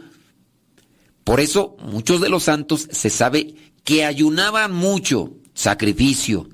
Por 1.23 1.39
eso 1.39 1.75
muchos 1.79 2.21
de 2.21 2.29
los 2.29 2.43
santos 2.43 2.87
se 2.91 3.09
sabe 3.09 3.55
que 3.83 4.05
ayunaban 4.05 4.73
mucho, 4.73 5.33
sacrificio. 5.53 6.49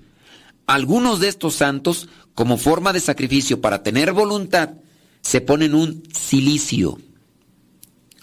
Algunos 0.66 1.20
de 1.20 1.28
estos 1.28 1.56
santos, 1.56 2.08
como 2.34 2.58
forma 2.58 2.94
de 2.94 3.00
sacrificio 3.00 3.60
para 3.62 3.84
tener 3.84 4.14
voluntad, 4.14 4.72
se 5.22 5.42
ponen 5.42 5.76
un 5.76 6.04
silicio. 6.14 7.00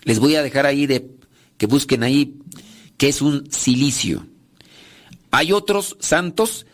Les 0.04 0.18
voy 0.18 0.36
a 0.36 0.42
dejar 0.42 0.66
ahí 0.66 0.86
de 0.86 1.10
que 1.56 1.66
busquen 1.66 2.02
ahí 2.02 2.36
qué 2.96 3.08
es 3.08 3.22
un 3.22 3.50
silicio. 3.50 4.26
Hay 5.30 5.52
otros 5.52 5.96
santos 6.00 6.66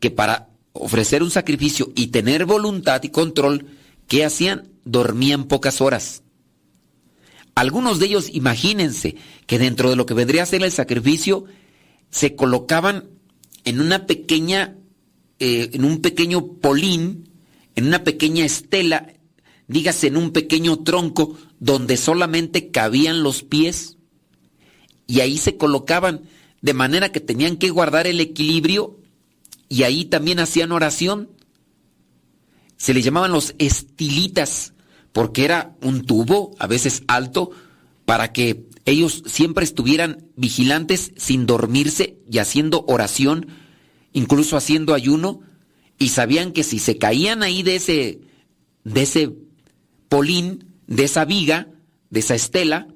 que 0.00 0.10
para 0.10 0.48
ofrecer 0.72 1.22
un 1.22 1.30
sacrificio 1.30 1.92
y 1.94 2.08
tener 2.08 2.44
voluntad 2.44 3.02
y 3.02 3.08
control, 3.08 3.66
¿qué 4.14 4.24
hacían? 4.24 4.68
Dormían 4.84 5.48
pocas 5.48 5.80
horas. 5.80 6.22
Algunos 7.56 7.98
de 7.98 8.06
ellos, 8.06 8.28
imagínense, 8.32 9.16
que 9.48 9.58
dentro 9.58 9.90
de 9.90 9.96
lo 9.96 10.06
que 10.06 10.14
vendría 10.14 10.44
a 10.44 10.46
ser 10.46 10.62
el 10.62 10.70
sacrificio, 10.70 11.46
se 12.10 12.36
colocaban 12.36 13.10
en 13.64 13.80
una 13.80 14.06
pequeña, 14.06 14.76
eh, 15.40 15.70
en 15.72 15.84
un 15.84 16.00
pequeño 16.00 16.46
polín, 16.46 17.28
en 17.74 17.88
una 17.88 18.04
pequeña 18.04 18.44
estela, 18.44 19.12
dígase 19.66 20.06
en 20.06 20.16
un 20.16 20.30
pequeño 20.30 20.84
tronco, 20.84 21.36
donde 21.58 21.96
solamente 21.96 22.70
cabían 22.70 23.24
los 23.24 23.42
pies, 23.42 23.96
y 25.08 25.22
ahí 25.22 25.38
se 25.38 25.56
colocaban, 25.56 26.22
de 26.62 26.72
manera 26.72 27.10
que 27.10 27.18
tenían 27.18 27.56
que 27.56 27.70
guardar 27.70 28.06
el 28.06 28.20
equilibrio 28.20 28.96
y 29.68 29.82
ahí 29.82 30.04
también 30.04 30.38
hacían 30.38 30.70
oración. 30.70 31.30
Se 32.84 32.92
les 32.92 33.02
llamaban 33.02 33.32
los 33.32 33.54
estilitas 33.56 34.74
porque 35.12 35.46
era 35.46 35.74
un 35.80 36.04
tubo, 36.04 36.54
a 36.58 36.66
veces 36.66 37.02
alto, 37.08 37.50
para 38.04 38.30
que 38.34 38.66
ellos 38.84 39.22
siempre 39.24 39.64
estuvieran 39.64 40.26
vigilantes 40.36 41.12
sin 41.16 41.46
dormirse 41.46 42.18
y 42.30 42.40
haciendo 42.40 42.84
oración, 42.86 43.48
incluso 44.12 44.58
haciendo 44.58 44.92
ayuno, 44.92 45.40
y 45.98 46.10
sabían 46.10 46.52
que 46.52 46.62
si 46.62 46.78
se 46.78 46.98
caían 46.98 47.42
ahí 47.42 47.62
de 47.62 47.76
ese, 47.76 48.20
de 48.84 49.02
ese 49.02 49.34
polín, 50.10 50.74
de 50.86 51.04
esa 51.04 51.24
viga, 51.24 51.68
de 52.10 52.20
esa 52.20 52.34
estela, 52.34 52.88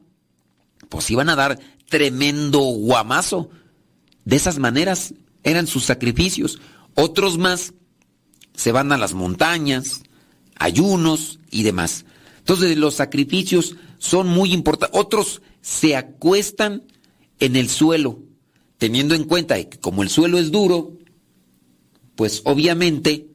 pues 0.90 1.10
iban 1.10 1.30
a 1.30 1.34
dar 1.34 1.60
tremendo 1.88 2.58
guamazo. 2.60 3.48
De 4.26 4.36
esas 4.36 4.58
maneras 4.58 5.14
eran 5.44 5.66
sus 5.66 5.86
sacrificios. 5.86 6.60
Otros 6.94 7.38
más 7.38 7.72
se 8.58 8.72
van 8.72 8.90
a 8.90 8.98
las 8.98 9.14
montañas, 9.14 10.02
ayunos 10.56 11.38
y 11.48 11.62
demás. 11.62 12.04
Entonces 12.38 12.76
los 12.76 12.94
sacrificios 12.94 13.76
son 13.98 14.26
muy 14.26 14.52
importantes. 14.52 14.98
Otros 14.98 15.42
se 15.60 15.94
acuestan 15.94 16.82
en 17.38 17.54
el 17.54 17.68
suelo, 17.68 18.18
teniendo 18.76 19.14
en 19.14 19.24
cuenta 19.24 19.62
que 19.62 19.78
como 19.78 20.02
el 20.02 20.10
suelo 20.10 20.38
es 20.38 20.50
duro, 20.50 20.98
pues 22.16 22.42
obviamente 22.44 23.28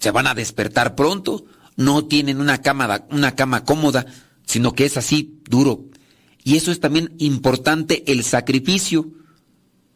se 0.00 0.12
van 0.12 0.28
a 0.28 0.34
despertar 0.34 0.94
pronto. 0.94 1.44
No 1.74 2.04
tienen 2.04 2.40
una 2.40 2.62
cama, 2.62 3.04
una 3.10 3.34
cama 3.34 3.64
cómoda, 3.64 4.06
sino 4.46 4.72
que 4.72 4.84
es 4.84 4.96
así 4.96 5.40
duro. 5.50 5.86
Y 6.44 6.56
eso 6.56 6.70
es 6.70 6.78
también 6.78 7.12
importante 7.18 8.04
el 8.12 8.22
sacrificio 8.22 9.10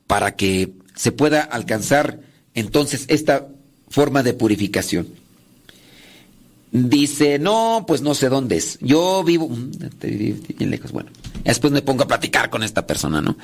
para 0.09 0.35
que 0.35 0.75
se 0.97 1.13
pueda 1.13 1.43
alcanzar 1.43 2.23
entonces 2.55 3.05
esta 3.07 3.53
forma 3.97 4.23
de 4.23 4.35
purificación. 4.35 5.09
Dice, 6.71 7.39
no, 7.39 7.87
pues 7.89 8.03
no 8.03 8.15
sé 8.15 8.29
dónde 8.29 8.59
es. 8.59 8.79
Yo 8.83 9.25
vivo 9.25 9.49
mm, 9.49 9.71
lejos. 10.59 10.93
Bueno, 10.93 11.11
después 11.45 11.73
me 11.73 11.81
pongo 11.81 12.03
a 12.03 12.07
platicar 12.07 12.51
con 12.51 12.63
esta 12.63 12.87
persona, 12.87 13.23
¿no? 13.23 13.39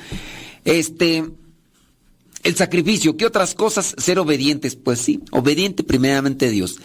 Este, 0.63 1.27
el 2.43 2.55
sacrificio, 2.55 3.17
¿qué 3.17 3.25
otras 3.25 3.55
cosas? 3.55 3.95
Ser 3.97 4.19
obedientes, 4.19 4.75
pues 4.75 4.99
sí, 4.99 5.23
obediente 5.31 5.83
primeramente 5.83 6.45
a 6.45 6.51
Dios. 6.51 6.75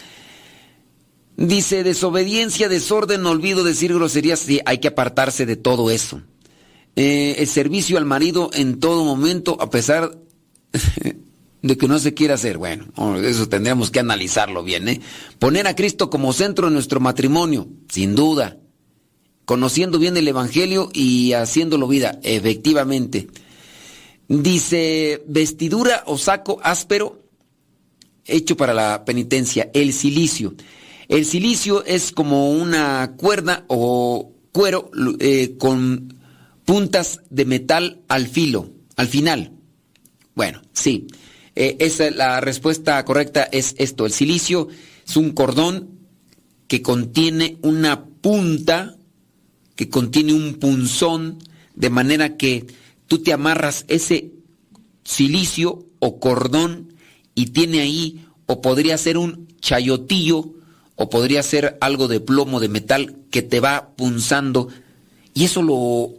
Dice, 1.37 1.83
desobediencia, 1.83 2.69
desorden, 2.69 3.23
olvido, 3.27 3.63
decir 3.63 3.93
groserías, 3.93 4.39
sí, 4.39 4.61
hay 4.65 4.79
que 4.79 4.87
apartarse 4.87 5.45
de 5.45 5.57
todo 5.57 5.91
eso. 5.91 6.23
Eh, 6.95 7.35
el 7.37 7.47
servicio 7.47 7.99
al 7.99 8.05
marido 8.05 8.49
en 8.55 8.79
todo 8.79 9.05
momento, 9.05 9.61
a 9.61 9.69
pesar 9.69 10.17
de 11.61 11.77
que 11.77 11.87
no 11.87 11.99
se 11.99 12.13
quiera 12.13 12.35
hacer. 12.35 12.57
Bueno, 12.57 12.85
eso 13.21 13.49
tendríamos 13.49 13.91
que 13.91 13.99
analizarlo 13.99 14.63
bien. 14.63 14.87
¿eh? 14.87 15.01
Poner 15.39 15.67
a 15.67 15.75
Cristo 15.75 16.09
como 16.09 16.33
centro 16.33 16.67
de 16.67 16.73
nuestro 16.73 16.99
matrimonio, 16.99 17.67
sin 17.89 18.15
duda. 18.15 18.57
Conociendo 19.45 19.97
bien 19.97 20.15
el 20.15 20.27
Evangelio 20.27 20.89
y 20.93 21.33
haciéndolo 21.33 21.87
vida, 21.87 22.19
efectivamente. 22.23 23.27
Dice, 24.27 25.23
vestidura 25.27 26.03
o 26.05 26.17
saco 26.17 26.59
áspero 26.61 27.23
hecho 28.25 28.55
para 28.55 28.73
la 28.73 29.03
penitencia, 29.05 29.71
el 29.73 29.91
silicio. 29.91 30.53
El 31.07 31.25
silicio 31.25 31.83
es 31.85 32.11
como 32.11 32.51
una 32.51 33.15
cuerda 33.17 33.65
o 33.67 34.31
cuero 34.51 34.91
eh, 35.19 35.55
con 35.57 36.13
puntas 36.63 37.21
de 37.31 37.45
metal 37.45 38.01
al 38.07 38.27
filo, 38.27 38.69
al 38.95 39.07
final. 39.07 39.51
Bueno, 40.35 40.61
sí. 40.71 41.07
Eh, 41.59 41.75
esa, 41.79 42.09
la 42.11 42.39
respuesta 42.39 43.03
correcta 43.03 43.43
es 43.51 43.75
esto. 43.79 44.05
El 44.05 44.13
silicio 44.13 44.69
es 45.05 45.17
un 45.17 45.31
cordón 45.31 45.89
que 46.69 46.81
contiene 46.81 47.57
una 47.61 48.05
punta, 48.05 48.95
que 49.75 49.89
contiene 49.89 50.31
un 50.31 50.53
punzón, 50.53 51.39
de 51.75 51.89
manera 51.89 52.37
que 52.37 52.65
tú 53.07 53.21
te 53.21 53.33
amarras 53.33 53.83
ese 53.89 54.31
silicio 55.03 55.85
o 55.99 56.21
cordón 56.21 56.93
y 57.35 57.47
tiene 57.47 57.81
ahí, 57.81 58.25
o 58.45 58.61
podría 58.61 58.97
ser 58.97 59.17
un 59.17 59.49
chayotillo, 59.59 60.53
o 60.95 61.09
podría 61.09 61.43
ser 61.43 61.77
algo 61.81 62.07
de 62.07 62.21
plomo, 62.21 62.61
de 62.61 62.69
metal, 62.69 63.17
que 63.31 63.41
te 63.41 63.59
va 63.59 63.89
punzando. 63.97 64.69
Y 65.33 65.43
eso 65.43 65.61
lo, 65.61 66.13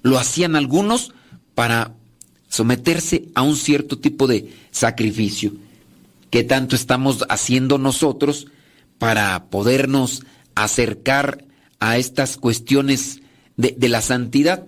lo 0.00 0.18
hacían 0.18 0.56
algunos 0.56 1.12
para 1.54 1.97
someterse 2.58 3.28
a 3.36 3.42
un 3.42 3.54
cierto 3.54 4.00
tipo 4.00 4.26
de 4.26 4.52
sacrificio. 4.72 5.52
¿Qué 6.28 6.42
tanto 6.42 6.74
estamos 6.74 7.24
haciendo 7.28 7.78
nosotros 7.78 8.48
para 8.98 9.48
podernos 9.48 10.24
acercar 10.56 11.44
a 11.78 11.98
estas 11.98 12.36
cuestiones 12.36 13.20
de, 13.56 13.88
la 13.88 14.00
santidad? 14.02 14.64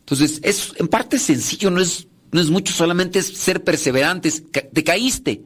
Entonces, 0.00 0.40
es 0.42 0.72
en 0.78 0.88
parte 0.88 1.20
sencillo, 1.20 1.70
no 1.70 1.80
es, 1.80 2.08
no 2.32 2.40
es 2.40 2.50
mucho, 2.50 2.72
solamente 2.72 3.20
es 3.20 3.28
ser 3.28 3.62
perseverantes. 3.62 4.42
Te 4.50 4.82
caíste, 4.82 5.42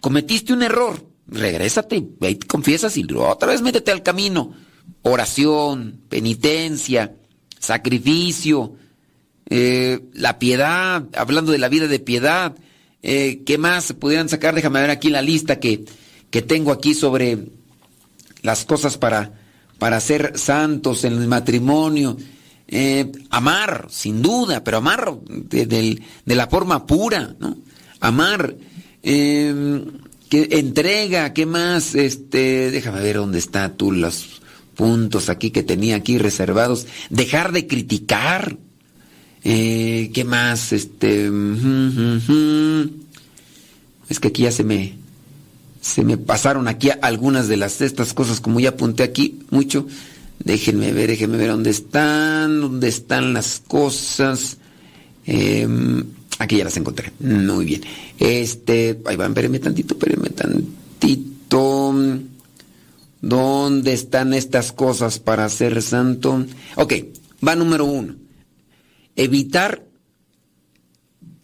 cometiste 0.00 0.52
un 0.52 0.62
error, 0.62 1.02
regrésate, 1.26 2.06
ahí 2.20 2.34
te 2.34 2.46
confiesas 2.46 2.94
y 2.98 3.06
otra 3.16 3.48
vez 3.48 3.62
métete 3.62 3.90
al 3.90 4.02
camino. 4.02 4.52
Oración, 5.00 6.02
penitencia, 6.10 7.16
sacrificio, 7.58 8.76
eh, 9.50 10.00
la 10.14 10.38
piedad, 10.38 11.04
hablando 11.14 11.52
de 11.52 11.58
la 11.58 11.68
vida 11.68 11.88
de 11.88 11.98
piedad. 11.98 12.54
Eh, 13.02 13.42
¿Qué 13.44 13.58
más 13.58 13.92
pudieran 13.92 14.28
sacar? 14.28 14.54
Déjame 14.54 14.80
ver 14.80 14.90
aquí 14.90 15.10
la 15.10 15.22
lista 15.22 15.58
que, 15.58 15.84
que 16.30 16.42
tengo 16.42 16.72
aquí 16.72 16.94
sobre 16.94 17.38
las 18.42 18.64
cosas 18.64 18.96
para, 18.98 19.32
para 19.78 20.00
ser 20.00 20.38
santos 20.38 21.04
en 21.04 21.14
el 21.14 21.28
matrimonio. 21.28 22.16
Eh, 22.68 23.12
amar, 23.30 23.88
sin 23.90 24.22
duda, 24.22 24.64
pero 24.64 24.78
amar 24.78 25.12
de, 25.26 26.00
la 26.24 26.46
forma 26.46 26.86
pura, 26.86 27.34
¿no? 27.38 27.58
Amar, 28.00 28.56
que 29.02 30.48
entrega, 30.52 31.34
¿qué 31.34 31.44
más? 31.44 31.94
Este, 31.94 32.70
déjame 32.70 33.02
ver 33.02 33.16
dónde 33.16 33.38
está 33.38 33.74
tú 33.74 33.92
los 33.92 34.40
puntos 34.74 35.28
aquí 35.28 35.50
que 35.50 35.62
tenía 35.62 35.96
aquí 35.96 36.18
reservados. 36.18 36.86
Dejar 37.10 37.52
de 37.52 37.66
criticar, 37.66 38.56
eh, 39.44 40.10
¿Qué 40.14 40.24
más? 40.24 40.72
Este. 40.72 41.30
Es 44.08 44.20
que 44.20 44.28
aquí 44.28 44.42
ya 44.42 44.52
se 44.52 44.62
me, 44.64 44.94
se 45.80 46.04
me 46.04 46.18
pasaron 46.18 46.68
aquí 46.68 46.90
algunas 47.00 47.48
de 47.48 47.56
las 47.56 47.80
estas 47.80 48.14
cosas, 48.14 48.40
como 48.40 48.60
ya 48.60 48.70
apunté 48.70 49.02
aquí 49.02 49.40
mucho. 49.50 49.86
Déjenme 50.38 50.92
ver, 50.92 51.08
déjenme 51.08 51.36
ver 51.36 51.50
dónde 51.50 51.70
están, 51.70 52.60
dónde 52.60 52.88
están 52.88 53.32
las 53.32 53.62
cosas. 53.66 54.58
Em, 55.24 56.04
aquí 56.38 56.56
ya 56.58 56.64
las 56.64 56.76
encontré. 56.76 57.12
Muy 57.20 57.64
bien. 57.64 57.82
Este, 58.18 59.00
ahí 59.06 59.16
van, 59.16 59.30
espérenme 59.30 59.58
tantito, 59.60 59.94
espérenme 59.94 60.30
tantito. 60.30 61.94
¿Dónde 63.20 63.92
están 63.92 64.34
estas 64.34 64.72
cosas 64.72 65.20
para 65.20 65.48
ser 65.48 65.80
santo? 65.80 66.44
Ok, 66.76 66.94
va 67.46 67.54
número 67.54 67.84
uno. 67.84 68.21
Evitar 69.16 69.86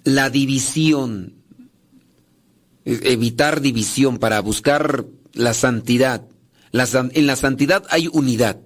la 0.04 0.30
división. 0.30 1.34
E, 2.84 3.12
evitar 3.12 3.60
división 3.60 4.18
para 4.18 4.40
buscar 4.40 5.06
la 5.34 5.54
santidad. 5.54 6.26
en 6.72 7.26
la 7.26 7.36
santidad 7.36 7.84
hay 7.90 8.08
unidad, 8.12 8.60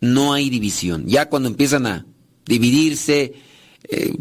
no 0.00 0.32
hay 0.32 0.50
división. 0.50 1.06
Ya 1.06 1.28
cuando 1.28 1.48
empiezan 1.48 1.86
a 1.86 2.06
dividirse, 2.46 3.34
eh, 3.88 4.16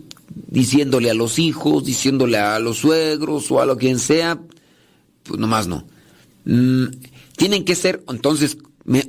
diciéndole 0.48 1.10
a 1.10 1.14
los 1.14 1.40
hijos, 1.40 1.86
diciéndole 1.86 2.38
a 2.38 2.60
los 2.60 2.78
suegros 2.78 3.52
o 3.52 3.62
a 3.62 3.66
lo 3.66 3.78
quien 3.78 4.00
sea, 4.00 4.40
pues 5.24 5.40
nomás 5.40 5.68
no. 5.68 5.86
Mm, 6.46 6.86
tienen 7.36 7.66
que 7.66 7.76
ser 7.76 8.04
entonces 8.10 8.58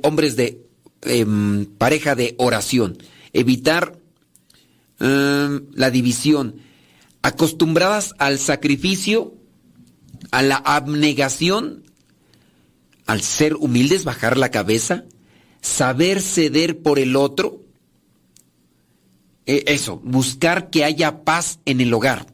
hombres 0.03 0.35
de 0.35 0.61
em, 1.03 1.65
pareja 1.65 2.15
de 2.15 2.35
oración, 2.37 2.97
evitar 3.33 4.00
em, 5.01 5.65
la 5.73 5.89
división, 5.91 6.57
acostumbradas 7.21 8.13
al 8.19 8.39
sacrificio, 8.39 9.35
a 10.31 10.41
la 10.41 10.55
abnegación, 10.55 11.83
al 13.05 13.21
ser 13.21 13.55
humildes, 13.55 14.03
bajar 14.03 14.37
la 14.37 14.51
cabeza, 14.51 15.05
saber 15.61 16.21
ceder 16.21 16.81
por 16.81 16.99
el 16.99 17.15
otro, 17.15 17.65
e, 19.45 19.63
eso, 19.67 19.97
buscar 20.03 20.69
que 20.69 20.83
haya 20.83 21.23
paz 21.23 21.59
en 21.65 21.81
el 21.81 21.93
hogar, 21.93 22.27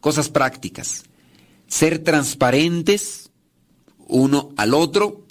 cosas 0.00 0.30
prácticas, 0.30 1.04
ser 1.66 1.98
transparentes, 1.98 3.30
uno 4.08 4.50
al 4.56 4.74
otro, 4.74 5.26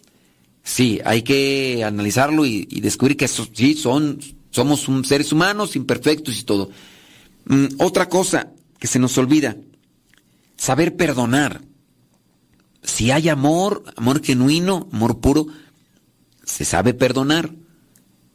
sí, 0.63 0.99
hay 1.03 1.23
que 1.23 1.83
analizarlo 1.83 2.45
y, 2.45 2.65
descubrir 2.81 3.17
que 3.17 3.27
sí, 3.27 3.73
son, 3.75 4.19
somos 4.55 4.87
seres 5.07 5.33
humanos 5.33 5.75
imperfectos 5.75 6.39
y 6.39 6.43
todo. 6.43 6.71
Mm, 7.45 7.65
otra 7.77 8.07
cosa 8.07 8.53
que 8.79 8.87
se 8.87 8.99
nos 8.99 9.17
olvida, 9.17 9.57
saber 10.55 10.95
perdonar. 10.95 11.61
Si 12.81 13.11
hay 13.11 13.27
amor, 13.27 13.83
amor 13.97 14.23
genuino, 14.23 14.87
amor 14.93 15.19
puro, 15.19 15.47
se 16.45 16.63
sabe 16.63 16.93
perdonar. 16.93 17.51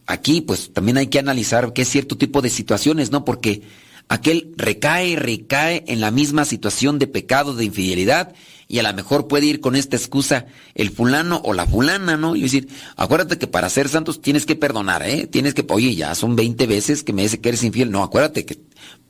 Aquí 0.06 0.42
pues 0.42 0.72
también 0.72 0.98
hay 0.98 1.06
que 1.06 1.18
analizar 1.18 1.72
qué 1.72 1.84
cierto 1.84 2.18
tipo 2.18 2.42
de 2.42 2.50
situaciones, 2.50 3.10
¿no? 3.10 3.24
Porque 3.24 3.62
aquel 4.08 4.52
recae, 4.56 5.16
recae 5.16 5.84
en 5.86 6.00
la 6.00 6.10
misma 6.10 6.44
situación 6.44 6.98
de 6.98 7.06
pecado, 7.06 7.54
de 7.54 7.64
infidelidad, 7.64 8.34
y 8.70 8.78
a 8.78 8.84
lo 8.84 8.94
mejor 8.94 9.26
puede 9.26 9.46
ir 9.46 9.60
con 9.60 9.74
esta 9.74 9.96
excusa 9.96 10.46
el 10.76 10.90
fulano 10.92 11.40
o 11.44 11.54
la 11.54 11.66
fulana, 11.66 12.16
¿no? 12.16 12.36
Y 12.36 12.42
decir, 12.42 12.68
acuérdate 12.94 13.36
que 13.36 13.48
para 13.48 13.68
ser 13.68 13.88
santos 13.88 14.22
tienes 14.22 14.46
que 14.46 14.54
perdonar, 14.54 15.02
¿eh? 15.02 15.26
Tienes 15.26 15.54
que, 15.54 15.66
oye, 15.70 15.96
ya 15.96 16.14
son 16.14 16.36
20 16.36 16.68
veces 16.68 17.02
que 17.02 17.12
me 17.12 17.22
dice 17.22 17.40
que 17.40 17.48
eres 17.48 17.64
infiel. 17.64 17.90
No, 17.90 18.04
acuérdate 18.04 18.44
que 18.44 18.60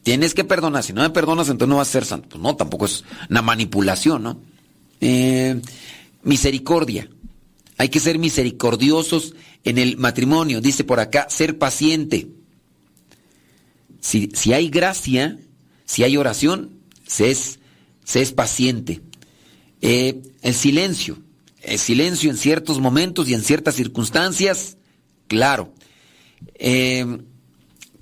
tienes 0.02 0.32
que 0.32 0.44
perdonar. 0.44 0.82
Si 0.82 0.94
no 0.94 1.02
me 1.02 1.10
perdonas, 1.10 1.50
entonces 1.50 1.68
no 1.68 1.76
vas 1.76 1.90
a 1.90 1.92
ser 1.92 2.06
santo. 2.06 2.30
Pues 2.30 2.42
no, 2.42 2.56
tampoco 2.56 2.86
es 2.86 3.04
una 3.28 3.42
manipulación, 3.42 4.22
¿no? 4.22 4.40
Eh, 5.02 5.60
misericordia. 6.22 7.10
Hay 7.76 7.90
que 7.90 8.00
ser 8.00 8.18
misericordiosos 8.18 9.34
en 9.64 9.76
el 9.76 9.98
matrimonio. 9.98 10.62
Dice 10.62 10.84
por 10.84 11.00
acá, 11.00 11.26
ser 11.28 11.58
paciente. 11.58 12.28
Si, 14.00 14.30
si 14.32 14.54
hay 14.54 14.70
gracia, 14.70 15.38
si 15.84 16.02
hay 16.02 16.16
oración, 16.16 16.70
se 17.06 17.30
es, 17.30 17.58
se 18.04 18.22
es 18.22 18.32
paciente. 18.32 19.02
Eh, 19.80 20.22
el 20.42 20.54
silencio. 20.54 21.18
El 21.62 21.78
silencio 21.78 22.30
en 22.30 22.36
ciertos 22.36 22.80
momentos 22.80 23.28
y 23.28 23.34
en 23.34 23.42
ciertas 23.42 23.74
circunstancias, 23.74 24.76
claro. 25.28 25.72
Eh, 26.54 27.18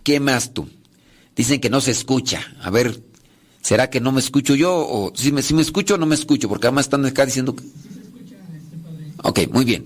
¿Qué 0.05 0.21
más 0.21 0.55
tú? 0.55 0.69
Dicen 1.35 1.61
que 1.61 1.71
no 1.71 1.81
se 1.81 1.91
escucha. 1.91 2.41
A 2.61 2.71
ver, 2.71 3.03
¿será 3.61 3.91
que 3.91 4.01
no 4.01 4.13
me 4.13 4.21
escucho 4.21 4.55
yo? 4.55 4.75
O 4.77 5.13
si 5.15 5.33
me, 5.33 5.43
si 5.43 5.55
me 5.55 5.63
escucho 5.63 5.95
o 5.95 5.99
no 5.99 6.07
me 6.07 6.15
escucho, 6.15 6.49
porque 6.49 6.67
además 6.67 6.87
están 6.87 7.05
acá 7.05 7.27
diciendo 7.27 7.55
que... 7.55 7.65
Ok, 9.23 9.41
muy 9.53 9.65
bien. 9.65 9.85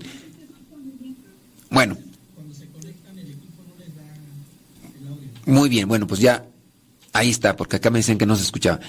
Bueno. 1.69 1.97
Muy 5.45 5.67
bien, 5.67 5.87
bueno, 5.87 6.07
pues 6.07 6.21
ya 6.21 6.45
ahí 7.11 7.29
está, 7.29 7.55
porque 7.55 7.75
acá 7.75 7.89
me 7.89 7.99
dicen 7.99 8.17
que 8.17 8.25
no 8.25 8.35
se 8.35 8.43
escuchaba. 8.43 8.79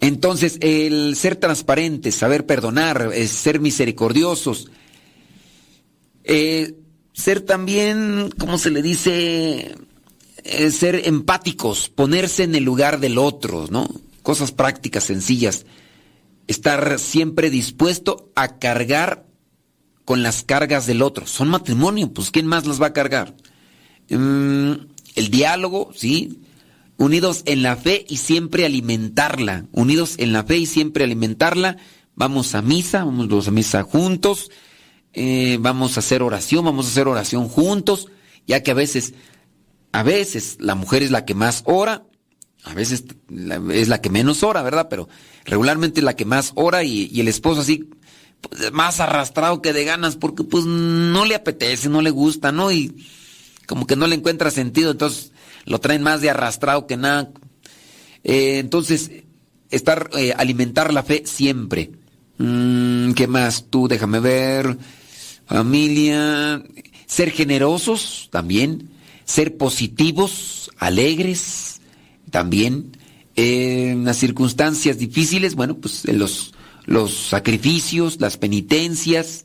Entonces, 0.00 0.58
el 0.60 1.16
ser 1.16 1.36
transparentes, 1.36 2.14
saber 2.14 2.46
perdonar, 2.46 3.12
ser 3.26 3.60
misericordiosos, 3.60 4.70
eh, 6.24 6.74
ser 7.12 7.40
también, 7.40 8.30
¿cómo 8.38 8.58
se 8.58 8.70
le 8.70 8.82
dice? 8.82 9.74
Eh, 10.44 10.70
ser 10.70 11.08
empáticos, 11.08 11.88
ponerse 11.88 12.44
en 12.44 12.54
el 12.54 12.64
lugar 12.64 13.00
del 13.00 13.18
otro, 13.18 13.66
¿no? 13.70 13.88
Cosas 14.22 14.52
prácticas, 14.52 15.04
sencillas. 15.04 15.66
Estar 16.46 16.98
siempre 16.98 17.50
dispuesto 17.50 18.30
a 18.36 18.58
cargar 18.58 19.26
con 20.04 20.22
las 20.22 20.44
cargas 20.44 20.86
del 20.86 21.02
otro. 21.02 21.26
Son 21.26 21.48
matrimonio, 21.48 22.12
pues 22.12 22.30
¿quién 22.30 22.46
más 22.46 22.66
las 22.66 22.80
va 22.80 22.86
a 22.86 22.92
cargar? 22.92 23.34
Mm, 24.08 24.72
el 25.16 25.30
diálogo, 25.30 25.90
sí, 25.94 26.40
unidos 26.98 27.42
en 27.46 27.62
la 27.62 27.76
fe 27.76 28.04
y 28.08 28.18
siempre 28.18 28.66
alimentarla, 28.66 29.64
unidos 29.72 30.16
en 30.18 30.32
la 30.32 30.44
fe 30.44 30.58
y 30.58 30.66
siempre 30.66 31.04
alimentarla. 31.04 31.78
Vamos 32.14 32.54
a 32.54 32.60
misa, 32.60 33.04
vamos 33.04 33.46
a 33.46 33.50
misa 33.52 33.84
juntos, 33.84 34.50
eh, 35.14 35.56
vamos 35.60 35.96
a 35.96 36.00
hacer 36.00 36.22
oración, 36.22 36.64
vamos 36.64 36.86
a 36.86 36.90
hacer 36.90 37.06
oración 37.08 37.48
juntos, 37.48 38.08
ya 38.46 38.62
que 38.62 38.72
a 38.72 38.74
veces, 38.74 39.14
a 39.92 40.02
veces 40.02 40.58
la 40.60 40.74
mujer 40.74 41.04
es 41.04 41.12
la 41.12 41.24
que 41.24 41.34
más 41.34 41.62
ora, 41.64 42.04
a 42.64 42.74
veces 42.74 43.04
es 43.70 43.88
la 43.88 44.00
que 44.00 44.10
menos 44.10 44.42
ora, 44.42 44.62
¿verdad? 44.62 44.88
Pero 44.90 45.08
regularmente 45.44 46.00
es 46.00 46.04
la 46.04 46.16
que 46.16 46.24
más 46.24 46.50
ora 46.56 46.82
y, 46.82 47.08
y 47.12 47.20
el 47.20 47.28
esposo 47.28 47.60
así, 47.60 47.88
pues, 48.40 48.72
más 48.72 48.98
arrastrado 48.98 49.62
que 49.62 49.72
de 49.72 49.84
ganas, 49.84 50.16
porque 50.16 50.42
pues 50.42 50.64
no 50.64 51.24
le 51.24 51.36
apetece, 51.36 51.88
no 51.88 52.02
le 52.02 52.10
gusta, 52.10 52.50
¿no? 52.50 52.72
Y 52.72 53.06
como 53.68 53.86
que 53.86 53.94
no 53.94 54.08
le 54.08 54.16
encuentra 54.16 54.50
sentido, 54.50 54.90
entonces 54.90 55.30
lo 55.68 55.80
traen 55.80 56.02
más 56.02 56.20
de 56.20 56.30
arrastrado 56.30 56.86
que 56.86 56.96
nada. 56.96 57.30
Eh, 58.24 58.58
entonces, 58.58 59.10
estar, 59.70 60.10
eh, 60.16 60.32
alimentar 60.36 60.92
la 60.92 61.02
fe 61.02 61.22
siempre. 61.26 61.92
Mm, 62.38 63.12
¿Qué 63.12 63.26
más 63.26 63.66
tú? 63.68 63.86
Déjame 63.86 64.18
ver. 64.20 64.78
Familia. 65.46 66.62
Ser 67.06 67.30
generosos 67.30 68.28
también. 68.32 68.90
Ser 69.24 69.56
positivos, 69.56 70.70
alegres 70.78 71.80
también. 72.30 72.96
en 73.40 74.04
las 74.04 74.16
circunstancias 74.16 74.98
difíciles, 74.98 75.54
bueno, 75.54 75.76
pues 75.76 76.04
los, 76.06 76.54
los 76.86 77.14
sacrificios, 77.14 78.20
las 78.20 78.36
penitencias. 78.36 79.44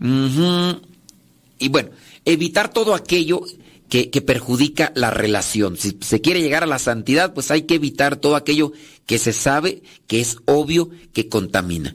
Y 0.00 1.68
bueno, 1.68 1.90
evitar 2.24 2.72
todo 2.72 2.96
aquello 2.96 3.44
que, 3.92 4.22
perjudica 4.22 4.90
la 4.94 5.10
relación. 5.10 5.76
Si 5.76 5.98
se 6.00 6.22
quiere 6.22 6.40
llegar 6.40 6.62
a 6.62 6.66
la 6.66 6.78
santidad, 6.78 7.34
pues 7.34 7.50
hay 7.50 7.62
que 7.62 7.74
evitar 7.74 8.16
todo 8.16 8.36
aquello 8.36 8.72
que 9.04 9.18
se 9.18 9.34
sabe, 9.34 9.82
que 10.06 10.22
es 10.22 10.38
obvio, 10.46 10.88
que 11.12 11.28
contamina. 11.28 11.94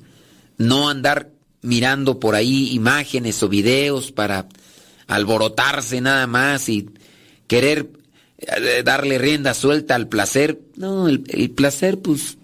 No 0.60 0.90
andar 0.90 1.32
mirando 1.64 2.20
por 2.20 2.36
ahí 2.36 2.70
imágenes 2.74 3.42
o 3.42 3.50
videos 3.50 4.12
para 4.12 4.48
alborotarse 5.08 6.00
nada 6.00 6.28
más 6.28 6.70
y 6.70 6.88
querer 7.48 7.90
eh, 8.38 8.84
darle 8.86 9.18
rienda 9.18 9.56
suelta 9.56 9.96
al 9.96 10.08
placer. 10.08 10.62
No, 10.76 11.08
el, 11.08 11.50
placer 11.56 11.98
pues 11.98 12.38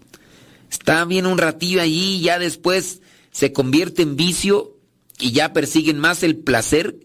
está 0.72 1.06
bien 1.06 1.28
un 1.28 1.38
ratillo 1.38 1.80
allí 1.80 2.22
ya 2.22 2.40
después 2.40 3.02
se 3.32 3.54
convierte 3.54 4.02
en 4.02 4.16
vicio 4.16 4.78
y 5.20 5.32
ya 5.32 5.54
persiguen 5.54 6.00
más 6.00 6.24
el 6.24 6.38
placer 6.38 6.96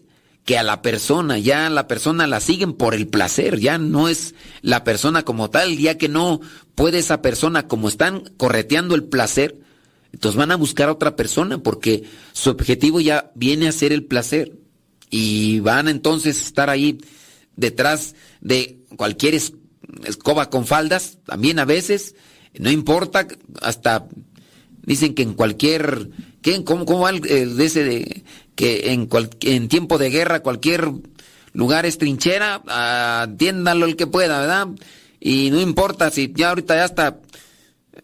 que 0.49 0.57
a 0.57 0.63
la 0.63 0.81
persona, 0.81 1.37
ya 1.37 1.69
la 1.69 1.87
persona 1.87 2.25
la 2.25 2.39
siguen 2.39 2.73
por 2.73 2.95
el 2.95 3.07
placer, 3.07 3.59
ya 3.59 3.77
no 3.77 4.09
es 4.09 4.33
la 4.63 4.83
persona 4.83 5.21
como 5.21 5.51
tal, 5.51 5.77
ya 5.77 5.99
que 5.99 6.09
no 6.09 6.41
puede 6.73 6.97
esa 6.97 7.21
persona, 7.21 7.67
como 7.67 7.87
están 7.87 8.23
correteando 8.35 8.95
el 8.95 9.03
placer, 9.03 9.59
entonces 10.11 10.39
van 10.39 10.49
a 10.49 10.55
buscar 10.55 10.89
a 10.89 10.93
otra 10.93 11.15
persona 11.15 11.59
porque 11.59 12.05
su 12.33 12.49
objetivo 12.49 12.99
ya 12.99 13.31
viene 13.35 13.67
a 13.67 13.71
ser 13.71 13.93
el 13.93 14.05
placer. 14.05 14.57
Y 15.11 15.59
van 15.59 15.87
entonces 15.87 16.39
a 16.39 16.45
estar 16.47 16.69
ahí 16.71 16.97
detrás 17.55 18.15
de 18.41 18.79
cualquier 18.97 19.35
escoba 20.03 20.49
con 20.49 20.65
faldas, 20.65 21.19
también 21.27 21.59
a 21.59 21.65
veces, 21.65 22.15
no 22.57 22.71
importa, 22.71 23.27
hasta 23.61 24.07
Dicen 24.83 25.13
que 25.13 25.23
en 25.23 25.33
cualquier... 25.33 26.09
¿qué? 26.41 26.63
¿Cómo, 26.63 26.85
cómo 26.85 27.01
va 27.01 27.09
el, 27.11 27.21
de 27.21 27.65
ese 27.65 27.83
de 27.83 28.23
que 28.55 28.91
en, 28.91 29.07
cual- 29.07 29.29
en 29.41 29.67
tiempo 29.67 29.97
de 29.97 30.09
guerra 30.09 30.41
cualquier 30.41 30.89
lugar 31.53 31.85
es 31.85 31.97
trinchera? 31.97 32.61
Atiéndalo 32.67 33.85
el 33.85 33.95
que 33.95 34.07
pueda, 34.07 34.39
¿verdad? 34.39 34.67
Y 35.19 35.49
no 35.51 35.59
importa 35.59 36.09
si 36.11 36.31
ya 36.35 36.49
ahorita 36.49 36.75
ya 36.75 36.85
está 36.85 37.19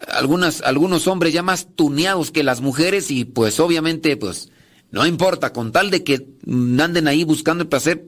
algunas, 0.09 0.61
algunos 0.61 1.07
hombres 1.07 1.33
ya 1.33 1.41
más 1.43 1.67
tuneados 1.75 2.31
que 2.31 2.43
las 2.43 2.59
mujeres 2.61 3.09
y 3.11 3.23
pues 3.25 3.59
obviamente 3.59 4.17
pues 4.17 4.49
no 4.91 5.05
importa, 5.05 5.51
con 5.53 5.71
tal 5.71 5.89
de 5.91 6.03
que 6.03 6.27
anden 6.79 7.07
ahí 7.07 7.23
buscando 7.23 7.63
el 7.63 7.69
placer. 7.69 8.05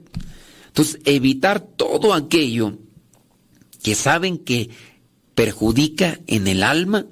Entonces, 0.68 1.00
evitar 1.04 1.60
todo 1.60 2.14
aquello 2.14 2.78
que 3.82 3.94
saben 3.94 4.38
que 4.38 4.70
perjudica 5.34 6.20
en 6.26 6.46
el 6.46 6.62
alma, 6.62 7.06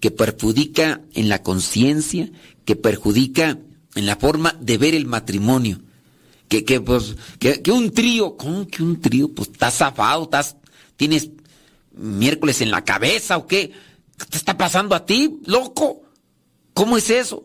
que 0.00 0.10
perjudica 0.10 1.02
en 1.12 1.28
la 1.28 1.42
conciencia, 1.42 2.30
que 2.64 2.74
perjudica 2.74 3.58
en 3.94 4.06
la 4.06 4.16
forma 4.16 4.56
de 4.60 4.78
ver 4.78 4.94
el 4.94 5.06
matrimonio. 5.06 5.80
Que, 6.48 6.64
que, 6.64 6.80
pues, 6.80 7.16
que, 7.38 7.62
que 7.62 7.70
un 7.70 7.92
trío, 7.92 8.36
¿cómo 8.36 8.66
que 8.66 8.82
un 8.82 9.00
trío? 9.00 9.32
Pues 9.32 9.50
estás 9.50 9.74
zafado, 9.76 10.24
estás, 10.24 10.56
tienes 10.96 11.30
miércoles 11.92 12.60
en 12.60 12.70
la 12.70 12.84
cabeza 12.84 13.36
o 13.36 13.46
qué. 13.46 13.70
¿Qué 14.18 14.26
te 14.26 14.36
está 14.36 14.56
pasando 14.58 14.94
a 14.94 15.06
ti, 15.06 15.40
loco? 15.46 16.02
¿Cómo 16.74 16.96
es 16.96 17.08
eso? 17.10 17.44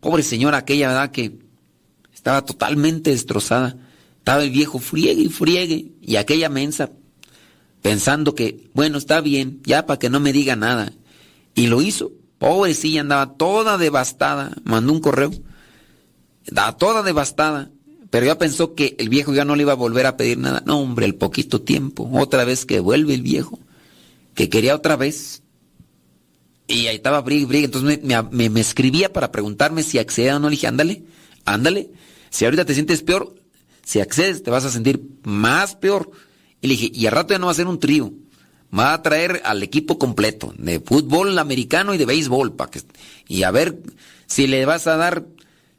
Pobre 0.00 0.22
señora 0.22 0.58
aquella, 0.58 0.88
¿verdad? 0.88 1.10
Que 1.10 1.38
estaba 2.12 2.44
totalmente 2.44 3.10
destrozada. 3.10 3.76
Estaba 4.18 4.42
el 4.42 4.50
viejo 4.50 4.78
friegue 4.78 5.22
y 5.22 5.28
friegue. 5.28 5.92
Y 6.00 6.16
aquella 6.16 6.48
mensa 6.48 6.90
pensando 7.82 8.34
que, 8.34 8.70
bueno, 8.72 8.96
está 8.96 9.20
bien, 9.20 9.60
ya 9.64 9.86
para 9.86 9.98
que 9.98 10.08
no 10.08 10.18
me 10.18 10.32
diga 10.32 10.56
nada. 10.56 10.92
Y 11.54 11.66
lo 11.68 11.82
hizo. 11.82 12.12
Pobrecilla, 12.38 13.00
andaba 13.02 13.34
toda 13.36 13.78
devastada. 13.78 14.54
Mandó 14.64 14.92
un 14.92 15.00
correo. 15.00 15.30
Estaba 16.44 16.76
toda 16.76 17.02
devastada. 17.02 17.70
Pero 18.10 18.26
ya 18.26 18.38
pensó 18.38 18.74
que 18.74 18.94
el 18.98 19.08
viejo 19.08 19.32
ya 19.34 19.44
no 19.44 19.56
le 19.56 19.62
iba 19.62 19.72
a 19.72 19.76
volver 19.76 20.06
a 20.06 20.16
pedir 20.16 20.38
nada. 20.38 20.62
No, 20.66 20.78
hombre, 20.80 21.06
el 21.06 21.14
poquito 21.16 21.62
tiempo. 21.62 22.08
Otra 22.12 22.44
vez 22.44 22.64
que 22.66 22.80
vuelve 22.80 23.14
el 23.14 23.22
viejo. 23.22 23.58
Que 24.34 24.48
quería 24.48 24.74
otra 24.74 24.96
vez. 24.96 25.42
Y 26.66 26.86
ahí 26.86 26.96
estaba 26.96 27.20
brigue, 27.22 27.46
brigue. 27.46 27.64
Entonces 27.66 28.00
me, 28.02 28.22
me- 28.30 28.50
me 28.50 28.60
escribía 28.60 29.12
para 29.12 29.32
preguntarme 29.32 29.82
si 29.82 29.98
accedía 29.98 30.36
o 30.36 30.38
no. 30.38 30.48
Le 30.48 30.52
dije, 30.56 30.66
ándale, 30.66 31.04
ándale. 31.44 31.90
Si 32.30 32.44
ahorita 32.44 32.64
te 32.64 32.74
sientes 32.74 33.02
peor, 33.02 33.34
si 33.84 34.00
accedes 34.00 34.42
te 34.42 34.50
vas 34.50 34.64
a 34.64 34.70
sentir 34.70 35.02
más 35.24 35.76
peor. 35.76 36.10
Y 36.60 36.68
le 36.68 36.74
dije, 36.74 36.90
y 36.94 37.06
al 37.06 37.12
rato 37.12 37.34
ya 37.34 37.38
no 37.38 37.46
va 37.46 37.52
a 37.52 37.56
ser 37.56 37.66
un 37.66 37.78
trío. 37.78 38.12
Va 38.76 38.92
a 38.92 39.02
traer 39.02 39.42
al 39.44 39.62
equipo 39.62 39.98
completo 39.98 40.52
de 40.58 40.80
fútbol 40.80 41.38
americano 41.38 41.94
y 41.94 41.98
de 41.98 42.06
béisbol. 42.06 42.54
Pa 42.54 42.70
que, 42.70 42.80
y 43.28 43.44
a 43.44 43.50
ver 43.50 43.80
si 44.26 44.46
le 44.46 44.64
vas 44.66 44.86
a 44.86 44.96
dar... 44.96 45.26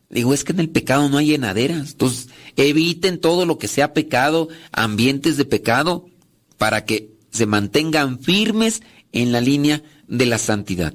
Digo, 0.10 0.34
es 0.34 0.44
que 0.44 0.54
en 0.54 0.60
el 0.60 0.70
pecado 0.70 1.10
no 1.10 1.18
hay 1.18 1.28
llenaderas. 1.28 1.92
Entonces, 1.92 2.30
eviten 2.56 3.20
todo 3.20 3.46
lo 3.46 3.58
que 3.58 3.68
sea 3.68 3.94
pecado, 3.94 4.48
ambientes 4.72 5.36
de 5.36 5.46
pecado, 5.46 6.06
para 6.58 6.86
que 6.86 7.12
se 7.32 7.46
mantengan 7.46 8.20
firmes 8.20 8.82
en 9.12 9.32
la 9.32 9.42
línea 9.42 9.84
de 10.08 10.26
la 10.26 10.38
santidad. 10.38 10.94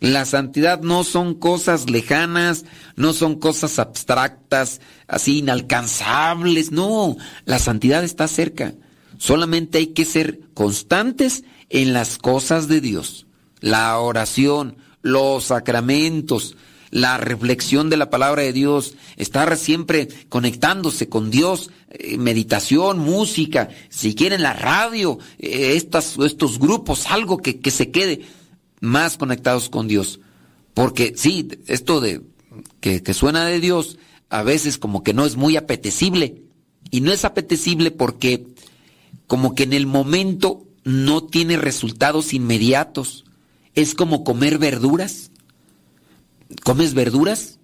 La 0.00 0.24
santidad 0.24 0.80
no 0.82 1.04
son 1.04 1.34
cosas 1.34 1.88
lejanas, 1.88 2.64
no 2.96 3.12
son 3.12 3.38
cosas 3.38 3.78
abstractas, 3.78 4.80
así 5.06 5.38
inalcanzables, 5.38 6.70
no, 6.70 7.16
la 7.44 7.58
santidad 7.58 8.04
está 8.04 8.28
cerca. 8.28 8.74
Solamente 9.18 9.78
hay 9.78 9.88
que 9.88 10.04
ser 10.04 10.40
constantes 10.54 11.44
en 11.70 11.92
las 11.92 12.18
cosas 12.18 12.68
de 12.68 12.80
Dios. 12.80 13.26
La 13.60 13.98
oración, 13.98 14.76
los 15.02 15.44
sacramentos, 15.44 16.56
la 16.90 17.18
reflexión 17.18 17.90
de 17.90 17.96
la 17.96 18.10
palabra 18.10 18.42
de 18.42 18.52
Dios, 18.52 18.94
estar 19.16 19.56
siempre 19.56 20.08
conectándose 20.28 21.08
con 21.08 21.30
Dios, 21.30 21.70
eh, 21.90 22.16
meditación, 22.18 22.98
música, 22.98 23.68
si 23.88 24.14
quieren 24.14 24.42
la 24.42 24.52
radio, 24.52 25.18
eh, 25.38 25.72
estos 25.74 26.58
grupos, 26.58 27.06
algo 27.06 27.38
que, 27.38 27.58
se 27.70 27.90
quede 27.90 28.22
más 28.80 29.16
conectados 29.16 29.68
con 29.68 29.88
Dios. 29.88 30.20
Porque 30.74 31.14
sí, 31.16 31.48
esto 31.66 32.00
de 32.00 32.22
que 32.80 33.14
suena 33.14 33.46
de 33.46 33.60
Dios, 33.60 33.98
a 34.28 34.42
veces 34.42 34.78
como 34.78 35.02
que 35.02 35.14
no 35.14 35.24
es 35.24 35.36
muy 35.36 35.56
apetecible. 35.56 36.42
Y 36.90 37.00
no 37.00 37.12
es 37.12 37.24
apetecible 37.24 37.90
porque 37.90 38.46
como 39.26 39.54
que 39.54 39.64
en 39.64 39.72
el 39.72 39.86
momento 39.86 40.66
no 40.84 41.24
tiene 41.24 41.56
resultados 41.56 42.32
inmediatos. 42.32 43.24
Es 43.74 43.94
como 43.94 44.24
comer 44.24 44.58
verduras. 44.58 45.30
¿Comes 46.62 46.94
verduras? 46.94 47.58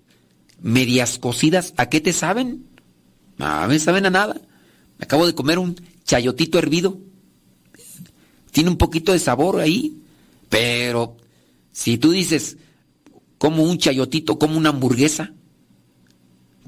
Medias 0.61 1.19
cocidas. 1.19 1.73
¿A 1.77 1.89
qué 1.89 2.01
te 2.01 2.13
saben? 2.13 2.67
A 3.39 3.67
me 3.69 3.79
saben 3.79 4.07
a 4.07 4.11
nada. 4.11 4.41
Me 4.99 5.05
acabo 5.05 5.27
de 5.27 5.35
comer 5.35 5.59
un 5.59 5.77
chayotito 6.05 6.59
hervido. 6.59 6.99
Tiene 8.51 8.71
un 8.71 8.77
poquito 8.77 9.13
de 9.13 9.19
sabor 9.19 9.61
ahí. 9.61 10.03
Pero 10.49 11.17
si 11.73 11.97
tú 11.97 12.11
dices, 12.11 12.59
como 13.39 13.63
un 13.63 13.79
chayotito, 13.79 14.39
como 14.39 14.59
una 14.59 14.69
hamburguesa, 14.69 15.33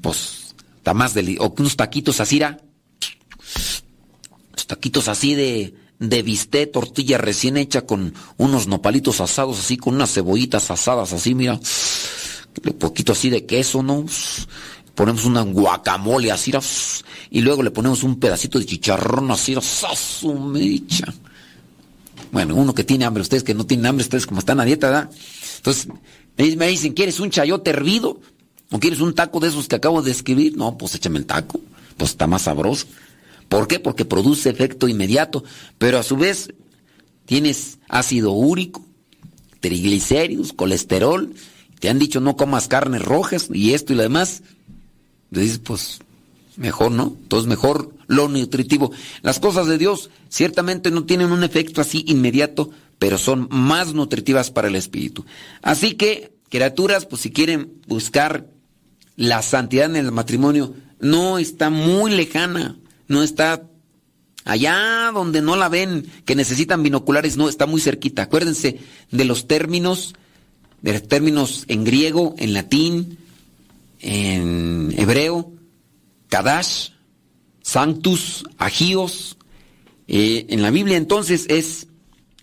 pues 0.01 0.55
está 0.77 0.93
más 0.93 1.13
deli 1.13 1.37
O 1.39 1.53
unos 1.57 1.75
taquitos 1.75 2.19
así. 2.19 2.41
Taquitos 4.67 5.07
así 5.07 5.35
de, 5.35 5.73
de 5.99 6.67
tortilla 6.67 7.17
recién 7.17 7.57
hecha 7.57 7.85
con 7.85 8.13
unos 8.37 8.67
nopalitos 8.67 9.21
asados 9.21 9.59
así, 9.59 9.77
con 9.77 9.95
unas 9.95 10.13
cebollitas 10.13 10.71
asadas 10.71 11.13
así, 11.13 11.35
mira. 11.35 11.59
Un 12.63 12.73
poquito 12.73 13.11
así 13.11 13.29
de 13.29 13.45
queso, 13.45 13.83
¿no? 13.83 14.05
Ponemos 14.95 15.25
una 15.25 15.41
guacamole 15.41 16.31
así, 16.31 16.53
y 17.29 17.41
luego 17.41 17.61
le 17.63 17.71
ponemos 17.71 18.03
un 18.03 18.17
pedacito 18.17 18.59
de 18.59 18.65
chicharrón 18.65 19.29
así, 19.29 19.53
¿ra? 19.53 19.61
¡Sasu 19.61 20.33
mecha! 20.33 21.13
Bueno, 22.31 22.55
uno 22.55 22.73
que 22.73 22.85
tiene 22.85 23.05
hambre, 23.05 23.21
ustedes 23.21 23.43
que 23.43 23.53
no 23.53 23.65
tienen 23.65 23.85
hambre, 23.87 24.03
ustedes 24.03 24.25
como 24.25 24.39
están 24.39 24.59
a 24.59 24.65
dieta, 24.65 24.87
¿verdad? 24.87 25.09
Entonces, 25.57 25.87
me 26.37 26.67
dicen, 26.67 26.93
¿quieres 26.93 27.19
un 27.19 27.29
chayote 27.29 27.71
hervido? 27.71 28.21
¿O 28.71 28.79
quieres 28.79 28.99
un 28.99 29.13
taco 29.13 29.39
de 29.39 29.49
esos 29.49 29.67
que 29.67 29.75
acabo 29.75 30.01
de 30.01 30.11
escribir? 30.11 30.57
No, 30.57 30.77
pues 30.77 30.95
échame 30.95 31.19
el 31.19 31.25
taco. 31.25 31.59
Pues 31.97 32.11
está 32.11 32.27
más 32.27 32.43
sabroso. 32.43 32.87
¿Por 33.49 33.67
qué? 33.67 33.79
Porque 33.79 34.05
produce 34.05 34.49
efecto 34.49 34.87
inmediato. 34.87 35.43
Pero 35.77 35.99
a 35.99 36.03
su 36.03 36.17
vez, 36.17 36.53
tienes 37.25 37.79
ácido 37.87 38.31
úrico, 38.31 38.85
triglicéridos, 39.59 40.53
colesterol. 40.53 41.33
Te 41.79 41.89
han 41.89 41.99
dicho 41.99 42.19
no 42.21 42.35
comas 42.35 42.67
carnes 42.67 43.01
rojas 43.01 43.49
y 43.51 43.73
esto 43.73 43.93
y 43.93 43.95
lo 43.95 44.03
demás. 44.03 44.43
Dices, 45.29 45.59
pues, 45.59 45.99
mejor, 46.57 46.91
¿no? 46.91 47.15
Entonces, 47.21 47.47
mejor 47.47 47.93
lo 48.07 48.27
nutritivo. 48.27 48.91
Las 49.21 49.39
cosas 49.39 49.67
de 49.67 49.77
Dios 49.77 50.09
ciertamente 50.29 50.91
no 50.91 51.05
tienen 51.05 51.31
un 51.31 51.43
efecto 51.43 51.81
así 51.81 52.05
inmediato, 52.07 52.69
pero 52.99 53.17
son 53.17 53.47
más 53.51 53.93
nutritivas 53.93 54.51
para 54.51 54.67
el 54.67 54.75
espíritu. 54.75 55.25
Así 55.61 55.95
que, 55.95 56.33
criaturas, 56.49 57.05
pues 57.05 57.21
si 57.21 57.31
quieren 57.31 57.73
buscar 57.87 58.47
la 59.15 59.41
santidad 59.41 59.85
en 59.85 59.95
el 59.95 60.11
matrimonio, 60.11 60.73
no 60.99 61.37
está 61.37 61.69
muy 61.69 62.11
lejana, 62.11 62.77
no 63.07 63.23
está 63.23 63.63
allá 64.45 65.11
donde 65.13 65.41
no 65.41 65.55
la 65.55 65.69
ven, 65.69 66.05
que 66.25 66.35
necesitan 66.35 66.83
binoculares, 66.83 67.35
no, 67.35 67.49
está 67.49 67.65
muy 67.65 67.81
cerquita. 67.81 68.23
Acuérdense 68.23 68.79
de 69.11 69.25
los 69.25 69.47
términos, 69.47 70.15
de 70.81 70.93
los 70.93 71.07
términos 71.07 71.65
en 71.67 71.83
griego, 71.83 72.35
en 72.37 72.53
latín, 72.53 73.17
en 73.99 74.93
hebreo, 74.97 75.51
kadash, 76.29 76.89
sanctus, 77.61 78.45
agios. 78.57 79.37
Eh, 80.07 80.45
en 80.49 80.61
la 80.61 80.69
Biblia 80.69 80.97
entonces 80.97 81.47
es 81.49 81.87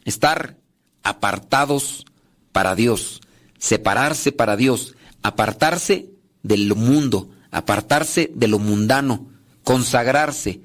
estar 0.05 0.57
apartados 1.05 2.05
para 2.51 2.75
Dios, 2.75 3.21
separarse 3.59 4.33
para 4.33 4.57
Dios, 4.57 4.97
apartarse 5.23 6.11
del 6.43 6.75
mundo, 6.75 7.31
apartarse 7.53 8.33
de 8.35 8.49
lo 8.49 8.59
mundano, 8.59 9.29
consagrarse. 9.65 10.61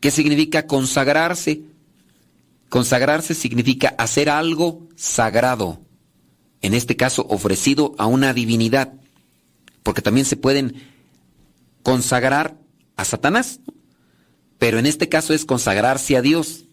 ¿Qué 0.00 0.10
significa 0.10 0.66
consagrarse? 0.66 1.62
Consagrarse 2.68 3.34
significa 3.34 3.94
hacer 3.98 4.30
algo 4.30 4.88
sagrado, 4.96 5.80
en 6.62 6.74
este 6.74 6.96
caso 6.96 7.26
ofrecido 7.28 7.94
a 7.98 8.06
una 8.06 8.32
divinidad, 8.32 8.92
porque 9.82 10.02
también 10.02 10.24
se 10.26 10.36
pueden 10.36 10.74
consagrar 11.82 12.56
a 12.96 13.04
Satanás, 13.04 13.60
pero 14.58 14.78
en 14.78 14.86
este 14.86 15.08
caso 15.08 15.34
es 15.34 15.44
consagrarse 15.44 16.16
a 16.16 16.22
Dios, 16.22 16.66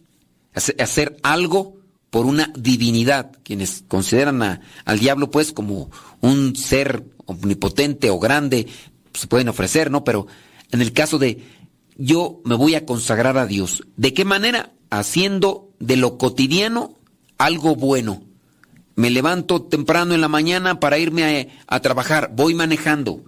hace- 0.54 0.76
hacer 0.80 1.18
algo 1.24 1.78
por 2.10 2.26
una 2.26 2.52
divinidad, 2.58 3.32
quienes 3.44 3.84
consideran 3.88 4.42
a- 4.44 4.62
al 4.86 5.00
diablo 5.00 5.32
pues 5.32 5.52
como 5.52 5.90
un 6.22 6.56
ser 6.56 7.04
omnipotente 7.26 8.10
o 8.10 8.20
grande, 8.20 8.68
se 9.14 9.28
pueden 9.28 9.50
ofrecer, 9.50 9.90
¿no? 9.90 10.04
Pero 10.04 10.28
en 10.72 10.82
el 10.82 10.94
caso 10.94 11.18
de 11.18 11.44
yo 11.98 12.42
me 12.46 12.56
voy 12.56 12.76
a 12.76 12.86
consagrar 12.86 13.38
a 13.38 13.46
Dios, 13.46 13.84
¿de 13.96 14.14
qué 14.14 14.26
manera? 14.26 14.72
Haciendo 14.90 15.70
de 15.80 15.98
lo 15.98 16.18
cotidiano 16.18 16.98
algo 17.38 17.76
bueno, 17.76 18.24
me 18.96 19.10
levanto 19.10 19.62
temprano 19.62 20.14
en 20.14 20.22
la 20.22 20.28
mañana 20.28 20.80
para 20.80 20.98
irme 20.98 21.50
a, 21.68 21.76
a 21.76 21.80
trabajar, 21.82 22.32
voy 22.36 22.54
manejando. 22.54 23.24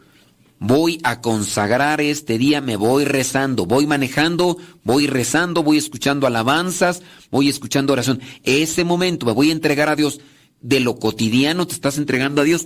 Voy 0.61 0.99
a 1.03 1.21
consagrar 1.21 2.01
este 2.01 2.37
día, 2.37 2.59
me 2.59 2.75
voy 2.75 3.05
rezando, 3.05 3.65
voy 3.65 3.87
manejando, 3.87 4.57
voy 4.83 5.07
rezando, 5.07 5.63
voy 5.63 5.77
escuchando 5.77 6.27
alabanzas, 6.27 7.01
voy 7.31 7.47
escuchando 7.47 7.93
oración. 7.93 8.19
Ese 8.43 8.83
momento 8.83 9.25
me 9.25 9.31
voy 9.31 9.49
a 9.49 9.53
entregar 9.53 9.87
a 9.87 9.95
Dios. 9.95 10.19
De 10.59 10.81
lo 10.81 10.99
cotidiano 10.99 11.65
te 11.65 11.75
estás 11.75 11.97
entregando 11.97 12.41
a 12.41 12.43
Dios. 12.43 12.65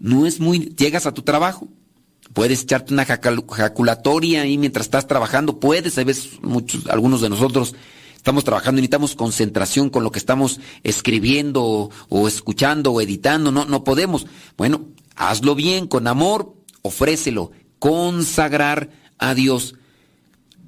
No 0.00 0.26
es 0.26 0.40
muy... 0.40 0.74
Llegas 0.76 1.06
a 1.06 1.14
tu 1.14 1.22
trabajo. 1.22 1.68
Puedes 2.32 2.62
echarte 2.62 2.92
una 2.92 3.04
jaculatoria 3.04 4.42
ahí 4.42 4.58
mientras 4.58 4.86
estás 4.86 5.06
trabajando. 5.06 5.58
Puedes, 5.58 5.98
a 5.98 6.04
veces 6.04 6.40
muchos, 6.42 6.86
algunos 6.86 7.20
de 7.20 7.30
nosotros 7.30 7.74
estamos 8.16 8.44
trabajando 8.44 8.78
y 8.78 8.82
necesitamos 8.82 9.14
concentración 9.14 9.90
con 9.90 10.04
lo 10.04 10.12
que 10.12 10.18
estamos 10.18 10.60
escribiendo 10.82 11.90
o, 12.08 12.28
escuchando 12.28 12.92
o 12.92 13.00
editando. 13.00 13.50
No, 13.50 13.64
no 13.64 13.84
podemos. 13.84 14.26
Bueno, 14.56 14.86
hazlo 15.16 15.54
bien, 15.54 15.86
con 15.86 16.06
amor, 16.06 16.54
ofrécelo, 16.82 17.52
consagrar 17.78 18.90
a 19.18 19.34
Dios. 19.34 19.74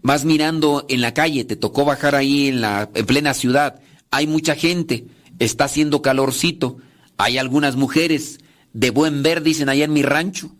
Vas 0.02 0.24
mirando 0.24 0.86
en 0.88 1.02
la 1.02 1.12
calle, 1.12 1.44
te 1.44 1.56
tocó 1.56 1.84
bajar 1.84 2.14
ahí 2.14 2.48
en 2.48 2.62
la 2.62 2.88
en 2.94 3.06
plena 3.06 3.34
ciudad, 3.34 3.80
hay 4.10 4.26
mucha 4.26 4.54
gente, 4.54 5.06
está 5.38 5.64
haciendo 5.64 6.00
calorcito, 6.00 6.78
hay 7.18 7.36
algunas 7.36 7.76
mujeres 7.76 8.38
de 8.72 8.90
buen 8.90 9.22
ver, 9.22 9.42
dicen 9.42 9.68
allá 9.68 9.84
en 9.84 9.92
mi 9.92 10.02
rancho, 10.02 10.52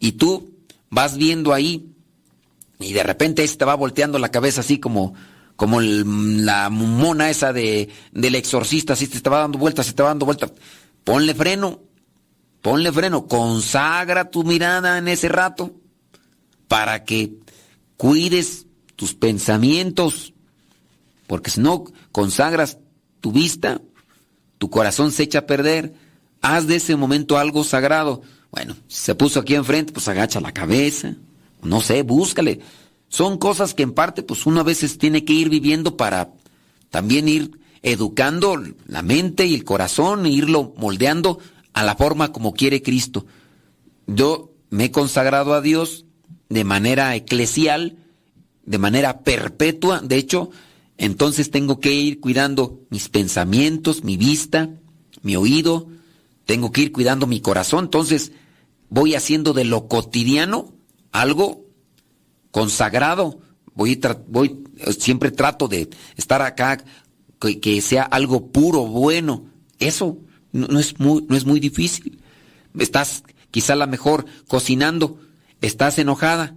y 0.00 0.12
tú 0.12 0.54
vas 0.90 1.16
viendo 1.16 1.52
ahí 1.52 1.92
y 2.80 2.92
de 2.92 3.02
repente 3.02 3.46
te 3.46 3.64
va 3.64 3.74
volteando 3.74 4.18
la 4.18 4.30
cabeza 4.30 4.60
así 4.60 4.78
como 4.78 5.14
como 5.56 5.80
la 5.80 6.70
mona 6.70 7.30
esa 7.30 7.52
de 7.52 7.88
del 8.12 8.36
exorcista, 8.36 8.92
así 8.92 9.08
te 9.08 9.16
estaba 9.16 9.40
dando 9.40 9.58
vueltas, 9.58 9.86
se 9.86 9.92
te 9.92 10.02
va 10.02 10.10
dando 10.10 10.26
vueltas. 10.26 10.52
Ponle 11.02 11.34
freno, 11.34 11.80
Ponle 12.62 12.92
freno, 12.92 13.26
consagra 13.26 14.30
tu 14.30 14.44
mirada 14.44 14.98
en 14.98 15.08
ese 15.08 15.28
rato 15.28 15.72
para 16.66 17.04
que 17.04 17.34
cuides 17.96 18.66
tus 18.96 19.14
pensamientos, 19.14 20.34
porque 21.26 21.50
si 21.50 21.60
no 21.60 21.84
consagras 22.10 22.78
tu 23.20 23.32
vista, 23.32 23.80
tu 24.58 24.70
corazón 24.70 25.12
se 25.12 25.22
echa 25.22 25.40
a 25.40 25.46
perder. 25.46 25.94
Haz 26.40 26.66
de 26.66 26.76
ese 26.76 26.96
momento 26.96 27.38
algo 27.38 27.62
sagrado. 27.62 28.22
Bueno, 28.50 28.76
si 28.86 29.00
se 29.04 29.14
puso 29.14 29.40
aquí 29.40 29.54
enfrente, 29.54 29.92
pues 29.92 30.08
agacha 30.08 30.40
la 30.40 30.52
cabeza. 30.52 31.14
No 31.62 31.80
sé, 31.80 32.02
búscale. 32.02 32.60
Son 33.08 33.38
cosas 33.38 33.74
que 33.74 33.82
en 33.82 33.92
parte, 33.92 34.22
pues 34.22 34.46
uno 34.46 34.60
a 34.60 34.64
veces 34.64 34.98
tiene 34.98 35.24
que 35.24 35.32
ir 35.32 35.48
viviendo 35.48 35.96
para 35.96 36.30
también 36.90 37.28
ir 37.28 37.58
educando 37.82 38.60
la 38.86 39.02
mente 39.02 39.46
y 39.46 39.54
el 39.54 39.64
corazón, 39.64 40.26
e 40.26 40.30
irlo 40.30 40.74
moldeando 40.76 41.38
a 41.72 41.82
la 41.82 41.96
forma 41.96 42.32
como 42.32 42.54
quiere 42.54 42.82
Cristo. 42.82 43.26
Yo 44.06 44.52
me 44.70 44.86
he 44.86 44.90
consagrado 44.90 45.54
a 45.54 45.60
Dios 45.60 46.04
de 46.48 46.64
manera 46.64 47.14
eclesial, 47.14 47.96
de 48.64 48.78
manera 48.78 49.20
perpetua, 49.20 50.00
de 50.00 50.16
hecho, 50.16 50.50
entonces 50.96 51.50
tengo 51.50 51.78
que 51.78 51.92
ir 51.92 52.20
cuidando 52.20 52.80
mis 52.90 53.08
pensamientos, 53.08 54.02
mi 54.02 54.16
vista, 54.16 54.70
mi 55.22 55.36
oído, 55.36 55.88
tengo 56.48 56.72
que 56.72 56.80
ir 56.80 56.92
cuidando 56.92 57.26
mi 57.26 57.42
corazón, 57.42 57.84
entonces 57.84 58.32
voy 58.88 59.14
haciendo 59.14 59.52
de 59.52 59.66
lo 59.66 59.86
cotidiano 59.86 60.72
algo 61.12 61.66
consagrado, 62.50 63.40
voy, 63.74 64.00
voy 64.28 64.64
siempre 64.98 65.30
trato 65.30 65.68
de 65.68 65.90
estar 66.16 66.40
acá, 66.40 66.82
que, 67.38 67.60
que 67.60 67.82
sea 67.82 68.02
algo 68.02 68.46
puro, 68.46 68.86
bueno, 68.86 69.44
eso 69.78 70.16
no, 70.52 70.78
es 70.80 70.98
muy, 70.98 71.22
no 71.28 71.36
es 71.36 71.44
muy 71.44 71.60
difícil. 71.60 72.18
Estás 72.78 73.24
quizá 73.50 73.76
la 73.76 73.86
mejor 73.86 74.24
cocinando, 74.46 75.20
estás 75.60 75.98
enojada. 75.98 76.56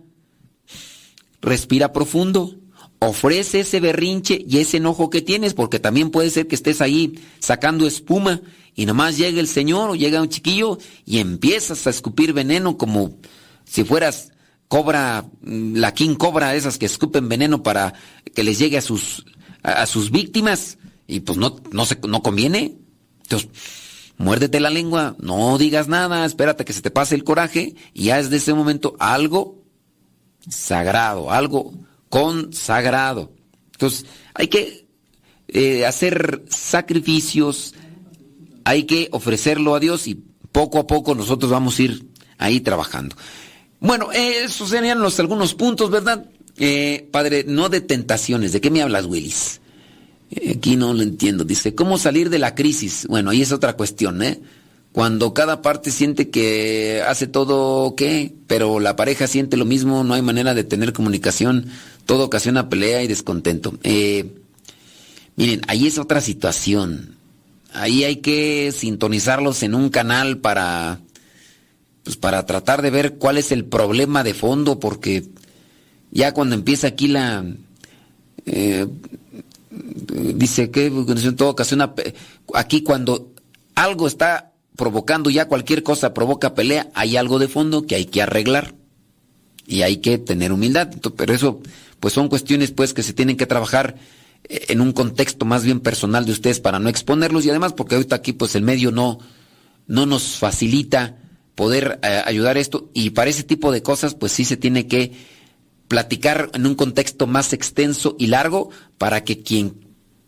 Respira 1.42 1.92
profundo, 1.92 2.56
ofrece 3.00 3.60
ese 3.60 3.82
berrinche 3.82 4.42
y 4.48 4.60
ese 4.60 4.78
enojo 4.78 5.10
que 5.10 5.22
tienes, 5.22 5.54
porque 5.54 5.80
también 5.80 6.12
puede 6.12 6.30
ser 6.30 6.48
que 6.48 6.56
estés 6.56 6.80
ahí 6.80 7.20
sacando 7.40 7.86
espuma 7.86 8.42
y 8.76 8.86
nomás 8.86 9.18
llega 9.18 9.40
el 9.40 9.48
Señor 9.48 9.90
o 9.90 9.96
llega 9.96 10.22
un 10.22 10.30
chiquillo 10.30 10.78
y 11.06 11.20
empiezas 11.20 11.86
a 11.88 11.90
escupir 11.90 12.34
veneno 12.34 12.78
como 12.78 13.18
si 13.66 13.84
fueras 13.84 14.32
cobra, 14.68 15.26
la 15.44 15.94
king 15.94 16.16
cobra, 16.16 16.56
esas 16.56 16.78
que 16.78 16.86
escupen 16.86 17.28
veneno 17.28 17.62
para 17.62 17.94
que 18.34 18.44
les 18.44 18.58
llegue 18.58 18.78
a 18.78 18.82
sus, 18.82 19.26
a, 19.64 19.86
sus 19.86 20.12
víctimas 20.12 20.78
y 21.08 21.20
pues 21.20 21.38
no, 21.38 21.58
no, 21.72 21.86
se, 21.86 21.98
no 22.08 22.22
conviene. 22.22 22.78
Entonces, 23.24 23.50
muérdete 24.18 24.62
la 24.62 24.70
lengua, 24.70 25.16
no 25.20 25.58
digas 25.58 25.90
nada, 25.90 26.26
espérate 26.26 26.64
que 26.64 26.72
se 26.72 26.82
te 26.82 26.90
pase 26.90 27.16
el 27.16 27.26
coraje 27.26 27.76
y 27.94 28.06
ya 28.06 28.24
de 28.24 28.38
ese 28.38 28.54
momento 28.54 28.96
algo 29.00 29.62
sagrado, 30.50 31.32
algo 31.32 31.74
consagrado. 32.08 33.34
Entonces, 33.74 34.06
hay 34.34 34.48
que 34.48 34.88
eh, 35.50 35.86
hacer 35.86 36.46
sacrificios, 36.50 37.74
hay 38.64 38.84
que 38.84 39.10
ofrecerlo 39.12 39.76
a 39.76 39.80
Dios 39.80 40.08
y 40.08 40.24
poco 40.52 40.80
a 40.80 40.88
poco 40.88 41.16
nosotros 41.16 41.52
vamos 41.52 41.80
a 41.80 41.82
ir 41.84 42.06
ahí 42.38 42.60
trabajando. 42.60 43.16
Bueno, 43.80 44.12
esos 44.12 44.70
serían 44.70 45.02
los 45.02 45.20
algunos 45.20 45.56
puntos, 45.56 45.90
¿verdad? 45.90 46.26
Eh, 46.58 47.08
padre, 47.12 47.46
no 47.48 47.70
de 47.70 47.82
tentaciones. 47.82 48.52
¿De 48.52 48.62
qué 48.62 48.70
me 48.70 48.82
hablas, 48.82 49.06
Willis? 49.06 49.62
Aquí 50.56 50.76
no 50.76 50.94
lo 50.94 51.02
entiendo. 51.02 51.44
Dice, 51.44 51.74
¿cómo 51.76 51.98
salir 51.98 52.30
de 52.30 52.40
la 52.40 52.56
crisis? 52.56 53.08
Bueno, 53.08 53.32
ahí 53.32 53.42
es 53.42 53.52
otra 53.52 53.74
cuestión, 53.74 54.22
¿eh? 54.22 54.40
Cuando 54.92 55.34
cada 55.34 55.62
parte 55.62 55.90
siente 55.90 56.30
que 56.30 57.02
hace 57.08 57.26
todo 57.26 57.96
qué, 57.96 58.34
pero 58.48 58.80
la 58.82 58.98
pareja 58.98 59.26
siente 59.26 59.56
lo 59.56 59.64
mismo, 59.64 60.04
no 60.04 60.14
hay 60.14 60.22
manera 60.22 60.54
de 60.54 60.66
tener 60.66 60.92
comunicación, 60.92 61.68
todo 62.06 62.26
ocasiona 62.26 62.70
pelea 62.70 63.02
y 63.02 63.08
descontento. 63.08 63.74
Eh, 63.84 64.36
miren, 65.38 65.62
ahí 65.68 65.88
es 65.88 65.98
otra 65.98 66.20
situación. 66.20 67.16
Ahí 67.74 68.04
hay 68.04 68.18
que 68.18 68.72
sintonizarlos 68.72 69.64
en 69.64 69.76
un 69.76 69.90
canal 69.90 70.40
para, 70.40 71.00
pues 72.04 72.18
para 72.18 72.46
tratar 72.46 72.82
de 72.82 72.90
ver 72.90 73.16
cuál 73.16 73.38
es 73.38 73.52
el 73.52 73.66
problema 73.66 74.24
de 74.24 74.34
fondo, 74.34 74.80
porque 74.80 75.26
ya 76.12 76.34
cuando 76.34 76.56
empieza 76.56 76.88
aquí 76.88 77.08
la, 77.08 77.46
eh, 78.46 78.88
dice 79.70 80.72
que 80.72 80.88
en 80.88 81.36
toda 81.36 81.52
ocasión 81.52 81.82
aquí 82.54 82.84
cuando 82.84 83.32
algo 83.76 84.08
está 84.08 84.52
provocando 84.76 85.30
ya 85.30 85.48
cualquier 85.48 85.84
cosa 85.84 86.14
provoca 86.14 86.56
pelea, 86.56 86.90
hay 86.94 87.18
algo 87.18 87.40
de 87.40 87.48
fondo 87.48 87.86
que 87.86 87.96
hay 87.96 88.06
que 88.06 88.22
arreglar 88.22 88.74
y 89.68 89.84
hay 89.84 89.98
que 89.98 90.18
tener 90.18 90.52
humildad. 90.52 90.90
Pero 91.16 91.34
eso 91.34 91.62
pues 92.00 92.14
son 92.14 92.30
cuestiones 92.30 92.72
pues 92.72 92.94
que 92.94 93.04
se 93.04 93.14
tienen 93.14 93.38
que 93.38 93.46
trabajar 93.46 93.96
en 94.50 94.82
un 94.82 94.92
contexto 94.92 95.46
más 95.46 95.64
bien 95.64 95.80
personal 95.80 96.26
de 96.26 96.32
ustedes 96.32 96.60
para 96.60 96.80
no 96.80 96.90
exponerlos 96.90 97.46
y 97.46 97.50
además 97.50 97.74
porque 97.74 97.96
ahorita 97.96 98.16
aquí 98.16 98.34
pues 98.34 98.56
el 98.56 98.64
medio 98.64 98.92
no 98.92 99.20
no 99.88 100.06
nos 100.06 100.38
facilita 100.38 101.18
poder 101.56 102.00
eh, 102.04 102.22
ayudar 102.26 102.58
esto 102.58 102.90
y 102.94 103.12
para 103.12 103.30
ese 103.30 103.44
tipo 103.44 103.72
de 103.72 103.84
cosas 103.84 104.16
pues 104.16 104.32
sí 104.32 104.46
se 104.46 104.58
tiene 104.58 104.88
que 104.88 105.12
platicar 105.88 106.50
en 106.54 106.66
un 106.66 106.76
contexto 106.76 107.28
más 107.28 107.54
extenso 107.54 108.16
y 108.18 108.28
largo 108.28 108.70
para 108.98 109.24
que 109.24 109.44
quien 109.44 109.74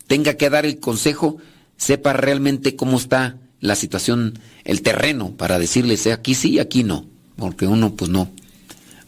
tenga 0.07 0.35
que 0.35 0.49
dar 0.49 0.65
el 0.65 0.79
consejo 0.79 1.37
sepa 1.77 2.13
realmente 2.13 2.75
cómo 2.75 2.97
está 2.97 3.37
la 3.63 3.75
situación, 3.75 4.37
el 4.65 4.81
terreno, 4.81 5.31
para 5.37 5.57
decirles 5.57 6.05
aquí 6.07 6.35
sí, 6.35 6.59
aquí 6.59 6.83
no, 6.83 7.05
porque 7.37 7.65
uno 7.65 7.95
pues 7.95 8.11
no, 8.11 8.29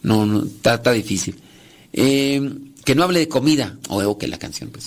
no, 0.02 0.24
no 0.24 0.44
está, 0.44 0.92
difícil. 0.92 1.36
Eh, 1.92 2.40
que 2.86 2.94
no 2.94 3.02
hable 3.02 3.18
de 3.18 3.28
comida, 3.28 3.76
o 3.88 3.98
oh, 3.98 4.16
que 4.16 4.28
la 4.28 4.38
canción, 4.38 4.70
pues, 4.70 4.86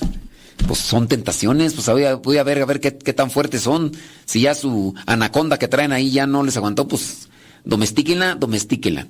pues 0.65 0.80
son 0.80 1.09
tentaciones, 1.09 1.73
pues 1.73 1.85
voy 2.23 2.38
a, 2.38 2.43
ver 2.43 2.61
a 2.61 2.65
ver 2.65 2.80
qué, 2.80 2.97
qué, 2.97 3.11
tan 3.11 3.30
fuertes 3.30 3.63
son. 3.63 3.91
Si 4.23 4.39
ya 4.39 4.55
su 4.55 4.95
anaconda 5.05 5.59
que 5.59 5.67
traen 5.67 5.91
ahí 5.91 6.09
ya 6.09 6.26
no 6.26 6.41
les 6.43 6.55
aguantó, 6.55 6.88
pues 6.88 7.27
domestíquenla, 7.65 8.35
domestíquenla. 8.35 9.07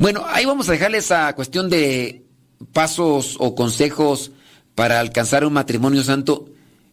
Bueno, 0.00 0.24
ahí 0.26 0.46
vamos 0.46 0.68
a 0.68 0.72
dejarle 0.72 0.98
esa 0.98 1.32
cuestión 1.36 1.70
de 1.70 2.24
pasos 2.72 3.36
o 3.38 3.54
consejos 3.54 4.32
para 4.74 4.98
alcanzar 4.98 5.44
un 5.44 5.52
matrimonio 5.52 6.02
santo. 6.02 6.50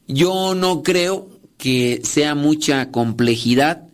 Yo 0.08 0.54
no 0.54 0.84
creo 0.84 1.28
que 1.58 2.02
sea 2.04 2.36
mucha 2.36 2.92
complejidad, 2.92 3.88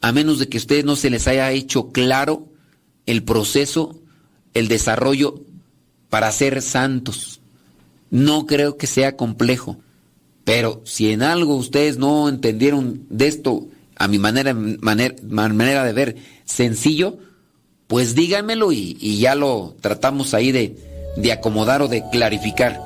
a 0.00 0.12
menos 0.12 0.38
de 0.38 0.48
que 0.48 0.56
a 0.56 0.60
ustedes 0.60 0.86
no 0.86 0.96
se 0.96 1.10
les 1.10 1.28
haya 1.28 1.52
hecho 1.52 1.92
claro 1.92 2.48
el 3.04 3.24
proceso, 3.24 4.00
el 4.54 4.68
desarrollo 4.68 5.44
para 6.10 6.30
ser 6.32 6.62
santos. 6.62 7.40
No 8.10 8.46
creo 8.46 8.76
que 8.76 8.86
sea 8.86 9.16
complejo. 9.16 9.76
Pero 10.44 10.80
si 10.84 11.12
en 11.12 11.22
algo 11.22 11.56
ustedes 11.56 11.98
no 11.98 12.28
entendieron 12.28 13.04
de 13.10 13.28
esto, 13.28 13.66
a 13.96 14.08
mi 14.08 14.18
manera, 14.18 14.54
de 14.54 15.92
ver, 15.92 16.16
sencillo, 16.44 17.18
pues 17.86 18.14
díganmelo 18.14 18.72
y, 18.72 19.18
ya 19.18 19.34
lo 19.34 19.76
tratamos 19.80 20.32
ahí 20.34 20.52
de, 20.52 20.76
de 21.16 21.32
acomodar 21.32 21.82
o 21.82 21.88
de 21.88 22.02
clarificar. 22.10 22.80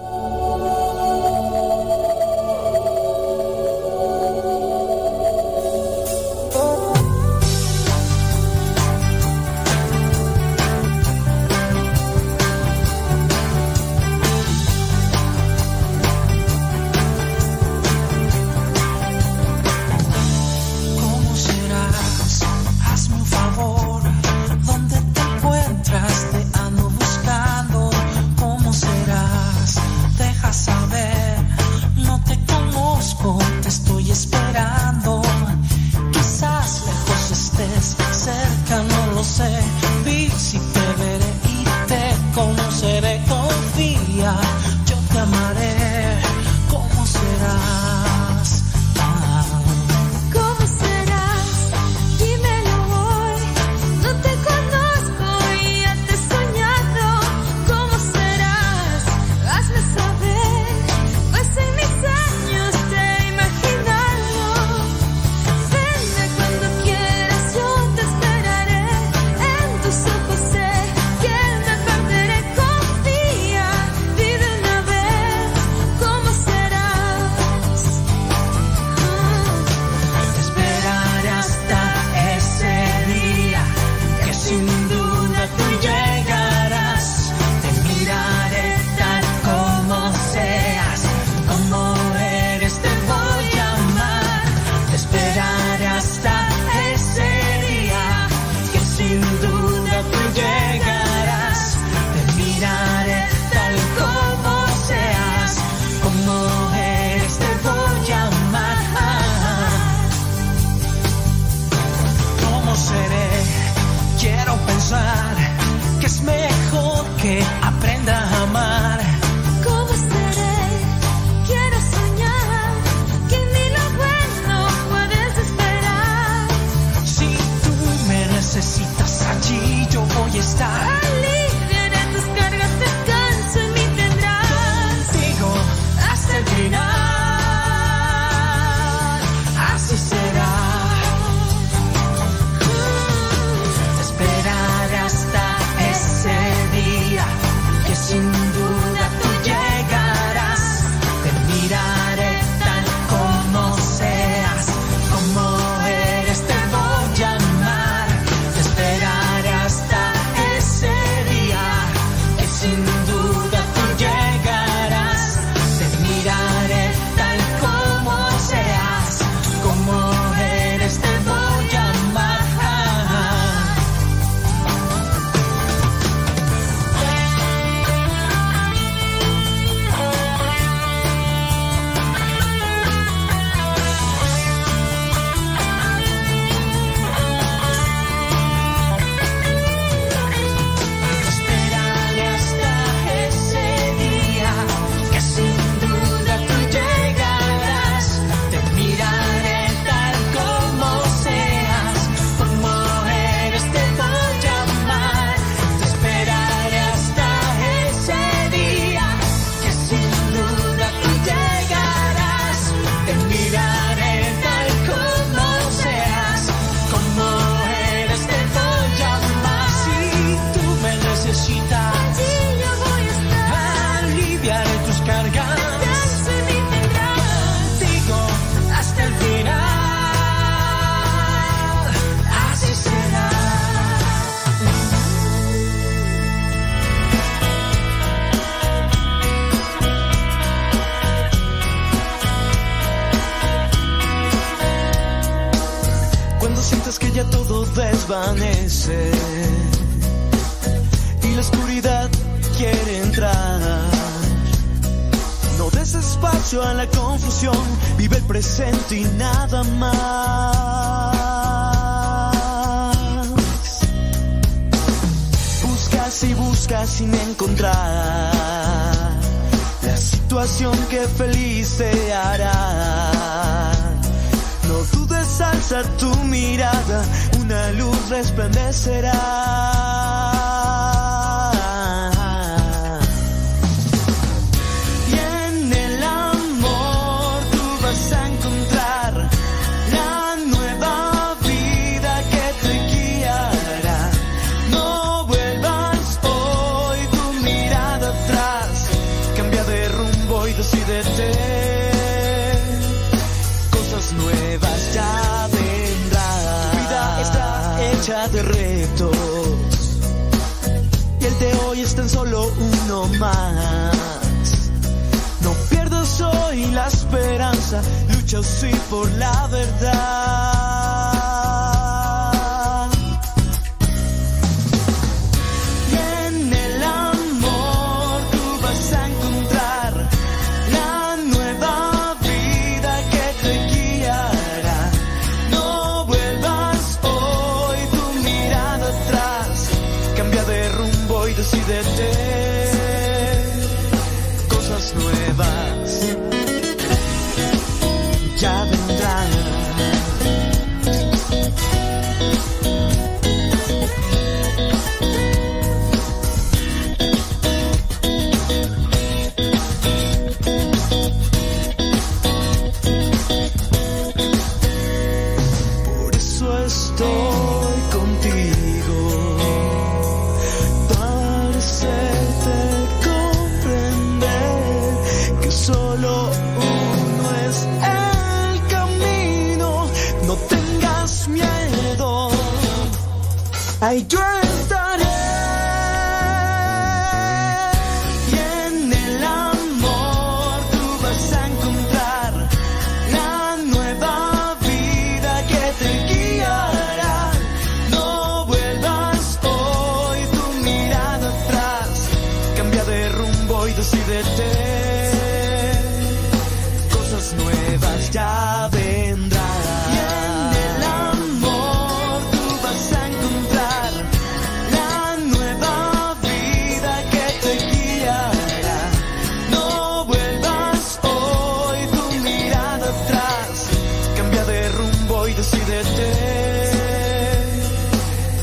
cambia 424.17 424.45
de 424.45 424.69
rumbo 424.71 425.29
y 425.29 425.35
decídete. 425.35 426.13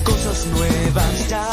Cosas 0.03 0.45
nuevas 0.47 1.27
ya. 1.29 1.48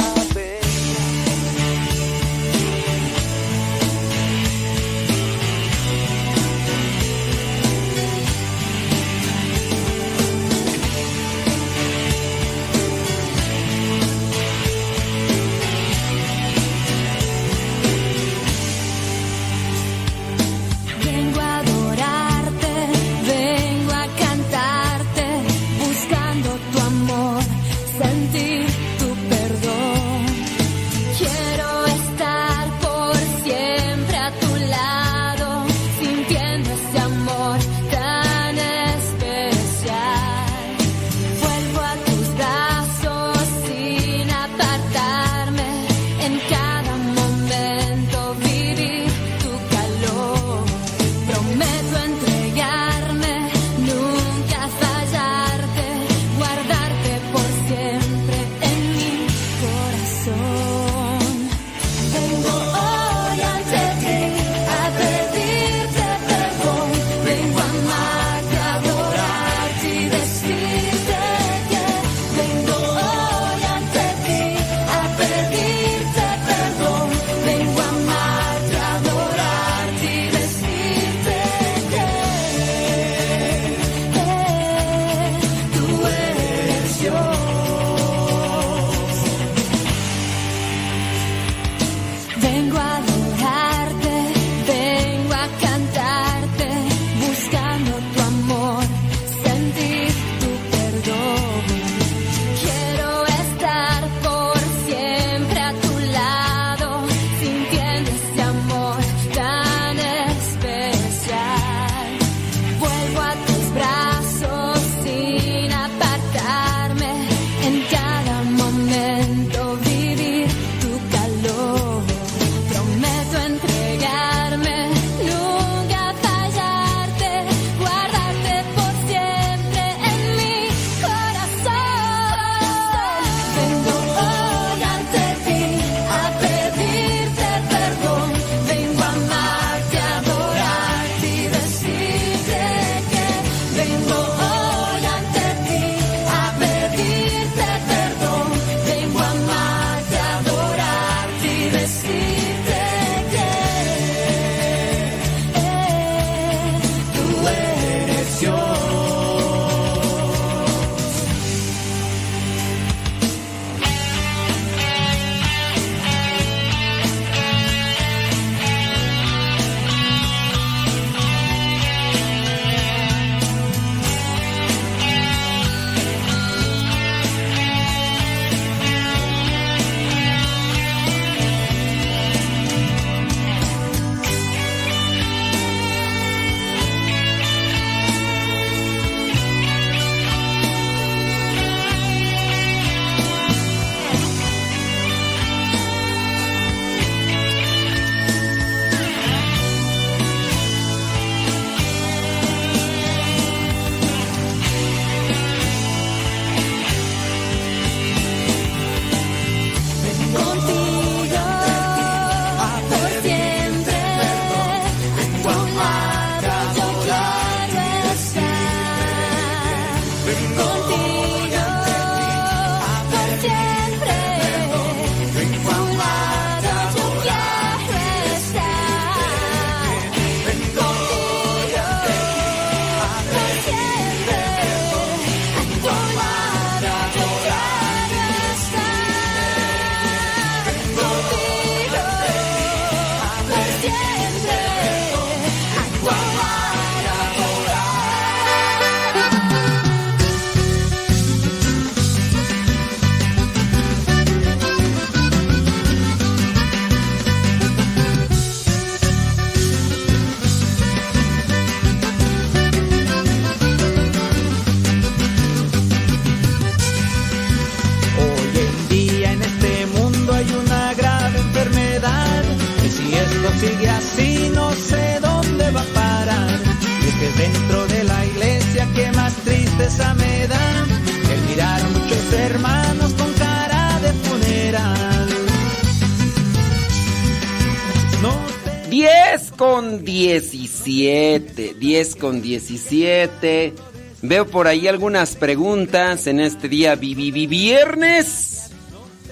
10 291.74 292.16
con 292.16 292.42
17. 292.42 293.74
Veo 294.22 294.46
por 294.46 294.66
ahí 294.66 294.88
algunas 294.88 295.36
preguntas 295.36 296.26
en 296.26 296.40
este 296.40 296.68
día 296.68 296.94
vi, 296.94 297.14
vi, 297.14 297.30
vi, 297.30 297.46
viernes. 297.46 298.70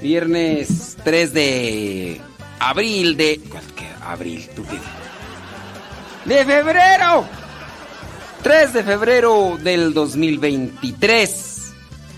Viernes 0.01 0.97
3 1.03 1.33
de 1.33 2.21
abril 2.59 3.17
de... 3.17 3.41
¿Cuál 3.49 3.65
que 3.75 3.87
abril? 4.03 4.49
¿Tú 4.55 4.65
qué? 4.65 4.79
¡De 6.29 6.45
febrero! 6.45 7.27
3 8.43 8.73
de 8.75 8.83
febrero 8.83 9.59
del 9.63 9.95
2023. 9.95 11.73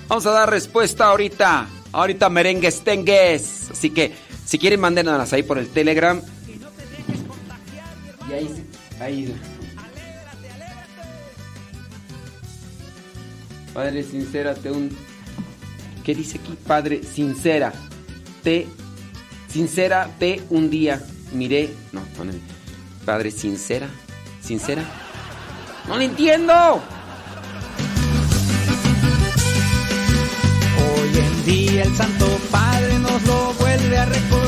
Vamos 0.08 0.26
a 0.26 0.30
dar 0.32 0.50
respuesta 0.50 1.06
ahorita. 1.06 1.68
Ahorita 1.92 2.28
merengues 2.28 2.82
tengues. 2.82 3.70
Así 3.70 3.90
que 3.90 4.12
si 4.44 4.58
quieren 4.58 4.80
mándenlas 4.80 5.32
ahí 5.32 5.44
por 5.44 5.58
el 5.58 5.68
Telegram. 5.68 6.20
Y 8.28 8.32
ahí... 8.32 8.66
ahí. 9.00 9.34
Padre, 13.76 14.02
sincérate 14.02 14.70
un... 14.70 14.88
¿Qué 16.02 16.14
dice 16.14 16.38
aquí? 16.38 16.56
Padre, 16.66 17.02
sincera. 17.02 17.74
Te... 18.42 18.66
Sincera, 19.48 20.08
te 20.18 20.42
un 20.48 20.70
día. 20.70 21.02
Miré... 21.32 21.74
No, 21.92 22.00
poneme. 22.16 22.38
Padre, 23.04 23.30
sincera. 23.30 23.86
Sincera. 24.40 24.82
¡No 25.86 25.96
lo 25.96 26.00
entiendo! 26.00 26.54
Hoy 30.78 31.18
en 31.18 31.44
día 31.44 31.82
el 31.82 31.94
Santo 31.96 32.26
Padre 32.50 32.98
nos 32.98 33.22
lo 33.24 33.52
vuelve 33.60 33.98
a 33.98 34.06
recordar 34.06 34.45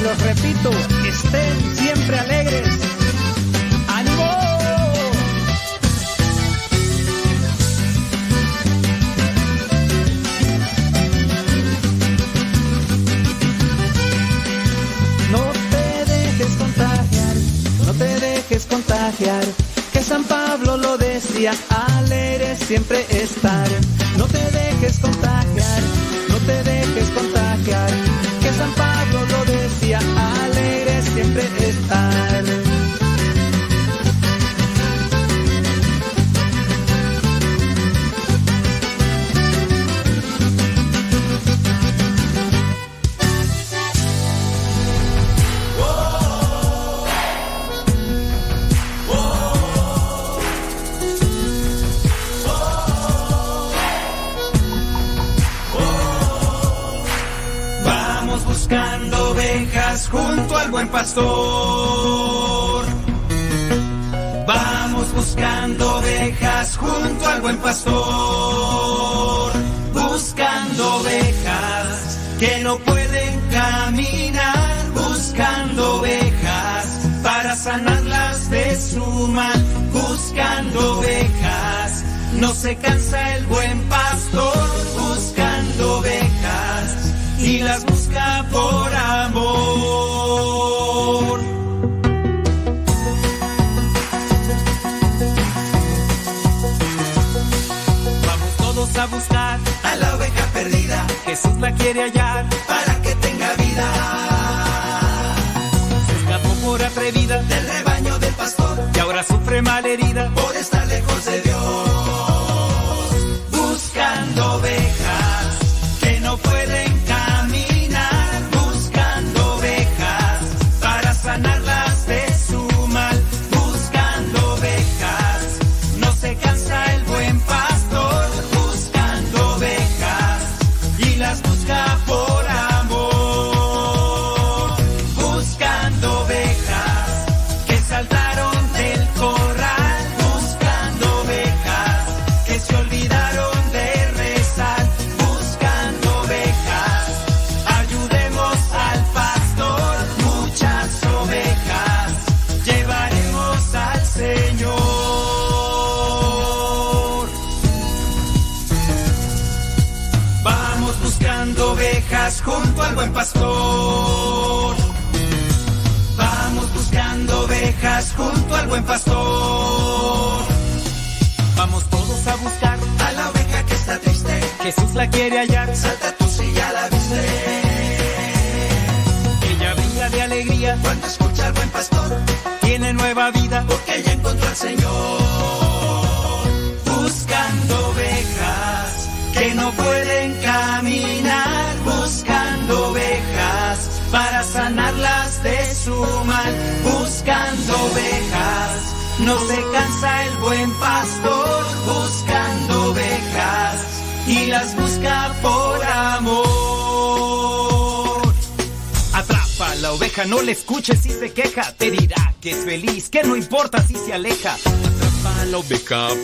los 0.00 0.18
repito, 0.20 0.70
estén 1.06 1.76
siempre 1.76 2.18
alegres. 2.18 2.68
¡Ánimo! 3.88 4.30
No 15.32 15.52
te 15.70 16.12
dejes 16.12 16.54
contagiar, 16.56 17.36
no 17.86 17.92
te 17.94 18.20
dejes 18.20 18.66
contagiar, 18.66 19.44
que 19.92 20.02
San 20.02 20.24
Pablo 20.24 20.76
lo 20.76 20.98
decía, 20.98 21.52
alegre 21.70 22.56
siempre 22.56 23.06
estar. 23.10 23.87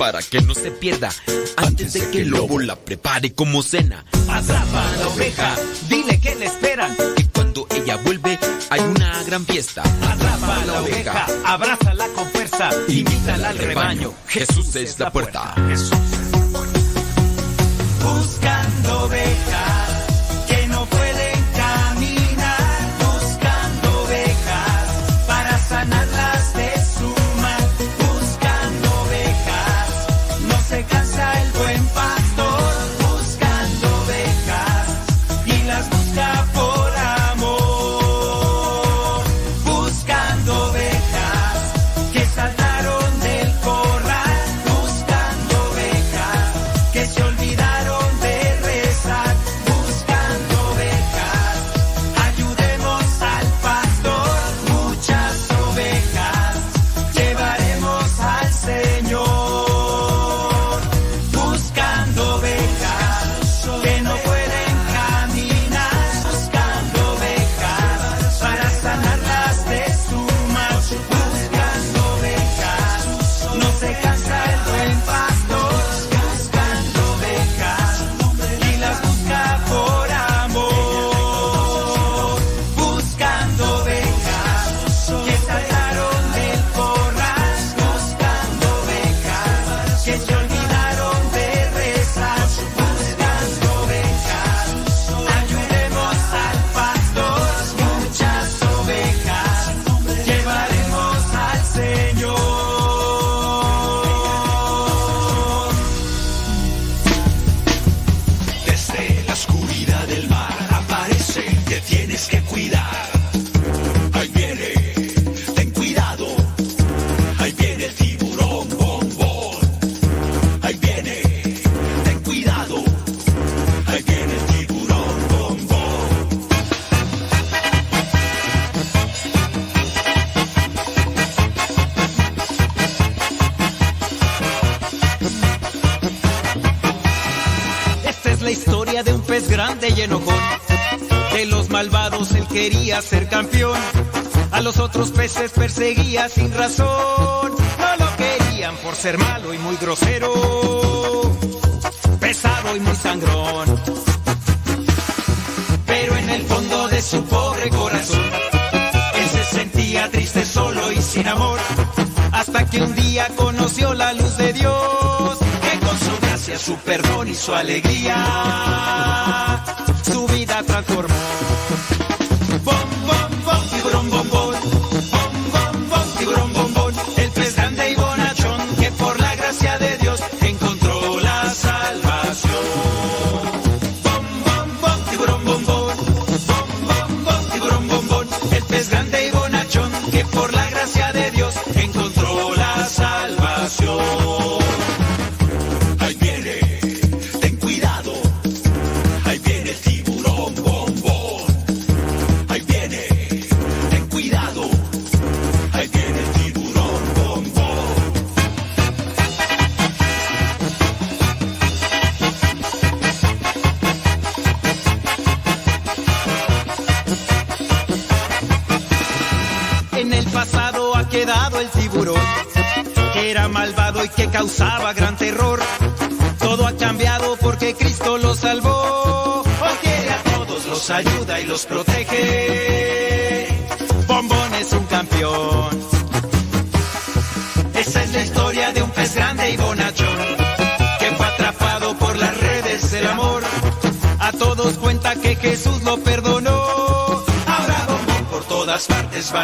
para 0.04 0.20
que 0.20 0.42
no 0.42 0.54
se 0.54 0.70
pierda. 0.70 1.08
Antes 1.56 1.94
de 1.94 2.10
que 2.10 2.20
el 2.20 2.28
lobo 2.28 2.58
la 2.58 2.76
prepare 2.76 3.32
como 3.32 3.62
cena. 3.62 4.04
Atrapa 4.28 4.92
a 4.92 4.96
la 4.98 5.08
oveja, 5.08 5.56
dile 5.88 6.20
que 6.20 6.34
le 6.34 6.44
esperan. 6.44 6.94
Que 7.16 7.26
cuando 7.28 7.66
ella 7.74 7.96
vuelve, 7.96 8.38
hay 8.68 8.80
una 8.80 9.22
gran 9.22 9.46
fiesta. 9.46 9.82
Atrapa 9.82 10.60
a 10.60 10.64
la 10.66 10.82
oveja, 10.82 11.26
abrázala 11.46 12.06
con 12.08 12.28
fuerza, 12.28 12.68
invítala 12.86 13.48
al 13.48 13.56
rebaño. 13.56 14.12
Jesús 14.28 14.76
es 14.76 14.98
la 14.98 15.10
puerta. 15.10 15.54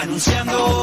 anunciando. 0.03 0.80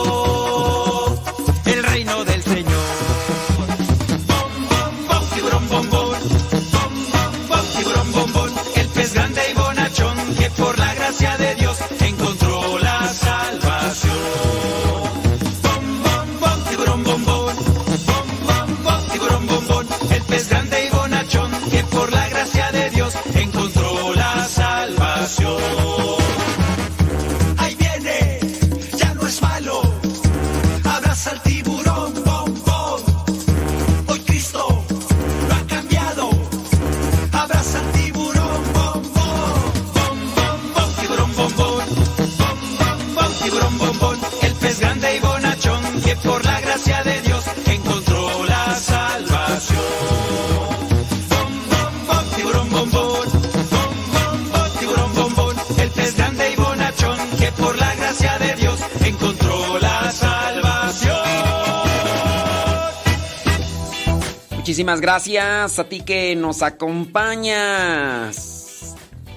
Muchísimas 64.88 65.02
gracias 65.02 65.80
a 65.80 65.84
ti 65.84 66.00
que 66.00 66.34
nos 66.38 66.64
acompañas. 66.64 68.16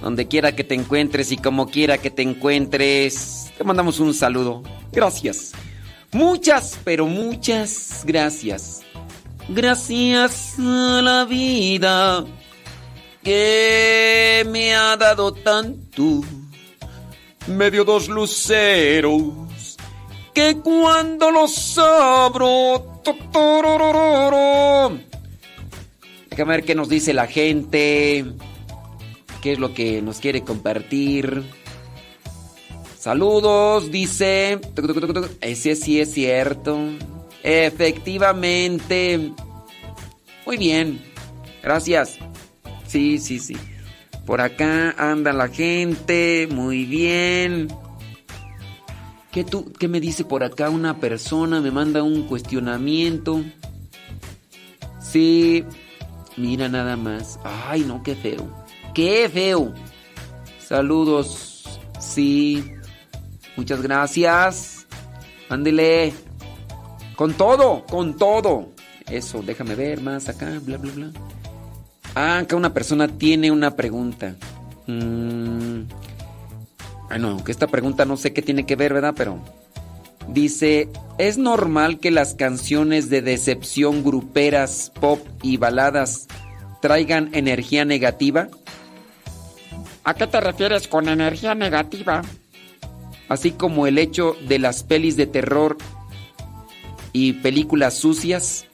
Donde 0.00 0.28
quiera 0.28 0.54
que 0.54 0.62
te 0.62 0.76
encuentres 0.76 1.32
y 1.32 1.38
como 1.38 1.66
quiera 1.68 1.98
que 1.98 2.08
te 2.08 2.22
encuentres, 2.22 3.50
te 3.58 3.64
mandamos 3.64 3.98
un 3.98 4.14
saludo. 4.14 4.62
Gracias. 4.92 5.50
Muchas, 6.12 6.78
pero 6.84 7.06
muchas 7.06 8.04
gracias. 8.06 8.82
Gracias 9.48 10.54
a 10.60 11.00
la 11.02 11.24
vida 11.24 12.24
que 13.24 14.46
me 14.48 14.76
ha 14.76 14.96
dado 14.96 15.32
tanto. 15.32 16.20
Me 17.48 17.72
dio 17.72 17.84
dos 17.84 18.08
luceros 18.08 19.76
que 20.32 20.58
cuando 20.58 21.32
los 21.32 21.76
abro. 21.76 22.86
Déjame 26.40 26.56
ver 26.56 26.64
qué 26.64 26.74
nos 26.74 26.88
dice 26.88 27.12
la 27.12 27.26
gente. 27.26 28.24
¿Qué 29.42 29.52
es 29.52 29.58
lo 29.58 29.74
que 29.74 30.00
nos 30.00 30.20
quiere 30.20 30.40
compartir? 30.40 31.42
Saludos, 32.98 33.90
dice. 33.90 34.58
Ese 35.42 35.76
sí 35.76 36.00
es 36.00 36.14
cierto. 36.14 36.78
Efectivamente. 37.42 39.32
Muy 40.46 40.56
bien. 40.56 41.02
Gracias. 41.62 42.16
Sí, 42.86 43.18
sí, 43.18 43.38
sí. 43.38 43.58
Por 44.24 44.40
acá 44.40 44.94
anda 44.96 45.34
la 45.34 45.48
gente. 45.48 46.48
Muy 46.50 46.86
bien. 46.86 47.68
¿Qué, 49.30 49.44
tú, 49.44 49.74
¿Qué 49.78 49.88
me 49.88 50.00
dice 50.00 50.24
por 50.24 50.42
acá 50.42 50.70
una 50.70 51.00
persona? 51.00 51.60
Me 51.60 51.70
manda 51.70 52.02
un 52.02 52.22
cuestionamiento. 52.22 53.44
Sí. 55.02 55.66
Mira 56.36 56.68
nada 56.68 56.96
más. 56.96 57.38
Ay, 57.44 57.82
no, 57.82 58.02
qué 58.02 58.14
feo. 58.14 58.48
Qué 58.94 59.28
feo. 59.28 59.72
Saludos. 60.58 61.80
Sí. 61.98 62.72
Muchas 63.56 63.82
gracias. 63.82 64.86
Ándele. 65.48 66.12
Con 67.16 67.34
todo, 67.34 67.84
con 67.86 68.16
todo. 68.16 68.68
Eso, 69.10 69.42
déjame 69.42 69.74
ver 69.74 70.00
más 70.00 70.28
acá, 70.28 70.58
bla, 70.62 70.78
bla, 70.78 70.92
bla. 70.92 71.10
Ah, 72.14 72.38
acá 72.38 72.56
una 72.56 72.72
persona 72.72 73.08
tiene 73.08 73.50
una 73.50 73.76
pregunta. 73.76 74.36
Mm. 74.86 75.82
Bueno, 77.08 77.28
aunque 77.30 77.50
esta 77.52 77.66
pregunta 77.66 78.04
no 78.04 78.16
sé 78.16 78.32
qué 78.32 78.40
tiene 78.40 78.64
que 78.64 78.76
ver, 78.76 78.94
¿verdad? 78.94 79.14
Pero 79.16 79.40
dice, 80.32 80.88
¿es 81.18 81.38
normal 81.38 81.98
que 81.98 82.10
las 82.10 82.34
canciones 82.34 83.10
de 83.10 83.22
decepción 83.22 84.02
gruperas, 84.02 84.92
pop 85.00 85.20
y 85.42 85.56
baladas 85.56 86.26
traigan 86.80 87.30
energía 87.32 87.84
negativa? 87.84 88.48
¿A 90.04 90.14
qué 90.14 90.26
te 90.26 90.40
refieres 90.40 90.88
con 90.88 91.08
energía 91.08 91.54
negativa? 91.54 92.22
Así 93.28 93.52
como 93.52 93.86
el 93.86 93.98
hecho 93.98 94.36
de 94.48 94.58
las 94.58 94.82
pelis 94.82 95.16
de 95.16 95.26
terror 95.26 95.76
y 97.12 97.34
películas 97.34 97.94
sucias. 97.94 98.66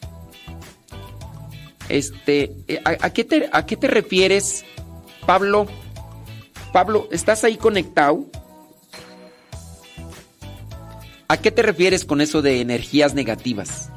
Este, 1.88 2.52
¿a, 2.84 3.10
qué, 3.10 3.24
te, 3.24 3.48
¿a 3.52 3.66
qué 3.66 3.76
te 3.76 3.86
refieres, 3.86 4.64
Pablo? 5.26 5.66
Pablo, 6.72 7.08
¿estás 7.10 7.44
ahí 7.44 7.56
conectado? 7.56 8.26
¿A 11.28 11.36
qué 11.38 11.50
te 11.50 11.62
refieres 11.62 12.04
con 12.04 12.20
eso 12.20 12.40
de 12.40 12.60
energías 12.60 13.14
negativas? 13.14 13.90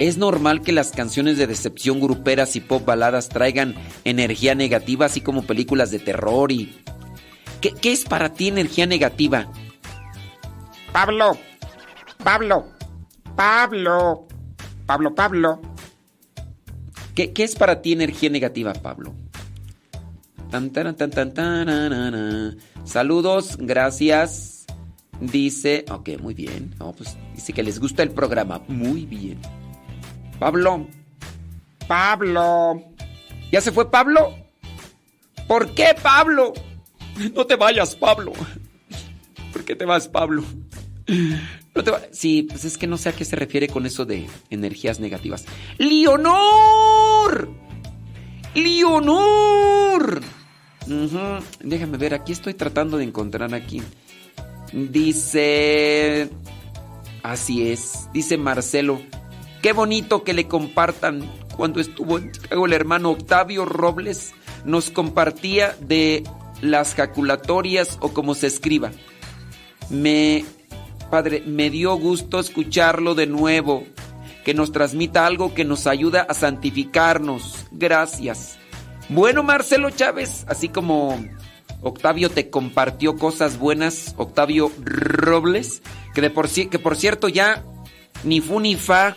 ¿Es 0.00 0.16
normal 0.16 0.62
que 0.62 0.72
las 0.72 0.90
canciones 0.90 1.38
de 1.38 1.46
decepción 1.46 2.00
gruperas 2.00 2.56
y 2.56 2.60
pop 2.60 2.84
baladas 2.84 3.28
traigan 3.28 3.76
energía 4.02 4.56
negativa, 4.56 5.06
así 5.06 5.20
como 5.20 5.44
películas 5.44 5.90
de 5.90 6.00
terror 6.00 6.50
y... 6.50 6.80
¿Qué, 7.60 7.72
qué 7.72 7.92
es 7.92 8.04
para 8.04 8.32
ti 8.34 8.48
energía 8.48 8.86
negativa? 8.86 9.50
Pablo, 10.92 11.38
Pablo, 12.22 12.66
Pablo, 13.36 14.26
Pablo, 14.86 15.14
Pablo. 15.14 15.62
¿Qué, 17.14 17.32
qué 17.32 17.44
es 17.44 17.54
para 17.54 17.80
ti 17.80 17.92
energía 17.92 18.30
negativa, 18.30 18.72
Pablo? 18.72 19.14
Tan, 20.50 20.70
tan, 20.70 20.94
tan, 20.96 21.10
tan, 21.10 21.32
tan, 21.32 22.58
Saludos, 22.84 23.56
gracias. 23.58 24.53
Dice, 25.20 25.84
ok, 25.90 26.10
muy 26.20 26.34
bien. 26.34 26.74
No, 26.78 26.92
pues 26.92 27.16
dice 27.34 27.52
que 27.52 27.62
les 27.62 27.78
gusta 27.78 28.02
el 28.02 28.10
programa. 28.10 28.62
Muy 28.68 29.06
bien. 29.06 29.38
Pablo. 30.38 30.86
Pablo. 31.86 32.82
¿Ya 33.50 33.60
se 33.60 33.72
fue 33.72 33.90
Pablo? 33.90 34.34
¿Por 35.46 35.74
qué 35.74 35.94
Pablo? 36.02 36.52
No 37.34 37.46
te 37.46 37.56
vayas, 37.56 37.94
Pablo. 37.94 38.32
¿Por 39.52 39.64
qué 39.64 39.76
te 39.76 39.84
vas, 39.84 40.08
Pablo? 40.08 40.42
No 41.74 41.84
te 41.84 41.90
va... 41.90 42.00
Sí, 42.10 42.46
pues 42.48 42.64
es 42.64 42.76
que 42.78 42.86
no 42.86 42.96
sé 42.96 43.10
a 43.10 43.12
qué 43.12 43.24
se 43.24 43.36
refiere 43.36 43.68
con 43.68 43.86
eso 43.86 44.04
de 44.04 44.26
energías 44.50 45.00
negativas. 45.00 45.44
¡Leonor! 45.78 47.50
¡Leonor! 48.54 50.22
Déjame 51.60 51.98
ver, 51.98 52.14
aquí 52.14 52.32
estoy 52.32 52.54
tratando 52.54 52.96
de 52.96 53.04
encontrar 53.04 53.54
aquí. 53.54 53.82
Dice... 54.74 56.28
Así 57.22 57.70
es, 57.70 58.08
dice 58.12 58.36
Marcelo. 58.36 59.00
Qué 59.62 59.72
bonito 59.72 60.24
que 60.24 60.34
le 60.34 60.46
compartan. 60.46 61.22
Cuando 61.56 61.80
estuvo 61.80 62.18
en 62.18 62.32
Chicago 62.32 62.66
el 62.66 62.74
hermano 62.74 63.10
Octavio 63.10 63.64
Robles 63.64 64.34
nos 64.64 64.90
compartía 64.90 65.74
de 65.80 66.24
las 66.60 66.94
jaculatorias 66.94 67.96
o 68.00 68.12
como 68.12 68.34
se 68.34 68.48
escriba. 68.48 68.90
Me, 69.88 70.44
padre, 71.10 71.42
me 71.46 71.70
dio 71.70 71.96
gusto 71.96 72.40
escucharlo 72.40 73.14
de 73.14 73.26
nuevo. 73.26 73.84
Que 74.44 74.52
nos 74.52 74.72
transmita 74.72 75.24
algo 75.24 75.54
que 75.54 75.64
nos 75.64 75.86
ayuda 75.86 76.26
a 76.28 76.34
santificarnos. 76.34 77.66
Gracias. 77.72 78.58
Bueno, 79.08 79.42
Marcelo 79.42 79.88
Chávez, 79.88 80.44
así 80.46 80.68
como 80.68 81.18
Octavio 81.84 82.30
te 82.30 82.50
compartió 82.50 83.16
cosas 83.16 83.58
buenas, 83.58 84.14
Octavio 84.16 84.72
Robles, 84.82 85.82
que, 86.14 86.20
de 86.20 86.30
por, 86.30 86.48
que 86.48 86.78
por 86.78 86.96
cierto 86.96 87.28
ya 87.28 87.62
ni 88.24 88.40
fu 88.40 88.58
ni 88.58 88.74
fa 88.74 89.16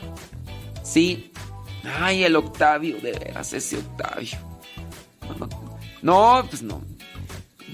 Sí. 0.83 1.31
Ay, 1.99 2.23
el 2.23 2.35
Octavio, 2.35 2.97
de 2.99 3.11
veras, 3.11 3.53
ese 3.53 3.77
Octavio. 3.77 4.37
No, 6.01 6.45
pues 6.49 6.61
no. 6.61 6.81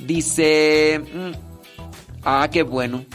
Dice... 0.05 0.99
Mm, 0.99 1.31
ah, 2.23 2.47
qué 2.51 2.63
bueno. 2.63 3.05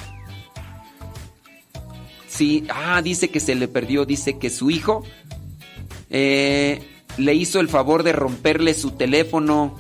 Sí, 2.26 2.66
ah, 2.70 3.00
dice 3.02 3.31
que 3.31 3.40
se 3.40 3.55
le 3.55 3.66
perdió, 3.66 4.05
dice 4.05 4.39
que 4.39 4.50
su 4.50 4.70
hijo 4.70 5.02
eh, 6.10 6.81
le 7.16 7.34
hizo 7.34 7.58
el 7.60 7.68
favor 7.68 8.02
de 8.05 8.12
romperle 8.12 8.74
su 8.74 8.92
teléfono. 8.92 9.76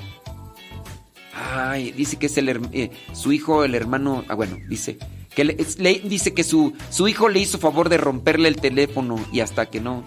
Ay, 1.40 1.92
dice 1.92 2.18
que 2.18 2.26
es 2.26 2.36
el, 2.36 2.48
eh, 2.72 2.90
su 3.12 3.32
hijo, 3.32 3.64
el 3.64 3.74
hermano, 3.74 4.24
ah, 4.28 4.34
bueno, 4.34 4.56
dice 4.68 4.98
que 5.38 5.44
le, 5.44 5.54
dice 5.54 6.34
que 6.34 6.42
su, 6.42 6.72
su 6.90 7.06
hijo 7.06 7.28
le 7.28 7.38
hizo 7.38 7.58
favor 7.58 7.88
de 7.88 7.96
romperle 7.96 8.48
el 8.48 8.56
teléfono 8.56 9.24
y 9.32 9.38
hasta 9.38 9.66
que 9.66 9.80
no. 9.80 10.04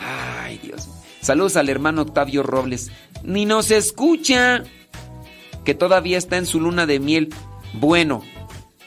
Ay, 0.00 0.58
Dios. 0.60 0.88
Saludos 1.20 1.56
al 1.56 1.68
hermano 1.68 2.02
Octavio 2.02 2.42
Robles. 2.42 2.90
Ni 3.22 3.44
nos 3.44 3.70
escucha. 3.70 4.64
Que 5.64 5.74
todavía 5.74 6.18
está 6.18 6.36
en 6.36 6.46
su 6.46 6.58
luna 6.58 6.86
de 6.86 6.98
miel. 6.98 7.32
Bueno, 7.74 8.22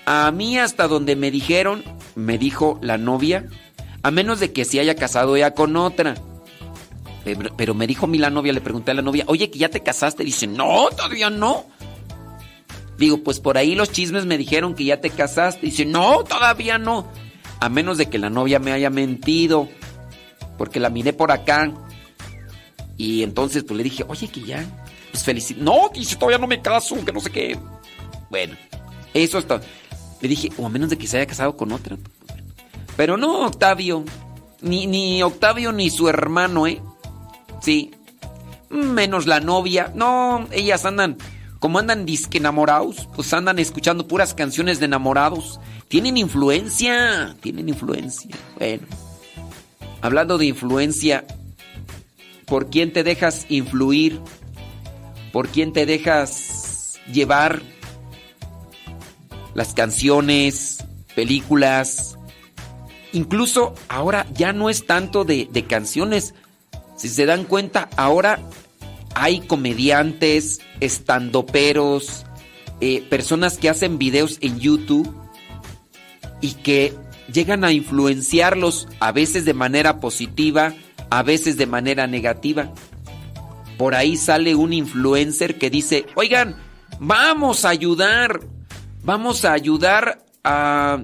a 0.06 0.30
mí 0.32 0.60
hasta 0.60 0.90
donde 0.90 1.16
me 1.16 1.32
dijeron, 1.32 1.82
me 2.16 2.38
dijo 2.38 2.78
la 2.82 2.98
novia, 2.98 3.48
a 4.04 4.12
menos 4.12 4.42
de 4.42 4.52
que 4.52 4.66
se 4.66 4.82
haya 4.82 4.96
casado 4.96 5.38
ya 5.38 5.54
con 5.54 5.78
otra. 5.78 6.16
Pero, 7.58 7.74
me 7.74 7.88
dijo 7.88 8.06
a 8.06 8.08
mí 8.10 8.20
la 8.20 8.30
novia, 8.30 8.54
le 8.54 8.62
pregunté 8.62 8.92
a 8.92 8.94
la 8.94 9.02
novia, 9.02 9.24
oye, 9.28 9.50
que 9.50 9.58
ya 9.58 9.70
te 9.70 9.82
casaste. 9.82 10.24
Dice, 10.24 10.46
no, 10.46 10.90
todavía 10.90 11.32
no. 11.32 11.66
Digo, 13.00 13.24
pues 13.24 13.40
por 13.40 13.58
ahí 13.58 13.74
los 13.74 13.92
chismes 13.92 14.26
me 14.26 14.38
dijeron 14.38 14.76
que 14.76 14.86
ya 14.86 15.02
te 15.02 15.10
casaste. 15.10 15.66
Dice, 15.66 15.86
no, 15.86 16.24
todavía 16.24 16.78
no. 16.78 17.08
A 17.60 17.68
menos 17.68 17.98
de 17.98 18.10
que 18.10 18.20
la 18.20 18.30
novia 18.30 18.60
me 18.60 18.72
haya 18.72 18.92
mentido. 18.92 19.68
Porque 20.60 20.80
la 20.80 20.92
miré 20.92 21.14
por 21.14 21.32
acá. 21.32 21.74
Y 22.96 23.24
entonces 23.24 23.64
pues 23.64 23.76
le 23.76 23.84
dije, 23.84 24.06
oye, 24.08 24.28
que 24.28 24.42
ya. 24.42 24.64
Pues 25.12 25.24
felicito. 25.24 25.64
No, 25.64 25.90
dice, 25.92 26.18
todavía 26.18 26.38
no 26.38 26.48
me 26.48 26.62
caso, 26.62 27.04
que 27.04 27.12
no 27.12 27.20
sé 27.22 27.32
qué. 27.32 27.58
Bueno, 28.30 28.56
eso 29.16 29.40
está. 29.40 29.60
Le 30.22 30.30
dije, 30.30 30.52
o 30.58 30.66
a 30.68 30.70
menos 30.70 30.92
de 30.92 30.98
que 30.98 31.08
se 31.08 31.18
haya 31.18 31.26
casado 31.26 31.58
con 31.58 31.72
otra. 31.72 31.98
Pero 32.96 33.18
no, 33.18 33.48
Octavio. 33.48 34.06
Ni, 34.62 34.86
ni 34.86 35.24
Octavio 35.24 35.72
ni 35.72 35.90
su 35.90 36.08
hermano, 36.08 36.68
¿eh? 36.68 36.82
Sí. 37.66 37.90
Menos 38.70 39.26
la 39.26 39.40
novia. 39.40 39.92
No, 39.96 40.48
ellas 40.52 40.86
andan 40.86 41.18
como 41.58 41.80
andan 41.80 42.06
disque 42.06 42.38
enamorados, 42.38 43.10
pues 43.16 43.34
andan 43.34 43.58
escuchando 43.58 44.08
puras 44.08 44.36
canciones 44.36 44.80
de 44.80 44.86
enamorados. 44.86 45.60
Tienen 45.88 46.16
influencia, 46.16 47.36
tienen 47.42 47.70
influencia. 47.70 48.36
Bueno. 48.60 48.86
hablando 50.02 50.38
de 50.38 50.46
influencia, 50.46 51.26
¿por 52.46 52.70
quién 52.70 52.94
te 52.94 53.04
dejas 53.04 53.48
influir? 53.50 54.22
¿Por 55.34 55.48
quién 55.48 55.74
te 55.74 55.88
dejas 55.88 57.00
llevar? 57.12 57.64
Las 59.56 59.74
canciones, 59.74 60.86
películas, 61.16 62.20
incluso 63.12 63.74
ahora 63.88 64.28
ya 64.34 64.54
no 64.54 64.70
es 64.70 64.86
tanto 64.86 65.24
de, 65.24 65.48
de 65.52 65.66
canciones. 65.66 66.36
Si 66.96 67.10
se 67.10 67.26
dan 67.26 67.44
cuenta, 67.44 67.90
ahora 67.98 68.40
hay 69.16 69.42
comediantes, 69.42 70.62
estandoperos, 70.80 72.26
eh, 72.82 73.02
personas 73.10 73.58
que 73.58 73.70
hacen 73.70 73.98
videos 73.98 74.38
en 74.42 74.60
YouTube 74.60 75.14
y 76.42 76.54
que 76.54 76.94
llegan 77.32 77.64
a 77.64 77.72
influenciarlos 77.72 78.88
a 79.00 79.12
veces 79.12 79.46
de 79.46 79.54
manera 79.54 80.00
positiva, 80.00 80.74
a 81.10 81.24
veces 81.24 81.58
de 81.58 81.66
manera 81.66 82.08
negativa. 82.08 82.72
Por 83.78 83.96
ahí 83.96 84.18
sale 84.18 84.56
un 84.56 84.74
influencer 84.74 85.58
que 85.58 85.70
dice, 85.70 86.06
oigan, 86.16 86.56
vamos 87.00 87.66
a 87.66 87.70
ayudar, 87.70 88.42
vamos 89.04 89.46
a 89.46 89.54
ayudar 89.54 90.24
a, 90.44 91.04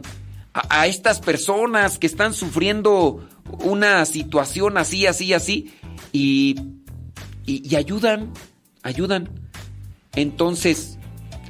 a, 0.54 0.88
estas 0.88 1.20
personas 1.20 1.98
que 1.98 2.08
están 2.08 2.34
sufriendo 2.34 3.28
una 3.60 4.06
situación 4.06 4.78
así, 4.78 5.06
así, 5.06 5.34
así, 5.34 5.74
y, 6.12 6.56
y, 7.46 7.76
ayudan, 7.76 8.32
ayudan. 8.84 9.30
Entonces, 10.16 10.98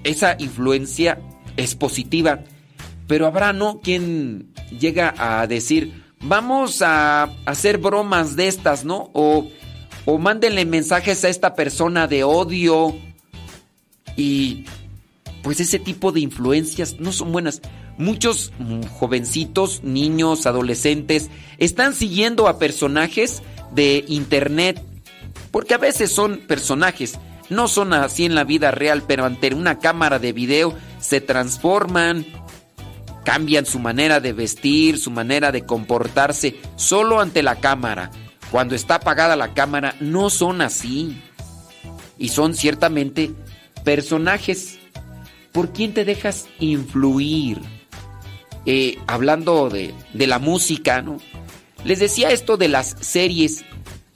esa 0.03 0.35
influencia 0.39 1.19
es 1.57 1.75
positiva, 1.75 2.43
pero 3.07 3.27
habrá 3.27 3.53
no 3.53 3.81
quien 3.81 4.53
llega 4.79 5.13
a 5.17 5.47
decir, 5.47 6.03
vamos 6.21 6.81
a 6.81 7.23
hacer 7.45 7.77
bromas 7.77 8.35
de 8.35 8.47
estas, 8.47 8.85
¿no? 8.85 9.09
O, 9.13 9.49
o 10.05 10.17
mándenle 10.17 10.65
mensajes 10.65 11.23
a 11.25 11.29
esta 11.29 11.55
persona 11.55 12.07
de 12.07 12.23
odio 12.23 12.95
y 14.15 14.65
pues 15.41 15.59
ese 15.59 15.79
tipo 15.79 16.11
de 16.11 16.19
influencias 16.19 16.99
no 16.99 17.11
son 17.11 17.31
buenas. 17.31 17.61
Muchos 17.97 18.51
jovencitos, 18.99 19.83
niños, 19.83 20.45
adolescentes 20.45 21.29
están 21.57 21.93
siguiendo 21.93 22.47
a 22.47 22.57
personajes 22.57 23.43
de 23.73 24.05
internet 24.07 24.81
porque 25.51 25.73
a 25.73 25.77
veces 25.77 26.11
son 26.11 26.39
personajes 26.47 27.17
no 27.51 27.67
son 27.67 27.91
así 27.93 28.23
en 28.23 28.33
la 28.33 28.45
vida 28.45 28.71
real, 28.71 29.03
pero 29.05 29.25
ante 29.25 29.53
una 29.53 29.77
cámara 29.77 30.19
de 30.19 30.31
video 30.31 30.73
se 30.99 31.19
transforman, 31.19 32.25
cambian 33.25 33.65
su 33.65 33.77
manera 33.77 34.21
de 34.21 34.31
vestir, 34.31 34.97
su 34.97 35.11
manera 35.11 35.51
de 35.51 35.65
comportarse, 35.65 36.55
solo 36.77 37.19
ante 37.19 37.43
la 37.43 37.57
cámara. 37.57 38.09
Cuando 38.51 38.73
está 38.73 38.95
apagada 38.95 39.35
la 39.35 39.53
cámara, 39.53 39.95
no 39.99 40.29
son 40.29 40.61
así. 40.61 41.21
Y 42.17 42.29
son 42.29 42.55
ciertamente 42.55 43.31
personajes. 43.83 44.79
¿Por 45.51 45.73
quién 45.73 45.93
te 45.93 46.05
dejas 46.05 46.47
influir? 46.59 47.59
Eh, 48.65 48.97
hablando 49.07 49.69
de, 49.69 49.93
de 50.13 50.27
la 50.27 50.39
música, 50.39 51.01
¿no? 51.01 51.17
Les 51.83 51.99
decía 51.99 52.31
esto 52.31 52.57
de 52.57 52.67
las 52.67 52.95
series. 53.01 53.63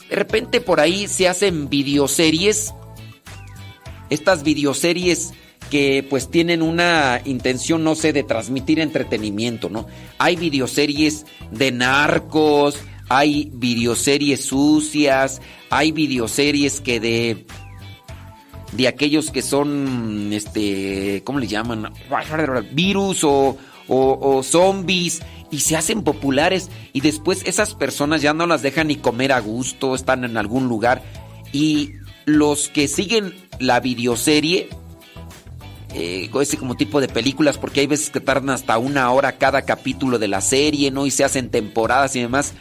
De 0.09 0.15
repente 0.15 0.61
por 0.61 0.79
ahí 0.79 1.07
se 1.07 1.27
hacen 1.27 1.69
videoseries 1.69 2.73
estas 4.09 4.43
videoseries 4.43 5.33
que 5.69 6.05
pues 6.07 6.29
tienen 6.29 6.61
una 6.61 7.21
intención, 7.25 7.83
no 7.83 7.95
sé, 7.95 8.13
de 8.13 8.23
transmitir 8.23 8.79
entretenimiento, 8.79 9.69
¿no? 9.69 9.87
Hay 10.19 10.35
videoseries 10.35 11.25
de 11.51 11.71
narcos, 11.71 12.77
hay 13.09 13.49
videoseries 13.53 14.45
sucias, 14.45 15.41
hay 15.69 15.91
videoseries 15.91 16.81
que 16.81 16.99
de 16.99 17.45
de 18.71 18.87
aquellos 18.89 19.31
que 19.31 19.41
son 19.41 20.31
este, 20.33 21.21
¿cómo 21.23 21.39
le 21.39 21.47
llaman? 21.47 21.93
virus 22.73 23.23
o, 23.23 23.57
o, 23.87 24.41
zombies 24.43 25.21
y 25.51 25.59
se 25.59 25.75
hacen 25.75 26.03
populares 26.03 26.69
y 26.93 27.01
después 27.01 27.43
esas 27.45 27.75
personas 27.75 28.21
ya 28.21 28.33
no 28.33 28.47
las 28.47 28.61
dejan 28.61 28.87
ni 28.87 28.95
comer 28.95 29.31
a 29.31 29.39
gusto, 29.39 29.95
están 29.95 30.23
en 30.23 30.37
algún 30.37 30.67
lugar 30.67 31.03
y 31.51 31.93
los 32.25 32.69
que 32.69 32.87
siguen 32.87 33.33
la 33.59 33.79
videoserie, 33.79 34.69
eh, 35.93 36.29
ese 36.41 36.57
como 36.57 36.75
tipo 36.75 36.99
de 36.99 37.07
películas, 37.07 37.57
porque 37.57 37.81
hay 37.81 37.87
veces 37.87 38.09
que 38.09 38.19
tardan 38.19 38.49
hasta 38.49 38.77
una 38.77 39.09
hora 39.11 39.37
cada 39.37 39.61
capítulo 39.61 40.19
de 40.19 40.27
la 40.27 40.41
serie, 40.41 40.91
¿no? 40.91 41.05
Y 41.05 41.11
se 41.11 41.23
hacen 41.23 41.49
temporadas 41.49 42.15
y 42.15 42.21
demás. 42.21 42.53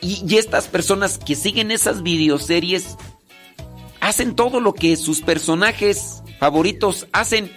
Y, 0.00 0.22
y 0.26 0.36
estas 0.36 0.68
personas 0.68 1.18
que 1.18 1.34
siguen 1.34 1.70
esas 1.70 2.02
videoseries 2.02 2.96
hacen 4.00 4.36
todo 4.36 4.60
lo 4.60 4.72
que 4.72 4.96
sus 4.96 5.20
personajes 5.20 6.22
favoritos 6.38 7.08
hacen. 7.12 7.50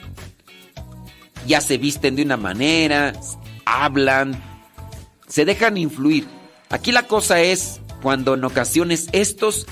Ya 1.49 1.61
se 1.61 1.79
visten 1.79 2.15
de 2.15 2.21
una 2.21 2.37
manera, 2.37 3.11
hablan, 3.65 4.39
se 5.27 5.45
dejan 5.45 5.77
influir. 5.77 6.27
Aquí 6.69 6.91
la 6.91 7.07
cosa 7.07 7.41
es 7.41 7.81
cuando 8.03 8.35
en 8.35 8.43
ocasiones 8.43 9.09
estos 9.13 9.65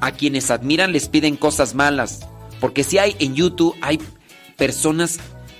a 0.00 0.10
quienes 0.10 0.50
admiran 0.50 0.90
les 0.90 1.08
piden 1.08 1.36
cosas 1.36 1.76
malas. 1.76 2.26
Porque 2.60 2.82
si 2.82 2.98
hay 2.98 3.14
en 3.20 3.36
YouTube, 3.36 3.76
hay 3.82 4.00
personas 4.56 5.18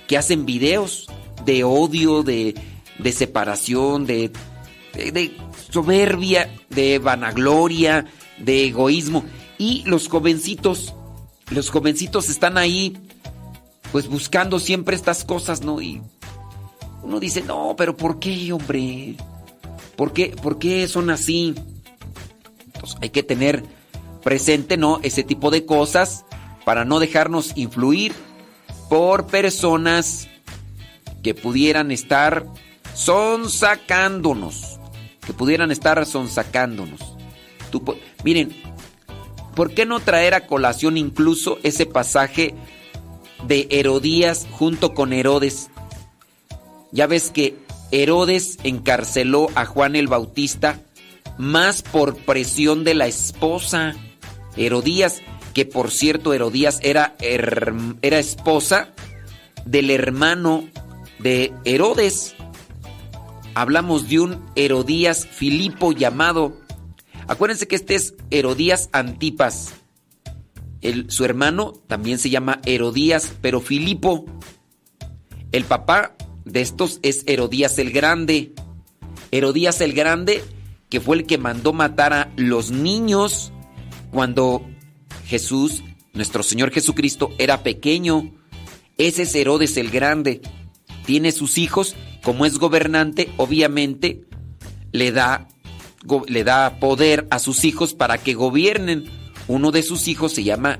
que 0.09 0.17
hacen 0.17 0.45
videos 0.45 1.07
de 1.45 1.63
odio, 1.63 2.23
de, 2.23 2.53
de 2.99 3.11
separación, 3.13 4.05
de, 4.05 4.33
de, 4.93 5.31
soberbia, 5.71 6.53
de 6.69 6.99
vanagloria, 6.99 8.05
de 8.37 8.65
egoísmo. 8.65 9.23
Y 9.57 9.83
los 9.85 10.09
jovencitos, 10.09 10.93
los 11.51 11.69
jovencitos 11.69 12.27
están 12.27 12.57
ahí, 12.57 12.97
pues 13.91 14.07
buscando 14.07 14.59
siempre 14.59 14.95
estas 14.95 15.23
cosas, 15.23 15.61
¿no? 15.61 15.81
Y 15.81 16.01
uno 17.03 17.19
dice, 17.19 17.41
no, 17.41 17.75
pero 17.77 17.95
¿por 17.95 18.19
qué, 18.19 18.51
hombre? 18.51 19.15
¿Por 19.95 20.13
qué, 20.13 20.35
por 20.41 20.59
qué 20.59 20.87
son 20.87 21.09
así? 21.09 21.55
Entonces 22.65 22.97
hay 23.01 23.09
que 23.09 23.23
tener 23.23 23.63
presente, 24.23 24.77
¿no? 24.77 24.99
Ese 25.03 25.23
tipo 25.23 25.51
de 25.51 25.65
cosas 25.65 26.25
para 26.65 26.85
no 26.85 26.99
dejarnos 26.99 27.53
influir 27.55 28.13
por 28.89 29.27
personas 29.27 30.27
que 31.23 31.33
pudieran 31.33 31.91
estar 31.91 32.45
sonsacándonos, 32.93 34.79
que 35.25 35.33
pudieran 35.33 35.71
estar 35.71 36.05
sonsacándonos. 36.05 36.99
Tú, 37.71 37.83
miren, 38.23 38.55
¿por 39.55 39.73
qué 39.73 39.85
no 39.85 39.99
traer 39.99 40.33
a 40.33 40.45
colación 40.45 40.97
incluso 40.97 41.59
ese 41.63 41.85
pasaje 41.85 42.53
de 43.43 43.67
Herodías 43.71 44.47
junto 44.51 44.93
con 44.93 45.13
Herodes? 45.13 45.69
Ya 46.91 47.07
ves 47.07 47.31
que 47.31 47.57
Herodes 47.91 48.57
encarceló 48.63 49.47
a 49.55 49.65
Juan 49.65 49.95
el 49.95 50.07
Bautista 50.07 50.79
más 51.37 51.81
por 51.81 52.17
presión 52.17 52.83
de 52.83 52.95
la 52.95 53.07
esposa. 53.07 53.95
Herodías, 54.55 55.21
que 55.53 55.65
por 55.65 55.91
cierto 55.91 56.33
Herodías 56.33 56.79
era, 56.81 57.15
era 57.19 58.19
esposa 58.19 58.89
del 59.65 59.91
hermano 59.91 60.67
de 61.19 61.53
Herodes. 61.65 62.35
Hablamos 63.53 64.07
de 64.09 64.19
un 64.19 64.45
Herodías 64.55 65.27
Filipo 65.27 65.91
llamado. 65.91 66.57
Acuérdense 67.27 67.67
que 67.67 67.75
este 67.75 67.95
es 67.95 68.13
Herodías 68.29 68.89
Antipas. 68.91 69.73
Su 71.07 71.25
hermano 71.25 71.73
también 71.87 72.19
se 72.19 72.29
llama 72.29 72.61
Herodías, 72.65 73.33
pero 73.41 73.61
Filipo. 73.61 74.25
El 75.51 75.63
papá 75.63 76.15
de 76.45 76.61
estos 76.61 76.99
es 77.01 77.23
Herodías 77.27 77.79
el 77.79 77.91
Grande. 77.91 78.53
Herodías 79.31 79.81
el 79.81 79.93
Grande, 79.93 80.43
que 80.89 81.01
fue 81.01 81.17
el 81.17 81.25
que 81.25 81.37
mandó 81.37 81.73
matar 81.73 82.13
a 82.13 82.31
los 82.35 82.71
niños 82.71 83.51
cuando 84.11 84.65
Jesús, 85.25 85.83
nuestro 86.13 86.43
Señor 86.43 86.71
Jesucristo, 86.71 87.31
era 87.37 87.63
pequeño. 87.63 88.31
Ese 88.97 89.23
es 89.23 89.35
Herodes 89.35 89.77
el 89.77 89.89
Grande. 89.89 90.41
Tiene 91.05 91.31
sus 91.31 91.57
hijos, 91.57 91.95
como 92.23 92.45
es 92.45 92.57
gobernante, 92.59 93.29
obviamente 93.37 94.27
le 94.91 95.11
da, 95.11 95.47
le 96.27 96.43
da 96.43 96.79
poder 96.79 97.27
a 97.29 97.39
sus 97.39 97.65
hijos 97.65 97.93
para 97.93 98.17
que 98.17 98.33
gobiernen. 98.33 99.05
Uno 99.47 99.71
de 99.71 99.83
sus 99.83 100.07
hijos 100.07 100.33
se 100.33 100.43
llama 100.43 100.79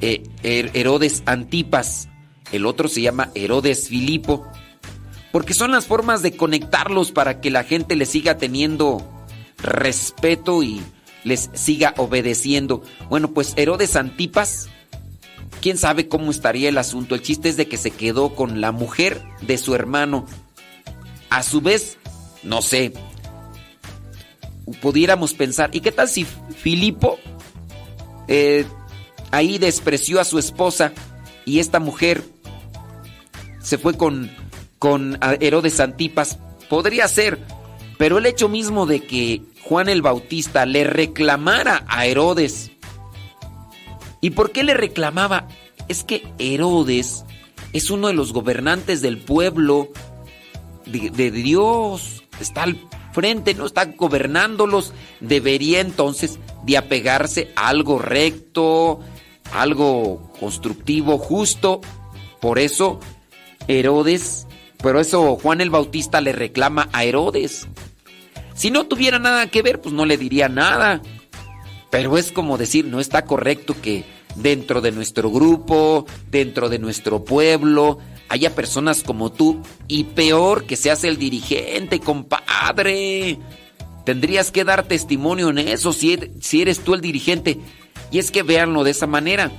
eh, 0.00 0.22
Herodes 0.42 1.22
Antipas, 1.26 2.08
el 2.52 2.66
otro 2.66 2.88
se 2.88 3.02
llama 3.02 3.30
Herodes 3.34 3.88
Filipo, 3.88 4.46
porque 5.32 5.54
son 5.54 5.72
las 5.72 5.86
formas 5.86 6.22
de 6.22 6.36
conectarlos 6.36 7.12
para 7.12 7.40
que 7.40 7.50
la 7.50 7.64
gente 7.64 7.96
le 7.96 8.06
siga 8.06 8.36
teniendo 8.36 9.08
respeto 9.58 10.62
y 10.62 10.82
les 11.24 11.50
siga 11.54 11.94
obedeciendo. 11.96 12.82
Bueno, 13.08 13.32
pues 13.32 13.54
Herodes 13.56 13.96
Antipas, 13.96 14.68
quién 15.60 15.78
sabe 15.78 16.08
cómo 16.08 16.30
estaría 16.30 16.68
el 16.68 16.78
asunto. 16.78 17.14
El 17.14 17.22
chiste 17.22 17.48
es 17.48 17.56
de 17.56 17.68
que 17.68 17.76
se 17.76 17.90
quedó 17.90 18.34
con 18.34 18.60
la 18.60 18.72
mujer 18.72 19.22
de 19.40 19.56
su 19.56 19.74
hermano. 19.74 20.26
A 21.30 21.42
su 21.42 21.60
vez, 21.60 21.96
no 22.42 22.60
sé, 22.60 22.92
pudiéramos 24.80 25.32
pensar, 25.34 25.70
¿y 25.72 25.80
qué 25.80 25.92
tal 25.92 26.08
si 26.08 26.24
Filipo 26.24 27.18
eh, 28.28 28.64
ahí 29.30 29.58
despreció 29.58 30.20
a 30.20 30.24
su 30.24 30.38
esposa 30.38 30.92
y 31.44 31.58
esta 31.58 31.80
mujer 31.80 32.22
se 33.60 33.78
fue 33.78 33.96
con, 33.96 34.30
con 34.78 35.18
Herodes 35.40 35.80
Antipas? 35.80 36.38
Podría 36.68 37.08
ser, 37.08 37.38
pero 37.98 38.18
el 38.18 38.26
hecho 38.26 38.48
mismo 38.48 38.86
de 38.86 39.00
que 39.00 39.42
Juan 39.62 39.88
el 39.88 40.02
Bautista 40.02 40.66
le 40.66 40.84
reclamara 40.84 41.84
a 41.88 42.06
Herodes, 42.06 42.72
¿y 44.20 44.30
por 44.30 44.52
qué 44.52 44.62
le 44.62 44.74
reclamaba? 44.74 45.48
Es 45.88 46.04
que 46.04 46.26
Herodes 46.38 47.24
es 47.72 47.90
uno 47.90 48.08
de 48.08 48.14
los 48.14 48.32
gobernantes 48.32 49.02
del 49.02 49.18
pueblo 49.18 49.88
de, 50.86 51.10
de 51.10 51.30
Dios, 51.30 52.24
está 52.40 52.64
al 52.64 52.78
frente, 53.12 53.54
no 53.54 53.66
está 53.66 53.84
gobernándolos, 53.84 54.92
debería 55.20 55.80
entonces 55.80 56.38
de 56.62 56.76
apegarse 56.76 57.52
a 57.56 57.68
algo 57.68 57.98
recto, 57.98 59.00
algo 59.52 60.32
constructivo, 60.38 61.18
justo. 61.18 61.80
Por 62.40 62.58
eso 62.58 63.00
Herodes, 63.68 64.46
por 64.78 64.96
eso 64.96 65.36
Juan 65.36 65.60
el 65.60 65.70
Bautista 65.70 66.20
le 66.20 66.32
reclama 66.32 66.88
a 66.92 67.04
Herodes. 67.04 67.68
Si 68.54 68.70
no 68.70 68.84
tuviera 68.84 69.18
nada 69.18 69.46
que 69.48 69.62
ver, 69.62 69.80
pues 69.80 69.94
no 69.94 70.04
le 70.04 70.16
diría 70.16 70.48
nada. 70.48 71.00
Pero 71.90 72.16
es 72.18 72.32
como 72.32 72.58
decir, 72.58 72.86
no 72.86 73.00
está 73.00 73.24
correcto 73.24 73.76
que 73.80 74.04
dentro 74.36 74.80
de 74.80 74.92
nuestro 74.92 75.30
grupo, 75.30 76.06
dentro 76.30 76.68
de 76.68 76.78
nuestro 76.78 77.24
pueblo, 77.24 77.98
haya 78.28 78.54
personas 78.54 79.02
como 79.02 79.30
tú 79.30 79.60
y 79.88 80.04
peor 80.04 80.64
que 80.64 80.76
seas 80.76 81.04
el 81.04 81.18
dirigente, 81.18 82.00
compadre. 82.00 83.38
Tendrías 84.04 84.50
que 84.50 84.64
dar 84.64 84.84
testimonio 84.84 85.50
en 85.50 85.58
eso 85.58 85.92
si 85.92 86.14
eres, 86.14 86.30
si 86.40 86.62
eres 86.62 86.80
tú 86.80 86.94
el 86.94 87.00
dirigente. 87.00 87.58
Y 88.10 88.18
es 88.18 88.30
que 88.30 88.42
véanlo 88.42 88.84
de 88.84 88.90
esa 88.90 89.06
manera. 89.06 89.50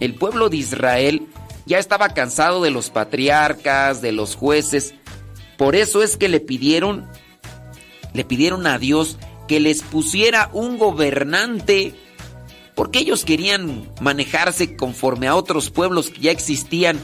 El 0.00 0.14
pueblo 0.14 0.48
de 0.48 0.56
Israel 0.56 1.26
ya 1.66 1.78
estaba 1.78 2.10
cansado 2.10 2.62
de 2.62 2.70
los 2.70 2.90
patriarcas, 2.90 4.00
de 4.00 4.12
los 4.12 4.34
jueces. 4.34 4.94
Por 5.58 5.76
eso 5.76 6.02
es 6.02 6.16
que 6.16 6.28
le 6.28 6.40
pidieron, 6.40 7.06
le 8.14 8.24
pidieron 8.24 8.66
a 8.66 8.78
Dios 8.78 9.18
que 9.46 9.60
les 9.60 9.82
pusiera 9.82 10.50
un 10.52 10.78
gobernante. 10.78 11.94
Porque 12.74 13.00
ellos 13.00 13.24
querían 13.24 13.86
manejarse 14.00 14.76
conforme 14.76 15.28
a 15.28 15.34
otros 15.36 15.70
pueblos 15.70 16.08
que 16.08 16.20
ya 16.20 16.30
existían 16.30 16.98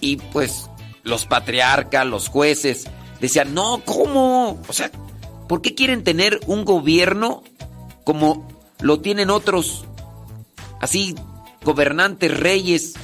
y 0.00 0.16
pues 0.16 0.70
los 1.02 1.26
patriarcas, 1.26 2.06
los 2.06 2.28
jueces, 2.28 2.86
decían, 3.20 3.54
no, 3.54 3.82
¿cómo? 3.84 4.60
O 4.68 4.72
sea, 4.72 4.90
¿por 5.48 5.62
qué 5.62 5.74
quieren 5.74 6.04
tener 6.04 6.40
un 6.46 6.64
gobierno 6.64 7.42
como 8.04 8.46
lo 8.80 9.00
tienen 9.00 9.30
otros? 9.30 9.84
Así, 10.80 11.14
gobernantes, 11.64 12.38
reyes, 12.38 12.94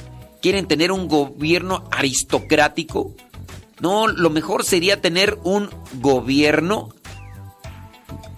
quieren 0.41 0.67
tener 0.67 0.91
un 0.91 1.07
gobierno 1.07 1.85
aristocrático. 1.91 3.15
No, 3.79 4.07
lo 4.07 4.29
mejor 4.29 4.63
sería 4.63 5.01
tener 5.01 5.39
un 5.43 5.69
gobierno 6.01 6.89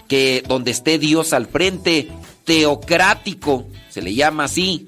que 0.08 0.43
donde 0.48 0.72
esté 0.72 0.98
Dios 0.98 1.34
al 1.34 1.48
frente, 1.48 2.09
teocrático, 2.45 3.66
se 3.90 4.01
le 4.01 4.14
llama 4.14 4.45
así. 4.45 4.88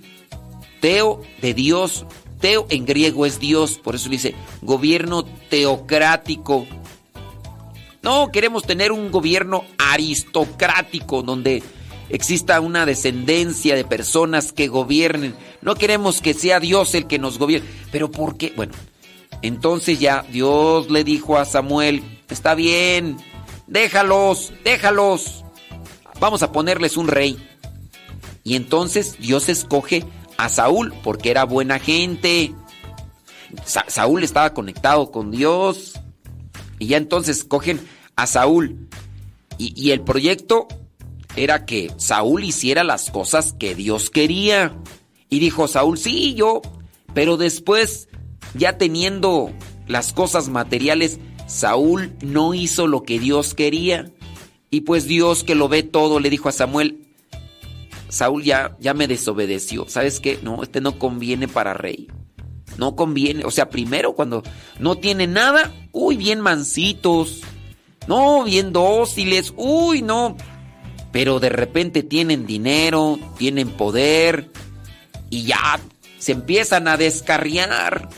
Teo 0.80 1.22
de 1.42 1.54
Dios, 1.54 2.06
Teo 2.40 2.68
en 2.70 2.86
griego 2.86 3.26
es 3.26 3.40
Dios, 3.40 3.80
por 3.80 3.96
eso 3.96 4.10
dice 4.10 4.36
gobierno 4.62 5.26
teocrático. 5.50 6.68
No, 8.08 8.32
queremos 8.32 8.64
tener 8.64 8.94
un 8.94 9.11
gobierno 9.11 9.66
aristocrático 9.77 11.24
donde 11.24 11.61
exista 12.08 12.61
una 12.61 12.86
descendencia 12.86 13.76
de 13.76 13.84
personas 13.84 14.53
que 14.53 14.69
gobiernen. 14.69 15.36
No 15.61 15.76
queremos 15.76 16.22
que 16.22 16.34
sea 16.34 16.61
Dios 16.61 16.95
el 16.95 17.06
que 17.06 17.19
nos 17.19 17.38
gobierne. 17.38 17.68
Pero 17.92 18.10
¿por 18.10 18.38
qué? 18.38 18.53
Bueno, 18.56 18.72
entonces 19.42 20.00
ya 20.00 20.26
Dios 20.32 20.90
le 20.90 21.03
dijo 21.03 21.38
a 21.38 21.44
Samuel, 21.44 22.02
está 22.30 22.56
bien, 22.56 23.18
déjalos, 23.68 24.53
déjalos. 24.64 25.44
Vamos 26.22 26.44
a 26.44 26.53
ponerles 26.53 26.95
un 26.95 27.10
rey. 27.10 27.38
Y 28.45 28.56
entonces 28.56 29.18
Dios 29.19 29.50
escoge 29.50 30.06
a 30.38 30.48
Saúl 30.48 30.94
porque 31.03 31.30
era 31.30 31.44
buena 31.44 31.77
gente. 31.77 32.53
Saúl 33.66 34.24
estaba 34.24 34.53
conectado 34.53 35.11
con 35.11 35.30
Dios. 35.30 36.00
Y 36.80 36.88
ya 36.88 36.95
entonces 36.95 37.44
cogen 37.44 37.82
a 38.18 38.28
Saúl. 38.28 38.90
Y, 39.58 39.92
el 39.92 40.02
proyecto 40.02 40.68
era 41.36 41.66
que 41.66 41.92
Saúl 41.98 42.44
hiciera 42.44 42.84
las 42.84 43.10
cosas 43.10 43.54
que 43.54 43.74
Dios 43.74 44.10
quería. 44.10 44.76
Y 45.30 45.40
dijo 45.40 45.68
Saúl, 45.68 45.98
sí, 45.98 46.36
yo. 46.36 46.62
Pero 47.14 47.38
después, 47.38 48.10
ya 48.54 48.78
teniendo 48.78 49.52
las 49.88 50.14
cosas 50.14 50.50
materiales, 50.50 51.20
Saúl 51.48 52.14
no 52.22 52.54
hizo 52.54 52.86
lo 52.88 53.04
que 53.04 53.20
Dios 53.20 53.54
quería. 53.54 54.12
Y 54.70 54.82
pues 54.82 55.06
Dios 55.06 55.44
que 55.44 55.56
lo 55.56 55.70
ve 55.70 55.82
todo 55.82 56.20
le 56.20 56.30
dijo 56.30 56.50
a 56.50 56.52
Samuel, 56.52 57.08
Saúl 58.10 58.44
ya, 58.44 58.78
ya 58.80 58.94
me 58.94 59.08
desobedeció. 59.08 59.86
¿Sabes 59.88 60.20
qué? 60.20 60.40
No, 60.44 60.62
este 60.62 60.82
no 60.82 61.00
conviene 61.00 61.48
para 61.48 61.74
rey. 61.74 62.08
No 62.78 62.96
conviene. 62.96 63.44
O 63.46 63.52
sea, 63.52 63.70
primero 63.70 64.14
cuando 64.14 64.44
no 64.80 64.98
tiene 64.98 65.26
nada, 65.26 65.74
uy, 65.94 66.16
bien 66.16 66.42
mansitos. 66.42 67.42
No, 68.08 68.44
bien 68.44 68.72
dóciles. 68.74 69.53
Uy, 69.56 70.02
no. 70.02 70.38
Pero 71.11 71.40
de 71.40 71.50
repente 71.50 72.03
tienen 72.03 72.45
dinero, 72.45 73.19
tienen 73.38 73.69
poder 73.69 74.50
y 75.30 75.44
ya 75.44 75.80
se 76.19 76.34
empiezan 76.34 76.88
a 76.88 76.98
descarriar. 76.98 78.10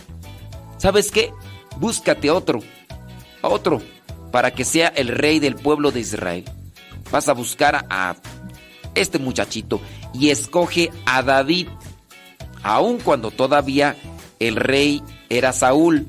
¿Sabes 0.78 1.12
qué? 1.12 1.32
Búscate 1.78 2.30
otro. 2.30 2.60
Otro 3.42 3.82
para 4.32 4.52
que 4.52 4.66
sea 4.66 4.88
el 4.88 5.10
rey 5.10 5.40
del 5.40 5.56
pueblo 5.56 5.92
de 5.92 6.02
Israel. 6.02 6.46
Vas 7.12 7.28
a 7.30 7.34
buscar 7.34 7.86
a 7.90 8.16
este 8.96 9.20
muchachito 9.20 9.82
y 10.14 10.30
escoge 10.30 10.92
a 11.06 11.24
David, 11.24 11.68
aun 12.64 13.00
cuando 13.00 13.32
todavía 13.32 13.96
el 14.40 14.56
rey 14.56 15.02
era 15.30 15.54
Saúl. 15.54 16.06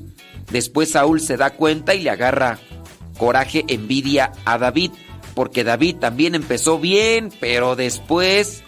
Después 0.51 0.91
Saúl 0.91 1.21
se 1.21 1.37
da 1.37 1.51
cuenta 1.51 1.95
y 1.95 2.01
le 2.01 2.09
agarra 2.09 2.59
coraje, 3.17 3.65
envidia 3.67 4.31
a 4.45 4.57
David, 4.57 4.91
porque 5.35 5.63
David 5.63 5.97
también 5.97 6.35
empezó 6.35 6.79
bien, 6.79 7.31
pero 7.39 7.75
después 7.75 8.63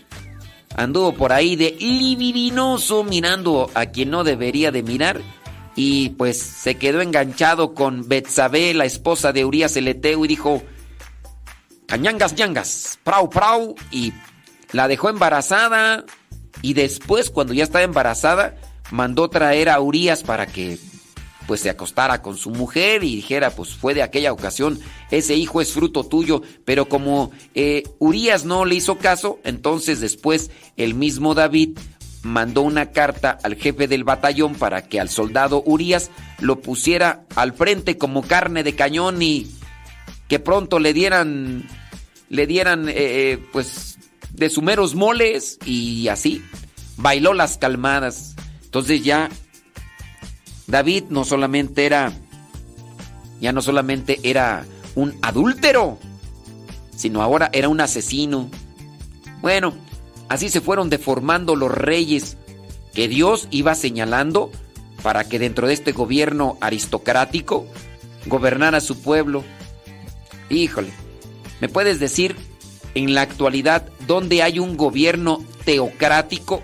anduvo 0.76 1.14
por 1.14 1.34
ahí 1.34 1.56
de 1.56 1.76
libidinoso 1.80 3.04
mirando 3.04 3.70
a 3.74 3.88
quien 3.88 4.10
no 4.10 4.24
debería 4.24 4.72
de 4.72 4.84
mirar 4.84 5.22
y 5.76 6.10
pues 6.10 6.40
se 6.40 6.76
quedó 6.76 7.02
enganchado 7.02 7.74
con 7.74 8.08
Betsabé, 8.08 8.74
la 8.74 8.86
esposa 8.86 9.34
de 9.34 9.46
Urias 9.46 9.76
el 9.76 9.88
Eteo 9.88 10.24
y 10.26 10.28
dijo, 10.28 10.62
cañangas, 11.88 12.36
ñangas, 12.36 13.00
prau, 13.04 13.30
prau, 13.30 13.76
y 13.92 14.14
la 14.72 14.88
dejó 14.88 15.10
embarazada. 15.10 16.06
Y 16.62 16.74
después, 16.74 17.30
cuando 17.30 17.54
ya 17.54 17.64
estaba 17.64 17.84
embarazada, 17.84 18.56
mandó 18.92 19.30
traer 19.30 19.70
a 19.70 19.80
Urias 19.80 20.24
para 20.24 20.46
que 20.46 20.78
pues 21.48 21.62
se 21.62 21.70
acostara 21.70 22.22
con 22.22 22.38
su 22.38 22.50
mujer 22.52 23.04
y 23.04 23.16
dijera, 23.16 23.52
pues 23.52 23.76
fue 23.76 23.94
de 23.94 24.04
aquella 24.04 24.32
ocasión, 24.32 24.80
ese 25.12 25.36
hijo 25.36 25.62
es 25.62 25.74
fruto 25.74 26.04
tuyo, 26.04 26.42
pero 26.66 26.88
como 26.88 27.32
eh, 27.56 27.84
Urias 28.00 28.46
no 28.46 28.66
le 28.66 28.76
hizo 28.76 28.98
caso, 28.98 29.40
entonces 29.44 30.00
después 30.00 30.52
el 30.78 30.94
mismo 30.94 31.34
David 31.34 31.78
mandó 32.24 32.62
una 32.62 32.92
carta 32.92 33.38
al 33.44 33.56
jefe 33.56 33.88
del 33.88 34.04
batallón 34.04 34.56
para 34.56 34.88
que 34.88 35.00
al 35.00 35.10
soldado 35.10 35.62
Urias 35.66 36.10
lo 36.40 36.62
pusiera 36.62 37.26
al 37.36 37.54
frente 37.54 37.98
como 37.98 38.24
carne 38.24 38.64
de 38.64 38.76
cañón 38.76 39.22
y 39.22 39.52
que 40.28 40.40
pronto 40.40 40.80
le 40.80 40.94
dieran, 40.94 41.68
le 42.30 42.48
dieran, 42.48 42.90
eh, 42.90 42.94
eh, 42.96 43.40
pues, 43.52 43.98
de 44.32 44.50
sumeros 44.50 44.96
moles 44.96 45.60
y 45.66 46.08
así. 46.08 46.42
Bailó 46.98 47.34
las 47.34 47.58
calmadas. 47.58 48.36
Entonces 48.64 49.04
ya 49.04 49.30
David 50.68 51.06
no 51.10 51.26
solamente 51.26 51.86
era, 51.86 52.14
ya 53.42 53.52
no 53.52 53.62
solamente 53.62 54.20
era 54.24 54.66
un 54.96 55.16
adúltero, 55.22 55.98
sino 56.96 57.22
ahora 57.22 57.50
era 57.54 57.70
un 57.70 57.82
asesino. 57.82 58.50
Bueno, 59.42 59.74
así 60.30 60.50
se 60.50 60.62
fueron 60.62 60.90
deformando 60.90 61.56
los 61.56 61.72
reyes 61.72 62.38
que 62.94 63.08
Dios 63.08 63.48
iba 63.52 63.76
señalando 63.76 64.52
para 65.02 65.26
que 65.26 65.40
dentro 65.40 65.68
de 65.68 65.74
este 65.74 65.92
gobierno 65.92 66.58
aristocrático 66.62 67.66
gobernara 68.26 68.80
su 68.80 69.02
pueblo. 69.02 69.44
Híjole, 70.50 70.92
¿me 71.60 71.68
puedes 71.68 72.00
decir 72.00 72.36
en 72.96 73.14
la 73.14 73.22
actualidad 73.22 73.90
dónde 74.08 74.44
hay 74.44 74.60
un 74.60 74.78
gobierno 74.78 75.44
teocrático? 75.66 76.62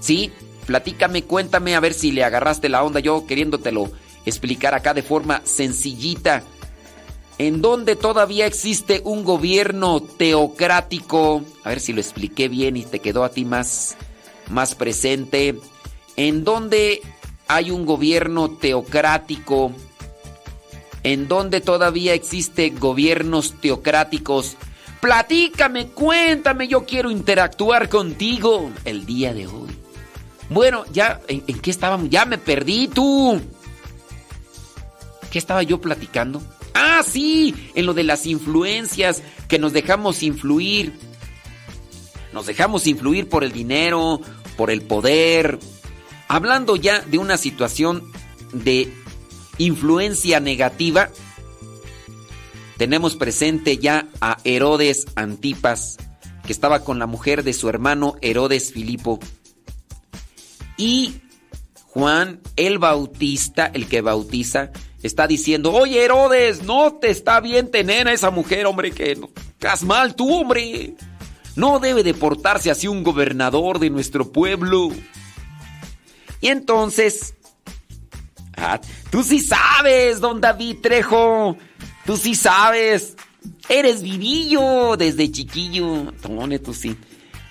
Sí, 0.00 0.30
platícame, 0.66 1.22
cuéntame 1.22 1.74
a 1.74 1.80
ver 1.80 1.94
si 1.94 2.12
le 2.12 2.24
agarraste 2.24 2.68
la 2.68 2.82
onda 2.82 3.00
yo 3.00 3.26
queriéndotelo 3.26 3.90
explicar 4.26 4.74
acá 4.74 4.92
de 4.92 5.02
forma 5.02 5.40
sencillita. 5.44 6.42
en 7.38 7.60
donde 7.60 7.96
todavía 7.96 8.46
existe 8.46 9.02
un 9.04 9.22
gobierno 9.22 10.00
teocrático, 10.00 11.42
a 11.64 11.68
ver 11.68 11.80
si 11.80 11.92
lo 11.92 12.00
expliqué 12.00 12.48
bien 12.48 12.78
y 12.78 12.82
te 12.82 13.00
quedó 13.00 13.24
a 13.24 13.28
ti 13.28 13.44
más, 13.44 13.96
más 14.48 14.74
presente, 14.74 15.58
en 16.16 16.44
donde 16.44 17.02
hay 17.46 17.70
un 17.70 17.84
gobierno 17.84 18.50
teocrático, 18.50 19.72
en 21.02 21.28
donde 21.28 21.60
todavía 21.60 22.14
existe 22.14 22.70
gobiernos 22.70 23.54
teocráticos. 23.60 24.56
Platícame, 25.00 25.88
cuéntame, 25.88 26.68
yo 26.68 26.86
quiero 26.86 27.10
interactuar 27.10 27.90
contigo 27.90 28.70
el 28.86 29.04
día 29.04 29.34
de 29.34 29.46
hoy. 29.46 29.85
Bueno, 30.48 30.84
ya, 30.92 31.20
¿en, 31.28 31.42
en 31.46 31.58
qué 31.58 31.70
estábamos? 31.70 32.10
Ya 32.10 32.24
me 32.24 32.38
perdí 32.38 32.88
tú. 32.88 33.40
¿Qué 35.30 35.38
estaba 35.38 35.62
yo 35.62 35.80
platicando? 35.80 36.42
Ah, 36.74 37.02
sí, 37.06 37.54
en 37.74 37.86
lo 37.86 37.94
de 37.94 38.04
las 38.04 38.26
influencias, 38.26 39.22
que 39.48 39.58
nos 39.58 39.72
dejamos 39.72 40.22
influir. 40.22 40.92
Nos 42.32 42.46
dejamos 42.46 42.86
influir 42.86 43.28
por 43.28 43.44
el 43.44 43.52
dinero, 43.52 44.20
por 44.56 44.70
el 44.70 44.82
poder. 44.82 45.58
Hablando 46.28 46.76
ya 46.76 47.00
de 47.00 47.18
una 47.18 47.38
situación 47.38 48.04
de 48.52 48.92
influencia 49.58 50.38
negativa, 50.40 51.10
tenemos 52.76 53.16
presente 53.16 53.78
ya 53.78 54.08
a 54.20 54.36
Herodes 54.44 55.06
Antipas, 55.14 55.96
que 56.44 56.52
estaba 56.52 56.84
con 56.84 56.98
la 56.98 57.06
mujer 57.06 57.42
de 57.42 57.54
su 57.54 57.68
hermano 57.68 58.16
Herodes 58.20 58.72
Filipo. 58.72 59.18
Y 60.76 61.20
Juan 61.84 62.40
el 62.56 62.78
Bautista, 62.78 63.70
el 63.72 63.86
que 63.86 64.00
bautiza, 64.02 64.70
está 65.02 65.26
diciendo, 65.26 65.72
oye 65.72 66.04
Herodes, 66.04 66.62
no 66.62 66.94
te 66.94 67.10
está 67.10 67.40
bien 67.40 67.70
tener 67.70 68.08
a 68.08 68.12
esa 68.12 68.30
mujer, 68.30 68.66
hombre, 68.66 68.90
que 68.92 69.16
no, 69.16 69.30
estás 69.52 69.82
mal 69.82 70.14
tú, 70.14 70.32
hombre. 70.32 70.94
No 71.54 71.78
debe 71.78 72.02
deportarse 72.02 72.70
así 72.70 72.86
un 72.86 73.02
gobernador 73.02 73.78
de 73.78 73.88
nuestro 73.88 74.30
pueblo. 74.30 74.90
Y 76.42 76.48
entonces, 76.48 77.34
ah, 78.56 78.78
tú 79.10 79.22
sí 79.22 79.40
sabes, 79.40 80.20
don 80.20 80.42
David 80.42 80.76
Trejo, 80.82 81.56
tú 82.04 82.18
sí 82.18 82.34
sabes, 82.34 83.16
eres 83.70 84.02
vivillo 84.02 84.98
desde 84.98 85.30
chiquillo. 85.32 86.12
Tone, 86.20 86.58
tú 86.58 86.74
sí. 86.74 86.94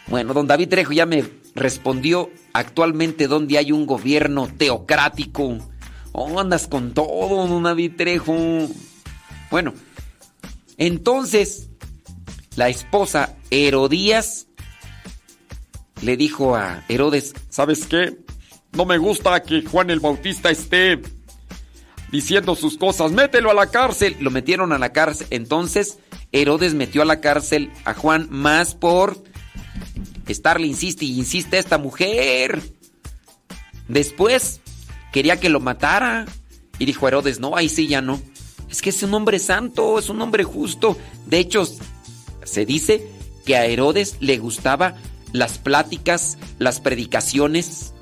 Bueno, 0.06 0.36
don 0.36 0.46
David 0.46 0.70
Trejo 0.70 0.94
ya 0.94 1.08
me 1.08 1.24
respondió 1.56 2.30
actualmente 2.56 3.28
donde 3.28 3.58
hay 3.58 3.74
un 3.74 3.86
gobierno 3.86 4.48
teocrático. 4.48 5.58
Oh, 6.14 6.40
andas 6.40 6.68
con 6.68 6.94
todo, 6.94 7.48
don 7.48 7.64
David 7.64 7.94
Trejo. 7.98 8.68
Bueno, 9.52 9.74
entonces 10.78 11.68
la 12.56 12.70
esposa 12.70 13.36
Herodías 13.52 14.48
le 16.02 16.16
dijo 16.16 16.56
a 16.56 16.86
Herodes, 16.88 17.34
¿sabes 17.50 17.88
qué? 17.88 18.18
No 18.72 18.86
me 18.86 18.98
gusta 18.98 19.44
que 19.44 19.64
Juan 19.64 19.90
el 19.90 20.00
Bautista 20.00 20.50
esté 20.50 21.02
diciendo 22.10 22.56
sus 22.56 22.78
cosas. 22.78 23.12
Mételo 23.12 23.52
a 23.52 23.54
la 23.54 23.68
cárcel. 23.68 24.16
Lo 24.22 24.32
metieron 24.32 24.72
a 24.72 24.78
la 24.78 24.94
cárcel. 24.94 25.28
Entonces 25.30 26.00
Herodes 26.32 26.74
metió 26.74 27.02
a 27.02 27.06
la 27.06 27.20
cárcel 27.20 27.72
a 27.84 27.94
Juan 27.94 28.28
más 28.32 28.76
por 28.76 29.22
estarle 30.32 30.68
insiste 30.68 31.06
y 31.06 31.18
insiste 31.18 31.58
esta 31.58 31.78
mujer. 31.78 32.62
Después 33.88 34.62
quería 35.12 35.40
que 35.40 35.50
lo 35.50 35.60
matara. 35.60 36.26
Y 36.78 36.86
dijo 36.86 37.08
Herodes, 37.08 37.40
no, 37.40 37.56
ahí 37.56 37.70
sí 37.70 37.88
ya 37.88 38.02
no. 38.02 38.22
Es 38.70 38.82
que 38.82 38.90
es 38.90 39.02
un 39.04 39.14
hombre 39.14 39.40
santo, 39.40 39.98
es 39.98 40.10
un 40.10 40.22
hombre 40.22 40.44
justo. 40.44 40.98
De 41.26 41.40
hecho, 41.40 41.66
se 42.44 42.66
dice 42.66 43.08
que 43.46 43.56
a 43.56 43.66
Herodes 43.66 44.18
le 44.20 44.38
gustaba 44.38 44.96
las 45.32 45.58
pláticas, 45.58 46.38
las 46.60 46.82
predicaciones 46.82 47.94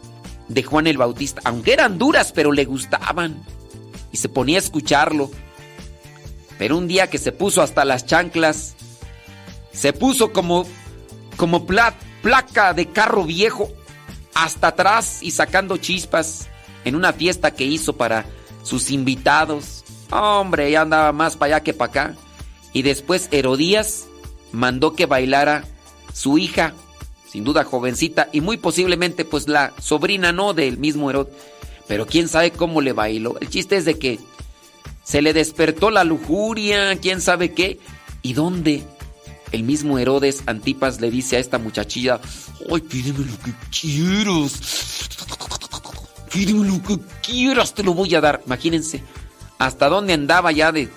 de 0.47 0.63
Juan 0.63 0.87
el 0.87 0.97
Bautista, 0.97 1.41
aunque 1.45 1.73
eran 1.73 1.97
duras, 1.97 2.31
pero 2.31 2.51
le 2.51 2.65
gustaban. 2.65 3.43
Y 4.11 4.17
se 4.17 4.29
ponía 4.29 4.57
a 4.57 4.59
escucharlo. 4.59 5.31
Pero 6.57 6.77
un 6.77 6.87
día 6.87 7.09
que 7.09 7.17
se 7.17 7.31
puso 7.31 7.61
hasta 7.61 7.85
las 7.85 8.05
chanclas, 8.05 8.75
se 9.71 9.91
puso 9.91 10.31
como, 10.31 10.65
como 11.35 11.65
placa 12.23 12.73
de 12.73 12.87
carro 12.87 13.25
viejo, 13.25 13.69
hasta 14.33 14.69
atrás 14.69 15.19
y 15.21 15.29
sacando 15.29 15.77
chispas 15.77 16.47
en 16.85 16.95
una 16.95 17.13
fiesta 17.13 17.53
que 17.53 17.65
hizo 17.65 17.93
para 17.93 18.25
sus 18.63 18.89
invitados. 18.89 19.83
Hombre, 20.09 20.71
ya 20.71 20.81
andaba 20.81 21.11
más 21.11 21.35
para 21.35 21.57
allá 21.57 21.63
que 21.63 21.73
para 21.73 21.91
acá. 21.91 22.15
Y 22.71 22.81
después 22.81 23.27
Herodías 23.31 24.05
mandó 24.51 24.93
que 24.93 25.05
bailara 25.05 25.65
su 26.13 26.37
hija, 26.37 26.73
sin 27.29 27.43
duda 27.43 27.63
jovencita, 27.63 28.29
y 28.31 28.41
muy 28.41 28.57
posiblemente 28.57 29.25
pues 29.25 29.47
la 29.47 29.73
sobrina, 29.79 30.31
¿no? 30.31 30.53
Del 30.53 30.77
mismo 30.77 31.09
Herodes. 31.09 31.33
Pero 31.87 32.07
quién 32.07 32.29
sabe 32.29 32.51
cómo 32.51 32.81
le 32.81 32.93
bailó. 32.93 33.37
El 33.41 33.49
chiste 33.49 33.75
es 33.75 33.85
de 33.85 33.99
que 33.99 34.19
se 35.03 35.21
le 35.21 35.33
despertó 35.33 35.91
la 35.91 36.05
lujuria, 36.05 36.97
quién 36.99 37.19
sabe 37.19 37.53
qué. 37.53 37.79
¿Y 38.21 38.33
dónde? 38.33 38.83
El 39.53 39.63
mismo 39.63 39.99
Herodes 39.99 40.41
Antipas 40.47 40.99
le 40.99 41.11
dice 41.11 41.37
a 41.37 41.39
esta 41.39 41.59
muchachilla, 41.59 42.19
ay, 42.71 42.81
pídeme 42.81 43.19
lo 43.19 43.37
que 43.37 43.53
quieras. 43.69 45.07
Pídeme 46.31 46.67
lo 46.67 46.81
que 46.81 46.97
quieras, 47.21 47.75
te 47.75 47.83
lo 47.83 47.93
voy 47.93 48.15
a 48.15 48.19
dar. 48.19 48.41
Imagínense, 48.47 49.03
hasta 49.59 49.89
dónde 49.89 50.13
andaba 50.13 50.51
ya 50.51 50.71
de 50.71 50.89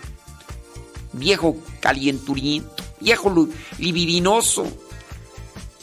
viejo 1.13 1.59
calienturiento, 1.81 2.83
viejo 2.99 3.47
libidinoso. 3.79 4.67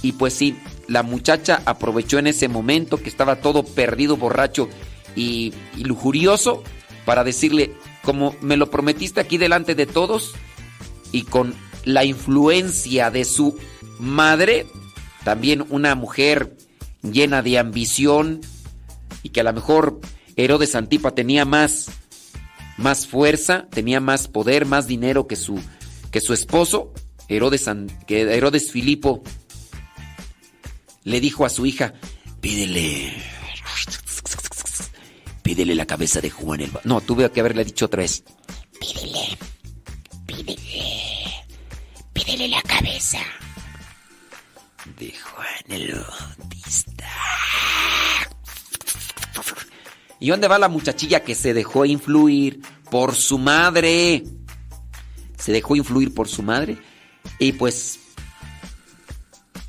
Y 0.01 0.13
pues 0.13 0.33
sí, 0.33 0.57
la 0.87 1.03
muchacha 1.03 1.61
aprovechó 1.65 2.17
en 2.17 2.25
ese 2.25 2.47
momento 2.47 2.97
que 2.97 3.09
estaba 3.09 3.35
todo 3.35 3.63
perdido, 3.63 4.17
borracho 4.17 4.67
y, 5.15 5.53
y 5.77 5.83
lujurioso 5.83 6.63
para 7.05 7.23
decirle, 7.23 7.75
como 8.01 8.35
me 8.41 8.57
lo 8.57 8.71
prometiste 8.71 9.19
aquí 9.21 9.37
delante 9.37 9.75
de 9.75 9.85
todos 9.85 10.33
y 11.11 11.21
con 11.21 11.53
la 11.85 12.05
influencia 12.05 13.11
de 13.11 13.25
su 13.25 13.57
madre, 13.99 14.67
también 15.23 15.65
una 15.69 15.95
mujer 15.95 16.57
llena 17.01 17.41
de 17.41 17.59
ambición 17.59 18.41
y 19.23 19.29
que 19.29 19.41
a 19.41 19.43
lo 19.43 19.53
mejor 19.53 19.99
Herodes 20.35 20.75
Antipa 20.75 21.11
tenía 21.11 21.45
más 21.45 21.91
más 22.77 23.05
fuerza, 23.05 23.67
tenía 23.69 23.99
más 23.99 24.27
poder, 24.27 24.65
más 24.65 24.87
dinero 24.87 25.27
que 25.27 25.35
su 25.35 25.59
que 26.11 26.21
su 26.21 26.33
esposo, 26.33 26.93
Herodes 27.27 27.65
que 28.07 28.21
Herodes 28.21 28.71
Filipo 28.71 29.23
le 31.03 31.19
dijo 31.19 31.45
a 31.45 31.49
su 31.49 31.65
hija, 31.65 31.93
"Pídele 32.41 33.13
pídele 35.43 35.75
la 35.75 35.85
cabeza 35.85 36.21
de 36.21 36.29
Juan 36.29 36.61
el 36.61 36.71
No, 36.83 37.01
tuve 37.01 37.29
que 37.29 37.41
haberle 37.41 37.63
dicho 37.63 37.85
otra 37.85 38.01
vez. 38.01 38.23
Pídele. 38.79 39.37
Pídele. 40.25 41.02
Pídele 42.33 42.49
la 42.49 42.63
cabeza 42.63 43.19
de 44.97 45.13
Juan 45.13 45.47
el. 45.69 46.03
¿Y 50.19 50.29
dónde 50.29 50.47
va 50.47 50.57
la 50.57 50.67
muchachilla 50.67 51.23
que 51.23 51.35
se 51.35 51.53
dejó 51.53 51.85
influir 51.85 52.59
por 52.89 53.13
su 53.13 53.37
madre? 53.37 54.23
Se 55.37 55.51
dejó 55.51 55.75
influir 55.75 56.11
por 56.15 56.27
su 56.27 56.41
madre. 56.41 56.79
Y 57.37 57.51
pues... 57.51 57.99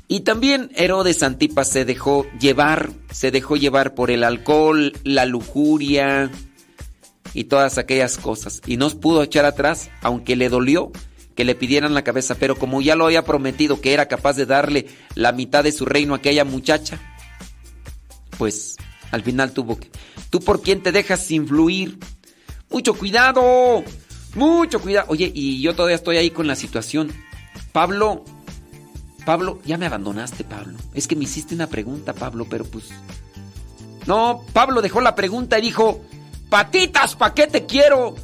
Y 0.07 0.21
también 0.21 0.71
Herodes 0.73 1.21
Antipas 1.21 1.69
se 1.69 1.85
dejó 1.85 2.25
llevar, 2.39 2.89
se 3.11 3.29
dejó 3.29 3.57
llevar 3.57 3.93
por 3.93 4.09
el 4.09 4.23
alcohol, 4.23 4.91
la 5.03 5.27
lujuria 5.27 6.31
y 7.35 7.43
todas 7.43 7.77
aquellas 7.77 8.17
cosas. 8.17 8.63
Y 8.65 8.77
no 8.77 8.89
pudo 8.89 9.21
echar 9.21 9.45
atrás, 9.45 9.91
aunque 10.01 10.35
le 10.35 10.49
dolió 10.49 10.91
que 11.35 11.45
le 11.45 11.55
pidieran 11.55 11.93
la 11.93 12.03
cabeza, 12.03 12.35
pero 12.35 12.55
como 12.55 12.81
ya 12.81 12.95
lo 12.95 13.05
había 13.05 13.25
prometido 13.25 13.81
que 13.81 13.93
era 13.93 14.07
capaz 14.07 14.33
de 14.33 14.45
darle 14.45 14.87
la 15.15 15.31
mitad 15.31 15.63
de 15.63 15.71
su 15.71 15.85
reino 15.85 16.13
a 16.13 16.17
aquella 16.17 16.45
muchacha, 16.45 16.99
pues 18.37 18.77
al 19.11 19.21
final 19.23 19.51
tuvo 19.51 19.77
que... 19.77 19.91
¿Tú 20.29 20.39
por 20.39 20.61
quién 20.61 20.81
te 20.81 20.91
dejas 20.91 21.29
influir? 21.31 21.99
Mucho 22.69 22.93
cuidado, 22.93 23.83
mucho 24.35 24.81
cuidado. 24.81 25.07
Oye, 25.09 25.31
y 25.33 25.61
yo 25.61 25.75
todavía 25.75 25.95
estoy 25.95 26.17
ahí 26.17 26.31
con 26.31 26.47
la 26.47 26.55
situación. 26.55 27.11
Pablo, 27.71 28.23
Pablo, 29.25 29.59
ya 29.65 29.77
me 29.77 29.85
abandonaste, 29.85 30.43
Pablo. 30.43 30.77
Es 30.93 31.07
que 31.07 31.15
me 31.15 31.25
hiciste 31.25 31.55
una 31.55 31.67
pregunta, 31.67 32.13
Pablo, 32.13 32.47
pero 32.49 32.65
pues... 32.65 32.89
No, 34.05 34.43
Pablo 34.53 34.81
dejó 34.81 35.01
la 35.01 35.15
pregunta 35.15 35.57
y 35.57 35.63
dijo, 35.63 36.01
patitas, 36.49 37.15
¿pa' 37.15 37.33
qué 37.33 37.47
te 37.47 37.65
quiero? 37.65 38.15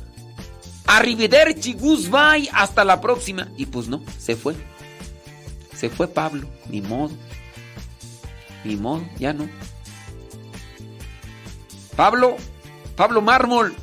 Arrivederci, 0.86 1.74
goodbye, 1.74 2.50
hasta 2.54 2.84
la 2.84 3.00
próxima. 3.02 3.48
Y 3.58 3.66
pues 3.66 3.88
no, 3.88 4.02
se 4.18 4.36
fue. 4.36 4.56
Se 5.76 5.90
fue 5.90 6.08
Pablo, 6.08 6.48
ni 6.70 6.82
modo. 6.82 7.12
Ni 8.64 8.76
modo, 8.76 9.04
ya 9.18 9.34
no. 9.34 9.50
Pablo, 11.96 12.38
Pablo 12.96 13.22
Mármol. 13.22 13.74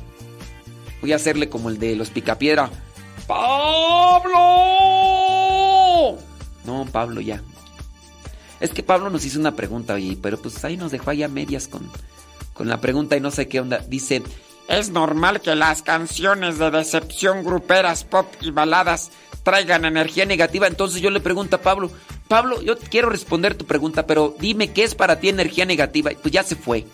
Voy 1.01 1.13
a 1.13 1.17
hacerle 1.17 1.49
como 1.49 1.69
el 1.69 1.79
de 1.79 1.95
los 1.95 2.09
Picapiedra. 2.09 2.69
¡Pablo! 3.27 4.37
No, 6.65 6.85
Pablo 6.91 7.21
ya. 7.21 7.41
Es 8.59 8.71
que 8.71 8.83
Pablo 8.83 9.09
nos 9.09 9.25
hizo 9.25 9.39
una 9.39 9.55
pregunta, 9.55 9.93
oye, 9.93 10.17
pero 10.21 10.37
pues 10.41 10.63
ahí 10.65 10.75
nos 10.77 10.91
dejó 10.91 11.11
allá 11.11 11.27
medias 11.27 11.67
con, 11.67 11.89
con 12.53 12.67
la 12.67 12.81
pregunta 12.81 13.15
y 13.15 13.21
no 13.21 13.31
sé 13.31 13.47
qué 13.47 13.61
onda. 13.61 13.79
Dice, 13.87 14.21
es 14.69 14.91
normal 14.91 15.41
que 15.41 15.55
las 15.55 15.81
canciones 15.81 16.59
de 16.59 16.69
decepción 16.69 17.43
gruperas, 17.43 18.03
pop 18.03 18.27
y 18.39 18.51
baladas 18.51 19.11
traigan 19.43 19.83
energía 19.83 20.25
negativa. 20.25 20.67
Entonces 20.67 21.01
yo 21.01 21.09
le 21.09 21.19
pregunto 21.19 21.55
a 21.55 21.61
Pablo, 21.61 21.89
Pablo, 22.27 22.61
yo 22.61 22.77
quiero 22.77 23.09
responder 23.09 23.55
tu 23.55 23.65
pregunta, 23.65 24.05
pero 24.05 24.35
dime 24.39 24.71
qué 24.71 24.83
es 24.83 24.93
para 24.93 25.19
ti 25.19 25.29
energía 25.29 25.65
negativa. 25.65 26.11
Pues 26.21 26.31
ya 26.31 26.43
se 26.43 26.55
fue, 26.55 26.85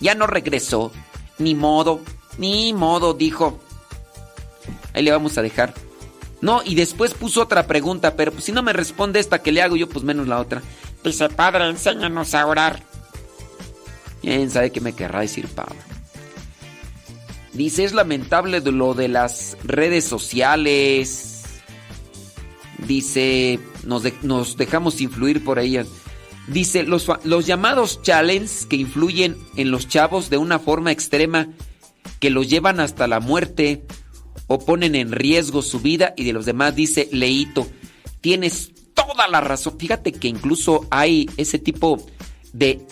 ya 0.00 0.14
no 0.14 0.26
regresó, 0.26 0.90
ni 1.36 1.54
modo, 1.54 2.00
ni 2.38 2.72
modo, 2.72 3.12
dijo. 3.12 3.60
Ahí 4.94 5.02
le 5.02 5.12
vamos 5.12 5.36
a 5.36 5.42
dejar. 5.42 5.74
No, 6.40 6.62
y 6.64 6.76
después 6.76 7.12
puso 7.12 7.42
otra 7.42 7.66
pregunta, 7.66 8.16
pero 8.16 8.32
pues 8.32 8.44
si 8.44 8.52
no 8.52 8.62
me 8.62 8.72
responde 8.72 9.20
esta 9.20 9.42
que 9.42 9.52
le 9.52 9.60
hago 9.60 9.76
yo, 9.76 9.86
pues 9.88 10.02
menos 10.02 10.28
la 10.28 10.40
otra. 10.40 10.62
Dice, 11.04 11.28
padre, 11.28 11.68
enséñanos 11.68 12.34
a 12.34 12.46
orar. 12.46 12.82
¿Quién 14.22 14.50
sabe 14.50 14.72
qué 14.72 14.80
me 14.80 14.94
querrá 14.94 15.20
decir 15.20 15.46
Pablo? 15.48 15.87
Dice, 17.58 17.82
es 17.82 17.92
lamentable 17.92 18.60
lo 18.60 18.94
de 18.94 19.08
las 19.08 19.58
redes 19.64 20.04
sociales. 20.04 21.42
Dice, 22.86 23.58
nos, 23.82 24.56
dejamos 24.56 25.00
influir 25.00 25.42
por 25.42 25.58
ellas. 25.58 25.88
Dice, 26.46 26.84
los, 26.84 27.10
los 27.24 27.46
llamados 27.46 28.00
challenges 28.00 28.64
que 28.64 28.76
influyen 28.76 29.36
en 29.56 29.72
los 29.72 29.88
chavos 29.88 30.30
de 30.30 30.36
una 30.36 30.60
forma 30.60 30.92
extrema, 30.92 31.48
que 32.20 32.30
los 32.30 32.48
llevan 32.48 32.78
hasta 32.78 33.08
la 33.08 33.18
muerte 33.18 33.82
o 34.46 34.60
ponen 34.60 34.94
en 34.94 35.10
riesgo 35.10 35.60
su 35.60 35.80
vida 35.80 36.14
y 36.16 36.22
de 36.22 36.34
los 36.34 36.46
demás, 36.46 36.76
dice 36.76 37.08
Leito, 37.10 37.66
tienes 38.20 38.70
toda 38.94 39.26
la 39.26 39.40
razón. 39.40 39.80
Fíjate 39.80 40.12
que 40.12 40.28
incluso 40.28 40.86
hay 40.90 41.28
ese 41.36 41.58
tipo 41.58 42.06
de 42.52 42.86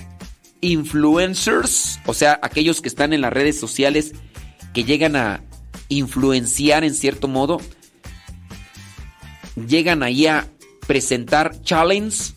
influencers, 0.60 2.00
o 2.04 2.14
sea, 2.14 2.40
aquellos 2.42 2.80
que 2.80 2.88
están 2.88 3.12
en 3.12 3.20
las 3.20 3.32
redes 3.32 3.60
sociales 3.60 4.12
que 4.76 4.84
llegan 4.84 5.16
a 5.16 5.42
influenciar 5.88 6.84
en 6.84 6.92
cierto 6.92 7.28
modo, 7.28 7.62
llegan 9.66 10.02
ahí 10.02 10.26
a 10.26 10.50
presentar 10.86 11.62
challenge, 11.62 12.34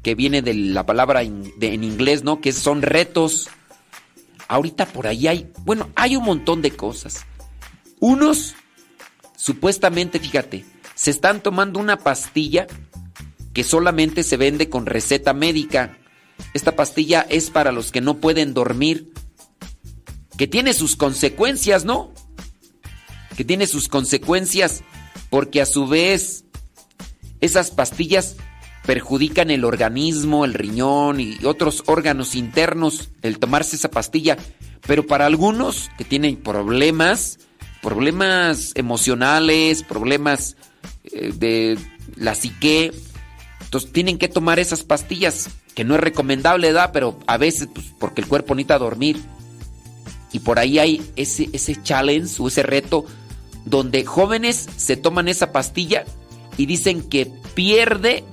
que 0.00 0.14
viene 0.14 0.40
de 0.40 0.54
la 0.54 0.86
palabra 0.86 1.24
en, 1.24 1.52
inglés, 1.60 2.22
¿no? 2.22 2.40
Que 2.40 2.52
son 2.52 2.82
retos. 2.82 3.48
Ahorita 4.46 4.86
por 4.86 5.08
ahí 5.08 5.26
hay, 5.26 5.50
bueno, 5.64 5.88
hay 5.96 6.14
un 6.14 6.22
montón 6.22 6.62
de 6.62 6.70
cosas. 6.70 7.26
Unos, 7.98 8.54
supuestamente, 9.36 10.20
fíjate, 10.20 10.64
se 10.94 11.10
están 11.10 11.42
tomando 11.42 11.80
una 11.80 11.96
pastilla 11.96 12.68
que 13.52 13.64
solamente 13.64 14.22
se 14.22 14.36
vende 14.36 14.70
con 14.70 14.86
receta 14.86 15.34
médica. 15.34 15.98
Esta 16.54 16.76
pastilla 16.76 17.26
es 17.28 17.50
para 17.50 17.72
los 17.72 17.90
que 17.90 18.00
no 18.00 18.18
pueden 18.18 18.54
dormir, 18.54 19.10
que 20.40 20.46
tiene 20.46 20.72
sus 20.72 20.96
consecuencias, 20.96 21.84
¿no? 21.84 22.14
Que 23.36 23.44
tiene 23.44 23.66
sus 23.66 23.88
consecuencias 23.88 24.82
porque 25.28 25.60
a 25.60 25.66
su 25.66 25.86
vez 25.86 26.46
esas 27.42 27.70
pastillas 27.70 28.36
perjudican 28.86 29.50
el 29.50 29.66
organismo, 29.66 30.46
el 30.46 30.54
riñón 30.54 31.20
y 31.20 31.36
otros 31.44 31.82
órganos 31.84 32.34
internos, 32.34 33.10
el 33.20 33.38
tomarse 33.38 33.76
esa 33.76 33.90
pastilla. 33.90 34.38
Pero 34.86 35.06
para 35.06 35.26
algunos 35.26 35.90
que 35.98 36.04
tienen 36.04 36.36
problemas, 36.36 37.38
problemas 37.82 38.72
emocionales, 38.76 39.82
problemas 39.82 40.56
eh, 41.04 41.34
de 41.36 41.78
la 42.16 42.34
psique, 42.34 42.92
entonces 43.62 43.92
tienen 43.92 44.16
que 44.16 44.28
tomar 44.28 44.58
esas 44.58 44.84
pastillas, 44.84 45.50
que 45.74 45.84
no 45.84 45.96
es 45.96 46.00
recomendable, 46.00 46.72
¿da? 46.72 46.92
Pero 46.92 47.18
a 47.26 47.36
veces, 47.36 47.68
pues, 47.74 47.92
porque 47.98 48.22
el 48.22 48.26
cuerpo 48.26 48.54
necesita 48.54 48.78
dormir. 48.78 49.20
Y 50.32 50.40
por 50.40 50.58
ahí 50.58 50.78
hay 50.78 51.02
ese, 51.16 51.48
ese 51.52 51.82
challenge 51.82 52.36
o 52.38 52.48
ese 52.48 52.62
reto 52.62 53.04
donde 53.64 54.04
jóvenes 54.04 54.68
se 54.76 54.96
toman 54.96 55.28
esa 55.28 55.52
pastilla 55.52 56.04
y 56.56 56.66
dicen 56.66 57.02
que 57.02 57.30
pierde, 57.54 58.24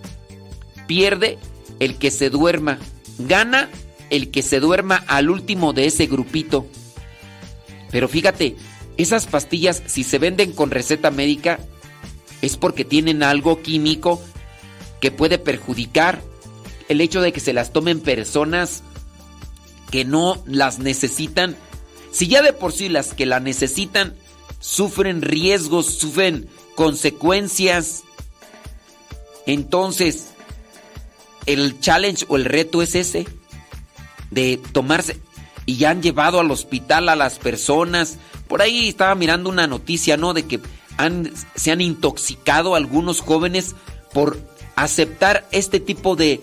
pierde 0.87 1.37
el 1.79 1.97
que 1.97 2.11
se 2.11 2.29
duerma. 2.29 2.79
Gana 3.19 3.69
el 4.09 4.31
que 4.31 4.43
se 4.43 4.59
duerma 4.59 5.03
al 5.07 5.29
último 5.29 5.73
de 5.73 5.85
ese 5.87 6.05
grupito. 6.05 6.67
Pero 7.91 8.07
fíjate, 8.07 8.55
esas 8.97 9.25
pastillas, 9.27 9.83
si 9.85 10.03
se 10.03 10.19
venden 10.19 10.51
con 10.51 10.71
receta 10.71 11.11
médica, 11.11 11.59
es 12.41 12.57
porque 12.57 12.85
tienen 12.85 13.23
algo 13.23 13.61
químico 13.61 14.21
que 14.99 15.11
puede 15.11 15.37
perjudicar 15.37 16.21
el 16.89 17.01
hecho 17.01 17.21
de 17.21 17.31
que 17.31 17.39
se 17.39 17.53
las 17.53 17.73
tomen 17.73 17.99
personas 17.99 18.83
que 19.91 20.05
no 20.05 20.41
las 20.45 20.79
necesitan. 20.79 21.55
Si 22.11 22.27
ya 22.27 22.41
de 22.41 22.53
por 22.53 22.73
sí 22.73 22.89
las 22.89 23.13
que 23.13 23.25
la 23.25 23.39
necesitan 23.39 24.15
sufren 24.59 25.21
riesgos, 25.21 25.85
sufren 25.85 26.49
consecuencias, 26.75 28.03
entonces 29.45 30.29
el 31.45 31.79
challenge 31.79 32.25
o 32.27 32.35
el 32.35 32.45
reto 32.45 32.81
es 32.81 32.95
ese, 32.95 33.27
de 34.31 34.59
tomarse, 34.71 35.19
y 35.65 35.77
ya 35.77 35.89
han 35.89 36.01
llevado 36.01 36.39
al 36.39 36.51
hospital 36.51 37.09
a 37.09 37.15
las 37.15 37.39
personas. 37.39 38.17
Por 38.47 38.61
ahí 38.61 38.89
estaba 38.89 39.15
mirando 39.15 39.49
una 39.49 39.67
noticia, 39.67 40.17
¿no? 40.17 40.33
De 40.33 40.45
que 40.45 40.59
han, 40.97 41.31
se 41.55 41.71
han 41.71 41.81
intoxicado 41.81 42.75
algunos 42.75 43.21
jóvenes 43.21 43.75
por 44.13 44.39
aceptar 44.75 45.47
este 45.51 45.79
tipo 45.79 46.15
de 46.15 46.41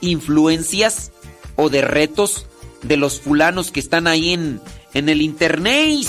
influencias 0.00 1.12
o 1.56 1.70
de 1.70 1.82
retos 1.82 2.46
de 2.82 2.96
los 2.96 3.20
fulanos 3.20 3.70
que 3.70 3.80
están 3.80 4.06
ahí 4.06 4.32
en, 4.32 4.60
en 4.94 5.08
el 5.08 5.22
internet. 5.22 6.06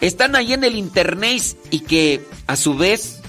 Están 0.00 0.36
ahí 0.36 0.52
en 0.52 0.64
el 0.64 0.76
internet 0.76 1.42
y 1.70 1.80
que 1.80 2.24
a 2.46 2.56
su 2.56 2.76
vez 2.76 3.20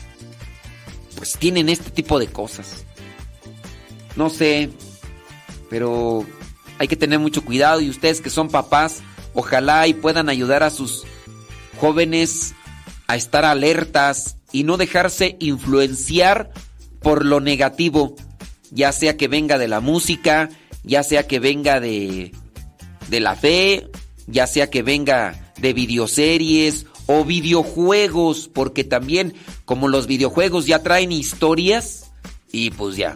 pues 1.15 1.37
tienen 1.37 1.69
este 1.69 1.89
tipo 1.89 2.19
de 2.19 2.27
cosas. 2.27 2.85
No 4.15 4.29
sé, 4.29 4.69
pero 5.69 6.25
hay 6.77 6.87
que 6.87 6.95
tener 6.95 7.19
mucho 7.19 7.43
cuidado 7.43 7.81
y 7.81 7.89
ustedes 7.89 8.21
que 8.21 8.29
son 8.29 8.49
papás, 8.49 9.01
ojalá 9.33 9.87
y 9.87 9.93
puedan 9.93 10.29
ayudar 10.29 10.63
a 10.63 10.69
sus 10.69 11.03
jóvenes 11.79 12.53
a 13.07 13.15
estar 13.15 13.45
alertas 13.45 14.37
y 14.51 14.63
no 14.63 14.77
dejarse 14.77 15.37
influenciar 15.39 16.51
por 17.01 17.25
lo 17.25 17.39
negativo, 17.39 18.15
ya 18.71 18.91
sea 18.91 19.17
que 19.17 19.27
venga 19.27 19.57
de 19.57 19.67
la 19.67 19.79
música, 19.79 20.49
ya 20.83 21.03
sea 21.03 21.27
que 21.27 21.39
venga 21.39 21.79
de, 21.79 22.33
de 23.09 23.19
la 23.19 23.35
fe, 23.35 23.89
ya 24.27 24.45
sea 24.45 24.69
que 24.69 24.83
venga 24.83 25.53
de 25.57 25.73
videoseries 25.73 26.85
o 27.07 27.23
videojuegos, 27.23 28.49
porque 28.53 28.83
también 28.83 29.33
como 29.65 29.87
los 29.87 30.07
videojuegos 30.07 30.65
ya 30.67 30.83
traen 30.83 31.11
historias, 31.11 32.11
y 32.51 32.71
pues 32.71 32.95
ya. 32.97 33.15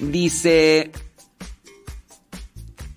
Dice, 0.00 0.92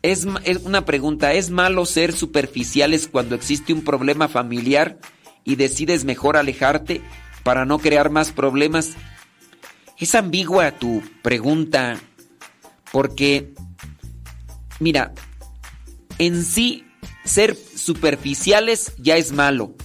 es, 0.01 0.27
es, 0.43 0.57
una 0.63 0.85
pregunta, 0.85 1.33
¿es 1.33 1.49
malo 1.49 1.85
ser 1.85 2.13
superficiales 2.13 3.07
cuando 3.07 3.35
existe 3.35 3.73
un 3.73 3.83
problema 3.83 4.27
familiar 4.27 4.99
y 5.43 5.55
decides 5.55 6.05
mejor 6.05 6.37
alejarte 6.37 7.01
para 7.43 7.65
no 7.65 7.79
crear 7.79 8.09
más 8.09 8.31
problemas? 8.31 8.91
Es 9.97 10.13
ambigua 10.15 10.71
tu 10.71 11.01
pregunta 11.23 11.99
porque, 12.91 13.53
mira, 14.79 15.13
en 16.19 16.43
sí 16.43 16.85
ser 17.23 17.55
superficiales 17.55 18.93
ya 18.97 19.17
es 19.17 19.31
malo, 19.31 19.75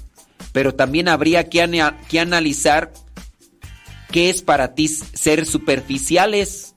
pero 0.53 0.75
también 0.75 1.09
habría 1.09 1.49
que, 1.49 1.93
que 2.09 2.21
analizar 2.21 2.93
qué 4.11 4.31
es 4.31 4.43
para 4.43 4.75
ti 4.75 4.89
ser 4.89 5.47
superficiales. 5.47 6.75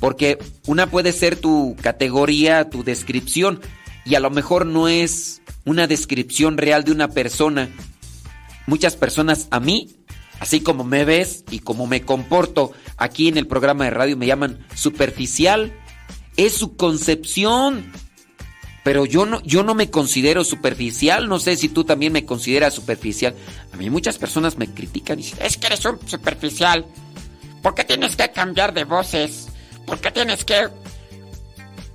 Porque 0.00 0.38
una 0.66 0.90
puede 0.90 1.12
ser 1.12 1.36
tu 1.36 1.76
categoría, 1.80 2.68
tu 2.68 2.82
descripción, 2.82 3.60
y 4.04 4.16
a 4.16 4.20
lo 4.20 4.30
mejor 4.30 4.66
no 4.66 4.88
es 4.88 5.42
una 5.64 5.86
descripción 5.86 6.58
real 6.58 6.82
de 6.82 6.90
una 6.90 7.08
persona. 7.08 7.68
Muchas 8.66 8.96
personas 8.96 9.46
a 9.50 9.60
mí 9.60 10.02
Así 10.42 10.60
como 10.60 10.82
me 10.82 11.04
ves 11.04 11.44
y 11.52 11.60
como 11.60 11.86
me 11.86 12.02
comporto 12.02 12.72
aquí 12.96 13.28
en 13.28 13.38
el 13.38 13.46
programa 13.46 13.84
de 13.84 13.90
radio 13.90 14.16
me 14.16 14.26
llaman 14.26 14.66
superficial. 14.74 15.72
Es 16.36 16.54
su 16.54 16.76
concepción. 16.76 17.92
Pero 18.84 19.06
yo 19.06 19.26
no, 19.26 19.40
yo 19.42 19.62
no 19.62 19.74
me 19.74 19.90
considero 19.90 20.42
superficial. 20.42 21.28
No 21.28 21.38
sé 21.38 21.56
si 21.56 21.68
tú 21.68 21.84
también 21.84 22.12
me 22.12 22.24
consideras 22.24 22.74
superficial. 22.74 23.34
A 23.72 23.76
mí 23.76 23.90
muchas 23.90 24.18
personas 24.18 24.58
me 24.58 24.68
critican 24.68 25.18
y 25.18 25.22
dicen, 25.22 25.38
es 25.40 25.56
que 25.56 25.66
eres 25.68 25.84
un 25.84 26.00
superficial. 26.08 26.84
¿Por 27.62 27.74
qué 27.76 27.84
tienes 27.84 28.16
que 28.16 28.30
cambiar 28.32 28.74
de 28.74 28.84
voces? 28.84 29.48
¿Por 29.86 30.00
qué 30.00 30.10
tienes 30.10 30.44
que... 30.44 30.68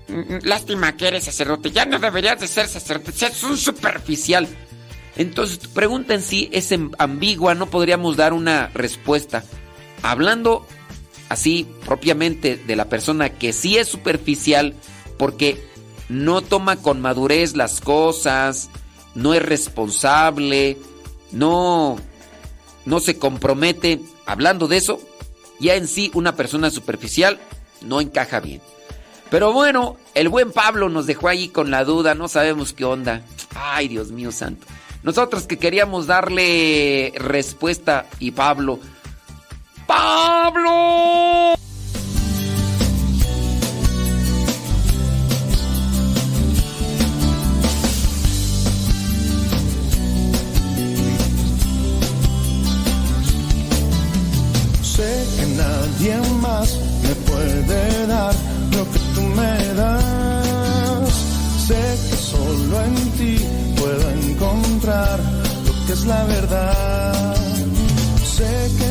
Mm, 0.08 0.38
lástima 0.44 0.96
que 0.96 1.10
eres 1.10 1.26
sacerdote. 1.26 1.72
Ya 1.72 1.86
no 1.86 2.00
deberías 2.00 2.40
de 2.40 2.48
ser 2.48 2.68
sacerdote. 2.70 3.26
Es 3.26 3.44
un 3.44 3.58
superficial. 3.58 4.48
Entonces, 5.18 5.58
pregunta 5.58 6.14
en 6.14 6.22
sí 6.22 6.50
es 6.54 6.72
em- 6.72 6.92
ambigua, 7.00 7.56
no 7.56 7.66
podríamos 7.66 8.16
dar 8.16 8.32
una 8.32 8.68
respuesta. 8.68 9.44
Hablando 10.04 10.66
así 11.30 11.68
propiamente 11.86 12.56
de 12.56 12.76
la 12.76 12.86
persona 12.86 13.30
que 13.30 13.54
sí 13.54 13.78
es 13.78 13.88
superficial 13.88 14.74
porque 15.18 15.64
no 16.10 16.42
toma 16.42 16.78
con 16.78 17.02
madurez 17.02 17.56
las 17.56 17.82
cosas, 17.82 18.70
no 19.16 19.34
es 19.34 19.44
responsable, 19.44 20.78
no 21.32 21.98
no 22.86 23.02
se 23.02 23.18
compromete, 23.18 24.00
hablando 24.26 24.70
de 24.70 24.78
eso, 24.78 25.02
ya 25.60 25.76
en 25.76 25.88
sí 25.88 26.10
una 26.14 26.36
persona 26.36 26.70
superficial 26.70 27.38
no 27.82 28.00
encaja 28.00 28.40
bien. 28.40 28.62
Pero 29.30 29.52
bueno, 29.52 29.98
el 30.14 30.30
buen 30.30 30.54
Pablo 30.54 30.88
nos 30.88 31.06
dejó 31.06 31.28
ahí 31.28 31.50
con 31.50 31.70
la 31.70 31.84
duda, 31.84 32.16
no 32.16 32.30
sabemos 32.30 32.72
qué 32.72 32.86
onda. 32.86 33.24
Ay, 33.54 33.90
Dios 33.90 34.12
mío 34.12 34.32
santo. 34.32 34.66
Nosotros 35.04 35.48
que 35.48 35.58
queríamos 35.58 36.08
darle 36.08 37.12
respuesta 37.18 38.08
y 38.20 38.32
Pablo, 38.32 38.80
Pablo. 39.88 41.56
Sé 54.82 55.26
que 55.38 55.46
nadie 55.56 56.16
más 56.42 56.78
me 57.04 57.14
puede 57.30 58.08
dar 58.08 58.34
lo 58.76 58.84
que 58.92 59.00
tú 59.16 59.22
me 59.22 59.74
das. 59.76 61.14
Sé 61.68 61.84
que 62.10 62.18
solo 62.18 62.84
en 62.84 62.96
ti 63.18 63.38
puedo 63.80 64.10
encontrar 64.10 65.20
lo 65.66 65.86
que 65.86 65.94
es 65.94 66.06
la 66.06 66.24
verdad. 66.26 67.36
Sé 68.36 68.54
que 68.78 68.87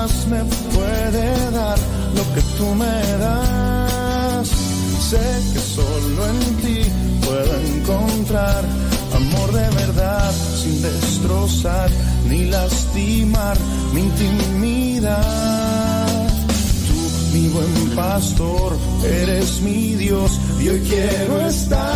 nadie 0.00 0.06
más 0.06 0.26
me 0.26 0.44
puede 0.74 1.50
dar 1.50 1.78
lo 2.14 2.34
que 2.34 2.40
tú 2.56 2.74
me 2.74 3.02
das. 3.18 4.48
Sé 5.10 5.18
que 5.52 5.60
solo 5.60 6.26
en 6.26 6.56
ti 6.62 6.82
puedo 7.26 7.54
encontrar 7.60 8.64
amor 9.14 9.52
de 9.52 9.68
verdad 9.70 10.32
sin 10.62 10.82
destrozar 10.82 11.90
ni 12.28 12.44
lastimar 12.46 13.56
mi 13.92 14.00
intimidad. 14.00 15.16
Tú, 16.88 17.36
mi 17.36 17.48
buen 17.48 17.90
pastor, 17.96 18.76
eres 19.04 19.60
mi 19.62 19.94
Dios 19.96 20.40
y 20.60 20.68
hoy 20.68 20.80
quiero 20.80 21.46
estar 21.46 21.90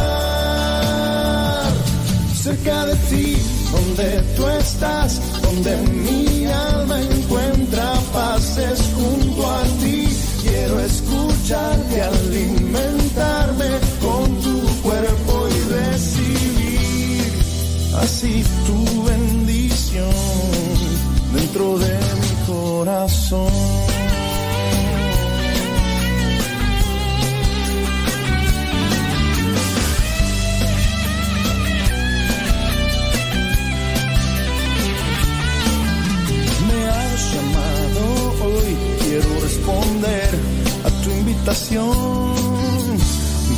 cerca 2.43 2.87
de 2.87 2.97
ti, 3.09 3.37
donde 3.75 4.23
tú 4.37 4.47
estás, 4.49 5.21
donde 5.43 5.77
mi 5.77 6.47
alma 6.47 7.01
encuentra 7.01 7.95
paz, 8.13 8.59
es 8.59 8.81
junto 8.95 9.51
a 9.51 9.63
ti. 9.81 10.09
Quiero 10.43 10.81
escucharte, 10.81 12.03
alimentarme 12.03 13.71
con 14.01 14.25
tu 14.43 14.57
cuerpo 14.83 15.49
y 15.49 15.59
recibir 15.73 17.33
así 18.03 18.45
tu 18.67 19.05
bendición 19.05 20.13
dentro 21.35 21.79
de 21.79 21.99
mi 22.23 22.33
corazón. 22.47 23.94
Responder 39.65 40.31
a 40.85 40.91
tu 41.03 41.11
invitación. 41.11 42.35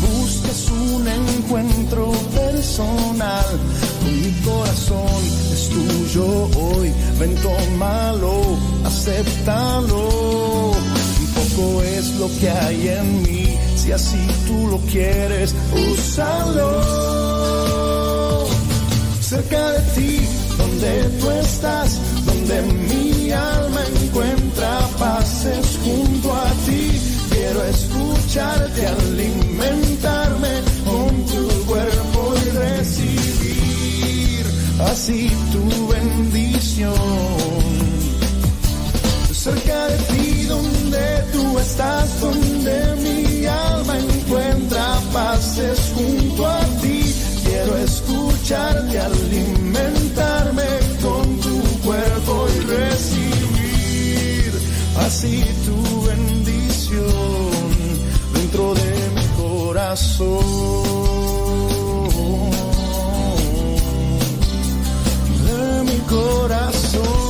Buscas 0.01 0.71
un 0.71 1.09
encuentro 1.09 2.13
personal 2.35 3.47
mi 4.05 4.33
corazón, 4.45 5.23
es 5.53 5.69
tuyo 5.69 6.49
hoy. 6.59 6.93
Ven, 7.19 7.35
tómalo, 7.37 8.43
acéptalo. 8.85 10.73
Un 11.21 11.27
poco 11.35 11.83
es 11.83 12.15
lo 12.17 12.29
que 12.39 12.51
hay 12.51 12.89
en 12.89 13.23
mí, 13.23 13.59
si 13.77 13.93
así 13.93 14.27
tú 14.47 14.69
lo 14.69 14.79
quieres, 14.91 15.55
úsalo 15.93 17.17
cerca 19.21 19.73
de 19.73 19.81
ti, 19.97 20.21
donde 20.57 21.03
tú 21.21 21.31
estás, 21.31 21.99
donde 22.25 22.63
mi 23.27 23.33
alma 23.33 23.81
encuentra 24.03 24.79
paz, 24.99 25.47
junto 25.85 26.33
a 26.33 26.51
ti. 26.65 27.01
Quiero 27.31 27.65
escucharte, 27.65 28.87
alimentarme 28.87 30.53
con 30.85 31.25
tu 31.27 31.67
cuerpo 31.67 32.35
y 32.45 32.51
recibir 32.51 34.47
así 34.91 35.31
tu 35.53 35.89
bendición. 35.89 36.95
Cerca 39.33 39.87
de 39.87 39.99
ti, 40.11 40.45
donde 40.45 41.25
tú 41.33 41.59
estás, 41.59 42.21
donde 42.21 42.97
mi 43.05 43.47
alma 43.47 43.99
encuentra 43.99 45.01
paz, 45.13 45.59
es 45.59 45.81
junto 45.95 46.47
a 46.47 46.61
ti. 46.83 47.15
Quiero 47.45 47.77
escucharte, 47.77 48.99
alimentarme 48.99 50.86
así 55.07 55.45
tu 55.65 56.03
bendición 56.03 57.05
dentro 58.35 58.75
de 58.75 59.11
mi 59.15 59.27
corazón. 59.37 60.43
De 65.47 65.85
mi 65.85 65.99
corazón. 66.09 67.26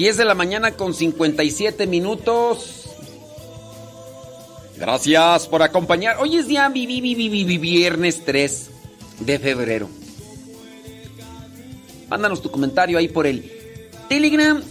10 0.00 0.16
de 0.16 0.24
la 0.24 0.34
mañana 0.34 0.70
con 0.78 0.94
57 0.94 1.86
minutos. 1.86 2.86
Gracias 4.78 5.46
por 5.46 5.62
acompañar. 5.62 6.16
Hoy 6.20 6.38
es 6.38 6.48
día 6.48 6.66
vi- 6.70 6.86
vi- 6.86 7.02
vi- 7.02 7.14
vi- 7.14 7.28
vi- 7.28 7.44
vi- 7.44 7.58
viernes 7.58 8.24
3 8.24 8.70
de 9.18 9.38
febrero. 9.38 9.90
Mándanos 12.08 12.40
tu 12.40 12.50
comentario 12.50 12.96
ahí 12.96 13.08
por 13.08 13.26
el 13.26 13.52
Telegram. 14.08 14.62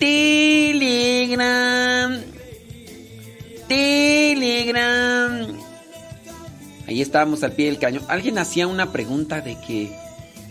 Telegram. 0.00 2.20
Telegram. 3.68 5.46
Ahí 6.88 7.00
estábamos 7.00 7.44
al 7.44 7.52
pie 7.52 7.66
del 7.66 7.78
cañón. 7.78 8.02
Alguien 8.08 8.36
hacía 8.38 8.66
una 8.66 8.90
pregunta 8.90 9.40
de 9.42 9.60
que 9.60 9.96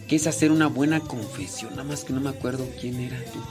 ¿qué 0.07 0.15
es 0.15 0.25
hacer 0.25 0.53
una 0.53 0.67
buena 0.67 1.01
confesión? 1.01 1.71
Nada 1.71 1.83
más 1.83 2.05
que 2.05 2.13
no 2.13 2.21
me 2.21 2.29
acuerdo 2.29 2.65
quién 2.79 3.01
era 3.01 3.17
tú. 3.33 3.41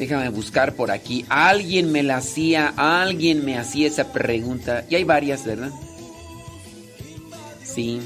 Déjame 0.00 0.30
buscar 0.30 0.76
por 0.76 0.90
aquí. 0.90 1.26
Alguien 1.28 1.92
me 1.92 2.02
la 2.02 2.16
hacía, 2.16 2.72
alguien 2.74 3.44
me 3.44 3.58
hacía 3.58 3.86
esa 3.86 4.10
pregunta. 4.14 4.86
Y 4.88 4.94
hay 4.94 5.04
varias, 5.04 5.44
¿verdad? 5.44 5.70
Sí. 7.62 8.00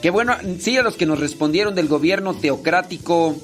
Qué 0.00 0.08
bueno, 0.08 0.34
sí, 0.58 0.78
a 0.78 0.82
los 0.82 0.96
que 0.96 1.04
nos 1.04 1.20
respondieron 1.20 1.74
del 1.74 1.86
gobierno 1.86 2.32
teocrático. 2.32 3.36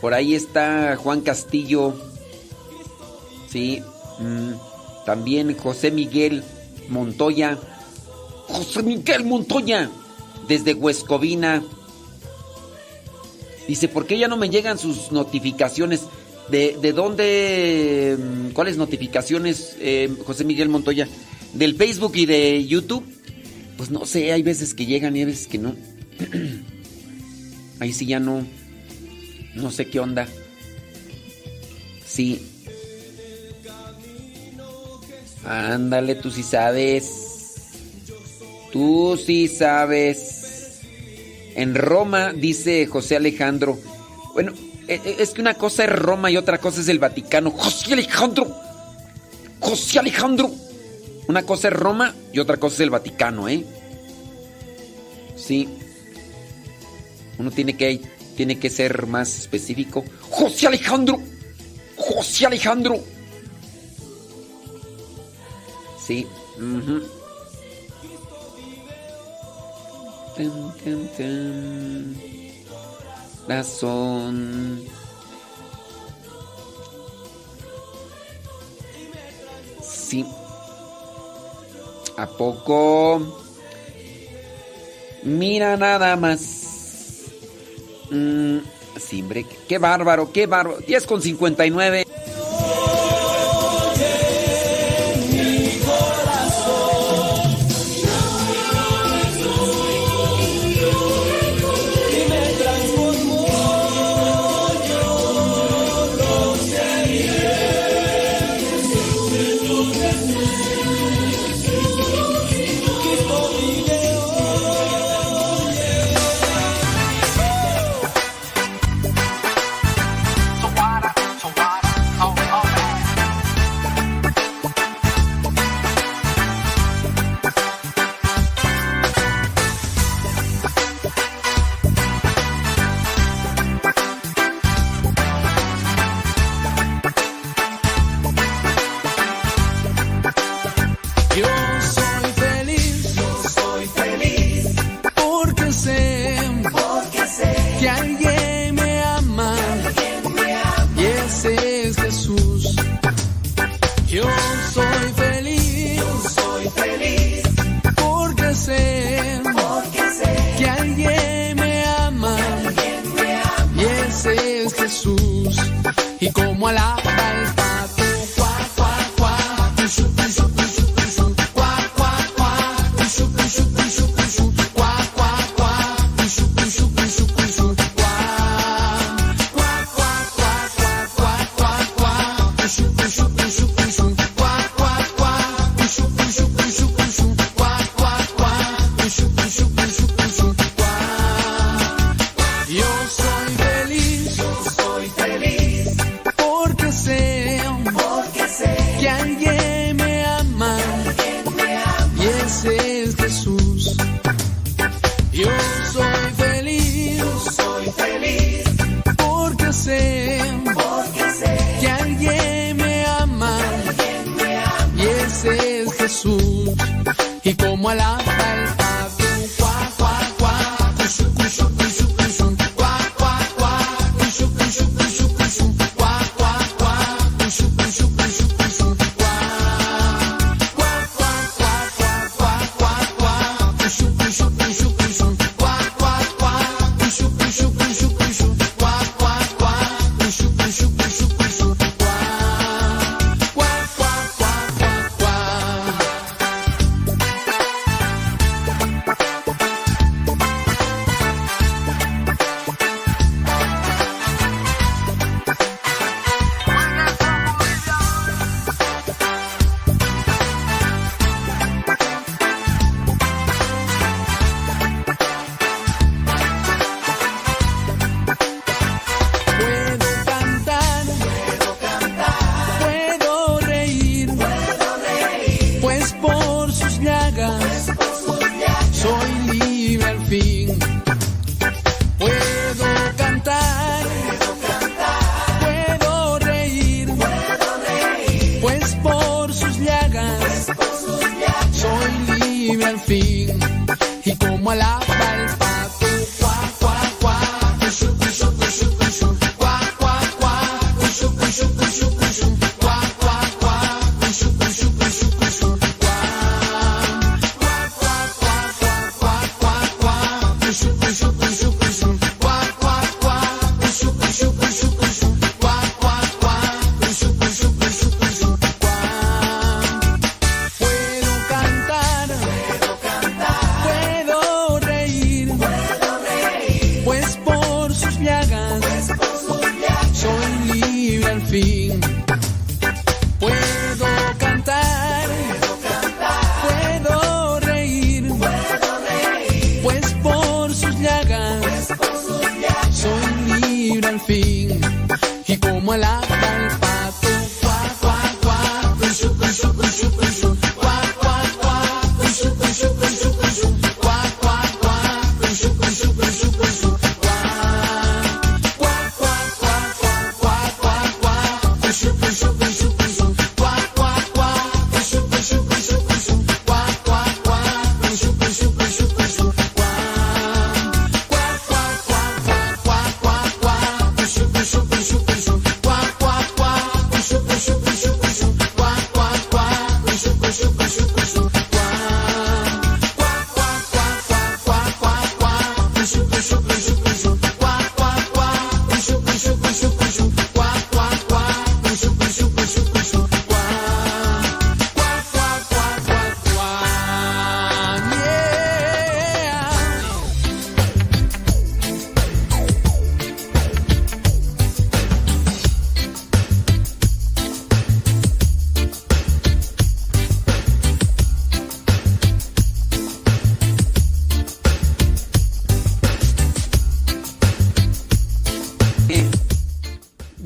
Por 0.00 0.14
ahí 0.14 0.36
está 0.36 0.96
Juan 0.96 1.22
Castillo. 1.22 2.00
Sí. 3.50 3.82
mm, 4.20 4.52
también 5.04 5.58
José 5.58 5.90
Miguel 5.90 6.44
Montoya. 6.88 7.58
José 8.46 8.84
Miguel 8.84 9.24
Montoya. 9.24 9.90
Desde 10.46 10.72
Huescovina. 10.72 11.64
Dice, 13.68 13.86
¿por 13.86 14.06
qué 14.06 14.18
ya 14.18 14.28
no 14.28 14.38
me 14.38 14.48
llegan 14.48 14.78
sus 14.78 15.12
notificaciones? 15.12 16.00
¿De, 16.50 16.78
de 16.80 16.92
dónde? 16.94 18.16
mm, 18.18 18.52
¿Cuáles 18.52 18.78
notificaciones, 18.78 19.76
eh, 19.78 20.10
José 20.24 20.44
Miguel 20.44 20.70
Montoya? 20.70 21.06
¿Del 21.52 21.76
Facebook 21.76 22.16
y 22.16 22.24
de 22.24 22.66
YouTube? 22.66 23.04
Pues 23.76 23.90
no 23.90 24.06
sé, 24.06 24.32
hay 24.32 24.42
veces 24.42 24.72
que 24.72 24.86
llegan 24.86 25.14
y 25.14 25.20
hay 25.20 25.26
veces 25.26 25.46
que 25.46 25.58
no. 25.58 25.76
Ahí 27.80 27.92
sí 27.92 28.06
ya 28.06 28.18
no. 28.18 28.46
No 29.54 29.70
sé 29.70 29.86
qué 29.86 30.00
onda. 30.00 30.26
Sí. 32.06 32.40
Ándale, 35.44 36.14
tú 36.14 36.30
sí 36.30 36.42
sabes. 36.42 37.26
Tú 38.72 39.18
sí 39.22 39.46
sabes. 39.46 40.37
En 41.58 41.74
Roma, 41.74 42.32
dice 42.32 42.86
José 42.86 43.16
Alejandro. 43.16 43.76
Bueno, 44.32 44.52
e- 44.86 45.00
e- 45.04 45.16
es 45.18 45.30
que 45.30 45.40
una 45.40 45.54
cosa 45.54 45.82
es 45.82 45.90
Roma 45.90 46.30
y 46.30 46.36
otra 46.36 46.58
cosa 46.58 46.80
es 46.80 46.86
el 46.86 47.00
Vaticano. 47.00 47.50
José 47.50 47.94
Alejandro. 47.94 48.54
José 49.58 49.98
Alejandro. 49.98 50.52
Una 51.26 51.42
cosa 51.42 51.66
es 51.66 51.74
Roma 51.74 52.14
y 52.32 52.38
otra 52.38 52.58
cosa 52.58 52.76
es 52.76 52.80
el 52.82 52.90
Vaticano, 52.90 53.48
¿eh? 53.48 53.64
Sí. 55.34 55.68
Uno 57.38 57.50
tiene 57.50 57.76
que, 57.76 58.02
tiene 58.36 58.60
que 58.60 58.70
ser 58.70 59.08
más 59.08 59.36
específico. 59.36 60.04
José 60.30 60.68
Alejandro. 60.68 61.18
José 61.96 62.46
Alejandro. 62.46 63.00
Sí. 66.06 66.24
Tan. 70.38 72.14
Razón. 73.48 74.84
Sí. 79.82 80.24
¿A 82.16 82.26
poco? 82.28 83.20
Mira 85.24 85.76
nada 85.76 86.14
más. 86.14 87.24
Mm, 88.10 88.58
sí, 88.96 89.24
qué 89.68 89.78
bárbaro, 89.78 90.30
qué 90.32 90.46
bárbaro. 90.46 90.78
10 90.86 91.06
con 91.06 91.20
59. 91.20 92.07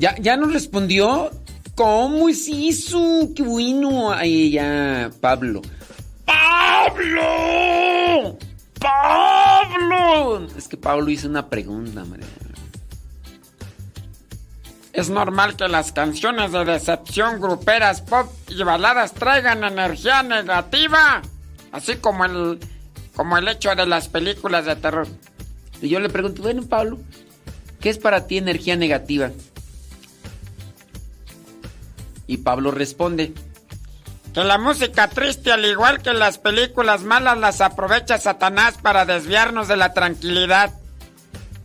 ¿Ya, 0.03 0.15
ya 0.17 0.35
nos 0.35 0.51
respondió? 0.51 1.31
¿Cómo 1.75 2.27
es 2.27 2.49
eso? 2.49 3.29
Qué 3.33 3.41
bueno. 3.41 4.11
Ahí 4.11 4.51
ya, 4.51 5.09
Pablo. 5.21 5.61
¡Pablo! 6.25 7.23
¡Pablo! 8.81 10.45
Es 10.57 10.67
que 10.67 10.75
Pablo 10.75 11.09
hizo 11.09 11.29
una 11.29 11.49
pregunta, 11.49 12.03
María. 12.03 12.25
Es 14.91 15.09
normal 15.09 15.55
que 15.55 15.69
las 15.69 15.93
canciones 15.93 16.51
de 16.51 16.65
decepción, 16.65 17.39
gruperas, 17.39 18.01
pop 18.01 18.29
y 18.49 18.61
baladas 18.61 19.13
traigan 19.13 19.63
energía 19.63 20.21
negativa, 20.21 21.21
así 21.71 21.95
como 21.95 22.25
el 22.25 22.59
como 23.15 23.37
el 23.37 23.47
hecho 23.47 23.73
de 23.73 23.85
las 23.85 24.09
películas 24.09 24.65
de 24.65 24.75
terror. 24.75 25.07
Y 25.81 25.87
yo 25.87 26.01
le 26.01 26.09
pregunto, 26.09 26.41
bueno, 26.41 26.63
Pablo, 26.63 26.99
¿qué 27.79 27.89
es 27.89 27.99
para 27.99 28.27
ti 28.27 28.37
energía 28.37 28.75
negativa? 28.75 29.31
Y 32.27 32.37
Pablo 32.37 32.71
responde, 32.71 33.33
que 34.33 34.43
la 34.43 34.57
música 34.57 35.09
triste, 35.09 35.51
al 35.51 35.63
igual 35.63 36.01
que 36.01 36.11
las 36.11 36.39
películas 36.39 37.03
malas, 37.03 37.37
las 37.37 37.61
aprovecha 37.61 38.17
Satanás 38.17 38.79
para 38.81 39.05
desviarnos 39.05 39.67
de 39.67 39.77
la 39.77 39.93
tranquilidad. 39.93 40.73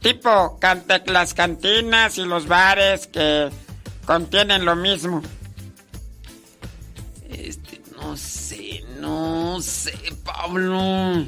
Tipo 0.02 0.58
las 1.06 1.34
cantinas 1.34 2.18
y 2.18 2.24
los 2.24 2.46
bares 2.46 3.06
que 3.06 3.48
contienen 4.04 4.66
lo 4.66 4.76
mismo. 4.76 5.22
Este, 7.30 7.80
no 7.96 8.16
sé, 8.16 8.84
no 9.00 9.60
sé, 9.62 9.96
Pablo. 10.22 11.24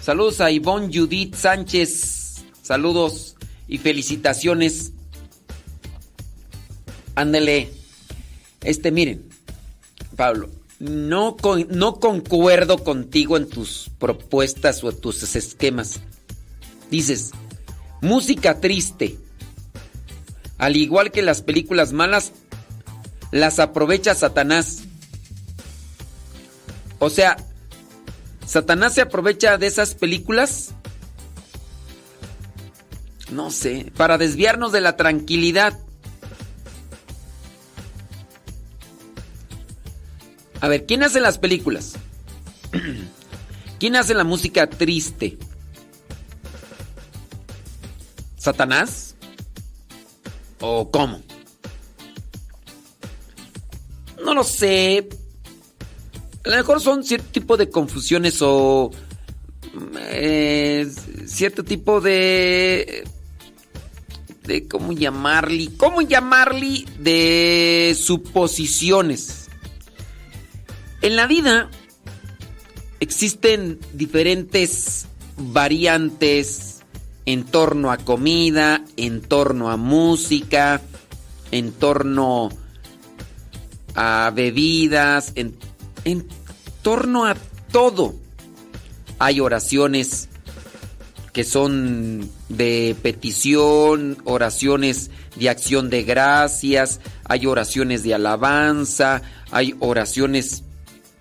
Saludos 0.00 0.40
a 0.40 0.50
Ivonne 0.50 0.90
Judith 0.92 1.36
Sánchez. 1.36 2.44
Saludos 2.60 3.36
y 3.68 3.78
felicitaciones. 3.78 4.92
Ándele. 7.16 7.72
Este, 8.62 8.92
miren, 8.92 9.28
Pablo, 10.14 10.50
no, 10.78 11.36
no 11.70 11.94
concuerdo 11.98 12.84
contigo 12.84 13.36
en 13.36 13.48
tus 13.48 13.90
propuestas 13.98 14.84
o 14.84 14.92
tus 14.92 15.34
esquemas. 15.34 16.00
Dices, 16.90 17.32
música 18.00 18.60
triste. 18.60 19.18
Al 20.58 20.76
igual 20.76 21.10
que 21.10 21.22
las 21.22 21.42
películas 21.42 21.92
malas, 21.92 22.32
las 23.30 23.58
aprovecha 23.58 24.14
Satanás. 24.14 24.84
O 26.98 27.10
sea, 27.10 27.36
Satanás 28.46 28.94
se 28.94 29.02
aprovecha 29.02 29.58
de 29.58 29.66
esas 29.66 29.94
películas, 29.94 30.70
no 33.30 33.50
sé, 33.50 33.92
para 33.96 34.18
desviarnos 34.18 34.72
de 34.72 34.80
la 34.80 34.96
tranquilidad. 34.96 35.78
A 40.60 40.68
ver, 40.68 40.86
¿quién 40.86 41.02
hace 41.02 41.20
las 41.20 41.38
películas? 41.38 41.94
¿Quién 43.78 43.96
hace 43.96 44.14
la 44.14 44.24
música 44.24 44.68
triste? 44.68 45.38
¿Satanás? 48.36 49.16
¿O 50.60 50.90
cómo? 50.90 51.20
No 54.24 54.34
lo 54.34 54.44
sé. 54.44 55.08
A 56.44 56.48
lo 56.48 56.56
mejor 56.56 56.80
son 56.80 57.04
cierto 57.04 57.28
tipo 57.32 57.56
de 57.56 57.68
confusiones 57.68 58.38
o 58.40 58.90
eh, 59.98 60.88
cierto 61.26 61.64
tipo 61.64 62.00
de 62.00 63.04
de 64.44 64.68
cómo 64.68 64.92
llamarle, 64.92 65.70
cómo 65.76 66.02
llamarle 66.02 66.84
de 66.98 67.96
suposiciones. 67.98 69.45
En 71.02 71.16
la 71.16 71.26
vida 71.26 71.68
existen 73.00 73.78
diferentes 73.92 75.06
variantes 75.36 76.80
en 77.26 77.44
torno 77.44 77.90
a 77.90 77.98
comida, 77.98 78.84
en 78.96 79.20
torno 79.20 79.70
a 79.70 79.76
música, 79.76 80.80
en 81.50 81.72
torno 81.72 82.48
a 83.94 84.30
bebidas, 84.34 85.32
en, 85.34 85.56
en 86.04 86.26
torno 86.82 87.26
a 87.26 87.36
todo. 87.72 88.14
Hay 89.18 89.40
oraciones 89.40 90.28
que 91.32 91.44
son 91.44 92.30
de 92.48 92.96
petición, 93.02 94.16
oraciones 94.24 95.10
de 95.36 95.50
acción 95.50 95.90
de 95.90 96.02
gracias, 96.02 97.00
hay 97.24 97.46
oraciones 97.46 98.02
de 98.02 98.14
alabanza, 98.14 99.20
hay 99.50 99.74
oraciones 99.80 100.62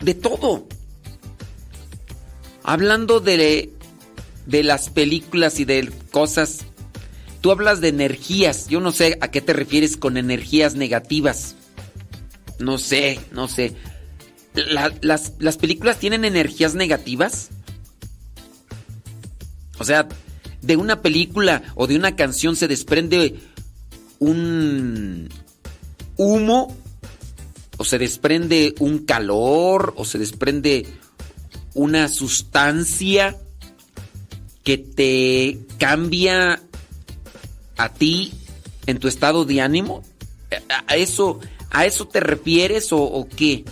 de 0.05 0.13
todo. 0.13 0.67
Hablando 2.63 3.19
de 3.19 3.71
de 4.45 4.63
las 4.63 4.89
películas 4.89 5.59
y 5.59 5.65
de 5.65 5.91
cosas. 6.11 6.65
Tú 7.41 7.51
hablas 7.51 7.81
de 7.81 7.89
energías. 7.89 8.67
Yo 8.67 8.79
no 8.79 8.91
sé 8.91 9.17
a 9.21 9.29
qué 9.29 9.41
te 9.41 9.53
refieres 9.53 9.97
con 9.97 10.17
energías 10.17 10.75
negativas. 10.75 11.55
No 12.59 12.77
sé, 12.77 13.19
no 13.31 13.47
sé. 13.47 13.75
las, 14.53 15.33
¿Las 15.39 15.57
películas 15.57 15.99
tienen 15.99 16.25
energías 16.25 16.75
negativas? 16.75 17.49
O 19.77 19.83
sea, 19.83 20.07
de 20.61 20.77
una 20.77 21.01
película 21.01 21.63
o 21.75 21.87
de 21.87 21.95
una 21.95 22.15
canción 22.15 22.55
se 22.55 22.67
desprende 22.67 23.39
un 24.19 25.29
humo 26.17 26.75
o 27.77 27.83
se 27.83 27.97
desprende 27.97 28.75
un 28.79 28.99
calor 28.99 29.93
o 29.97 30.05
se 30.05 30.17
desprende 30.17 30.85
una 31.73 32.07
sustancia 32.07 33.37
que 34.63 34.77
te 34.77 35.59
cambia 35.77 36.61
a 37.77 37.89
ti 37.89 38.33
en 38.85 38.99
tu 38.99 39.07
estado 39.07 39.45
de 39.45 39.61
ánimo? 39.61 40.03
¿A 40.87 40.95
eso, 40.95 41.39
a 41.69 41.85
eso 41.85 42.07
te 42.07 42.19
refieres 42.19 42.87
o, 42.91 43.27
qué? 43.35 43.65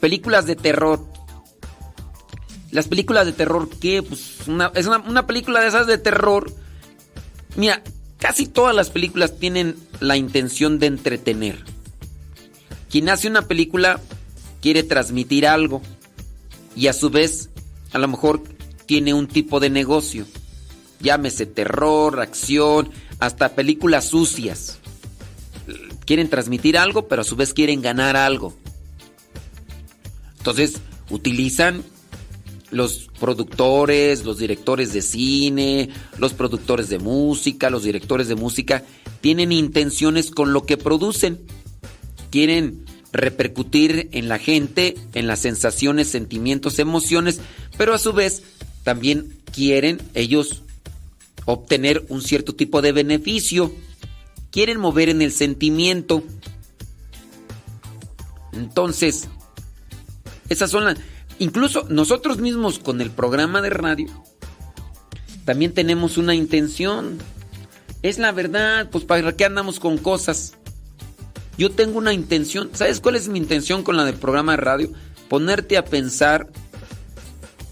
Películas 0.00 0.46
de 0.46 0.56
terror. 0.56 1.06
Las 2.70 2.88
películas 2.88 3.26
de 3.26 3.32
terror, 3.32 3.70
¿qué? 3.80 4.02
Pues 4.02 4.40
es 4.74 4.86
una, 4.86 4.98
una 4.98 5.26
película 5.26 5.60
de 5.60 5.68
esas 5.68 5.86
de 5.86 5.98
terror. 5.98 6.52
Mira, 7.54 7.82
casi 8.24 8.46
todas 8.46 8.74
las 8.74 8.88
películas 8.88 9.38
tienen 9.38 9.76
la 10.00 10.16
intención 10.16 10.78
de 10.78 10.86
entretener. 10.86 11.62
Quien 12.88 13.10
hace 13.10 13.28
una 13.28 13.42
película 13.42 14.00
quiere 14.62 14.82
transmitir 14.82 15.46
algo 15.46 15.82
y 16.74 16.86
a 16.86 16.94
su 16.94 17.10
vez 17.10 17.50
a 17.92 17.98
lo 17.98 18.08
mejor 18.08 18.42
tiene 18.86 19.12
un 19.12 19.26
tipo 19.26 19.60
de 19.60 19.68
negocio. 19.68 20.26
Llámese 21.00 21.44
terror, 21.44 22.18
acción, 22.22 22.88
hasta 23.18 23.54
películas 23.54 24.08
sucias. 24.08 24.78
Quieren 26.06 26.30
transmitir 26.30 26.78
algo, 26.78 27.08
pero 27.08 27.20
a 27.20 27.26
su 27.26 27.36
vez 27.36 27.52
quieren 27.52 27.82
ganar 27.82 28.16
algo. 28.16 28.54
Entonces, 30.38 30.80
utilizan 31.10 31.84
los 32.74 33.08
productores, 33.20 34.24
los 34.24 34.38
directores 34.38 34.92
de 34.92 35.00
cine, 35.00 35.90
los 36.18 36.34
productores 36.34 36.88
de 36.88 36.98
música, 36.98 37.70
los 37.70 37.84
directores 37.84 38.26
de 38.26 38.34
música, 38.34 38.82
tienen 39.20 39.52
intenciones 39.52 40.32
con 40.32 40.52
lo 40.52 40.66
que 40.66 40.76
producen. 40.76 41.40
Quieren 42.30 42.84
repercutir 43.12 44.08
en 44.10 44.28
la 44.28 44.40
gente, 44.40 44.96
en 45.14 45.28
las 45.28 45.38
sensaciones, 45.38 46.08
sentimientos, 46.08 46.80
emociones, 46.80 47.40
pero 47.78 47.94
a 47.94 47.98
su 47.98 48.12
vez 48.12 48.42
también 48.82 49.38
quieren 49.52 50.02
ellos 50.14 50.64
obtener 51.44 52.04
un 52.08 52.22
cierto 52.22 52.56
tipo 52.56 52.82
de 52.82 52.90
beneficio, 52.90 53.72
quieren 54.50 54.80
mover 54.80 55.10
en 55.10 55.22
el 55.22 55.30
sentimiento. 55.30 56.24
Entonces, 58.52 59.28
esas 60.48 60.72
son 60.72 60.86
las... 60.86 60.98
Incluso 61.38 61.86
nosotros 61.88 62.38
mismos 62.38 62.78
con 62.78 63.00
el 63.00 63.10
programa 63.10 63.60
de 63.62 63.70
radio, 63.70 64.08
también 65.44 65.72
tenemos 65.72 66.16
una 66.16 66.34
intención. 66.34 67.18
Es 68.02 68.18
la 68.18 68.32
verdad, 68.32 68.88
pues 68.90 69.04
para 69.04 69.36
qué 69.36 69.44
andamos 69.44 69.80
con 69.80 69.98
cosas. 69.98 70.54
Yo 71.58 71.70
tengo 71.70 71.98
una 71.98 72.12
intención. 72.12 72.70
¿Sabes 72.72 73.00
cuál 73.00 73.16
es 73.16 73.28
mi 73.28 73.38
intención 73.38 73.82
con 73.82 73.96
la 73.96 74.04
del 74.04 74.16
programa 74.16 74.52
de 74.52 74.58
radio? 74.58 74.92
Ponerte 75.28 75.76
a 75.76 75.84
pensar 75.84 76.48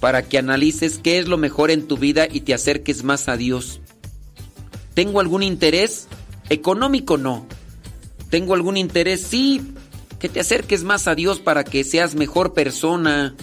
para 0.01 0.23
que 0.23 0.39
analices 0.39 0.99
qué 0.99 1.19
es 1.19 1.29
lo 1.29 1.39
mejor 1.39 1.71
en 1.71 1.87
tu 1.87 1.97
vida 1.97 2.27
y 2.31 2.41
te 2.41 2.55
acerques 2.55 3.05
más 3.05 3.29
a 3.29 3.37
Dios. 3.37 3.81
¿Tengo 4.95 5.21
algún 5.21 5.43
interés? 5.43 6.09
Económico 6.51 7.17
no. 7.17 7.47
¿Tengo 8.31 8.55
algún 8.55 8.77
interés? 8.77 9.23
Sí. 9.23 9.63
Que 10.19 10.29
te 10.29 10.41
acerques 10.41 10.85
más 10.85 11.09
a 11.09 11.15
Dios 11.15 11.41
para 11.41 11.65
que 11.65 11.85
seas 11.85 12.15
mejor 12.15 12.53
persona. 12.53 13.35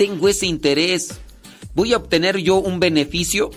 Tengo 0.00 0.30
ese 0.30 0.46
interés. 0.46 1.20
¿Voy 1.74 1.92
a 1.92 1.98
obtener 1.98 2.38
yo 2.38 2.56
un 2.56 2.80
beneficio? 2.80 3.50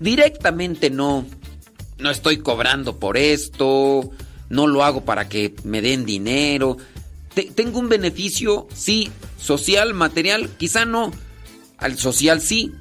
directamente 0.00 0.88
no, 0.88 1.26
no 1.98 2.10
estoy 2.10 2.38
cobrando 2.38 2.98
por 2.98 3.18
esto, 3.18 4.10
no 4.48 4.66
lo 4.66 4.82
hago 4.82 5.04
para 5.04 5.28
que 5.28 5.54
me 5.62 5.82
den 5.82 6.06
dinero. 6.06 6.78
tengo 7.54 7.80
un 7.80 7.90
beneficio, 7.90 8.66
sí, 8.74 9.10
social, 9.38 9.92
material, 9.92 10.48
quizá 10.56 10.86
no. 10.86 11.12
Al 11.76 11.98
social 11.98 12.40
sí. 12.40 12.72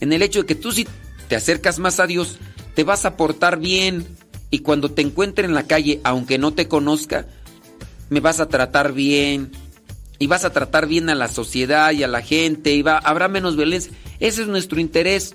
En 0.00 0.12
el 0.12 0.22
hecho 0.22 0.40
de 0.40 0.46
que 0.46 0.56
tú 0.56 0.72
si 0.72 0.88
te 1.28 1.36
acercas 1.36 1.78
más 1.78 2.00
a 2.00 2.08
Dios, 2.08 2.38
te 2.74 2.82
vas 2.82 3.04
a 3.04 3.16
portar 3.16 3.60
bien 3.60 4.04
y 4.50 4.58
cuando 4.58 4.90
te 4.90 5.02
encuentre 5.02 5.44
en 5.44 5.54
la 5.54 5.68
calle, 5.68 6.00
aunque 6.02 6.38
no 6.38 6.54
te 6.54 6.66
conozca, 6.66 7.28
me 8.08 8.18
vas 8.18 8.40
a 8.40 8.48
tratar 8.48 8.94
bien 8.94 9.52
y 10.20 10.26
vas 10.26 10.44
a 10.44 10.52
tratar 10.52 10.86
bien 10.86 11.08
a 11.08 11.14
la 11.14 11.28
sociedad 11.28 11.92
y 11.92 12.02
a 12.02 12.08
la 12.08 12.20
gente 12.20 12.72
y 12.72 12.82
va, 12.82 12.98
habrá 12.98 13.26
menos 13.26 13.56
violencia. 13.56 13.90
Ese 14.20 14.42
es 14.42 14.48
nuestro 14.48 14.78
interés. 14.78 15.34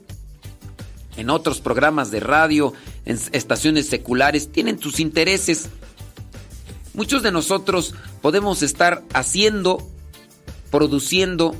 En 1.17 1.31
otros 1.31 1.59
programas 1.59 2.11
de 2.11 2.19
radio, 2.19 2.71
en 3.05 3.17
estaciones 3.31 3.87
seculares, 3.87 4.51
tienen 4.51 4.77
tus 4.77 4.99
intereses. 4.99 5.69
Muchos 6.93 7.23
de 7.23 7.31
nosotros 7.31 7.95
podemos 8.21 8.61
estar 8.61 9.01
haciendo, 9.13 9.89
produciendo 10.69 11.55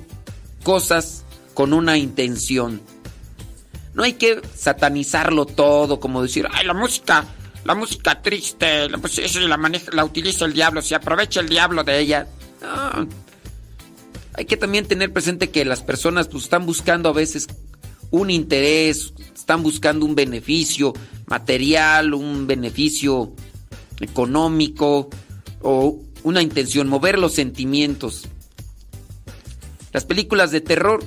cosas 0.64 1.24
con 1.56 1.74
una 1.74 1.98
intención. 1.98 2.80
No 3.95 4.04
hay 4.04 4.14
que 4.14 4.40
satanizarlo 4.56 5.48
todo, 5.48 6.00
como 6.00 6.22
decir, 6.22 6.48
ay, 6.52 6.68
la 6.68 6.76
música, 6.76 7.26
la 7.64 7.74
música 7.74 8.22
triste, 8.22 8.88
pues, 9.02 9.36
la, 9.36 9.58
maneja, 9.58 9.90
la 9.94 10.06
utiliza 10.06 10.45
el 10.45 10.54
diablo, 10.54 10.84
se 10.84 10.94
aprovecha 10.94 11.40
el 11.40 11.50
diablo 11.50 11.84
de 11.84 12.00
ella. 12.00 12.28
Hay 14.34 14.45
que 14.45 14.58
también 14.58 14.85
tener 14.85 15.14
presente 15.14 15.50
que 15.50 15.66
las 15.66 15.82
personas 15.82 16.27
pues, 16.27 16.43
están 16.43 16.66
buscando 16.66 17.09
a 17.09 17.14
veces 17.14 17.48
un 18.11 18.30
interés, 18.30 19.14
están 19.34 19.64
buscando 19.64 20.06
un 20.06 20.16
beneficio 20.16 20.93
material, 21.27 22.14
un 22.14 22.48
beneficio 22.48 23.34
económico 24.00 25.09
o 25.61 26.00
una 26.24 26.42
intención, 26.42 26.88
mover 26.88 27.17
los 27.17 27.34
sentimientos. 27.34 28.27
Las 29.93 30.06
películas 30.06 30.51
de 30.51 30.61
terror 30.61 31.03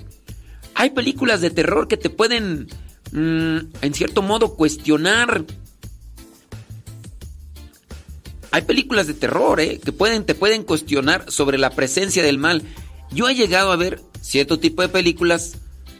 hay 0.78 0.90
películas 0.90 1.40
de 1.40 1.50
terror 1.50 1.88
que 1.88 1.96
te 1.96 2.08
pueden, 2.08 2.68
mm, 3.10 3.58
en 3.82 3.94
cierto 3.94 4.22
modo, 4.22 4.54
cuestionar. 4.54 5.44
Hay 8.50 8.62
películas 8.62 9.06
de 9.06 9.14
terror, 9.14 9.60
¿eh? 9.60 9.80
Que 9.84 9.92
pueden, 9.92 10.24
te 10.24 10.34
pueden 10.34 10.62
cuestionar 10.62 11.30
sobre 11.30 11.58
la 11.58 11.70
presencia 11.70 12.22
del 12.22 12.38
mal. 12.38 12.62
Yo 13.10 13.28
he 13.28 13.34
llegado 13.34 13.72
a 13.72 13.76
ver 13.76 14.00
cierto 14.20 14.58
tipo 14.58 14.82
de 14.82 14.88
películas 14.88 15.56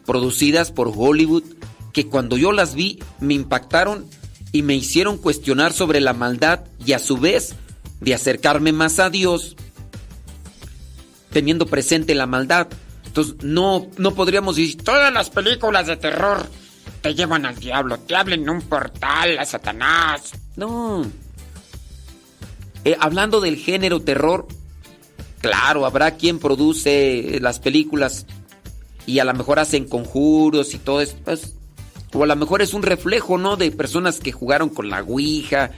producidas 0.06 0.72
por 0.72 0.92
Hollywood 0.94 1.44
que 1.92 2.06
cuando 2.06 2.36
yo 2.36 2.52
las 2.52 2.74
vi 2.74 2.98
me 3.20 3.34
impactaron 3.34 4.06
y 4.52 4.62
me 4.62 4.74
hicieron 4.74 5.18
cuestionar 5.18 5.72
sobre 5.72 6.00
la 6.00 6.14
maldad 6.14 6.60
y 6.84 6.92
a 6.92 6.98
su 6.98 7.18
vez 7.18 7.54
de 8.00 8.14
acercarme 8.14 8.72
más 8.72 8.98
a 8.98 9.10
Dios 9.10 9.56
teniendo 11.30 11.66
presente 11.66 12.14
la 12.14 12.26
maldad. 12.26 12.68
Entonces, 13.04 13.36
no, 13.42 13.88
no 13.96 14.14
podríamos 14.14 14.56
decir, 14.56 14.82
todas 14.82 15.12
las 15.12 15.30
películas 15.30 15.86
de 15.86 15.96
terror 15.96 16.46
te 17.02 17.14
llevan 17.14 17.46
al 17.46 17.56
diablo, 17.56 17.98
te 17.98 18.16
hablen 18.16 18.48
un 18.48 18.62
portal 18.62 19.38
a 19.38 19.44
Satanás. 19.44 20.32
No. 20.56 21.06
Eh, 22.88 22.96
hablando 22.98 23.42
del 23.42 23.58
género 23.58 24.00
terror, 24.00 24.48
claro, 25.42 25.84
habrá 25.84 26.12
quien 26.12 26.38
produce 26.38 27.36
las 27.38 27.58
películas 27.58 28.24
y 29.04 29.18
a 29.18 29.26
lo 29.26 29.34
mejor 29.34 29.58
hacen 29.58 29.86
conjuros 29.86 30.72
y 30.72 30.78
todo 30.78 31.02
eso. 31.02 31.14
Pues, 31.22 31.52
o 32.14 32.24
a 32.24 32.26
lo 32.26 32.34
mejor 32.34 32.62
es 32.62 32.72
un 32.72 32.82
reflejo, 32.82 33.36
¿no? 33.36 33.56
De 33.58 33.70
personas 33.72 34.20
que 34.20 34.32
jugaron 34.32 34.70
con 34.70 34.88
la 34.88 35.02
Ouija 35.02 35.70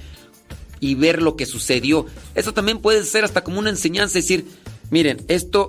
y 0.78 0.94
ver 0.94 1.20
lo 1.20 1.34
que 1.34 1.46
sucedió. 1.46 2.06
Eso 2.36 2.54
también 2.54 2.78
puede 2.78 3.02
ser 3.02 3.24
hasta 3.24 3.42
como 3.42 3.58
una 3.58 3.70
enseñanza, 3.70 4.20
decir, 4.20 4.46
miren, 4.90 5.24
esto 5.26 5.68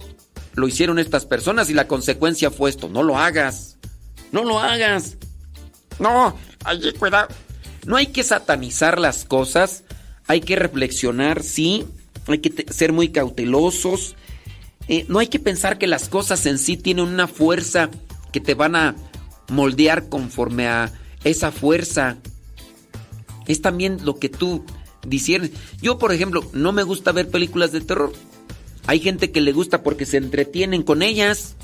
lo 0.53 0.67
hicieron 0.67 0.99
estas 0.99 1.25
personas 1.25 1.71
y 1.71 1.73
la 1.73 1.87
consecuencia 1.87 2.51
fue 2.51 2.69
esto. 2.69 2.87
No 2.87 3.01
lo 3.01 3.17
hagas. 3.17 3.77
No 4.31 4.43
lo 4.43 4.59
hagas. 4.59 5.17
No, 5.97 6.37
allí 6.65 6.93
cuidado. 6.93 7.29
No 7.87 7.95
hay 7.95 8.05
que 8.05 8.21
satanizar 8.21 8.99
las 8.99 9.25
cosas. 9.25 9.85
Hay 10.31 10.39
que 10.39 10.55
reflexionar, 10.55 11.43
sí. 11.43 11.83
Hay 12.27 12.37
que 12.37 12.65
ser 12.71 12.93
muy 12.93 13.09
cautelosos. 13.09 14.15
Eh, 14.87 15.03
no 15.09 15.19
hay 15.19 15.27
que 15.27 15.39
pensar 15.39 15.77
que 15.77 15.87
las 15.87 16.07
cosas 16.07 16.45
en 16.45 16.57
sí 16.57 16.77
tienen 16.77 17.03
una 17.03 17.27
fuerza 17.27 17.89
que 18.31 18.39
te 18.39 18.53
van 18.53 18.77
a 18.77 18.95
moldear 19.49 20.07
conforme 20.07 20.69
a 20.69 20.89
esa 21.25 21.51
fuerza. 21.51 22.15
Es 23.45 23.61
también 23.61 24.05
lo 24.05 24.19
que 24.19 24.29
tú 24.29 24.63
disiernes. 25.05 25.51
Yo, 25.81 25.97
por 25.97 26.13
ejemplo, 26.13 26.49
no 26.53 26.71
me 26.71 26.83
gusta 26.83 27.11
ver 27.11 27.29
películas 27.29 27.73
de 27.73 27.81
terror. 27.81 28.13
Hay 28.87 29.01
gente 29.01 29.31
que 29.31 29.41
le 29.41 29.51
gusta 29.51 29.83
porque 29.83 30.05
se 30.05 30.15
entretienen 30.15 30.83
con 30.83 31.01
ellas. 31.01 31.57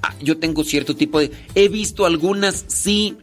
Ah, 0.00 0.14
yo 0.22 0.38
tengo 0.38 0.62
cierto 0.62 0.94
tipo 0.94 1.18
de... 1.18 1.32
He 1.56 1.66
visto 1.66 2.06
algunas, 2.06 2.64
sí. 2.68 3.16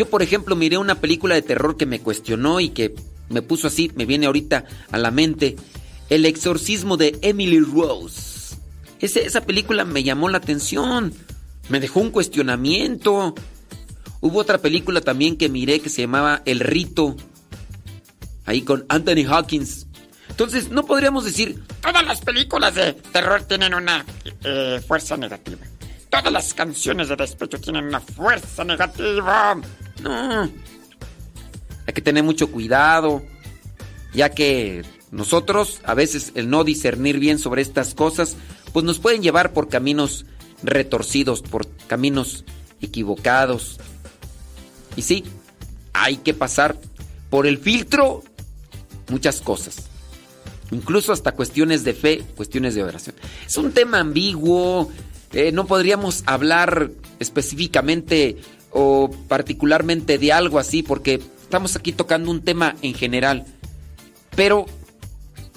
Yo, 0.00 0.08
por 0.08 0.22
ejemplo, 0.22 0.56
miré 0.56 0.78
una 0.78 0.94
película 0.94 1.34
de 1.34 1.42
terror 1.42 1.76
que 1.76 1.84
me 1.84 2.00
cuestionó 2.00 2.58
y 2.58 2.70
que 2.70 2.94
me 3.28 3.42
puso 3.42 3.66
así, 3.66 3.92
me 3.96 4.06
viene 4.06 4.24
ahorita 4.24 4.64
a 4.90 4.96
la 4.96 5.10
mente. 5.10 5.56
El 6.08 6.24
exorcismo 6.24 6.96
de 6.96 7.18
Emily 7.20 7.60
Rose. 7.60 8.56
esa 8.98 9.42
película 9.42 9.84
me 9.84 10.02
llamó 10.02 10.30
la 10.30 10.38
atención. 10.38 11.12
Me 11.68 11.80
dejó 11.80 12.00
un 12.00 12.12
cuestionamiento. 12.12 13.34
Hubo 14.22 14.38
otra 14.38 14.56
película 14.56 15.02
también 15.02 15.36
que 15.36 15.50
miré 15.50 15.80
que 15.80 15.90
se 15.90 16.00
llamaba 16.00 16.40
El 16.46 16.60
Rito. 16.60 17.14
Ahí 18.46 18.62
con 18.62 18.86
Anthony 18.88 19.26
Hawkins. 19.28 19.86
Entonces, 20.30 20.70
no 20.70 20.86
podríamos 20.86 21.26
decir, 21.26 21.62
todas 21.82 22.06
las 22.06 22.22
películas 22.22 22.74
de 22.74 22.94
terror 22.94 23.42
tienen 23.42 23.74
una 23.74 24.06
eh, 24.44 24.80
fuerza 24.88 25.18
negativa. 25.18 25.60
Todas 26.10 26.32
las 26.32 26.54
canciones 26.54 27.08
de 27.08 27.16
despecho 27.16 27.60
tienen 27.60 27.86
una 27.86 28.00
fuerza 28.00 28.64
negativa. 28.64 29.56
No. 30.02 30.42
Hay 31.86 31.94
que 31.94 32.02
tener 32.02 32.24
mucho 32.24 32.50
cuidado, 32.50 33.22
ya 34.12 34.30
que 34.30 34.84
nosotros, 35.10 35.80
a 35.84 35.94
veces, 35.94 36.32
el 36.34 36.50
no 36.50 36.64
discernir 36.64 37.18
bien 37.18 37.38
sobre 37.38 37.62
estas 37.62 37.94
cosas, 37.94 38.36
pues 38.72 38.84
nos 38.84 38.98
pueden 38.98 39.22
llevar 39.22 39.52
por 39.52 39.68
caminos 39.68 40.26
retorcidos, 40.62 41.42
por 41.42 41.68
caminos 41.86 42.44
equivocados. 42.80 43.78
Y 44.96 45.02
sí, 45.02 45.24
hay 45.92 46.16
que 46.16 46.34
pasar 46.34 46.76
por 47.30 47.46
el 47.46 47.58
filtro 47.58 48.22
muchas 49.08 49.40
cosas 49.40 49.90
incluso 50.70 51.12
hasta 51.12 51.32
cuestiones 51.32 51.84
de 51.84 51.94
fe, 51.94 52.22
cuestiones 52.36 52.74
de 52.74 52.82
oración. 52.82 53.16
Es 53.46 53.56
un 53.56 53.72
tema 53.72 54.00
ambiguo, 54.00 54.90
eh, 55.32 55.52
no 55.52 55.66
podríamos 55.66 56.22
hablar 56.26 56.90
específicamente 57.18 58.36
o 58.70 59.10
particularmente 59.28 60.18
de 60.18 60.32
algo 60.32 60.58
así, 60.58 60.82
porque 60.82 61.20
estamos 61.42 61.76
aquí 61.76 61.92
tocando 61.92 62.30
un 62.30 62.42
tema 62.42 62.76
en 62.82 62.94
general, 62.94 63.44
pero 64.34 64.66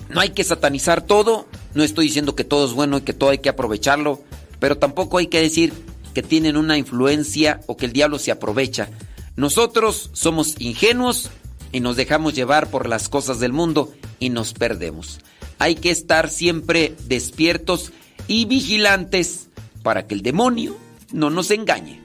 no 0.09 0.19
hay 0.19 0.29
que 0.29 0.43
satanizar 0.43 1.01
todo, 1.01 1.47
no 1.73 1.83
estoy 1.83 2.07
diciendo 2.07 2.35
que 2.35 2.43
todo 2.43 2.65
es 2.65 2.73
bueno 2.73 2.97
y 2.97 3.01
que 3.01 3.13
todo 3.13 3.31
hay 3.31 3.39
que 3.39 3.49
aprovecharlo, 3.49 4.21
pero 4.59 4.77
tampoco 4.77 5.17
hay 5.17 5.27
que 5.27 5.41
decir 5.41 5.73
que 6.13 6.21
tienen 6.21 6.57
una 6.57 6.77
influencia 6.77 7.61
o 7.65 7.75
que 7.75 7.85
el 7.85 7.93
diablo 7.93 8.19
se 8.19 8.31
aprovecha. 8.31 8.89
Nosotros 9.35 10.11
somos 10.13 10.55
ingenuos 10.59 11.31
y 11.71 11.79
nos 11.79 11.95
dejamos 11.95 12.35
llevar 12.35 12.69
por 12.69 12.87
las 12.87 13.09
cosas 13.09 13.39
del 13.39 13.51
mundo 13.51 13.91
y 14.19 14.29
nos 14.29 14.53
perdemos. 14.53 15.19
Hay 15.57 15.75
que 15.75 15.89
estar 15.89 16.29
siempre 16.29 16.95
despiertos 17.07 17.91
y 18.27 18.45
vigilantes 18.45 19.49
para 19.83 20.07
que 20.07 20.15
el 20.15 20.23
demonio 20.23 20.75
no 21.11 21.29
nos 21.29 21.51
engañe. 21.51 22.02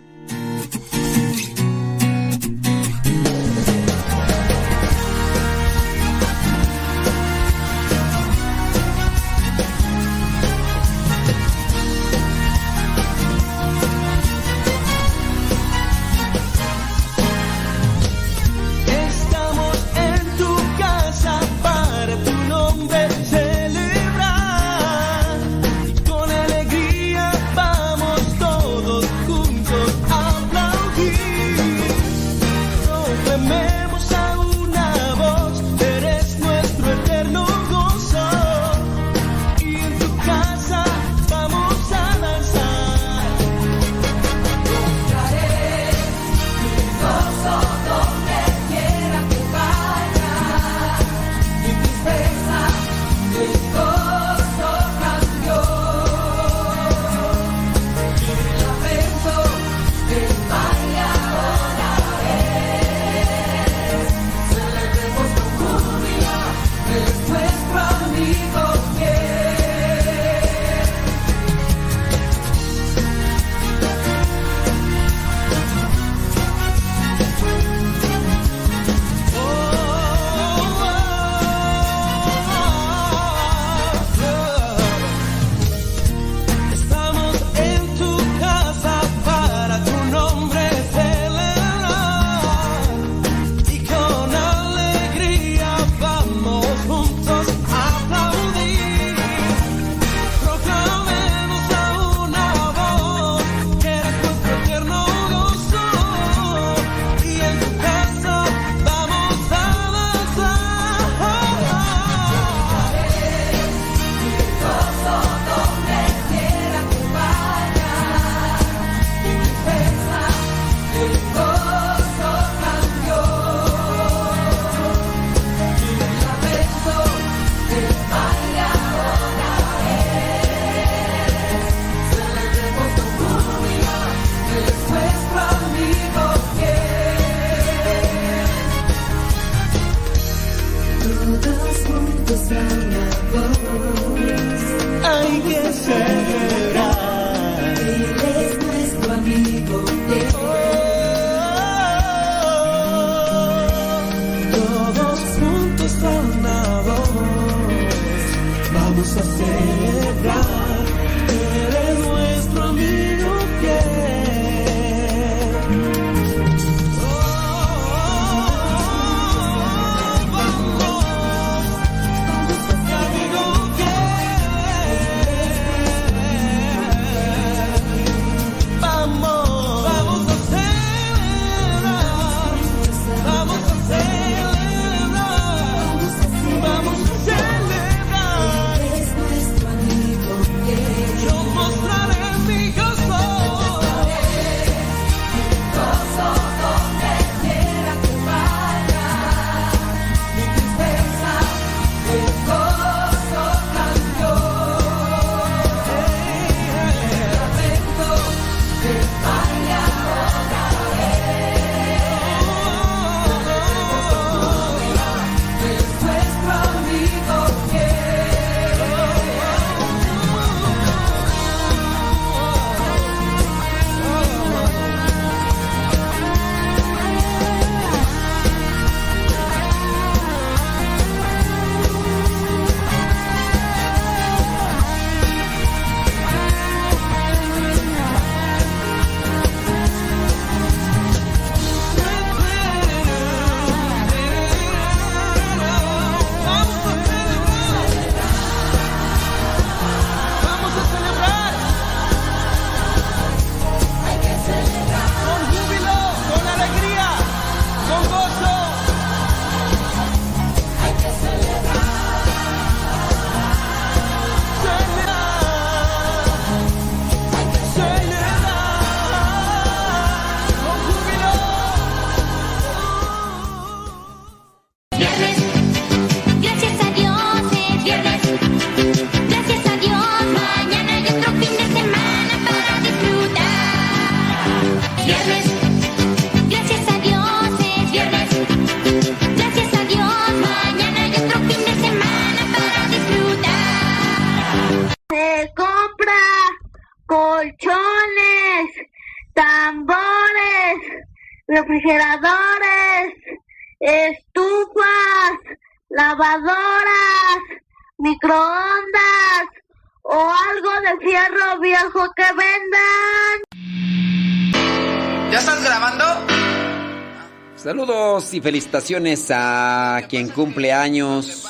Saludos 317.68 318.32
y 318.32 318.40
felicitaciones 318.40 319.26
a 319.30 320.00
quien 320.08 320.30
cumple 320.30 320.72
años. 320.72 321.44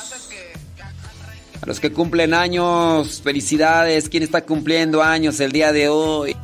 A 1.61 1.65
los 1.65 1.79
que 1.79 1.93
cumplen 1.93 2.33
años, 2.33 3.21
felicidades. 3.23 4.09
¿Quién 4.09 4.23
está 4.23 4.45
cumpliendo 4.45 5.01
años 5.01 5.39
el 5.39 5.53
día 5.53 5.71
de 5.71 5.87
hoy? 5.87 6.35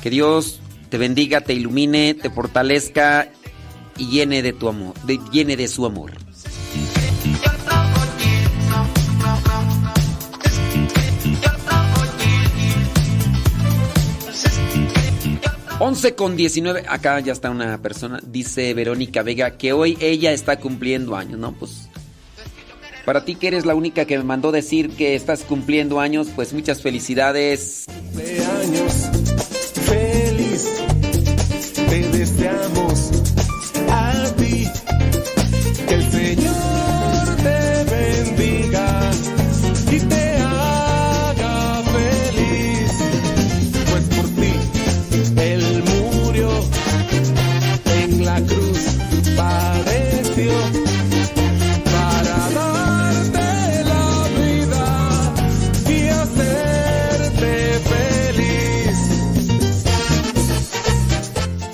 Que 0.00 0.08
Dios 0.08 0.60
te 0.88 0.96
bendiga, 0.96 1.42
te 1.42 1.52
ilumine, 1.52 2.14
te 2.14 2.30
fortalezca 2.30 3.28
y 3.98 4.08
llene 4.08 4.40
de 4.40 4.54
tu 4.54 4.66
amor, 4.66 4.94
llene 5.30 5.58
de 5.58 5.68
su 5.68 5.84
amor. 5.84 6.19
Once 15.82 16.14
con 16.14 16.36
19, 16.36 16.84
acá 16.86 17.18
ya 17.20 17.32
está 17.32 17.48
una 17.48 17.78
persona, 17.80 18.20
dice 18.22 18.74
Verónica 18.74 19.22
Vega, 19.22 19.56
que 19.56 19.72
hoy 19.72 19.96
ella 20.02 20.30
está 20.30 20.60
cumpliendo 20.60 21.16
años, 21.16 21.38
¿no? 21.38 21.52
Pues 21.52 21.88
para 23.06 23.24
ti 23.24 23.34
que 23.34 23.48
eres 23.48 23.64
la 23.64 23.74
única 23.74 24.04
que 24.04 24.18
me 24.18 24.24
mandó 24.24 24.52
decir 24.52 24.90
que 24.90 25.14
estás 25.14 25.42
cumpliendo 25.42 25.98
años, 25.98 26.28
pues 26.36 26.52
muchas 26.52 26.82
felicidades. 26.82 27.86
años 28.62 28.92
feliz 29.86 30.66
te 31.88 32.08
deseamos 32.10 33.10
a 33.88 34.34
ti 34.36 34.68
que 35.88 36.19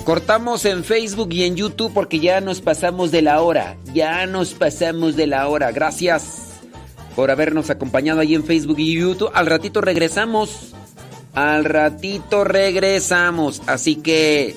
Cortamos 0.07 0.63
en 0.63 0.85
Facebook 0.85 1.33
y 1.33 1.43
en 1.43 1.57
YouTube 1.57 1.91
porque 1.93 2.21
ya 2.21 2.39
nos 2.39 2.61
pasamos 2.61 3.11
de 3.11 3.21
la 3.21 3.41
hora. 3.41 3.75
Ya 3.93 4.25
nos 4.25 4.53
pasamos 4.53 5.17
de 5.17 5.27
la 5.27 5.49
hora. 5.49 5.73
Gracias 5.73 6.53
por 7.13 7.29
habernos 7.29 7.69
acompañado 7.69 8.21
ahí 8.21 8.33
en 8.33 8.45
Facebook 8.45 8.79
y 8.79 8.93
YouTube. 8.93 9.29
Al 9.33 9.47
ratito 9.47 9.81
regresamos. 9.81 10.73
Al 11.33 11.65
ratito 11.65 12.45
regresamos. 12.45 13.61
Así 13.67 13.97
que 13.97 14.55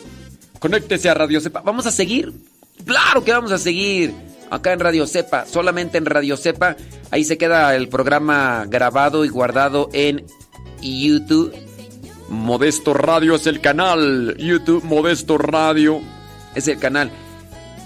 conéctese 0.61 1.09
a 1.09 1.15
Radio 1.15 1.41
Cepa. 1.41 1.63
¿Vamos 1.63 1.85
a 1.85 1.91
seguir? 1.91 2.33
Claro 2.85 3.25
que 3.25 3.33
vamos 3.33 3.51
a 3.51 3.59
seguir. 3.59 4.15
Acá 4.51 4.73
en 4.73 4.79
Radio 4.79 5.05
Cepa. 5.09 5.47
Solamente 5.47 5.99
en 5.99 6.07
Radio 6.07 6.37
Cepa. 6.37 6.77
Ahí 7.11 7.25
se 7.25 7.39
queda 7.39 7.75
el 7.75 7.89
programa 7.89 8.67
grabado 8.69 9.25
y 9.25 9.29
guardado 9.31 9.89
en 9.93 10.25
YouTube. 10.81 11.53
Modesto 12.31 12.95
Radio 12.95 13.35
es 13.35 13.47
el 13.47 13.61
canal. 13.61 14.37
YouTube 14.39 14.85
Modesto 14.85 15.37
Radio 15.37 16.01
es 16.55 16.69
el 16.69 16.79
canal. 16.79 17.11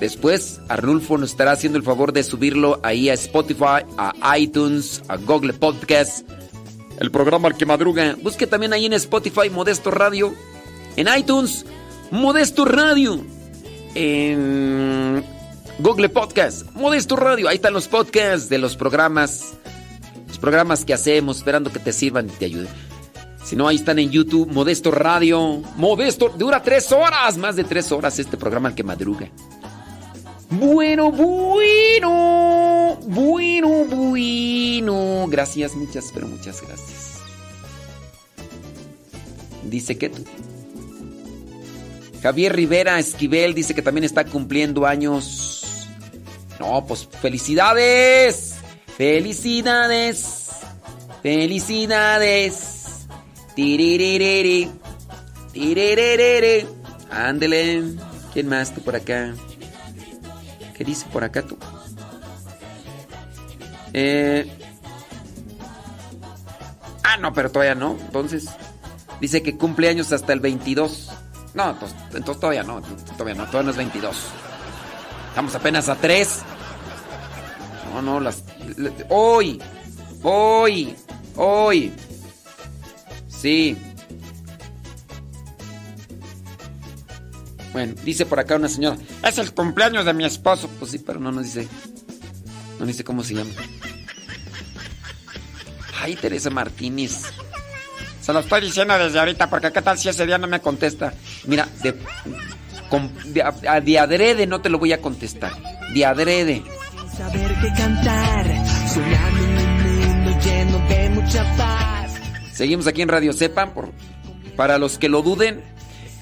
Después, 0.01 0.61
Arnulfo 0.69 1.17
nos 1.19 1.31
estará 1.31 1.53
haciendo 1.53 1.79
el 1.79 1.85
favor 1.85 2.13
de 2.13 2.23
subirlo 2.23 2.79
ahí 2.83 3.09
a 3.09 3.15
Spotify, 3.15 3.85
a 3.97 4.39
iTunes, 4.39 5.03
a 5.09 5.17
Google 5.17 5.55
Podcast. 5.55 6.29
El 7.01 7.11
programa 7.11 7.49
al 7.49 7.57
que 7.57 7.65
madruga. 7.67 8.17
Busque 8.23 8.47
también 8.47 8.73
ahí 8.73 8.87
en 8.87 8.93
Spotify 8.93 9.51
Modesto 9.51 9.91
Radio. 9.91 10.35
En 10.97 11.09
iTunes, 11.17 11.65
Modesto 12.11 12.65
Radio. 12.65 13.25
en 13.95 15.25
Google 15.79 16.09
Podcast, 16.09 16.71
Modesto 16.75 17.17
Radio. 17.17 17.49
Ahí 17.49 17.57
están 17.57 17.73
los 17.73 17.89
podcasts 17.89 18.49
de 18.49 18.59
los 18.59 18.77
programas, 18.77 19.55
los 20.29 20.39
programas 20.39 20.85
que 20.85 20.95
hacemos, 20.95 21.39
esperando 21.39 21.73
que 21.73 21.79
te 21.79 21.93
sirvan 21.93 22.27
y 22.27 22.33
te 22.33 22.45
ayuden. 22.45 22.69
Si 23.45 23.57
no, 23.57 23.69
ahí 23.69 23.77
están 23.77 23.99
en 23.99 24.11
YouTube, 24.11 24.51
Modesto 24.51 24.91
Radio. 24.91 25.63
Modesto, 25.77 26.31
dura 26.31 26.63
tres 26.63 26.91
horas, 26.93 27.37
más 27.37 27.57
de 27.57 27.65
tres 27.65 27.93
horas 27.93 28.19
este 28.19 28.37
programa 28.39 28.71
al 28.71 28.75
que 28.75 28.83
madruga. 28.83 29.29
Bueno, 30.51 31.11
bueno, 31.11 32.99
bueno, 33.03 33.69
bueno. 33.85 35.27
Gracias, 35.29 35.75
muchas, 35.75 36.11
pero 36.15 36.27
muchas 36.27 36.63
gracias. 36.63 37.21
Dice 39.65 39.99
que 39.99 40.09
tú. 40.09 40.25
Javier 42.23 42.57
Rivera 42.57 42.99
Esquivel 42.99 43.53
dice 43.53 43.75
que 43.75 43.83
también 43.83 44.05
está 44.05 44.25
cumpliendo 44.25 44.87
años. 44.87 45.87
No, 46.59 46.87
pues 46.87 47.07
felicidades. 47.21 48.55
Felicidades. 48.97 50.49
Felicidades. 51.23 52.84
Tiririri. 53.55 54.71
Tiririri. 55.53 56.67
Ándele. 57.11 57.95
¿Quién 58.33 58.49
más 58.49 58.75
tú 58.75 58.81
por 58.81 58.97
acá? 58.97 59.35
¿Qué 60.77 60.85
dice 60.85 61.07
por 61.13 61.23
acá 61.23 61.43
tú? 61.43 61.57
Eh... 63.93 64.51
Ah, 67.05 67.17
no, 67.17 67.33
pero 67.33 67.51
todavía 67.51 67.77
no. 67.77 67.97
Entonces, 68.01 68.49
dice 69.21 69.43
que 69.43 69.57
cumple 69.57 69.89
años 69.89 70.13
hasta 70.13 70.33
el 70.33 70.41
22. 70.41 71.11
No, 71.55 71.71
entonces, 71.71 71.97
entonces 72.13 72.41
todavía 72.41 72.65
no. 72.65 72.83
Todavía 72.83 73.35
no, 73.35 73.47
todavía 73.47 73.63
no 73.63 73.71
es 73.71 73.77
22. 73.77 74.17
Estamos 75.29 75.55
apenas 75.55 75.89
a 75.89 75.95
3. 75.95 76.43
No, 77.93 78.03
no, 78.03 78.19
las. 78.19 78.43
Hoy. 79.09 79.63
Hoy. 80.25 80.97
Hoy. 81.37 81.93
Sí. 83.45 83.77
Bueno, 87.75 87.93
dice 88.03 88.25
por 88.25 88.41
acá 88.41 88.57
una 88.57 88.71
señora, 88.71 88.97
es 89.23 89.37
el 89.37 89.53
cumpleaños 89.53 90.07
de 90.07 90.15
mi 90.15 90.25
esposo. 90.25 90.67
Pues 90.79 90.93
sí, 90.93 90.99
pero 90.99 91.21
no 91.21 91.31
nos 91.31 91.45
dice, 91.45 91.69
no 92.81 92.87
dice 92.87 93.05
cómo 93.05 93.23
se 93.23 93.35
llama. 93.35 93.51
Ay, 96.01 96.17
Teresa 96.17 96.49
Martínez. 96.49 97.21
Se 98.23 98.33
lo 98.33 98.39
estoy 98.41 98.63
diciendo 98.63 98.97
desde 98.99 99.19
ahorita, 99.19 99.51
porque 99.51 99.71
qué 99.73 99.83
tal 99.83 99.99
si 99.99 100.09
ese 100.09 100.25
día 100.25 100.39
no 100.39 100.47
me 100.47 100.61
contesta. 100.61 101.13
Mira, 101.47 101.69
de, 101.83 101.95
con- 102.89 103.13
de, 103.35 103.43
a- 103.43 103.81
de 103.83 103.99
adrede 103.99 104.47
no 104.47 104.63
te 104.63 104.71
lo 104.71 104.79
voy 104.79 104.95
a 104.95 105.03
contestar. 105.03 105.53
De 105.93 106.03
adrede. 106.07 106.63
Saber 107.15 107.55
que 107.61 107.69
cantar, 107.77 108.47
un 108.97 110.01
mundo 110.01 110.41
lleno 110.43 110.79
de 110.89 111.11
mucha 111.11 111.57
paz. 111.59 111.94
Seguimos 112.55 112.87
aquí 112.87 113.03
en 113.03 113.09
Radio 113.09 113.33
Sepa. 113.33 113.75
Por, 113.75 113.91
para 114.57 114.79
los 114.79 114.97
que 114.97 115.09
lo 115.09 115.23
duden, 115.23 115.63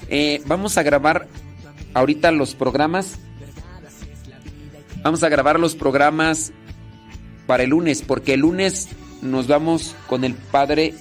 eh, 0.09 0.41
vamos 0.45 0.77
a 0.77 0.83
grabar 0.83 1.27
ahorita 1.93 2.31
los 2.31 2.55
programas. 2.55 3.19
Vamos 5.03 5.23
a 5.23 5.29
grabar 5.29 5.59
los 5.59 5.75
programas 5.75 6.51
para 7.45 7.63
el 7.63 7.69
lunes, 7.69 8.01
porque 8.01 8.33
el 8.33 8.39
lunes 8.39 8.89
nos 9.21 9.47
vamos 9.47 9.95
con 10.07 10.23
el 10.23 10.33
padre 10.33 10.95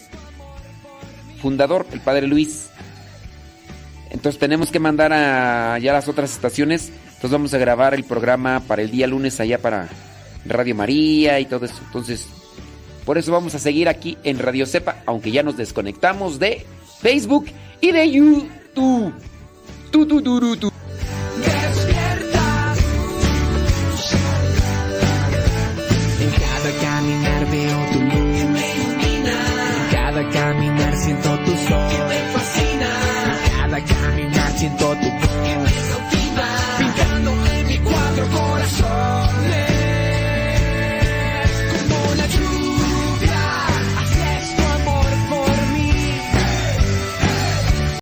fundador, 1.40 1.86
el 1.92 2.00
padre 2.00 2.26
Luis. 2.26 2.68
Entonces 4.10 4.38
tenemos 4.38 4.70
que 4.70 4.80
mandar 4.80 5.12
a 5.12 5.78
ya 5.78 5.92
las 5.92 6.08
otras 6.08 6.32
estaciones. 6.32 6.92
Entonces 7.06 7.30
vamos 7.30 7.54
a 7.54 7.58
grabar 7.58 7.94
el 7.94 8.04
programa 8.04 8.60
para 8.60 8.82
el 8.82 8.90
día 8.90 9.06
lunes 9.06 9.40
allá 9.40 9.58
para 9.58 9.88
Radio 10.44 10.74
María 10.74 11.40
y 11.40 11.46
todo 11.46 11.64
eso. 11.64 11.80
Entonces, 11.86 12.26
por 13.04 13.18
eso 13.18 13.32
vamos 13.32 13.54
a 13.54 13.58
seguir 13.58 13.88
aquí 13.88 14.16
en 14.24 14.38
Radio 14.38 14.66
Cepa, 14.66 15.02
aunque 15.06 15.30
ya 15.30 15.42
nos 15.42 15.56
desconectamos 15.56 16.38
de 16.38 16.64
Facebook 17.00 17.46
y 17.80 17.92
de 17.92 18.10
YouTube. 18.10 19.12
Tu, 19.90 20.06